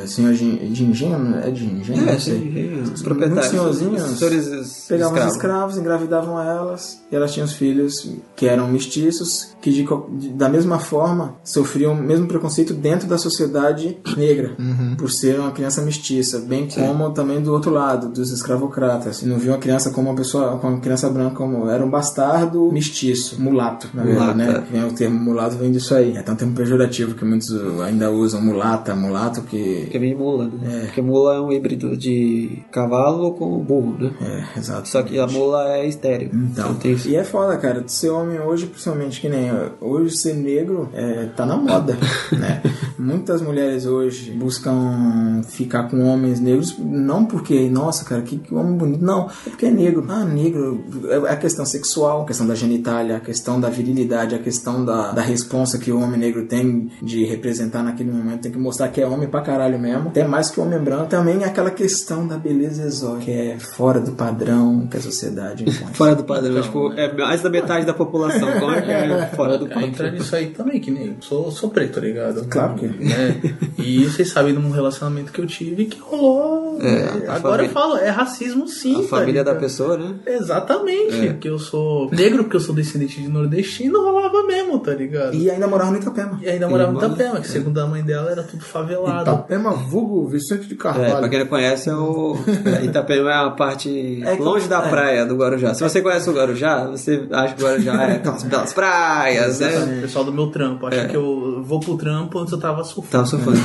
é, 0.03 0.07
senhores 0.07 0.39
de, 0.39 0.69
de 0.71 0.85
engenho, 0.85 1.19
né? 1.19 1.43
é 1.47 1.51
de 1.51 1.65
engenho, 1.65 2.09
É, 2.09 2.13
não 2.13 2.21
sei. 2.21 2.39
sim, 2.39 2.73
os 2.75 2.81
Muitos 2.83 3.03
proprietários. 3.03 3.47
senhorzinhos 3.51 4.03
os 4.13 4.19
senhores 4.19 4.87
Pegavam 4.89 5.13
os 5.15 5.19
escravos. 5.19 5.35
escravos, 5.37 5.79
engravidavam 5.79 6.41
elas 6.43 7.03
e 7.11 7.17
elas 7.17 7.33
tinham 7.33 7.45
os 7.47 7.53
filhos 7.53 8.09
que 8.39 8.47
eram 8.47 8.69
mestiços, 8.69 9.49
que 9.61 9.71
de, 9.73 9.85
de- 10.19 10.29
da 10.29 10.49
mesma 10.49 10.79
forma 10.79 11.35
sofriam 11.43 11.93
o 11.93 11.97
mesmo 11.97 12.29
preconceito 12.29 12.73
dentro 12.73 13.09
da 13.09 13.19
sociedade 13.19 13.99
negra, 14.17 14.57
por 14.97 15.11
ser 15.11 15.41
uma 15.41 15.51
criança 15.51 15.83
mestiça, 15.83 16.39
bem 16.39 16.69
como 16.69 17.11
também 17.11 17.41
do 17.43 17.53
outro 17.53 17.73
lado, 17.73 18.09
dos 18.09 18.31
escravocratas. 18.31 19.23
Não 19.25 19.39
viam 19.39 19.55
a 19.55 19.59
criança 19.59 19.91
como 19.91 20.09
uma 20.09 20.17
pessoa, 20.17 20.57
como 20.59 20.75
uma 20.75 20.81
criança 20.81 21.11
branca, 21.11 21.35
como 21.35 21.69
era 21.69 21.85
um 21.85 21.91
bastardo 21.91 22.71
mestiço, 22.73 23.41
mulato, 23.43 23.89
na 23.93 24.05
verdade, 24.05 24.39
Mulata. 24.39 24.61
né? 24.61 24.67
Vem 24.71 24.85
o 24.85 24.93
termo 24.93 25.19
mulato 25.19 25.57
vem 25.57 25.73
disso 25.73 25.95
aí. 25.95 26.17
É 26.17 26.21
até 26.21 26.33
um 26.33 26.37
termo 26.37 26.55
pejorativo 26.55 27.15
que 27.17 27.25
muitos 27.25 27.51
ainda 27.83 28.11
usam, 28.11 28.41
mulata, 28.41 28.95
mulato, 28.95 29.43
que 29.43 29.87
Que 29.91 29.99
vem 29.99 30.15
mula, 30.15 30.47
né? 30.47 30.83
Porque 30.87 31.03
mula 31.03 31.35
é 31.35 31.41
um 31.41 31.51
híbrido 31.53 31.97
de 31.97 32.63
cavalo 32.71 33.33
com 33.33 33.59
burro, 33.59 33.97
né? 33.99 34.13
é, 34.21 34.59
exato. 34.59 34.89
Só 34.89 35.03
que 35.03 35.19
a 35.19 35.27
mula 35.27 35.69
é 35.77 35.87
estéreo. 35.89 36.31
Então, 36.33 36.75
tem 36.75 36.93
isso. 36.93 37.09
e 37.09 37.17
é 37.17 37.25
foda, 37.25 37.57
cara, 37.57 37.81
de 37.81 37.91
ser 37.93 38.11
homem 38.11 38.28
hoje, 38.37 38.67
principalmente 38.67 39.21
que 39.21 39.29
nem 39.29 39.51
hoje 39.81 40.17
ser 40.17 40.35
negro 40.35 40.89
é, 40.93 41.27
tá 41.37 41.47
na 41.47 41.57
moda, 41.57 41.97
né? 42.33 42.63
Muitas 42.99 43.41
mulheres 43.41 43.87
hoje 43.87 44.33
buscam 44.33 45.43
ficar 45.49 45.85
com 45.85 46.05
homens 46.05 46.41
negros 46.41 46.77
não 46.79 47.25
porque, 47.25 47.69
nossa, 47.71 48.05
cara, 48.05 48.23
que, 48.23 48.39
que 48.39 48.55
homem 48.55 48.77
bonito, 48.77 49.05
não, 49.05 49.29
é 49.47 49.51
porque 49.51 49.67
é 49.67 49.71
negro. 49.71 50.05
Ah, 50.09 50.25
negro, 50.25 50.85
é 51.09 51.33
a 51.33 51.37
questão 51.37 51.65
sexual, 51.65 52.23
a 52.23 52.27
questão 52.27 52.47
da 52.47 52.55
genitália, 52.55 53.17
a 53.17 53.21
questão 53.21 53.61
da 53.61 53.69
virilidade, 53.69 54.35
a 54.35 54.39
questão 54.39 54.85
da, 54.85 55.13
da 55.13 55.23
responsa 55.23 55.79
que 55.79 55.93
o 55.93 56.01
homem 56.01 56.19
negro 56.19 56.47
tem 56.47 56.91
de 57.03 57.25
representar 57.25 57.83
naquele 57.83 58.11
momento, 58.11 58.43
tem 58.43 58.53
que 58.53 58.59
mostrar 58.59 58.89
que 58.89 59.01
é 59.01 59.07
homem 59.07 59.29
pra 59.29 59.43
caralho 59.43 59.79
mesmo, 59.79 60.09
até 60.09 60.27
mais 60.27 60.51
que 60.51 60.61
o 60.61 60.65
homem 60.65 60.79
branco. 60.79 61.07
Também 61.07 61.43
é 61.43 61.47
aquela 61.47 61.71
questão 61.71 62.27
da 62.27 62.37
beleza 62.37 62.83
exótica, 62.83 63.25
que 63.25 63.31
é 63.31 63.59
fora 63.59 64.01
do 64.01 64.13
padrão 64.13 64.87
que 64.87 64.97
a 64.97 65.01
sociedade 65.01 65.63
impõe. 65.63 65.93
Fora 65.95 66.15
do 66.15 66.25
padrão, 66.25 66.61
tipo, 66.61 66.93
é 66.93 67.13
mais 67.17 67.43
da 67.43 67.51
metade 67.51 67.87
da 67.87 67.95
população. 67.95 68.18
Como 68.61 68.73
é 68.73 68.81
que 68.83 68.91
é 68.91 69.27
fora 69.35 69.59
do 69.59 69.67
entra 69.81 70.11
nisso 70.11 70.35
aí 70.35 70.47
também, 70.49 70.81
que 70.81 70.91
nem 70.91 71.07
eu 71.09 71.15
sou, 71.21 71.51
sou 71.51 71.71
preto, 71.71 71.95
tá 71.95 72.01
ligado? 72.01 72.45
Claro 72.49 72.75
que- 72.75 72.87
Né? 72.87 73.41
E 73.79 74.05
vocês 74.05 74.29
sabem 74.31 74.53
de 74.53 74.59
um 74.59 74.71
relacionamento 74.71 75.33
que 75.33 75.41
eu 75.41 75.47
tive 75.47 75.87
que 75.87 75.99
rolou. 76.01 76.79
É, 76.81 77.27
a 77.29 77.35
Agora 77.37 77.41
família- 77.41 77.65
eu 77.67 77.69
falo, 77.71 77.97
é 77.97 78.09
racismo 78.11 78.69
sim. 78.69 78.97
A 79.01 79.03
tá 79.03 79.09
família 79.09 79.43
da 79.45 79.55
pessoa, 79.55 79.97
né? 79.97 80.15
Exatamente. 80.27 81.35
Que 81.41 81.49
eu 81.49 81.59
sou 81.59 82.11
negro, 82.11 82.45
porque 82.45 82.57
eu 82.57 82.61
sou 82.61 82.75
descendente 82.75 83.21
de 83.21 83.29
nordestino, 83.29 84.01
rolava 84.03 84.43
mesmo, 84.45 84.79
tá 84.81 84.93
ligado? 84.95 85.35
E, 85.35 85.45
E 85.45 85.51
ainda 85.51 85.67
morava 85.67 85.91
no 85.91 85.99
Itapema. 85.99 86.39
ainda 86.45 86.69
morava 86.69 86.91
em 86.91 86.95
mano, 86.95 87.07
Itapema, 87.15 87.41
que 87.41 87.49
segundo 87.49 87.79
a 87.81 87.87
mãe 87.87 88.03
dela 88.03 88.31
era 88.31 88.43
tudo 88.43 88.63
favelado. 88.65 89.23
Itapema, 89.31 89.71
vulgo 89.73 90.27
Vicente 90.29 90.67
de 90.67 90.75
É, 90.75 90.77
Carvalho. 90.77 91.17
pra 91.19 91.29
quem 91.29 91.39
não 91.41 91.47
conhece, 91.47 91.89
é 91.89 91.95
o 91.95 92.37
Itapema 92.83 93.31
é 93.31 93.35
a 93.37 93.51
parte 93.51 94.23
É 94.25 94.37
que- 94.37 94.43
longe 94.43 94.69
da 94.69 94.85
é. 94.85 94.89
praia 94.89 95.27
do 95.27 95.37
Guarujá. 95.37 95.75
Se 95.75 95.83
você 95.83 96.01
conhece 96.01 96.29
o 96.29 96.33
Guarujá, 96.35 96.85
você 96.87 97.27
acha 97.31 97.55
que 97.55 97.63
o 97.63 97.67
Guarujá 97.67 97.98
é 98.09 98.13
aquelas 98.17 98.43
belas 98.45 98.73
praias, 98.73 99.61
O 99.61 99.65
né? 99.65 99.99
pessoal 100.03 100.25
do 100.25 100.33
meu 100.33 100.49
trampo, 100.49 100.87
acha 100.87 101.01
É. 101.01 101.09
que 101.09 101.17
eu 101.17 101.63
vou 101.63 101.81
pro 101.81 101.97
trampo 101.97 102.39
antes 102.39 102.53
eu 102.53 102.59
tava 102.61 102.83
surfando. 102.85 103.11
Tava 103.11 103.27
surfando. 103.27 103.59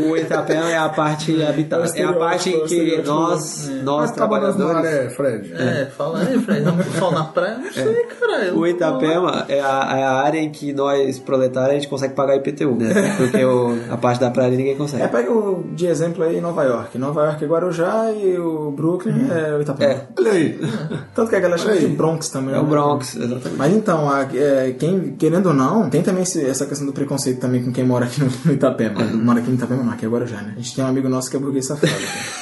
o 0.08 0.16
Itapema 0.16 0.70
é 0.70 0.78
a 0.78 0.88
parte 0.88 1.42
habitada. 1.42 1.84
É 1.96 2.04
a 2.04 2.12
parte 2.12 2.50
em 2.50 2.64
que 2.64 3.02
nós, 3.02 3.70
nós 3.82 4.10
Mas 4.10 4.12
tava 4.16 4.40
nas 4.40 4.54
trabalhadores. 4.56 4.74
maré, 4.74 5.10
Fred. 5.10 5.52
É, 5.52 5.86
fala 5.96 6.20
aí, 6.20 6.38
Fred, 6.38 6.62
vamos 6.62 6.86
sol 6.98 7.12
na 7.12 7.24
praia? 7.24 7.58
Não 7.58 7.72
sei, 7.72 8.04
cara. 8.06 8.54
O 8.54 8.66
Itapema 8.66 9.44
é 9.48 9.60
a, 9.60 9.96
é 9.98 10.02
a 10.04 10.12
área 10.12 10.38
em 10.38 10.50
que 10.50 10.72
nós, 10.72 11.18
proletários, 11.18 11.70
a 11.70 11.74
gente 11.74 11.88
consegue 11.88 12.14
pagar 12.14 12.36
IPTU, 12.36 12.76
né? 12.76 12.90
Porque 13.18 13.44
o- 13.44 13.78
a 13.90 13.96
parte 13.96 14.20
da 14.20 14.30
praia 14.30 14.50
ninguém 14.50 14.76
consegue. 14.76 15.02
É, 15.02 15.08
pega 15.08 15.30
o, 15.32 15.64
de 15.74 15.86
exemplo 15.86 16.24
aí 16.24 16.40
Nova 16.40 16.62
York. 16.64 16.96
Nova 16.98 17.24
York 17.24 17.44
é 17.44 17.48
Guarujá 17.48 18.10
e 18.12 18.38
o 18.38 18.70
Brooklyn 18.70 19.28
é 19.30 19.56
o 19.56 19.60
Itapema. 19.62 19.92
É. 19.92 20.06
Olha 20.18 20.32
aí. 20.32 20.60
Tanto 21.14 21.30
que 21.30 21.36
a 21.36 21.40
galera 21.40 21.58
chama 21.60 21.76
de 21.76 21.86
Bronx 21.88 22.28
também. 22.28 22.54
É 22.54 22.58
o 22.58 22.62
né? 22.62 22.68
Bronx, 22.68 23.16
exatamente. 23.16 23.49
Mas 23.56 23.72
então, 23.74 24.08
a- 24.10 24.28
é, 24.34 24.74
quem, 24.78 25.14
querendo 25.18 25.46
ou 25.46 25.54
não, 25.54 25.88
tem 25.90 26.02
também 26.02 26.22
esse- 26.22 26.44
essa 26.44 26.66
questão 26.66 26.86
do 26.86 26.92
preconceito 26.92 27.38
também 27.40 27.62
com 27.62 27.72
quem 27.72 27.84
mora 27.84 28.06
aqui 28.06 28.20
no, 28.20 28.30
no 28.44 28.52
Itapema. 28.52 29.02
Mora 29.04 29.40
aqui 29.40 29.48
no 29.50 29.56
Itapema 29.56 29.82
não, 29.82 29.92
aqui 29.92 30.06
é 30.06 30.08
Guarujá, 30.08 30.40
né? 30.42 30.52
A 30.56 30.60
gente 30.60 30.74
tem 30.74 30.84
um 30.84 30.88
amigo 30.88 31.08
nosso 31.08 31.30
que 31.30 31.36
é 31.36 31.40
burguês 31.40 31.66
safado. 31.66 31.92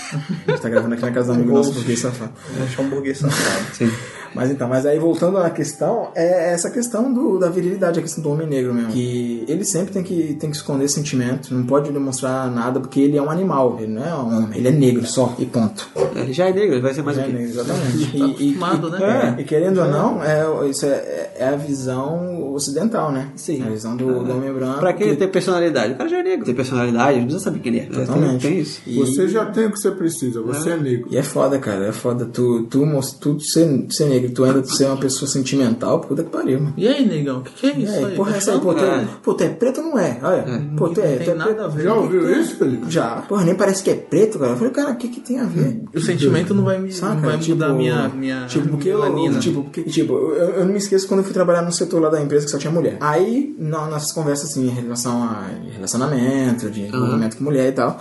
A 0.09 0.51
gente 0.53 0.63
tá 0.63 0.69
gravando 0.71 0.95
aqui 0.95 1.03
na 1.03 1.11
casa 1.13 1.29
do 1.29 1.35
amigo 1.35 1.53
nosso 1.53 1.73
burguês 1.73 1.99
safado. 2.01 2.33
Achar 2.65 2.83
um 2.83 2.89
burguês 2.89 3.19
safado. 3.19 3.65
Sim. 3.75 3.91
Mas 4.35 4.51
então, 4.51 4.69
mas 4.69 4.85
aí 4.85 4.99
voltando 4.99 5.39
à 5.39 5.49
questão, 5.49 6.11
é 6.15 6.53
essa 6.53 6.71
questão 6.71 7.13
do, 7.13 7.39
da 7.39 7.49
virilidade, 7.49 7.99
a 7.99 8.03
questão 8.03 8.23
do 8.23 8.31
homem 8.31 8.47
negro 8.47 8.75
mesmo. 8.75 8.91
Que 8.93 9.43
ele 9.49 9.65
sempre 9.65 9.93
tem 9.93 10.03
que, 10.03 10.35
tem 10.39 10.51
que 10.51 10.57
esconder 10.57 10.87
sentimento, 10.89 11.53
não 11.55 11.65
pode 11.65 11.91
demonstrar 11.91 12.51
nada, 12.51 12.79
porque 12.79 13.01
ele 13.01 13.17
é 13.17 13.23
um 13.23 13.31
animal, 13.31 13.79
ele 13.81 13.93
não 13.93 14.05
é 14.05 14.15
um 14.15 14.37
homem, 14.45 14.59
ele 14.59 14.69
é 14.69 14.71
negro 14.71 15.07
só, 15.07 15.35
e 15.39 15.47
ponto. 15.47 15.89
Ele 16.15 16.33
já 16.35 16.47
é 16.47 16.53
negro, 16.53 16.75
ele 16.75 16.83
vai 16.83 16.93
ser 16.93 17.03
mais 17.03 17.17
É 17.17 17.23
o 17.23 17.25
quê? 17.25 17.33
negro, 17.33 17.49
exatamente. 17.51 17.97
E, 18.17 18.19
e, 18.19 18.29
acostumado, 18.55 18.89
e- 18.89 18.91
né? 19.01 19.35
é, 19.39 19.41
e 19.41 19.45
querendo 19.45 19.81
ou 19.81 19.89
não, 19.89 20.23
é, 20.23 20.69
isso 20.69 20.85
é, 20.85 20.98
é 21.39 21.49
a 21.53 21.57
visão 21.57 22.53
ocidental, 22.53 23.13
né? 23.13 23.29
Sim. 23.37 23.63
É 23.63 23.67
a 23.67 23.71
visão 23.71 23.97
do, 23.97 24.25
do 24.25 24.33
homem 24.33 24.53
branco. 24.53 24.81
Pra 24.81 24.93
que 24.93 25.05
que- 25.05 25.17
ter 25.17 25.29
personalidade? 25.29 25.93
O 25.95 25.97
cara 25.97 26.09
já 26.09 26.19
é 26.19 26.23
negro. 26.23 26.45
Tem 26.45 26.55
personalidade, 26.55 27.13
ele 27.19 27.23
precisa 27.27 27.45
saber 27.45 27.59
quem 27.61 27.73
ele 27.75 27.81
é. 27.81 27.87
Totalmente. 27.87 28.41
Tem, 28.43 28.51
tem 28.53 28.61
isso. 28.61 28.81
E- 28.87 28.99
Você 28.99 29.29
já 29.29 29.47
tem 29.47 29.67
o 29.67 29.71
que 29.73 29.79
você 29.79 29.91
precisa, 29.91 30.41
você 30.43 30.71
é 30.71 30.77
negro. 30.77 31.09
E 31.11 31.17
é 31.17 31.23
foda, 31.23 31.59
cara, 31.59 31.87
é 31.87 31.93
foda. 31.93 32.25
Tu, 32.27 32.65
tu, 32.65 32.85
tu 33.21 33.41
ser, 33.41 33.87
ser 33.91 34.07
negro, 34.07 34.31
tu 34.33 34.45
ainda 34.45 34.63
ser 34.65 34.87
uma 34.87 34.97
pessoa 34.97 35.29
sentimental, 35.31 36.01
puta 36.01 36.23
que 36.25 36.31
pariu, 36.31 36.61
mano. 36.61 36.75
E 36.77 36.87
aí, 36.89 37.07
negão, 37.07 37.39
o 37.39 37.43
que, 37.43 37.53
que 37.53 37.67
é 37.67 37.77
E 37.79 37.85
isso 37.85 37.93
aí, 37.95 38.05
aí? 38.05 38.15
porra, 38.17 38.37
essa 38.37 38.53
aí, 38.53 38.61
pô, 38.61 38.75
tu 38.75 38.85
é, 38.85 39.09
pô, 39.23 39.35
tu 39.35 39.45
é 39.45 39.49
preto 39.49 39.81
ou 39.81 39.87
não 39.89 39.99
é? 39.99 40.19
Olha, 40.23 40.45
pô, 40.77 40.89
tu 40.89 41.01
é, 41.01 41.11
Não 41.11 41.19
tu 41.19 41.25
tem 41.25 41.31
é 41.31 41.35
nada 41.35 41.51
preto. 41.55 41.65
a 41.65 41.69
ver. 41.69 41.83
Já 41.85 41.95
ouviu 41.95 42.41
isso, 42.41 42.57
Felipe? 42.57 42.91
Já. 42.91 43.17
Porra, 43.29 43.45
nem 43.45 43.55
parece 43.55 43.83
que 43.83 43.91
é 43.91 43.95
preto, 43.95 44.39
cara. 44.39 44.53
Eu 44.53 44.57
falei, 44.57 44.73
cara, 44.73 44.91
o 44.93 44.97
que 44.97 45.09
que 45.09 45.21
tem 45.21 45.39
a 45.39 45.45
ver? 45.45 45.83
O 45.95 46.01
sentimento 46.01 46.55
não 46.55 46.65
vai 46.65 46.79
me 46.81 46.93
Saca? 46.93 47.15
não 47.15 47.23
vai 47.23 47.39
tipo, 47.39 47.55
mudar 47.57 47.73
minha, 47.73 48.09
minha 48.09 48.47
tipo, 48.47 48.69
porque 48.69 48.89
eu, 48.89 49.01
tipo, 49.41 49.63
porque, 49.63 49.83
tipo, 49.85 50.13
eu, 50.13 50.35
eu 50.51 50.65
não 50.65 50.73
me 50.73 50.79
esqueço 50.89 51.07
quando 51.07 51.21
eu 51.21 51.25
fui 51.25 51.35
trabalhar 51.35 51.63
no 51.63 51.71
setor 51.71 52.01
lá 52.01 52.09
da 52.09 52.21
empresa 52.21 52.47
que 52.47 52.51
só 52.51 52.59
tinha 52.59 52.73
mulher. 52.73 52.97
Aí, 53.01 53.55
nessas 53.59 54.11
conversas 54.13 54.51
assim, 54.51 54.67
em 54.67 54.71
relação 54.71 55.23
a 55.23 55.47
relacionamento, 55.71 56.71
de 56.71 56.83
envolvimento 56.83 57.37
com 57.37 57.45
mulher 57.45 57.69
e 57.69 57.73
tal, 57.73 58.01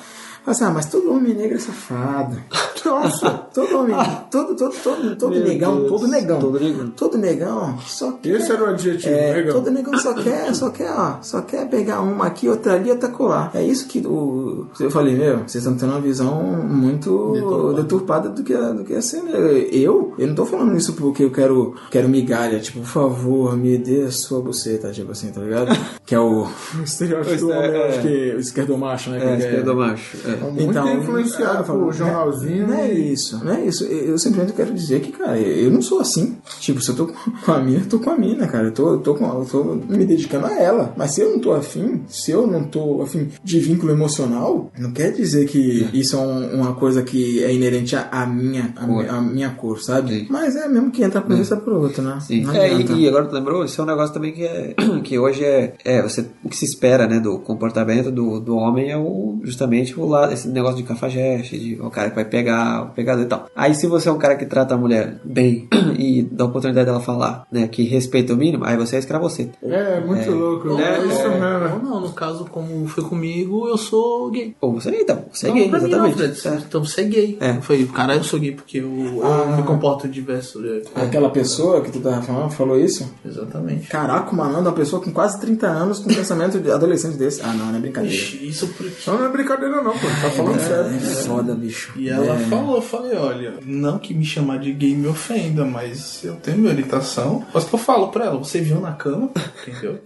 assim, 0.52 0.64
ah, 0.64 0.72
mas 0.72 0.86
todo 0.86 1.12
homem 1.12 1.34
negro 1.34 1.56
é 1.58 1.60
safado. 1.60 2.38
Nossa, 2.86 3.30
todo 3.54 3.80
homem, 3.80 3.96
todo, 4.32 4.56
todo, 4.56 4.74
todo, 4.82 5.16
todo 5.18 5.40
negão, 5.42 5.78
Deus, 5.78 5.90
todo 5.90 6.08
negão, 6.08 6.40
todo 6.40 6.60
negão. 6.60 6.90
todo 6.96 7.18
negão, 7.18 7.78
só 7.80 8.14
quer. 8.14 8.30
Esse 8.38 8.52
era 8.52 8.64
o 8.64 8.68
adjetivo, 8.68 9.14
É, 9.14 9.34
negão. 9.34 9.54
todo 9.56 9.72
negão 9.72 9.98
só 9.98 10.14
quer, 10.14 10.56
só 10.56 10.70
quer, 10.70 10.92
ó, 10.92 11.18
só 11.22 11.42
quer 11.42 11.68
pegar 11.68 12.02
uma 12.02 12.28
aqui, 12.28 12.48
outra 12.48 12.76
ali, 12.76 12.90
outra 12.90 13.10
colar. 13.10 13.52
É 13.54 13.62
isso 13.62 13.88
que 13.88 14.00
o. 14.08 14.68
Eu 14.80 14.90
falei, 14.90 15.18
meu, 15.18 15.40
vocês 15.40 15.56
estão 15.56 15.76
tendo 15.76 15.92
uma 15.92 16.00
visão 16.00 16.42
muito 16.42 17.74
deturpada 17.76 18.30
do 18.30 18.42
que 18.44 18.54
é, 18.54 18.74
do 18.74 18.84
que 18.86 18.94
é 18.94 19.02
ser 19.02 19.22
negro. 19.24 19.48
Eu, 19.58 20.14
eu 20.18 20.28
não 20.28 20.36
tô 20.36 20.46
falando 20.46 20.78
isso 20.78 20.94
porque 20.94 21.24
eu 21.26 21.32
quero, 21.32 21.76
quero 21.92 22.08
migalha, 22.08 22.60
tipo, 22.60 22.80
por 22.80 22.88
favor, 22.88 23.58
me 23.58 23.78
dê 23.78 24.04
a 24.04 24.12
sua 24.12 24.40
buceta, 24.42 24.92
tipo 24.92 25.12
assim, 25.12 25.30
tá 25.32 25.42
ligado? 25.42 25.76
que 26.06 26.16
é 26.16 26.20
o, 26.20 26.44
o 26.44 26.84
estereótipo 26.84 27.48
do 27.48 27.54
É, 27.54 27.68
é. 27.68 27.90
acho 27.90 28.02
que 28.02 28.34
o 28.36 28.40
esquerdo 28.40 28.78
macho, 28.78 29.10
né? 29.10 29.18
É, 29.18 29.36
que 29.36 29.44
esquerdo 29.44 29.76
macho. 29.76 30.18
É. 30.26 30.37
Muito 30.42 30.78
influenciado 31.02 31.60
eu 31.60 31.64
falo, 31.64 31.86
por 31.86 31.94
jornalzinho. 31.94 32.68
Não 32.68 32.74
é 32.76 32.92
isso, 32.92 33.44
não 33.44 33.54
é 33.54 33.66
isso. 33.66 33.84
Eu 33.84 34.08
eu 34.08 34.18
simplesmente 34.18 34.56
quero 34.56 34.74
dizer 34.74 35.02
que, 35.02 35.12
cara, 35.12 35.38
eu 35.40 35.70
não 35.70 35.82
sou 35.82 36.00
assim. 36.00 36.38
Tipo, 36.60 36.82
se 36.82 36.90
eu 36.90 36.96
tô 36.96 37.08
com 37.46 37.52
a 37.52 37.60
mina, 37.60 37.80
eu 37.82 37.90
tô 37.90 38.00
com 38.00 38.10
a 38.10 38.18
mina, 38.18 38.48
cara. 38.48 38.66
Eu 38.68 38.72
tô, 38.72 38.94
eu 38.94 38.98
tô, 39.00 39.16
com, 39.16 39.26
eu 39.26 39.46
tô 39.46 39.64
me 39.76 40.06
dedicando 40.06 40.48
a 40.48 40.54
ela. 40.60 40.94
Mas 40.98 41.12
se 41.12 41.22
eu 41.22 41.30
não 41.32 41.40
tô 41.40 41.54
afim, 41.54 42.02
se 42.08 42.32
eu 42.32 42.48
não 42.48 42.64
tô 42.64 43.02
afim 43.02 43.28
de 43.44 43.60
vínculo 43.60 43.92
emocional, 43.92 44.72
não 44.78 44.92
quer 44.92 45.12
dizer 45.12 45.46
que 45.48 45.88
isso 45.94 46.16
é 46.16 46.20
um- 46.20 46.62
uma 46.62 46.74
coisa 46.74 47.04
que 47.04 47.44
é 47.44 47.54
inerente 47.54 47.96
à 47.96 48.26
minha, 48.26 48.74
à 48.76 49.22
minha 49.22 49.50
cor, 49.52 49.80
sabe? 49.82 50.22
Sim. 50.22 50.28
Mas 50.30 50.56
é 50.56 50.68
mesmo 50.68 50.90
que 50.92 51.04
entra 51.04 51.22
por 51.22 51.34
um 51.34 51.38
vista 51.38 51.56
por 51.58 51.74
outro, 51.74 52.02
né? 52.02 52.18
Sim. 52.22 52.44
Não 52.44 52.54
É, 52.54 52.74
e, 52.74 53.04
e 53.04 53.08
agora 53.08 53.26
tu 53.26 53.36
lembrou, 53.36 53.64
isso 53.66 53.80
é 53.80 53.84
um 53.84 53.88
negócio 53.88 54.14
também 54.14 54.34
que 54.34 54.44
é 54.44 54.74
que 55.04 55.20
hoje 55.20 55.44
é, 55.44 55.74
é 55.86 56.02
você, 56.02 56.26
o 56.44 56.50
que 56.50 56.58
se 56.58 56.66
espera, 56.66 57.08
né, 57.08 57.20
do 57.20 57.38
comportamento 57.40 58.10
do, 58.12 58.40
do 58.40 58.56
homem 58.56 58.90
é 58.92 58.98
o, 58.98 59.40
justamente 59.44 60.00
o 60.00 60.06
lado, 60.08 60.27
esse 60.34 60.48
negócio 60.48 60.78
de 60.78 60.84
cafajeste, 60.84 61.58
de 61.60 61.80
o 61.82 61.90
cara 61.90 62.10
que 62.10 62.16
vai 62.16 62.26
pegar, 62.26 62.84
o 62.84 62.90
pegador 62.94 63.24
e 63.24 63.28
tal. 63.28 63.48
Aí 63.56 63.74
se 63.76 63.88
você 63.88 64.10
é 64.10 64.12
um 64.12 64.18
cara 64.18 64.36
que 64.36 64.46
trata 64.46 64.74
a 64.74 64.78
mulher 64.78 65.20
bem 65.24 65.68
e 65.98 66.22
dá 66.24 66.44
a 66.44 66.48
oportunidade 66.48 66.86
dela 66.86 67.00
falar, 67.00 67.46
né, 67.52 67.68
que 67.68 67.84
respeita 67.84 68.34
o 68.34 68.38
mínimo, 68.38 68.66
aí 68.66 68.78
você 68.78 68.96
é 68.96 69.00
escravoceta. 69.00 69.58
É, 69.64 70.00
muito 70.00 70.30
louco. 70.32 70.70
Ou 70.70 70.80
É, 70.80 70.98
não, 71.00 71.06
isso 71.08 71.24
ou 71.24 71.30
mesmo. 71.40 71.80
não, 71.84 72.02
no 72.02 72.12
caso, 72.14 72.46
como 72.46 72.88
foi 72.88 73.04
comigo, 73.04 73.68
eu 73.68 73.78
sou 73.78 74.30
gay. 74.30 74.56
Ou 74.62 74.74
você 74.74 74.90
então, 74.92 75.26
você 75.32 75.48
é 75.48 75.50
Não, 75.50 75.56
gay, 75.56 75.70
pra 75.70 75.80
mim 75.80 75.88
exatamente. 75.88 76.18
Não, 76.20 76.34
Fred. 76.36 76.64
Então 76.68 76.84
você 76.84 77.02
é 77.02 77.04
gay. 77.04 77.38
É. 77.40 77.50
Eu 77.58 77.62
falei, 77.62 77.86
cara, 77.88 78.16
eu 78.16 78.24
sou 78.24 78.40
gay 78.40 78.52
porque 78.52 78.80
eu, 78.80 78.86
eu 79.22 79.56
me 79.58 79.64
comporto 79.64 80.08
diverso. 80.08 80.60
é, 80.66 80.82
Aquela 81.04 81.30
pessoa 81.30 81.82
que 81.82 81.92
tu 81.92 82.00
tava 82.00 82.22
falando 82.22 82.52
falou 82.52 82.80
isso? 82.80 83.12
Exatamente. 83.26 83.88
Caraca, 83.88 84.32
mano, 84.36 84.60
uma 84.60 84.72
pessoa 84.72 85.02
com 85.02 85.12
quase 85.12 85.40
30 85.40 85.68
anos 85.68 86.00
com 86.00 86.08
pensamento 86.14 86.60
de 86.60 86.72
adolescente 86.72 87.16
desse. 87.18 87.42
Ah, 87.42 87.54
não, 87.54 87.68
não 87.68 87.76
é 87.76 87.80
brincadeira. 87.80 88.16
Ixi, 88.16 88.48
Isso 88.48 88.68
porque. 88.70 88.94
Não, 89.08 89.18
não 89.20 89.26
é 89.26 89.30
brincadeira 89.30 89.82
não, 89.82 89.92
pô. 89.94 90.08
Tá 90.22 90.30
falando 90.32 90.60
sério. 90.60 90.96
É 90.96 91.00
foda, 91.00 91.56
bicho. 91.56 91.94
E 91.96 92.10
ela 92.10 92.36
É. 92.36 92.40
falou, 92.46 92.82
falei, 92.82 93.16
olha, 93.18 93.54
não 93.66 93.98
que 94.00 94.14
me 94.14 94.26
chamar 94.26 94.60
de 94.60 94.72
gay 94.74 94.96
me 94.96 95.08
ofenda, 95.08 95.64
mas 95.66 96.24
eu 96.24 96.36
tenho 96.36 96.58
minha 96.58 96.72
orientação. 96.72 97.46
Mas 97.54 97.64
que 97.66 97.74
eu 97.74 97.80
falo 97.80 98.08
pra 98.10 98.26
ela, 98.26 98.38
você 98.38 98.60
viu 98.62 98.80
na 98.80 98.94
cama, 98.94 99.30
entendeu? 99.68 100.00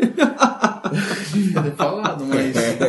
Devia 1.34 1.62
ter 1.64 1.72
falado, 1.78 2.26
mas. 2.26 2.56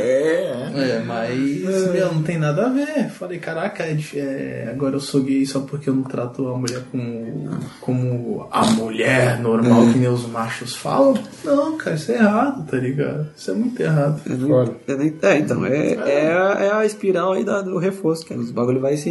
É, 1.33 1.63
É, 1.63 1.65
mas 1.65 1.93
meu, 1.93 2.15
não 2.15 2.23
tem 2.23 2.39
nada 2.39 2.67
a 2.67 2.69
ver. 2.69 3.09
Falei, 3.11 3.39
caraca, 3.39 3.83
é 3.85 3.97
é, 4.15 4.69
agora 4.71 4.97
eu 4.97 5.01
sou 5.01 5.23
gay 5.23 5.45
só 5.47 5.61
porque 5.61 5.89
eu 5.89 5.95
não 5.95 6.03
trato 6.03 6.47
a 6.49 6.57
mulher 6.57 6.83
como, 6.91 7.49
como 7.81 8.47
a 8.51 8.65
mulher 8.73 9.41
normal 9.41 9.87
que 9.93 9.99
nem 9.99 10.09
os 10.09 10.27
machos 10.27 10.75
falam. 10.75 11.15
Não, 11.45 11.77
cara, 11.77 11.97
isso 11.97 12.13
é 12.13 12.17
errado, 12.17 12.67
tá 12.67 12.77
ligado? 12.77 13.29
Isso 13.37 13.51
é 13.51 13.55
muito 13.55 13.81
errado. 13.81 14.21
Eu 14.87 14.99
nem- 14.99 15.15
É, 15.23 15.39
então, 15.39 15.65
é, 15.65 15.93
é, 15.95 16.33
a, 16.33 16.57
é 16.65 16.73
a 16.73 16.85
espiral 16.87 17.33
aí 17.33 17.45
da- 17.45 17.63
do 17.63 17.79
reforço, 17.79 18.27
cara. 18.27 18.41
Os 18.41 18.51
bagulho 18.51 18.81
vai 18.81 18.97
se. 18.97 19.11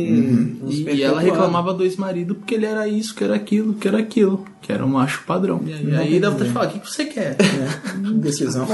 uns 0.64 0.76
E, 0.80 0.84
e 0.90 1.04
ela 1.04 1.22
reclamava 1.22 1.74
do 1.74 1.84
ex-marido 1.84 2.36
porque 2.36 2.56
ele 2.56 2.66
era 2.66 2.88
isso, 2.88 3.16
que 3.16 3.24
era 3.24 3.36
aquilo, 3.36 3.74
que 3.76 3.88
era 3.88 3.98
aquilo, 4.00 4.46
que 4.62 4.72
era 4.72 4.86
um 4.86 4.90
macho 4.90 5.24
padrão. 5.26 5.60
E 5.66 5.74
aí, 5.74 5.96
aí 5.96 6.20
dá 6.20 6.30
vontade 6.30 6.50
de 6.50 6.54
falar, 6.54 6.68
o 6.68 6.80
que, 6.80 6.88
você 6.90 7.06
quer? 7.06 7.36
Decisão. 8.16 8.68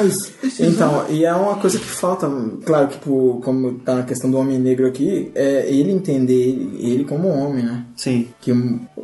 Então, 0.60 1.06
e 1.10 1.26
é 1.26 1.34
uma 1.34 1.56
coisa 1.56 1.80
que 1.80 1.86
falta, 1.86 2.30
claro 2.66 2.88
que 2.90 2.98
por, 2.98 3.40
como 3.44 3.74
tá 3.80 3.96
na 3.96 4.04
questão 4.04 4.30
do 4.30 4.38
homem 4.38 4.60
negro 4.60 4.86
aqui, 4.88 5.32
é 5.36 5.70
ele 5.72 5.92
entender 5.92 6.34
ele, 6.34 6.78
ele 6.80 7.04
como 7.04 7.28
homem, 7.30 7.64
né? 7.64 7.86
Sim. 7.96 8.28
Que 8.42 8.52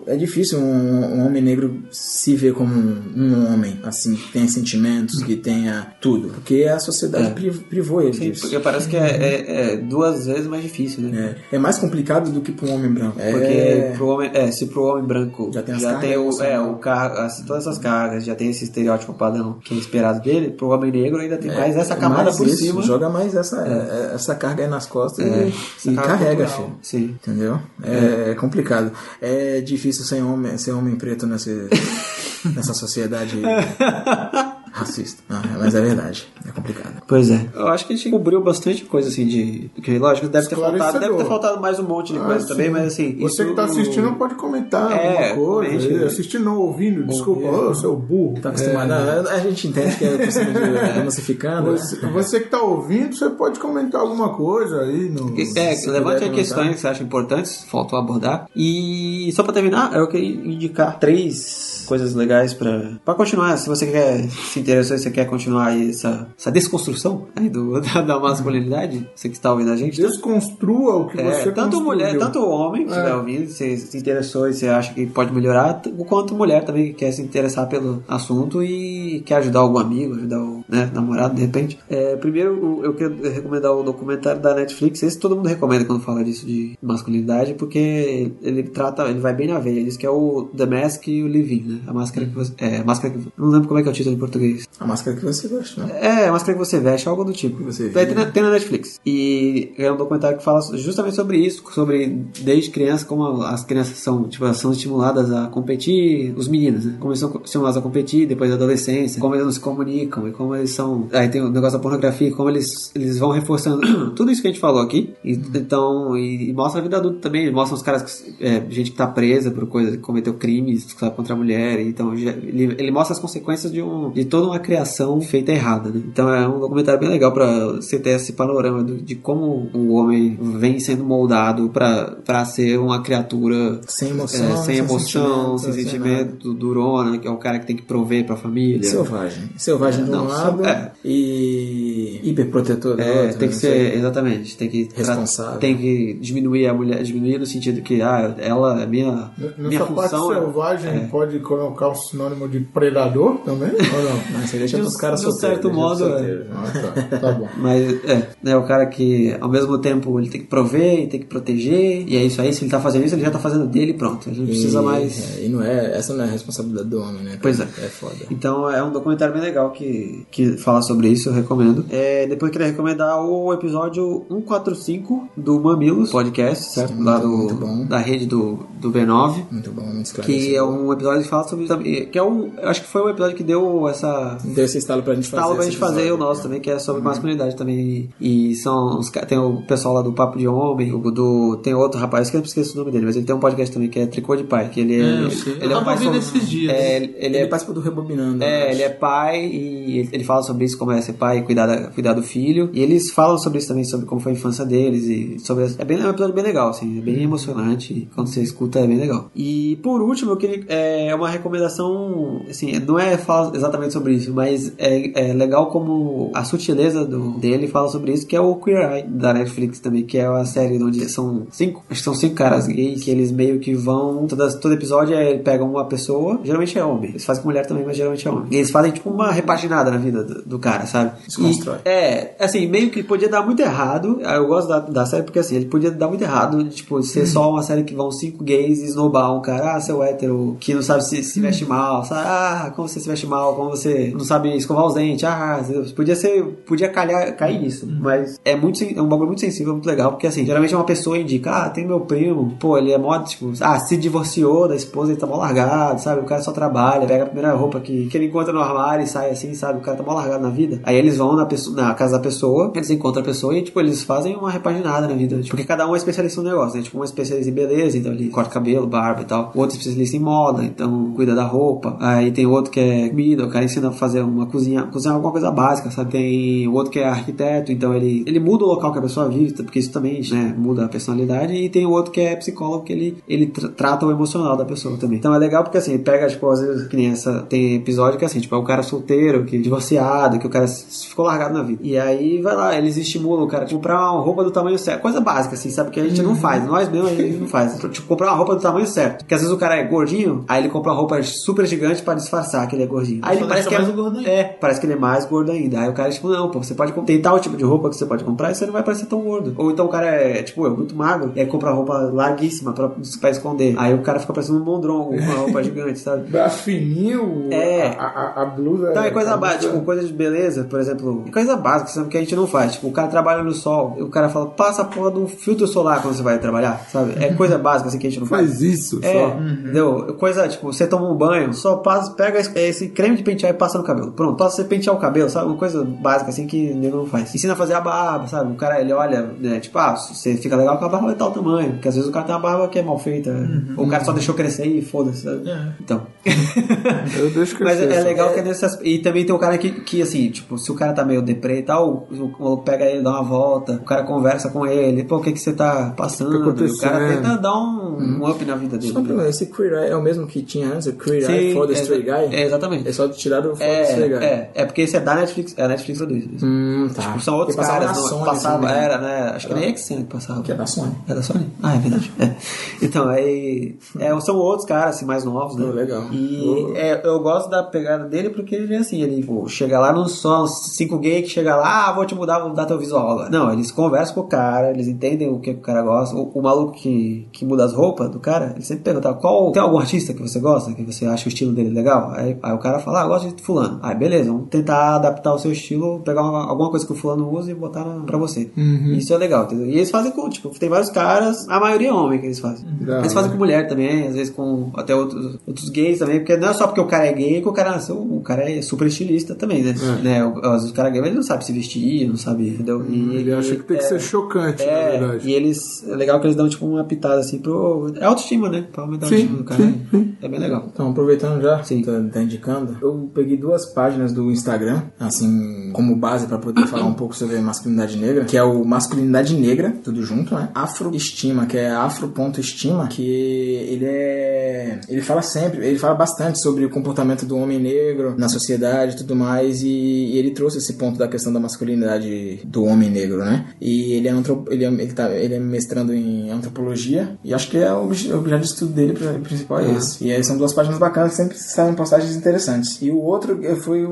é 0.07 0.15
difícil 0.15 0.59
um, 0.59 1.19
um 1.19 1.25
homem 1.25 1.41
negro 1.41 1.83
se 1.91 2.35
ver 2.35 2.53
como 2.53 2.73
um, 2.73 3.01
um 3.15 3.53
homem, 3.53 3.79
assim, 3.83 4.15
que 4.15 4.31
tenha 4.31 4.47
sentimentos, 4.47 5.23
que 5.23 5.35
tenha 5.35 5.93
tudo. 6.01 6.29
Porque 6.29 6.63
a 6.63 6.79
sociedade 6.79 7.31
pri- 7.31 7.51
privou 7.51 8.01
ele 8.01 8.13
Sim, 8.13 8.31
disso. 8.31 8.41
porque 8.41 8.59
parece 8.59 8.87
que 8.89 8.97
é, 8.97 9.07
é- 9.09 9.73
é 9.73 9.77
duas 9.77 10.25
vezes 10.25 10.47
mais 10.47 10.63
difícil, 10.63 11.03
né? 11.03 11.35
É, 11.51 11.55
é 11.55 11.59
mais 11.59 11.77
complicado 11.77 12.31
do 12.31 12.41
que 12.41 12.51
para 12.51 12.67
um 12.67 12.73
homem 12.75 12.91
branco. 12.91 13.15
Porque 13.15 13.45
É, 13.53 13.93
pro 13.95 14.07
homem, 14.07 14.29
é, 14.33 14.51
se 14.51 14.65
pro 14.67 14.83
homem 14.83 15.05
branco 15.05 15.49
Já 15.53 15.61
tem 15.61 15.75
as 15.75 15.81
tem 15.81 16.09
o, 16.11 16.11
é, 16.11 16.13
emocionais. 16.15 16.72
O 16.73 16.77
car 16.77 17.11
as, 17.11 17.41
todas 17.41 17.65
essas 17.65 17.77
cargas, 17.77 18.25
já 18.25 18.35
tem 18.35 18.49
esse 18.49 18.63
estereótipo 18.63 19.13
padrão 19.13 19.59
que 19.63 19.73
é 19.73 19.77
esperado 19.77 20.21
dele, 20.21 20.51
pro 20.51 20.69
homem 20.69 20.91
negro 20.91 21.19
ainda 21.19 21.37
tem 21.37 21.53
mais 21.53 21.75
essa 21.75 21.95
camada 21.95 22.21
É, 22.21 22.25
mais 22.25 22.37
por 22.37 22.47
isso, 22.47 22.57
cima. 22.57 22.81
Joga 22.81 23.09
mais 23.09 23.35
essa, 23.35 23.61
é, 23.67 24.15
essa 24.15 24.35
carga 24.35 24.63
aí 24.63 24.69
nas 24.69 24.85
costas 24.85 25.25
É, 25.25 25.51
e, 25.85 25.89
e 25.91 25.95
carrega, 25.95 26.47
filho. 26.47 26.75
Sim. 26.81 27.17
Entendeu? 27.21 27.59
É, 27.83 28.31
é 28.31 28.35
complicado. 28.35 28.91
É 29.21 29.61
difícil 29.61 30.03
ser 30.03 30.21
homem, 30.21 30.57
ser 30.57 30.71
homem 30.71 30.95
preto 30.95 31.25
nessa, 31.25 31.49
nessa 32.55 32.73
sociedade 32.73 33.41
racista. 34.73 35.21
Ah, 35.29 35.41
mas 35.59 35.75
é 35.75 35.81
verdade. 35.81 36.27
É 36.47 36.51
complicado. 36.51 37.01
Pois 37.07 37.29
é. 37.29 37.47
Eu 37.53 37.67
acho 37.67 37.85
que 37.85 37.93
a 37.93 37.95
gente 37.95 38.09
cobriu 38.09 38.41
bastante 38.41 38.83
coisa 38.85 39.07
assim 39.07 39.25
de. 39.27 39.69
Que, 39.81 39.97
lógico, 39.99 40.27
deve 40.27 40.47
ter 40.47 40.55
faltado. 40.55 40.99
Deve 40.99 41.15
ter 41.15 41.25
faltado 41.25 41.61
mais 41.61 41.79
um 41.79 41.83
monte 41.83 42.11
de 42.13 42.19
Ah, 42.19 42.23
coisa 42.25 42.47
também, 42.47 42.65
sim. 42.65 42.71
mas 42.71 42.87
assim. 42.87 43.15
Você 43.19 43.43
isso- 43.43 43.49
que 43.51 43.55
tá 43.55 43.65
assistindo 43.65 44.11
pode 44.15 44.35
comentar 44.35 44.91
É, 44.91 45.29
alguma 45.29 45.45
coisa. 45.45 45.71
comente, 45.77 45.93
né? 45.93 46.05
Assistindo 46.05 46.43
não 46.45 46.57
ouvindo, 46.57 47.05
desculpa, 47.05 47.47
ô 47.47 47.75
seu 47.75 47.95
burro. 47.95 48.39
Tá 48.41 48.49
acostumado? 48.49 48.91
a, 48.91 49.19
a 49.33 49.39
gente 49.39 49.67
entende 49.67 49.95
que 49.95 50.05
é 50.05 50.17
questão 50.17 50.43
de 50.45 50.49
massificando. 51.05 51.71
Você, 51.71 51.95
você 52.07 52.39
que 52.39 52.49
tá 52.49 52.59
ouvindo, 52.61 53.15
você 53.15 53.29
pode 53.29 53.59
comentar 53.59 54.01
alguma 54.01 54.33
coisa 54.35 54.81
aí 54.81 55.07
no. 55.09 55.33
É, 55.55 55.75
Se 55.75 55.89
levante 55.89 56.27
questões 56.31 56.71
que 56.75 56.79
você 56.79 56.87
acha 56.87 57.03
importantes, 57.03 57.63
faltou 57.69 57.99
abordar. 57.99 58.47
E 58.55 59.31
só 59.35 59.43
pra 59.43 59.53
terminar, 59.53 59.93
eu 59.95 60.07
queria 60.07 60.29
indicar 60.35 60.97
três 60.99 61.83
coisas 61.85 62.13
legais 62.15 62.53
pra, 62.53 62.93
pra 63.03 63.13
continuar. 63.13 63.57
Se 63.57 63.67
você 63.67 63.85
quer 63.85 64.27
se 64.29 64.62
interessou, 64.63 64.97
se 64.97 65.03
você 65.03 65.11
quer 65.11 65.25
continuar 65.25 65.67
aí 65.67 65.89
essa, 65.89 66.27
essa 66.37 66.51
desconstrução 66.51 67.27
aí 67.35 67.49
do, 67.49 67.79
da, 67.81 68.01
da 68.01 68.19
masculinidade, 68.19 69.07
você 69.15 69.29
que 69.29 69.35
está 69.35 69.51
ouvindo 69.51 69.71
a 69.71 69.75
gente. 69.75 70.01
Desconstrua 70.01 70.95
o 70.95 71.07
que 71.07 71.19
É, 71.19 71.23
você 71.23 71.51
tanto 71.51 71.77
construiu. 71.77 71.83
mulher, 71.83 72.17
tanto 72.17 72.39
homem 72.47 72.85
que 72.85 72.91
É. 72.93 72.95
estiver 72.95 73.15
ouvindo, 73.15 73.47
se 73.49 73.77
se 73.77 73.97
interessou 73.97 74.47
e 74.49 74.53
você 74.53 74.67
acha 74.67 74.93
que 74.93 75.05
pode 75.07 75.33
melhorar, 75.33 75.81
quanto 76.07 76.33
mulher 76.35 76.63
também 76.63 76.87
que 76.87 76.93
quer 76.93 77.11
se 77.11 77.21
interessar 77.21 77.67
pelo 77.67 78.03
assunto 78.07 78.63
e, 78.63 79.21
quer 79.25 79.35
ajudar 79.35 79.59
algum 79.59 79.77
amigo, 79.77 80.15
ajudar 80.15 80.39
o 80.39 80.63
né, 80.67 80.89
namorado, 80.93 81.35
de 81.35 81.41
repente. 81.41 81.77
É, 81.89 82.15
primeiro, 82.15 82.81
eu 82.83 82.93
quero 82.93 83.15
recomendar 83.21 83.71
o 83.73 83.83
documentário 83.83 84.41
da 84.41 84.53
Netflix. 84.53 85.03
Esse 85.03 85.19
todo 85.19 85.35
mundo 85.35 85.47
recomenda 85.47 85.85
quando 85.85 86.01
fala 86.01 86.23
disso 86.23 86.45
de 86.45 86.77
masculinidade, 86.81 87.53
porque 87.55 88.31
ele 88.41 88.63
trata, 88.63 89.03
ele 89.09 89.19
vai 89.19 89.33
bem 89.33 89.47
na 89.47 89.59
veia. 89.59 89.73
Ele 89.75 89.85
diz 89.85 89.97
que 89.97 90.05
é 90.05 90.09
o 90.09 90.49
The 90.55 90.65
Mask 90.65 91.07
e 91.07 91.23
o 91.23 91.27
Living, 91.27 91.63
né? 91.67 91.79
A 91.87 91.93
máscara 91.93 92.25
que 92.25 92.33
você. 92.35 92.53
É, 92.57 92.77
a 92.77 92.83
máscara 92.83 93.13
que. 93.13 93.19
Não 93.37 93.49
lembro 93.49 93.67
como 93.67 93.79
é 93.79 93.83
que 93.83 93.89
é 93.89 93.91
o 93.91 93.95
título 93.95 94.15
em 94.15 94.19
português. 94.19 94.52
A 94.79 94.85
máscara 94.85 95.15
que 95.17 95.23
você 95.23 95.47
gosta, 95.47 95.83
né? 95.83 95.99
É, 96.01 96.27
a 96.27 96.31
máscara 96.31 96.57
que 96.57 96.65
você 96.65 96.79
veste, 96.79 97.07
algo 97.07 97.23
do 97.23 97.33
tipo. 97.33 97.63
você 97.63 97.89
Vai 97.89 98.05
vive. 98.05 98.15
ter, 98.17 98.25
na, 98.25 98.31
tem 98.31 98.43
na 98.43 98.51
Netflix. 98.51 98.99
E 99.05 99.73
é 99.77 99.91
um 99.91 99.97
documentário 99.97 100.37
que 100.37 100.43
fala 100.43 100.61
justamente 100.77 101.15
sobre 101.15 101.37
isso, 101.37 101.63
sobre 101.73 102.07
desde 102.41 102.69
criança, 102.71 103.05
como 103.05 103.41
as 103.43 103.63
crianças 103.63 103.97
são, 103.97 104.23
tipo, 104.27 104.51
são 104.53 104.71
estimuladas 104.71 105.31
a 105.31 105.47
competir, 105.47 106.33
os 106.37 106.47
meninos, 106.47 106.85
né? 106.85 106.95
Como 106.99 107.11
eles 107.11 107.19
são 107.19 107.41
estimulados 107.43 107.77
a 107.77 107.81
competir 107.81 108.27
depois 108.27 108.49
da 108.49 108.55
adolescência, 108.55 109.19
como 109.19 109.35
eles 109.35 109.45
não 109.45 109.51
se 109.51 109.59
comunicam 109.59 110.27
e 110.27 110.31
como 110.31 110.55
eles 110.55 110.71
são. 110.71 111.07
Aí 111.11 111.29
tem 111.29 111.41
o 111.41 111.49
negócio 111.49 111.77
da 111.77 111.81
pornografia, 111.81 112.31
como 112.33 112.49
eles, 112.49 112.91
eles 112.95 113.17
vão 113.17 113.31
reforçando 113.31 114.11
tudo 114.15 114.31
isso 114.31 114.41
que 114.41 114.47
a 114.47 114.51
gente 114.51 114.59
falou 114.61 114.81
aqui. 114.81 115.13
E, 115.23 115.33
Então, 115.33 116.15
e, 116.17 116.49
e 116.49 116.53
mostra 116.53 116.79
a 116.79 116.83
vida 116.83 116.97
adulta 116.97 117.19
também, 117.19 117.51
mostra 117.51 117.75
os 117.75 117.81
caras, 117.81 118.03
que, 118.03 118.43
é, 118.43 118.63
gente 118.69 118.91
que 118.91 118.97
tá 118.97 119.07
presa 119.07 119.51
por 119.51 119.65
coisa, 119.67 119.91
que 119.91 119.97
cometeu 119.97 120.33
crimes 120.33 120.85
sabe, 120.97 121.15
contra 121.15 121.33
a 121.33 121.37
mulher. 121.37 121.79
Então, 121.79 122.13
ele, 122.13 122.75
ele 122.77 122.91
mostra 122.91 123.13
as 123.13 123.19
consequências 123.19 123.71
de, 123.71 123.81
um, 123.81 124.11
de 124.11 124.25
toda 124.43 124.51
uma 124.53 124.59
criação 124.59 125.19
feita 125.21 125.51
errada, 125.51 125.89
né? 125.89 126.01
Então 126.07 126.33
é 126.33 126.47
um 126.47 126.59
documentário 126.59 126.99
bem 126.99 127.09
legal 127.09 127.31
pra 127.31 127.67
você 127.73 127.97
ter 127.99 128.11
esse 128.11 128.33
panorama 128.33 128.83
do- 128.83 128.97
de 128.97 129.15
como 129.15 129.69
o 129.73 129.93
homem 129.93 130.37
vem 130.41 130.79
sendo 130.79 131.03
moldado 131.03 131.69
pra 131.69 132.13
pra 132.25 132.45
ser 132.45 132.77
uma 132.79 133.01
criatura 133.01 133.79
Sem 133.87 134.09
emoção, 134.09 134.45
é, 134.45 134.55
sem 134.57 134.63
sem 134.65 134.77
emoção, 134.77 135.57
sentimento, 135.57 135.59
sem 135.59 135.73
sentimento, 135.73 136.53
durona, 136.53 137.17
que 137.17 137.27
é 137.27 137.31
o 137.31 137.37
cara 137.37 137.59
que 137.59 137.65
tem 137.67 137.75
que 137.75 137.81
prover 137.83 138.25
pra 138.25 138.35
família. 138.35 138.83
Selvagem. 138.83 139.49
Selvagem 139.57 140.03
de 140.05 140.09
um 140.09 140.13
Não, 140.13 140.27
lado 140.27 140.65
é. 140.65 140.91
e 141.03 142.19
hiperprotetor 142.23 142.95
do 142.95 143.01
É, 143.01 143.21
outro. 143.23 143.39
tem 143.39 143.49
que 143.49 143.55
né? 143.55 143.61
ser, 143.61 143.95
exatamente, 143.97 144.57
tem 144.57 144.69
que 144.69 144.89
Responsável. 144.95 145.59
tem 145.59 145.77
que 145.77 146.13
diminuir 146.21 146.67
a 146.67 146.73
mulher, 146.73 147.01
diminuir 147.03 147.37
no 147.39 147.45
sentido 147.45 147.81
que 147.81 148.01
ah, 148.01 148.35
ela 148.39 148.81
é 148.81 148.85
minha 148.85 149.31
minha 149.57 149.79
Nessa 149.79 149.85
parte 149.85 150.11
função 150.11 150.31
é- 150.31 150.35
selvagem, 150.39 151.07
pode 151.07 151.39
colocar 151.39 151.89
o 151.89 151.95
sinônimo 151.95 152.47
de 152.47 152.59
predador 152.61 153.37
também? 153.45 153.69
Ou 153.71 154.03
não? 154.03 154.23
Mas 154.33 154.49
você 154.49 154.57
deixa 154.57 154.77
De 154.77 154.81
pros 154.83 154.95
caras 154.97 155.21
de 155.21 155.27
um 155.27 155.31
solteiros. 155.31 155.61
certo 155.61 155.69
deixa 155.71 155.87
pros 155.87 155.99
modo, 155.99 156.17
é. 156.17 156.47
Ah, 156.51 157.09
tá. 157.11 157.17
Tá 157.19 157.31
bom. 157.33 157.47
Mas 157.57 158.03
é, 158.05 158.29
né, 158.41 158.55
o 158.57 158.63
cara 158.65 158.85
que 158.87 159.35
ao 159.39 159.49
mesmo 159.49 159.77
tempo 159.77 160.19
ele 160.19 160.29
tem 160.29 160.41
que 160.41 160.47
prover 160.47 161.03
e 161.03 161.07
tem 161.07 161.19
que 161.19 161.25
proteger, 161.25 162.03
e 162.07 162.17
é 162.17 162.23
isso 162.23 162.41
aí, 162.41 162.51
se 162.53 162.63
ele 162.63 162.71
tá 162.71 162.79
fazendo 162.79 163.05
isso, 163.05 163.15
ele 163.15 163.23
já 163.23 163.31
tá 163.31 163.39
fazendo 163.39 163.67
dele 163.67 163.91
e 163.91 163.93
pronto. 163.93 164.29
Ele 164.29 164.39
não 164.39 164.47
precisa 164.47 164.79
E- 164.81 164.83
mais. 164.85 165.37
é, 165.39 165.45
e 165.45 165.49
não 165.49 165.61
é, 165.61 165.97
essa 165.97 166.13
não 166.13 166.23
é 166.23 166.27
a 166.27 166.31
responsabilidade 166.31 166.89
do 166.89 166.99
homem, 167.01 167.21
né? 167.23 167.29
cara? 167.31 167.39
Pois 167.41 167.59
é. 167.59 167.63
É 167.63 167.87
foda. 167.87 168.15
Então 168.31 168.69
é 168.69 168.83
um 168.83 168.91
documentário 168.91 169.33
bem 169.33 169.43
legal 169.43 169.71
que, 169.71 170.25
que 170.31 170.57
fala 170.57 170.81
sobre 170.81 171.07
isso, 171.09 171.29
eu 171.29 171.33
recomendo. 171.33 171.85
É, 171.89 172.25
depois 172.27 172.49
eu 172.49 172.53
queria 172.53 172.67
recomendar 172.67 173.21
o 173.23 173.53
episódio 173.53 174.25
145 174.29 175.29
do 175.37 175.59
Mamilos 175.59 176.11
Podcast, 176.11 176.73
certo? 176.73 176.93
Sim, 176.95 177.03
Lá 177.03 177.19
muito, 177.19 177.27
do, 177.27 177.37
muito 177.37 177.55
bom. 177.55 177.85
da 177.85 177.97
rede 177.97 178.25
do, 178.25 178.59
do 178.79 178.91
B9. 178.91 179.43
Muito 179.51 179.71
bom, 179.71 179.83
muito 179.83 180.05
esclarecido. 180.05 180.39
Que 180.45 180.55
é 180.55 180.63
um 180.63 180.91
episódio 180.93 181.23
que 181.23 181.29
fala 181.29 181.47
sobre. 181.47 181.65
também- 181.65 182.05
Que 182.07 182.17
é 182.17 182.23
um. 182.23 182.51
Eu 182.61 182.69
acho 182.69 182.81
que 182.81 182.87
foi 182.87 183.01
um 183.03 183.09
episódio 183.09 183.35
que 183.35 183.43
deu 183.43 183.87
essa. 183.87 184.07
Deu 184.43 184.65
esse 184.65 184.77
estalo 184.77 185.01
pra 185.03 185.15
gente 185.15 185.27
fazer. 185.27 185.41
Estalo 185.41 185.55
pra 185.55 185.65
gente 185.65 185.77
fazer 185.77 186.11
o 186.11 186.17
nosso 186.17 186.43
também, 186.43 186.59
que 186.59 186.69
é 186.69 186.79
sobre 186.79 187.01
masculinidade 187.01 187.55
também. 187.55 188.09
E 188.19 188.55
são 188.55 188.99
os, 188.99 189.09
tem 189.09 189.37
o 189.37 189.61
pessoal 189.67 189.95
lá 189.95 190.01
do 190.01 190.13
Papo 190.13 190.37
de 190.37 190.47
Homem, 190.47 190.93
o 190.93 190.99
do. 191.11 191.57
Tem 191.63 191.73
outro 191.73 191.99
rapaz, 191.99 192.29
que 192.29 192.37
eu 192.37 192.41
esqueci 192.41 192.73
o 192.75 192.79
nome 192.79 192.91
dele, 192.91 193.05
mas 193.05 193.15
ele 193.15 193.25
tem 193.25 193.35
um 193.35 193.39
podcast 193.39 193.73
também 193.73 193.89
que 193.89 193.99
é 193.99 194.05
Tricô 194.05 194.35
de 194.35 194.43
Pai, 194.43 194.69
que 194.69 194.79
ele 194.79 194.99
é. 194.99 195.03
É, 195.03 195.23
eu 195.23 195.31
sei. 195.31 195.53
ele 195.53 195.65
Eu 195.65 195.71
é 195.71 195.77
um 195.77 195.83
pai 195.83 195.97
sobre- 195.97 196.19
dias. 196.19 196.73
É, 196.73 196.95
ele, 196.97 197.05
ele 197.17 197.25
Ele, 197.33 197.37
é 197.37 197.47
participa 197.47 197.73
do 197.73 197.79
Rebobinando. 197.81 198.43
é, 198.43 198.71
ele 198.71 198.81
é 198.83 198.89
pai 198.89 199.45
e 199.45 199.99
ele, 199.99 200.09
ele 200.11 200.23
fala 200.23 200.41
sobre 200.43 200.65
isso, 200.65 200.77
como 200.77 200.91
é 200.91 201.01
ser 201.01 201.13
pai 201.13 201.39
e 201.39 201.41
cuidar, 201.43 201.65
da- 201.67 201.87
cuidar 201.89 202.13
do 202.13 202.21
filho. 202.23 202.69
E 202.73 202.81
eles 202.81 203.11
falam 203.11 203.37
sobre 203.37 203.59
isso 203.59 203.67
também, 203.67 203.83
sobre 203.83 204.05
como 204.05 204.19
foi 204.21 204.31
a 204.31 204.35
infância 204.35 204.65
deles 204.65 205.05
e 205.05 205.39
sobre... 205.39 205.65
É, 205.77 205.85
bem, 205.85 205.99
é 205.99 206.05
um 206.05 206.09
episódio 206.09 206.33
bem 206.33 206.43
legal, 206.43 206.69
assim, 206.69 206.97
é 206.97 207.01
bem 207.01 207.23
emocionante. 207.23 208.07
Quando 208.15 208.27
você 208.27 208.41
escuta, 208.41 208.79
é 208.79 208.87
bem 208.87 208.97
legal. 208.97 209.29
E 209.35 209.77
por 209.81 210.01
último, 210.01 210.31
eu 210.31 210.37
queria... 210.37 210.63
É 210.67 211.13
uma 211.15 211.29
recomendação, 211.29 212.41
assim, 212.49 212.77
não 212.79 212.99
é 212.99 213.17
falar 213.17 213.55
exatamente 213.55 213.93
sobre 213.93 214.02
isso, 214.11 214.33
mas 214.33 214.73
é, 214.77 215.29
é 215.29 215.33
legal 215.33 215.67
como 215.67 216.31
a 216.33 216.43
sutileza 216.43 217.05
do, 217.05 217.31
dele 217.31 217.67
fala 217.67 217.87
sobre 217.89 218.13
isso, 218.13 218.25
que 218.27 218.35
é 218.35 218.41
o 218.41 218.55
Queer 218.55 218.91
Eye, 218.91 219.03
da 219.03 219.33
Netflix 219.33 219.79
também, 219.79 220.03
que 220.03 220.17
é 220.17 220.29
uma 220.29 220.45
série 220.45 220.81
onde 220.81 221.07
são 221.09 221.47
cinco, 221.51 221.83
acho 221.89 221.99
que 221.99 222.03
são 222.03 222.13
cinco 222.13 222.35
caras 222.35 222.67
gays, 222.67 223.03
que 223.03 223.11
eles 223.11 223.31
meio 223.31 223.59
que 223.59 223.73
vão... 223.73 224.27
Todas, 224.27 224.55
todo 224.55 224.73
episódio 224.73 225.15
é, 225.15 225.37
pegam 225.37 225.69
uma 225.69 225.85
pessoa, 225.85 226.39
geralmente 226.43 226.77
é 226.77 226.83
homem. 226.83 227.09
Eles 227.11 227.25
fazem 227.25 227.43
com 227.43 227.49
mulher 227.49 227.65
também, 227.65 227.85
mas 227.85 227.97
geralmente 227.97 228.27
é 228.27 228.31
homem. 228.31 228.47
E 228.51 228.55
eles 228.55 228.71
fazem 228.71 228.91
tipo 228.91 229.09
uma 229.09 229.31
repaginada 229.31 229.91
na 229.91 229.97
vida 229.97 230.23
do, 230.23 230.41
do 230.43 230.59
cara, 230.59 230.85
sabe? 230.85 231.11
Desconstrói. 231.25 231.79
E, 231.85 231.89
é, 231.89 232.35
assim, 232.39 232.67
meio 232.67 232.89
que 232.89 233.03
podia 233.03 233.29
dar 233.29 233.43
muito 233.45 233.61
errado. 233.61 234.19
Ah, 234.23 234.35
Eu 234.35 234.47
gosto 234.47 234.67
da, 234.67 234.79
da 234.79 235.05
série 235.05 235.23
porque 235.23 235.39
assim, 235.39 235.55
ele 235.55 235.65
podia 235.65 235.91
dar 235.91 236.07
muito 236.07 236.23
errado, 236.23 236.63
tipo, 236.69 237.01
ser 237.03 237.25
só 237.25 237.49
uma 237.49 237.63
série 237.63 237.83
que 237.83 237.95
vão 237.95 238.11
cinco 238.11 238.43
gays 238.43 238.79
e 238.79 238.85
esnobar 238.85 239.35
um 239.35 239.41
cara, 239.41 239.75
ah, 239.75 239.81
seu 239.81 240.03
hétero, 240.03 240.57
que 240.59 240.73
não 240.73 240.81
sabe 240.81 241.03
se, 241.05 241.23
se 241.23 241.39
veste 241.39 241.65
mal, 241.65 242.03
sabe? 242.03 242.21
Ah, 242.25 242.71
como 242.75 242.87
você 242.87 242.99
se 242.99 243.07
veste 243.07 243.27
mal, 243.27 243.55
como 243.55 243.69
você 243.69 243.92
não 244.13 244.21
sabe 244.21 244.55
escovar 244.55 244.85
os 244.85 244.93
dentes, 244.93 245.23
ah, 245.23 245.61
podia 245.95 246.15
ser, 246.15 246.43
podia 246.65 246.89
calhar, 246.89 247.35
cair 247.35 247.59
nisso. 247.59 247.87
Mas 247.87 248.39
é 248.43 248.55
muito, 248.55 248.83
é 248.83 249.01
um 249.01 249.07
bagulho 249.07 249.27
muito 249.27 249.41
sensível, 249.41 249.73
muito 249.73 249.87
legal, 249.87 250.11
porque 250.11 250.27
assim, 250.27 250.45
geralmente 250.45 250.75
uma 250.75 250.83
pessoa 250.83 251.17
indica, 251.17 251.51
ah, 251.51 251.69
tem 251.69 251.85
meu 251.85 252.01
primo, 252.01 252.55
pô, 252.59 252.77
ele 252.77 252.91
é 252.91 252.97
mó, 252.97 253.17
tipo, 253.19 253.51
ah, 253.61 253.79
se 253.79 253.97
divorciou 253.97 254.67
da 254.67 254.75
esposa, 254.75 255.11
ele 255.11 255.19
tá 255.19 255.27
mó 255.27 255.37
largado, 255.37 256.01
sabe? 256.01 256.21
O 256.21 256.25
cara 256.25 256.41
só 256.41 256.51
trabalha, 256.51 257.07
pega 257.07 257.23
a 257.23 257.25
primeira 257.25 257.53
roupa 257.53 257.79
que, 257.79 258.07
que 258.07 258.17
ele 258.17 258.27
encontra 258.27 258.53
no 258.53 258.59
armário 258.59 259.03
e 259.03 259.07
sai 259.07 259.29
assim, 259.29 259.53
sabe? 259.53 259.79
O 259.79 259.81
cara 259.81 259.97
tá 259.97 260.03
mó 260.03 260.13
largado 260.13 260.43
na 260.43 260.49
vida. 260.49 260.79
Aí 260.83 260.95
eles 260.95 261.17
vão 261.17 261.35
na, 261.35 261.45
pessoa, 261.45 261.75
na 261.75 261.93
casa 261.93 262.13
da 262.13 262.19
pessoa, 262.19 262.71
eles 262.75 262.89
encontram 262.89 263.21
a 263.21 263.25
pessoa 263.25 263.57
e, 263.57 263.61
tipo, 263.61 263.79
eles 263.79 264.03
fazem 264.03 264.35
uma 264.35 264.51
repaginada 264.51 265.07
na 265.07 265.13
vida. 265.13 265.37
Tipo, 265.37 265.49
porque 265.49 265.63
cada 265.63 265.87
um 265.87 265.93
é 265.93 265.97
especialista 265.97 266.41
no 266.41 266.49
negócio, 266.49 266.77
né? 266.77 266.83
Tipo, 266.83 266.99
um 266.99 267.01
é 267.01 267.05
especialista 267.05 267.49
em 267.49 267.53
beleza, 267.53 267.97
então 267.97 268.11
ele 268.11 268.29
corta 268.29 268.49
cabelo, 268.49 268.87
barba 268.87 269.21
e 269.21 269.25
tal. 269.25 269.51
O 269.55 269.59
outro 269.59 269.75
é 269.75 269.79
especialista 269.79 270.17
em 270.17 270.19
moda, 270.19 270.63
então 270.63 271.11
cuida 271.15 271.35
da 271.35 271.43
roupa. 271.43 271.97
Aí 271.99 272.31
tem 272.31 272.45
outro 272.45 272.71
que 272.71 272.79
é 272.79 273.09
comida, 273.09 273.45
o 273.45 273.49
cara 273.49 273.65
ensina 273.65 273.82
a 273.87 273.91
fazer 273.91 274.21
uma 274.21 274.45
cozinha, 274.45 274.83
cozinhar 274.83 275.15
alguma 275.15 275.31
coisa 275.31 275.51
básica, 275.51 275.91
sabe? 275.91 276.11
Tem 276.11 276.67
o 276.67 276.73
outro 276.73 276.91
que 276.91 276.99
é 276.99 277.07
arquiteto, 277.07 277.71
então 277.71 277.93
ele, 277.93 278.23
ele 278.25 278.39
muda 278.39 278.63
o 278.63 278.67
local 278.67 278.91
que 278.91 278.99
a 278.99 279.01
pessoa 279.01 279.29
vive, 279.29 279.53
porque 279.53 279.79
isso 279.79 279.91
também, 279.91 280.21
né, 280.31 280.53
muda 280.57 280.85
a 280.85 280.87
personalidade. 280.87 281.53
E 281.53 281.69
tem 281.69 281.85
o 281.85 281.91
outro 281.91 282.11
que 282.11 282.21
é 282.21 282.35
psicólogo, 282.35 282.83
que 282.83 282.93
ele, 282.93 283.17
ele 283.27 283.47
tra- 283.47 283.69
trata 283.69 284.05
o 284.05 284.11
emocional 284.11 284.55
da 284.55 284.65
pessoa 284.65 284.97
também. 284.97 285.17
Então 285.17 285.33
é 285.33 285.37
legal 285.37 285.63
porque 285.63 285.77
assim, 285.77 285.97
pega, 285.97 286.27
tipo, 286.27 286.49
às 286.49 286.59
vezes, 286.61 286.87
que 286.87 286.95
nem 286.95 287.07
essa, 287.09 287.41
tem 287.49 287.75
episódio 287.75 288.17
que 288.17 288.25
é 288.25 288.27
assim, 288.27 288.39
tipo, 288.39 288.55
é 288.55 288.57
o 288.57 288.63
cara 288.63 288.83
solteiro, 288.83 289.45
que 289.45 289.57
é 289.57 289.59
divorciado, 289.59 290.39
que 290.39 290.47
o 290.47 290.49
cara 290.49 290.67
ficou 290.67 291.25
largado 291.25 291.53
na 291.53 291.63
vida. 291.63 291.79
E 291.83 291.97
aí 291.97 292.41
vai 292.41 292.55
lá, 292.55 292.77
eles 292.77 292.97
estimulam 292.97 293.45
o 293.45 293.47
cara, 293.47 293.65
tipo, 293.65 293.83
comprar 293.83 294.11
uma 294.11 294.21
roupa 294.21 294.43
do 294.43 294.51
tamanho 294.51 294.77
certo. 294.77 295.01
Coisa 295.01 295.19
básica, 295.19 295.55
assim, 295.55 295.69
sabe? 295.69 295.91
Que 295.91 295.99
a 295.99 296.03
gente 296.07 296.21
não 296.21 296.35
faz. 296.35 296.65
Nós 296.65 296.87
mesmos 296.89 297.11
a 297.11 297.15
gente 297.15 297.37
não 297.37 297.47
faz. 297.47 297.77
Tipo, 297.77 298.07
comprar 298.07 298.27
uma 298.27 298.37
roupa 298.37 298.55
do 298.55 298.61
tamanho 298.61 298.87
certo. 298.87 299.19
Porque 299.19 299.33
às 299.33 299.41
vezes 299.41 299.53
o 299.53 299.57
cara 299.57 299.75
é 299.75 299.83
gordinho, 299.83 300.45
aí 300.47 300.61
ele 300.61 300.69
compra 300.69 300.91
uma 300.91 300.97
roupa 300.97 301.21
super 301.23 301.65
gigante 301.65 302.01
pra 302.01 302.13
disfarçar 302.13 302.67
que 302.67 302.75
ele 302.75 302.83
é 302.83 302.87
gordinho. 302.87 303.19
Aí 303.23 303.37
ele 303.37 303.45
parece 303.47 303.67
que 303.67 303.72
deixa 303.77 303.83
é, 303.83 303.85
mais 303.85 303.95
gordo 303.95 304.17
ainda. 304.19 304.29
é, 304.29 304.43
parece 304.43 304.79
que 304.79 304.85
ele 304.85 304.93
é 304.93 304.97
mais 304.97 305.25
gordo 305.25 305.51
ainda. 305.51 305.79
Aí 305.81 305.89
o 305.89 305.93
cara, 305.93 306.09
tipo, 306.09 306.27
não, 306.29 306.49
pô, 306.49 306.61
você 306.63 306.73
pode 306.73 306.91
tem 307.03 307.21
tal 307.21 307.39
tipo 307.39 307.57
de 307.57 307.63
roupa 307.63 307.89
que 307.89 307.95
você 307.95 308.05
pode 308.05 308.23
comprar 308.23 308.51
e 308.51 308.55
você 308.55 308.65
não 308.65 308.73
vai 308.73 308.83
parecer 308.83 309.05
tão 309.07 309.21
gordo. 309.21 309.53
Ou 309.57 309.71
então 309.71 309.85
o 309.85 309.89
cara 309.89 310.07
é, 310.07 310.43
tipo, 310.43 310.65
é 310.65 310.69
muito 310.69 310.95
magro, 310.95 311.31
e 311.35 311.39
aí 311.39 311.45
compra 311.47 311.71
roupa 311.71 311.93
larguíssima 311.97 312.73
pra, 312.73 312.89
pra 313.19 313.29
esconder. 313.29 313.75
Aí 313.77 313.93
o 313.93 314.01
cara 314.01 314.19
fica 314.19 314.33
parecendo 314.33 314.59
um 314.61 314.63
mondrongo 314.63 315.09
com 315.17 315.21
uma 315.23 315.33
roupa 315.35 315.63
gigante, 315.63 315.99
sabe? 315.99 316.29
Braço 316.31 316.63
fininho, 316.63 317.47
É. 317.51 317.87
a, 317.97 318.03
a, 318.05 318.41
a 318.41 318.45
blusa. 318.45 318.91
Então 318.91 319.03
é 319.03 319.11
coisa 319.11 319.35
básica, 319.37 319.67
tipo, 319.71 319.81
coisa 319.83 320.05
de 320.05 320.13
beleza, 320.13 320.63
por 320.65 320.79
exemplo, 320.79 321.25
coisa 321.31 321.55
básica, 321.55 321.89
sabe, 321.91 322.09
que 322.09 322.17
a 322.17 322.21
gente 322.21 322.35
não 322.35 322.47
faz. 322.47 322.73
Tipo, 322.73 322.87
o 322.87 322.91
cara 322.91 323.07
trabalha 323.07 323.43
no 323.43 323.51
sol, 323.53 323.95
e 323.97 324.03
o 324.03 324.09
cara 324.09 324.29
fala, 324.29 324.47
passa 324.47 324.81
a 324.81 324.85
porra 324.85 325.11
de 325.11 325.19
um 325.19 325.27
filtro 325.27 325.67
solar 325.67 326.01
quando 326.01 326.15
você 326.15 326.23
vai 326.23 326.37
trabalhar, 326.39 326.85
sabe? 326.91 327.13
É 327.23 327.33
coisa 327.33 327.57
básica 327.59 327.89
assim 327.89 327.99
que 327.99 328.07
a 328.07 328.09
gente 328.09 328.19
não 328.19 328.27
faz. 328.27 328.43
Faz 328.43 328.61
isso 328.61 328.99
É, 329.03 329.13
só. 329.13 329.27
entendeu? 329.39 330.15
Coisa, 330.19 330.47
tipo, 330.47 330.71
você 330.71 330.87
toma 330.87 331.09
um 331.09 331.15
banho, 331.15 331.53
só 331.53 331.77
passa, 331.77 332.11
pega 332.11 332.39
esse, 332.39 332.57
esse 332.59 332.89
creme 332.89 333.15
de 333.17 333.23
pentear 333.23 333.51
e 333.53 333.57
passa 333.63 333.77
no 333.77 333.83
cabelo. 333.83 334.11
Pronto, 334.11 334.35
passa 334.37 334.57
você 334.57 334.63
pentear 334.65 334.95
o 334.95 334.99
cabelo, 334.99 335.29
sabe? 335.29 335.47
Uma 335.47 335.55
coisa 335.57 335.83
básica 335.83 336.29
assim 336.31 336.45
que 336.45 336.71
o 336.71 336.75
nego 336.75 336.97
não 336.97 337.05
faz. 337.05 337.33
Ensina 337.33 337.53
a 337.53 337.55
fazer 337.55 337.73
a 337.75 337.81
barba, 337.81 338.27
sabe? 338.27 338.51
O 338.51 338.55
cara, 338.55 338.81
ele 338.81 338.91
olha, 338.91 339.21
né, 339.39 339.59
tipo, 339.59 339.77
ah, 339.79 339.95
você 339.95 340.35
fica 340.35 340.55
legal 340.55 340.77
com 340.77 340.85
a 340.85 340.89
barba 340.89 341.09
de 341.11 341.15
tal 341.15 341.31
tamanho. 341.31 341.71
Porque 341.73 341.87
às 341.87 341.95
vezes 341.95 342.09
o 342.09 342.13
cara 342.13 342.25
tem 342.25 342.35
uma 342.35 342.41
barba 342.41 342.67
que 342.67 342.79
é 342.79 342.83
mal 342.83 342.99
feita. 342.99 343.31
Ou 343.77 343.85
o 343.85 343.89
cara 343.89 344.03
só 344.03 344.11
deixou 344.11 344.35
crescer 344.35 344.65
e 344.65 344.81
foda-se, 344.81 345.23
sabe? 345.23 345.43
Então. 345.79 346.01
Eu 347.17 347.29
deixo 347.31 347.55
Mas 347.63 347.77
crescer. 347.77 347.91
é, 347.91 347.95
é 347.95 348.01
só. 348.01 348.07
legal 348.07 348.33
que 348.33 348.39
é 348.39 348.43
nesse 348.43 348.65
aspe- 348.65 348.83
E 348.87 348.99
também 348.99 349.25
tem 349.25 349.35
o 349.35 349.39
cara 349.39 349.57
que, 349.57 349.71
que, 349.71 350.01
assim, 350.01 350.29
tipo, 350.29 350.57
se 350.57 350.71
o 350.71 350.75
cara 350.75 350.93
tá 350.93 351.03
meio 351.05 351.21
deprê 351.21 351.59
e 351.59 351.63
tal, 351.63 352.07
o, 352.39 352.57
pega 352.57 352.85
ele, 352.85 353.01
dá 353.01 353.11
uma 353.11 353.23
volta, 353.23 353.73
o 353.73 353.85
cara 353.85 354.03
conversa 354.03 354.49
com 354.49 354.65
ele, 354.65 355.03
pô, 355.03 355.17
o 355.17 355.21
que 355.21 355.31
que 355.31 355.39
você 355.39 355.53
tá 355.53 355.93
passando? 355.95 356.49
O 356.49 356.53
que 356.53 356.63
E 356.63 356.67
o 356.67 356.77
cara 356.77 357.07
tenta 357.07 357.37
dar 357.37 357.53
um, 357.55 357.97
um 358.21 358.29
up 358.29 358.43
na 358.45 358.55
vida 358.55 358.77
dele. 358.77 358.91
Só 358.93 358.99
um 358.99 359.03
problema, 359.03 359.29
esse 359.29 359.45
Queer 359.47 359.73
Eye 359.73 359.89
é 359.91 359.95
o 359.95 360.01
mesmo 360.01 360.27
que 360.27 360.41
tinha 360.41 360.67
antes, 360.67 360.87
o 360.87 360.93
Queer 360.93 361.29
Eye 361.29 361.53
for 361.53 361.67
the 361.67 361.73
é- 361.73 361.77
Straight 361.81 362.03
Guy? 362.05 362.35
é, 362.35 362.43
exatamente. 362.45 362.87
É 362.87 362.91
só 362.91 363.07
tirar 363.07 363.45
o 363.45 363.52
É, 363.59 363.91
é, 363.93 364.51
é 364.53 364.65
porque 364.65 364.81
esse 364.81 364.95
é 364.95 364.99
da 364.99 365.15
Netflix, 365.15 365.53
é 365.57 365.63
a 365.63 365.67
Netflix 365.67 365.99
produz. 365.99 366.25
isso. 366.25 366.45
Hum, 366.45 366.89
tá. 366.93 367.01
Tipo, 367.01 367.19
são 367.21 367.35
outros 367.35 367.55
passava 367.55 367.79
caras, 367.79 367.97
não, 367.97 368.07
Sony, 368.07 368.25
passava, 368.25 368.65
assim, 368.65 368.75
né? 368.75 368.83
era, 368.85 368.97
né? 368.97 369.31
Acho 369.35 369.47
que 369.47 369.53
nem 369.53 369.75
XN 369.75 369.95
que 369.97 370.03
passava. 370.03 370.41
Que 370.41 370.51
é 370.51 370.55
da 370.55 370.65
Sony. 370.65 370.95
É 371.07 371.13
da 371.13 371.21
Sony? 371.21 371.47
Ah, 371.61 371.75
é 371.75 371.79
verdade. 371.79 372.11
É. 372.19 372.35
Então, 372.81 373.09
aí. 373.09 373.77
é, 373.99 374.19
são 374.21 374.37
outros 374.37 374.67
caras, 374.67 374.95
assim, 374.95 375.05
mais 375.05 375.23
novos, 375.23 375.55
né? 375.55 375.65
Oh, 375.67 375.73
legal. 375.73 376.03
E 376.11 376.73
é, 376.75 377.01
eu 377.05 377.19
gosto 377.19 377.49
da 377.49 377.63
pegada 377.63 378.05
dele 378.05 378.29
porque 378.29 378.55
ele 378.55 378.75
é 378.75 378.77
assim, 378.77 379.01
ele 379.01 379.23
pô, 379.23 379.47
chega 379.47 379.79
lá, 379.79 379.91
não 379.91 380.07
só 380.07 380.45
cinco 380.47 380.97
gays 380.99 381.23
que 381.23 381.29
chega 381.29 381.55
lá, 381.55 381.89
ah, 381.89 381.93
vou 381.93 382.05
te 382.05 382.15
mudar, 382.15 382.39
vou 382.39 382.49
mudar 382.49 382.65
teu 382.65 382.77
visual 382.77 383.11
agora. 383.11 383.29
Não, 383.29 383.51
eles 383.51 383.71
conversam 383.71 384.15
com 384.15 384.21
o 384.21 384.27
cara, 384.27 384.71
eles 384.71 384.87
entendem 384.87 385.29
o 385.29 385.39
que 385.39 385.51
o 385.51 385.61
cara 385.61 385.81
gosta. 385.81 386.15
O, 386.15 386.31
o 386.33 386.41
maluco 386.41 386.73
que, 386.73 387.27
que 387.31 387.45
muda 387.45 387.65
as 387.65 387.73
roupas 387.73 388.09
do 388.09 388.19
cara, 388.19 388.53
ele 388.55 388.63
sempre 388.63 388.83
pergunta, 388.83 389.13
qual, 389.13 389.51
tem 389.51 389.61
algum 389.61 389.79
artista 389.79 390.13
que 390.13 390.21
você 390.21 390.39
gosta, 390.39 390.73
que 390.73 390.83
você 390.83 391.05
acha 391.05 391.25
o 391.25 391.29
estilo 391.29 391.53
dele 391.53 391.69
legal? 391.69 392.11
Aí, 392.11 392.37
aí 392.41 392.53
o 392.53 392.59
cara 392.59 392.79
fala, 392.79 393.01
ah, 393.01 393.07
gosto 393.07 393.35
de 393.35 393.42
fulano. 393.43 393.79
Aí 393.81 393.95
beleza, 393.95 394.31
vamos 394.31 394.47
tentar 394.49 394.95
adaptar 394.95 395.33
o 395.33 395.39
seu 395.39 395.51
estilo, 395.51 395.99
pegar 396.03 396.21
uma- 396.23 396.45
alguma 396.45 396.69
coisa 396.69 396.85
que 396.85 396.91
o 396.91 396.95
fulano 396.95 397.29
usa 397.31 397.51
e 397.51 397.53
botar 397.53 397.83
na, 397.83 398.03
pra 398.03 398.17
você. 398.17 398.49
Isso 398.97 399.13
é 399.13 399.17
legal, 399.17 399.45
entendeu? 399.45 399.67
E 399.67 399.75
eles 399.75 399.91
fazem 399.91 400.11
com, 400.11 400.29
tipo, 400.29 400.49
tem 400.57 400.69
vários 400.69 400.89
caras, 400.89 401.47
a 401.49 401.59
maioria 401.59 401.89
é 401.89 401.93
homem 401.93 402.19
que 402.19 402.25
eles 402.25 402.39
fazem. 402.39 402.65
Da 402.81 402.99
Eles 402.99 403.13
fazem 403.13 403.31
com 403.31 403.37
mulher 403.37 403.67
também, 403.67 404.07
às 404.07 404.15
vezes 404.15 404.33
com 404.33 404.71
até 404.75 404.95
outros, 404.95 405.37
outros 405.45 405.69
gays 405.69 405.99
também, 405.99 406.19
porque 406.19 406.37
não 406.37 406.49
é 406.49 406.53
só 406.53 406.67
porque 406.67 406.81
o 406.81 406.87
cara 406.87 407.05
é 407.07 407.13
gay 407.13 407.41
que 407.41 407.47
o 407.47 407.53
cara, 407.53 407.79
o 407.89 408.21
cara 408.21 408.49
é 408.49 408.61
super 408.61 408.87
estilista 408.87 409.35
também, 409.35 409.63
né? 409.63 409.73
né? 410.01 410.25
O- 410.25 410.39
Às 410.45 410.53
vezes 410.61 410.71
o 410.71 410.73
cara 410.73 410.89
é 410.89 410.91
gay, 410.91 411.01
mas 411.01 411.07
ele 411.09 411.17
não 411.17 411.23
sabe 411.23 411.45
se 411.45 411.51
vestir, 411.53 412.07
não 412.07 412.15
sabe, 412.17 412.49
entendeu? 412.49 412.83
E 412.89 413.15
Ele 413.15 413.33
acha 413.33 413.55
que 413.55 413.63
tem 413.63 413.77
que 413.77 413.83
é, 413.83 413.87
ser 413.87 413.99
chocante, 413.99 414.65
na 414.65 414.71
é, 414.71 414.99
verdade. 414.99 415.29
e 415.29 415.33
eles, 415.33 415.83
é 415.87 415.95
legal 415.95 416.19
que 416.19 416.27
eles 416.27 416.35
dão 416.35 416.47
tipo 416.49 416.65
uma 416.65 416.83
pitada 416.83 417.19
assim 417.19 417.39
pro. 417.39 417.91
É 417.99 418.05
autoestima, 418.05 418.49
né? 418.49 418.65
Pra 418.71 418.83
aumentar 418.83 419.05
a 419.07 419.09
Sim, 419.09 419.15
autoestima 419.15 419.37
do 419.37 419.43
cara. 419.43 419.61
sim, 419.63 419.81
sim. 419.91 420.13
É 420.21 420.27
bem 420.27 420.39
legal. 420.39 420.65
Então, 420.73 420.89
aproveitando 420.91 421.41
já, 421.41 421.63
Sim. 421.63 421.81
tá, 421.81 421.91
tá 422.11 422.21
indicando, 422.21 422.77
eu 422.81 423.09
peguei 423.23 423.37
duas 423.37 423.65
páginas 423.73 424.11
do 424.11 424.29
Instagram, 424.31 424.81
assim, 424.99 425.71
como 425.73 425.95
base 425.95 426.27
pra 426.27 426.37
poder 426.37 426.67
falar 426.67 426.85
um 426.85 426.93
pouco 426.93 427.15
sobre 427.15 427.37
masculinidade 427.39 427.97
negra, 427.97 428.25
que 428.25 428.37
é 428.37 428.43
o 428.43 428.63
Masculinidade 428.65 429.33
Negra, 429.35 429.73
tudo 429.83 430.03
junto, 430.03 430.35
né? 430.35 430.49
Afroestima, 430.53 431.45
que 431.45 431.57
é 431.57 431.71
afro.estima, 431.71 432.87
que 432.87 433.01
ele 433.03 433.85
é... 433.85 434.79
ele 434.89 435.01
fala 435.01 435.21
sempre, 435.21 435.65
ele 435.65 435.79
fala 435.79 435.95
bastante 435.95 436.39
sobre 436.39 436.65
o 436.65 436.69
comportamento 436.69 437.25
do 437.25 437.37
homem 437.37 437.59
negro 437.59 438.15
na 438.17 438.27
sociedade 438.29 438.93
e 438.93 438.97
tudo 438.97 439.15
mais, 439.15 439.63
e, 439.63 439.67
e 439.67 440.17
ele 440.17 440.31
trouxe 440.31 440.57
esse 440.57 440.73
ponto 440.73 440.97
da 440.97 441.07
questão 441.07 441.31
da 441.31 441.39
masculinidade 441.39 442.41
do 442.45 442.63
homem 442.65 442.89
negro, 442.89 443.19
né? 443.23 443.45
E 443.61 443.93
ele 443.93 444.07
é, 444.07 444.11
antrop... 444.11 444.47
ele 444.51 444.65
é, 444.65 444.67
ele 444.67 444.93
tá, 444.93 445.09
ele 445.11 445.35
é 445.35 445.39
mestrando 445.39 445.93
em 445.93 446.29
antropologia, 446.29 447.17
e 447.23 447.33
acho 447.33 447.49
que 447.49 447.57
é 447.57 447.71
o 447.73 447.85
obje- 447.85 448.11
o 448.11 448.17
objeto 448.17 448.41
de 448.41 448.47
estudo 448.47 448.73
dele 448.73 448.93
pri- 448.93 449.19
principal 449.19 449.59
é 449.59 449.71
esse. 449.71 450.03
E 450.03 450.11
aí 450.11 450.23
são 450.23 450.37
duas 450.37 450.53
páginas 450.53 450.77
bacanas 450.79 451.11
que 451.11 451.17
sempre 451.17 451.37
saem 451.37 451.73
postagens 451.73 452.15
interessantes. 452.15 452.81
E 452.81 452.91
o 452.91 452.97
outro 453.13 453.39
eh, 453.43 453.55
foi 453.55 453.85
o, 453.85 453.91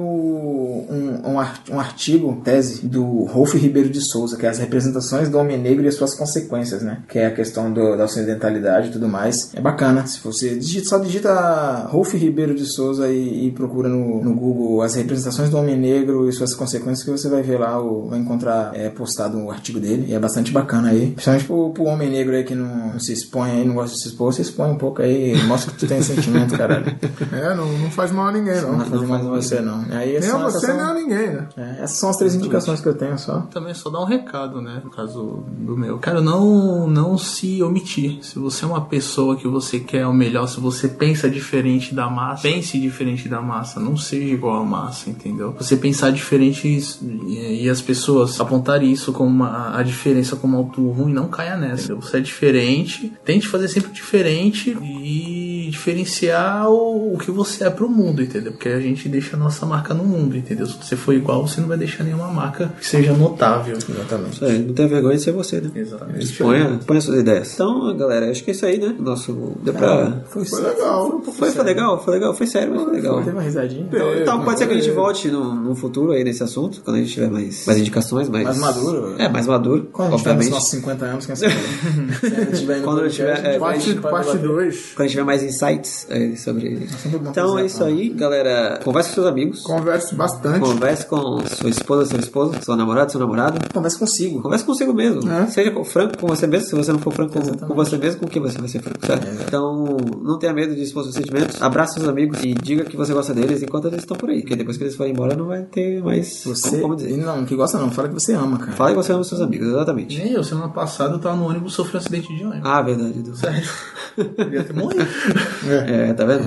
um, 0.89 1.22
um, 1.34 1.39
ar- 1.39 1.61
um 1.72 1.80
artigo, 1.80 2.41
tese, 2.43 2.85
do 2.85 3.23
Rolf 3.26 3.53
Ribeiro 3.56 3.89
de 3.89 4.02
Souza, 4.02 4.38
que 4.38 4.45
é 4.45 4.49
as 4.49 4.57
representações 4.60 5.30
do 5.30 5.38
homem 5.38 5.57
negro 5.57 5.84
e 5.85 5.88
as 5.88 5.95
suas 5.95 6.14
consequências, 6.14 6.81
né? 6.81 6.99
Que 7.07 7.19
é 7.19 7.27
a 7.27 7.31
questão 7.34 7.72
do- 7.72 7.95
da 7.95 8.06
ocidentalidade 8.06 8.89
e 8.89 8.91
tudo 8.91 9.07
mais. 9.07 9.52
É 9.53 9.61
bacana. 9.61 10.06
Se 10.07 10.19
você 10.23 10.56
digita, 10.56 10.88
só 10.89 10.98
digita 10.98 11.88
Rolf 11.89 12.14
Ribeiro 12.14 12.53
de 12.56 12.65
Souza 12.65 13.07
e, 13.10 13.48
e 13.48 13.52
procura 13.52 13.88
no, 13.89 14.23
no 14.23 14.34
Google 14.34 14.81
as 14.81 14.95
representações 14.95 15.49
do 15.49 15.57
homem 15.57 15.77
negro 15.77 16.27
e 16.27 16.34
suas 16.34 16.53
consequências, 16.53 17.03
que 17.03 17.11
você 17.11 17.30
vai 17.30 17.41
ver 17.41 17.60
lá, 17.60 17.80
o, 17.81 18.07
vai 18.10 18.19
encontrar 18.19 18.72
é, 18.76 18.89
postado 18.89 19.38
o 19.38 19.52
artigo 19.52 19.80
dele. 19.80 20.06
E 20.10 20.14
é 20.14 20.19
bastante 20.19 20.52
bacana 20.52 20.89
aí. 20.89 21.11
Principalmente 21.11 21.45
pro, 21.45 21.69
pro 21.72 21.84
homem 21.85 22.10
negro 22.10 22.35
aí 22.35 22.43
que 22.43 22.56
não, 22.56 22.99
se 22.99 23.14
expõe 23.14 23.52
aí, 23.52 23.65
não 23.65 23.76
gosta 23.76 23.95
de 23.95 24.02
se 24.02 24.07
expor, 24.10 24.34
se 24.34 24.41
expõe 24.41 24.72
um 24.72 24.77
pouco 24.77 25.02
aí, 25.02 25.35
mostra 25.43 25.72
que 25.72 25.77
tu 25.80 25.88
tem 25.88 26.02
sentimento, 26.02 26.57
caralho. 26.57 26.85
É, 27.31 27.56
não, 27.56 27.65
não 27.77 27.89
faz 27.91 28.11
mal 28.11 28.27
a 28.27 28.31
ninguém, 28.31 28.60
não. 28.61 28.77
Não 28.77 29.07
mais 29.11 29.25
você 29.25 29.61
não. 29.61 29.85
Aí 29.91 30.07
Nem 30.07 30.15
essas 30.17 30.29
a 30.29 30.31
são, 30.31 30.41
você, 30.43 30.57
essas 30.57 30.69
nem 30.69 30.79
a 30.79 30.85
são, 30.85 30.95
ninguém, 30.95 31.27
né? 31.31 31.47
é, 31.57 31.83
essas 31.83 31.97
são 31.97 32.09
as 32.09 32.17
três 32.17 32.35
indicações 32.35 32.81
que 32.81 32.88
eu 32.88 32.93
tenho 32.95 33.17
só. 33.17 33.41
Também 33.51 33.73
só 33.73 33.89
dar 33.89 34.01
um 34.01 34.05
recado, 34.05 34.61
né? 34.61 34.81
No 34.83 34.89
caso 34.89 35.43
do 35.47 35.77
meu. 35.77 35.97
Cara, 35.99 36.21
não, 36.21 36.88
não 36.88 37.17
se 37.17 37.61
omitir. 37.61 38.23
Se 38.23 38.39
você 38.39 38.65
é 38.65 38.67
uma 38.67 38.81
pessoa 38.81 39.35
que 39.35 39.47
você 39.47 39.79
quer 39.79 40.05
o 40.07 40.13
melhor, 40.13 40.47
se 40.47 40.59
você 40.59 40.88
pensa 40.88 41.29
diferente 41.29 41.93
da 41.93 42.09
massa, 42.09 42.43
pense 42.43 42.79
diferente 42.79 43.27
da 43.27 43.41
massa. 43.41 43.79
Não 43.79 43.97
seja 43.97 44.33
igual 44.33 44.61
à 44.61 44.65
massa, 44.65 45.09
entendeu? 45.09 45.53
Você 45.57 45.75
pensar 45.75 46.11
diferente 46.11 46.67
e, 46.67 47.63
e 47.63 47.69
as 47.69 47.81
pessoas 47.81 48.39
apontarem 48.39 48.91
isso 48.91 49.11
como 49.11 49.29
uma, 49.29 49.77
a 49.77 49.83
diferença 49.83 50.35
como 50.35 50.57
algo 50.57 50.91
ruim, 50.91 51.13
não 51.13 51.27
caia 51.27 51.57
nessa. 51.57 51.85
entendeu? 51.85 52.01
Você 52.01 52.17
é 52.17 52.21
diferente, 52.21 53.13
tente 53.23 53.47
fazer 53.47 53.67
sempre 53.67 53.91
diferente 53.91 54.77
e 54.81 55.50
diferenciar 55.72 56.69
o, 56.69 57.15
o 57.15 57.18
que 57.18 57.31
você 57.31 57.64
é 57.64 57.69
pro 57.69 57.89
mundo, 57.89 58.22
entendeu? 58.22 58.52
Porque 58.52 58.69
a 58.69 58.80
gente 58.80 59.07
deixa 59.10 59.35
a 59.35 59.39
nossa 59.39 59.65
marca 59.65 59.93
no 59.93 60.03
mundo, 60.03 60.38
entendeu? 60.38 60.65
Se 60.68 60.77
você 60.77 60.95
for 60.95 61.14
igual, 61.14 61.48
você 61.48 61.61
não 61.61 61.68
vai 61.68 61.77
deixar 61.77 62.03
nenhuma 62.03 62.27
marca 62.27 62.72
que 62.80 62.85
seja 62.85 63.14
notável. 63.14 63.77
Exatamente. 63.77 64.34
Isso 64.35 64.45
aí, 64.45 64.60
não 64.60 64.73
tem 64.73 64.88
vergonha 64.88 65.18
de 65.18 65.23
ser 65.23 65.31
você, 65.31 65.61
né? 65.61 65.72
Exatamente. 65.73 66.26
Exponha, 66.26 66.77
exponha 66.80 67.02
suas 67.02 67.19
ideias. 67.19 67.53
Então, 67.53 67.98
galera, 67.98 68.30
acho 68.30 68.43
que 68.43 68.52
é 68.52 68.53
isso 68.53 68.65
aí, 68.65 68.77
né? 68.77 68.95
Nosso. 68.99 69.53
Deu 69.64 69.73
pra. 69.73 70.22
Foi, 70.30 70.45
Foi 70.45 70.61
legal. 70.61 71.22
Foi, 71.22 71.52
foi 71.52 71.64
legal, 71.64 72.03
foi 72.03 72.14
legal, 72.14 72.34
foi 72.34 72.48
sério, 72.48 72.73
mas 72.73 72.84
foi 72.84 72.93
legal. 72.93 73.18
Teve 73.18 73.31
uma 73.31 73.41
risadinha. 73.41 73.88
Então, 73.88 74.15
então 74.15 74.43
pode 74.43 74.60
ser 74.60 74.68
que 74.68 74.73
a 74.73 74.76
gente 74.76 74.91
volte 74.91 75.30
no, 75.30 75.56
no 75.56 75.76
futuro 75.76 76.11
aí 76.11 76.23
nesse 76.23 76.43
assunto, 76.43 76.81
quando 76.81 76.98
a 76.98 76.99
gente 76.99 77.14
tiver 77.14 77.30
mais, 77.30 77.65
mais 77.65 77.80
indicações, 77.80 78.30
mais. 78.30 78.43
Mais 78.43 78.57
maduro. 78.57 79.15
É, 79.18 79.30
mais 79.30 79.48
maduro. 79.48 79.89
Quando 79.91 80.10
a 80.10 80.11
gente 80.11 80.23
tiver 80.23 80.35
nos 80.35 80.49
nossos 80.49 80.69
50 80.69 81.06
anos, 81.06 81.26
quem 81.26 81.35
sabe? 81.35 81.53
Quando 82.84 83.02
eu 83.02 83.10
tiver, 83.10 83.45
é, 83.45 83.57
a 83.57 83.73
gente 83.77 83.95
Parte 83.99 84.26
pode 84.26 84.26
bater. 84.27 84.41
2. 84.41 84.76
Quando 84.93 84.99
a 84.99 85.03
gente 85.03 85.11
tiver 85.11 85.23
mais 85.23 85.43
insights 85.61 86.07
aí 86.09 86.35
sobre. 86.38 86.88
Então 87.29 87.57
é 87.57 87.65
isso 87.65 87.83
aí, 87.83 88.09
galera. 88.09 88.79
Converse 88.83 89.09
com 89.09 89.15
seus 89.15 89.27
amigos. 89.27 89.61
Converse 89.61 90.15
bastante. 90.15 90.59
Converse 90.59 91.05
com 91.05 91.45
sua 91.45 91.69
esposa, 91.69 92.05
seu 92.05 92.19
esposo, 92.19 92.53
seu 92.61 92.75
namorado, 92.75 93.11
seu 93.11 93.19
namorado. 93.19 93.59
Conversa 93.71 93.99
consigo. 93.99 94.41
Converse 94.41 94.65
consigo 94.65 94.93
mesmo. 94.93 95.29
É. 95.31 95.47
Seja 95.47 95.71
franco 95.83 96.17
com 96.17 96.27
você 96.27 96.47
mesmo. 96.47 96.67
Se 96.67 96.75
você 96.75 96.91
não 96.91 96.99
for 96.99 97.13
franco 97.13 97.33
com, 97.33 97.67
com 97.67 97.75
você 97.75 97.97
mesmo, 97.97 98.21
com 98.21 98.27
quem 98.27 98.41
você 98.41 98.57
vai 98.57 98.67
ser 98.67 98.81
franco, 98.81 99.05
certo? 99.05 99.27
Então, 99.45 99.97
não 100.23 100.39
tenha 100.39 100.53
medo 100.53 100.75
de 100.75 100.81
expor 100.81 101.03
seus 101.03 101.15
sentimentos. 101.15 101.61
Abraça 101.61 101.93
seus 101.93 102.07
amigos 102.07 102.43
e 102.43 102.53
diga 102.53 102.83
que 102.83 102.97
você 102.97 103.13
gosta 103.13 103.33
deles 103.33 103.61
enquanto 103.61 103.88
eles 103.88 103.99
estão 103.99 104.17
por 104.17 104.29
aí. 104.29 104.41
Porque 104.41 104.55
depois 104.55 104.77
que 104.77 104.83
eles 104.83 104.95
forem 104.95 105.13
embora, 105.13 105.35
não 105.35 105.47
vai 105.47 105.63
ter 105.63 106.01
mais. 106.03 106.43
Você. 106.45 106.79
Como, 106.79 106.95
dizer? 106.95 107.17
não, 107.17 107.45
que 107.45 107.55
gosta 107.55 107.77
não, 107.77 107.91
fala 107.91 108.07
que 108.07 108.13
você 108.13 108.33
ama, 108.33 108.57
cara. 108.57 108.71
Fala 108.71 108.91
que 108.91 108.95
você 108.95 109.11
ama 109.11 109.23
seus 109.23 109.41
amigos, 109.41 109.67
exatamente. 109.67 110.17
Nem 110.17 110.33
eu, 110.33 110.43
semana 110.43 110.69
passada 110.69 111.15
eu 111.15 111.19
tava 111.19 111.35
no 111.35 111.47
ônibus 111.47 111.73
e 111.73 111.75
sofri 111.75 111.95
um 111.95 111.99
acidente 111.99 112.35
de 112.35 112.43
ônibus. 112.43 112.61
Ah, 112.63 112.81
verdade. 112.81 113.21
Deus. 113.21 113.39
Sério. 113.39 113.69
Devia 114.38 114.63
ter 114.63 114.73
morrido. 114.73 115.05
É, 115.67 116.13
tá 116.13 116.25
vendo? 116.25 116.41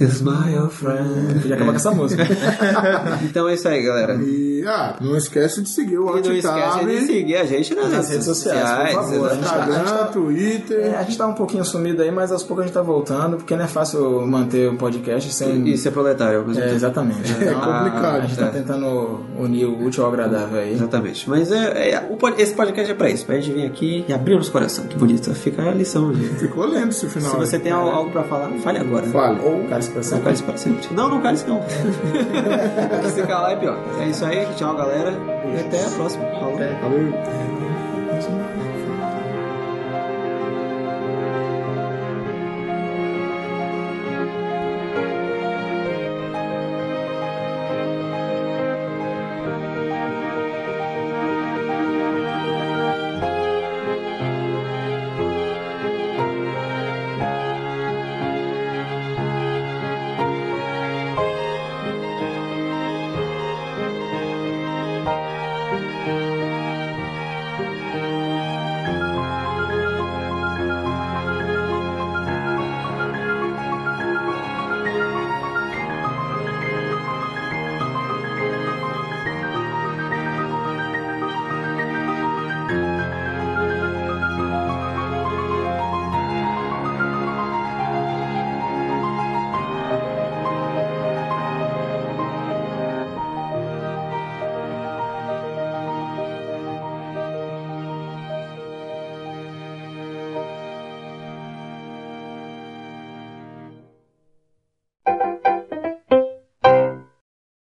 Is 0.00 0.22
my 0.22 0.56
old 0.58 0.72
friend. 0.72 1.34
Podia 1.40 1.54
acabar 1.56 1.70
com 1.72 1.76
essa 1.76 1.90
música. 1.90 2.22
Então 3.22 3.48
é 3.48 3.54
isso 3.54 3.68
aí, 3.68 3.82
galera. 3.82 4.14
E, 4.14 4.64
ah, 4.66 4.96
não 5.00 5.16
esquece 5.16 5.62
de 5.62 5.68
seguir 5.68 5.98
o 5.98 6.16
E 6.18 6.22
não 6.22 6.32
esquece 6.34 6.84
de 6.86 7.00
seguir 7.06 7.36
a 7.36 7.44
gente 7.44 7.74
nas, 7.74 7.90
Nas 7.92 8.08
redes 8.08 8.24
sociais, 8.24 8.94
por 8.94 9.04
favor. 9.04 9.26
exatamente. 9.32 9.40
Instagram, 9.44 9.94
É, 10.00 10.04
Twitter. 10.12 10.98
a 10.98 11.02
gente 11.02 11.18
tá 11.18 11.26
um 11.26 11.32
pouquinho 11.34 11.64
sumido 11.64 12.02
aí, 12.02 12.10
mas 12.10 12.32
aos 12.32 12.42
poucos 12.42 12.64
a 12.64 12.66
gente 12.66 12.74
tá 12.74 12.82
voltando, 12.82 13.36
porque 13.36 13.54
não 13.56 13.64
é 13.64 13.68
fácil 13.68 14.26
manter 14.26 14.68
o 14.68 14.76
podcast 14.76 15.32
sem. 15.32 15.68
E 15.68 15.76
ser 15.76 15.90
proletário. 15.90 16.40
ao 16.40 16.46
mesmo 16.46 16.62
É, 16.62 16.72
exatamente. 16.74 17.30
É 17.32 17.52
complicado, 17.52 18.04
A, 18.04 18.12
a 18.14 18.20
gente 18.22 18.36
tá 18.38 18.46
é. 18.46 18.50
tentando 18.50 19.20
unir 19.38 19.66
o 19.66 19.84
útil 19.84 20.04
ao 20.04 20.10
agradável 20.12 20.58
aí. 20.60 20.72
Exatamente. 20.72 21.28
Mas 21.28 21.50
é, 21.52 21.90
é- 21.92 22.08
o 22.10 22.18
esse 22.38 22.54
podcast 22.54 22.90
é 22.90 22.94
pra 22.94 23.10
isso, 23.10 23.24
pra 23.26 23.36
gente 23.36 23.52
vir 23.52 23.66
aqui 23.66 24.04
e 24.08 24.12
abrir 24.12 24.34
o 24.34 24.36
nosso 24.38 24.52
coração. 24.52 24.84
Que 24.86 24.96
bonito. 24.96 25.32
Fica 25.34 25.62
a 25.62 25.72
lição, 25.72 26.12
gente. 26.14 26.34
Ficou 26.36 26.66
lindo 26.66 26.88
esse 26.88 27.08
final. 27.08 27.30
Se 27.32 27.36
você 27.36 27.58
tem 27.58 27.72
al- 27.72 27.88
algo 27.90 28.09
pra 28.10 28.22
falar, 28.24 28.48
fale 28.58 28.78
agora. 28.78 29.06
Fale. 29.06 29.40
Ou 29.40 29.64
cara 29.64 29.82
se 29.82 29.88
Não 29.88 29.94
pressiona. 29.94 30.22
cale 30.22 30.42
para 30.42 30.56
sempre. 30.56 30.94
Não, 30.94 31.08
não 31.08 31.20
cale 31.20 31.38
não. 31.46 31.60
Se 33.10 33.22
calar 33.22 33.52
é 33.52 33.56
pior. 33.56 33.78
É 34.00 34.06
isso 34.06 34.24
aí. 34.24 34.46
Tchau, 34.56 34.74
galera. 34.76 35.12
E 35.54 35.60
até 35.60 35.84
a 35.84 35.90
próxima. 35.90 36.24
Falou. 36.26 36.58
Valeu. 36.58 38.59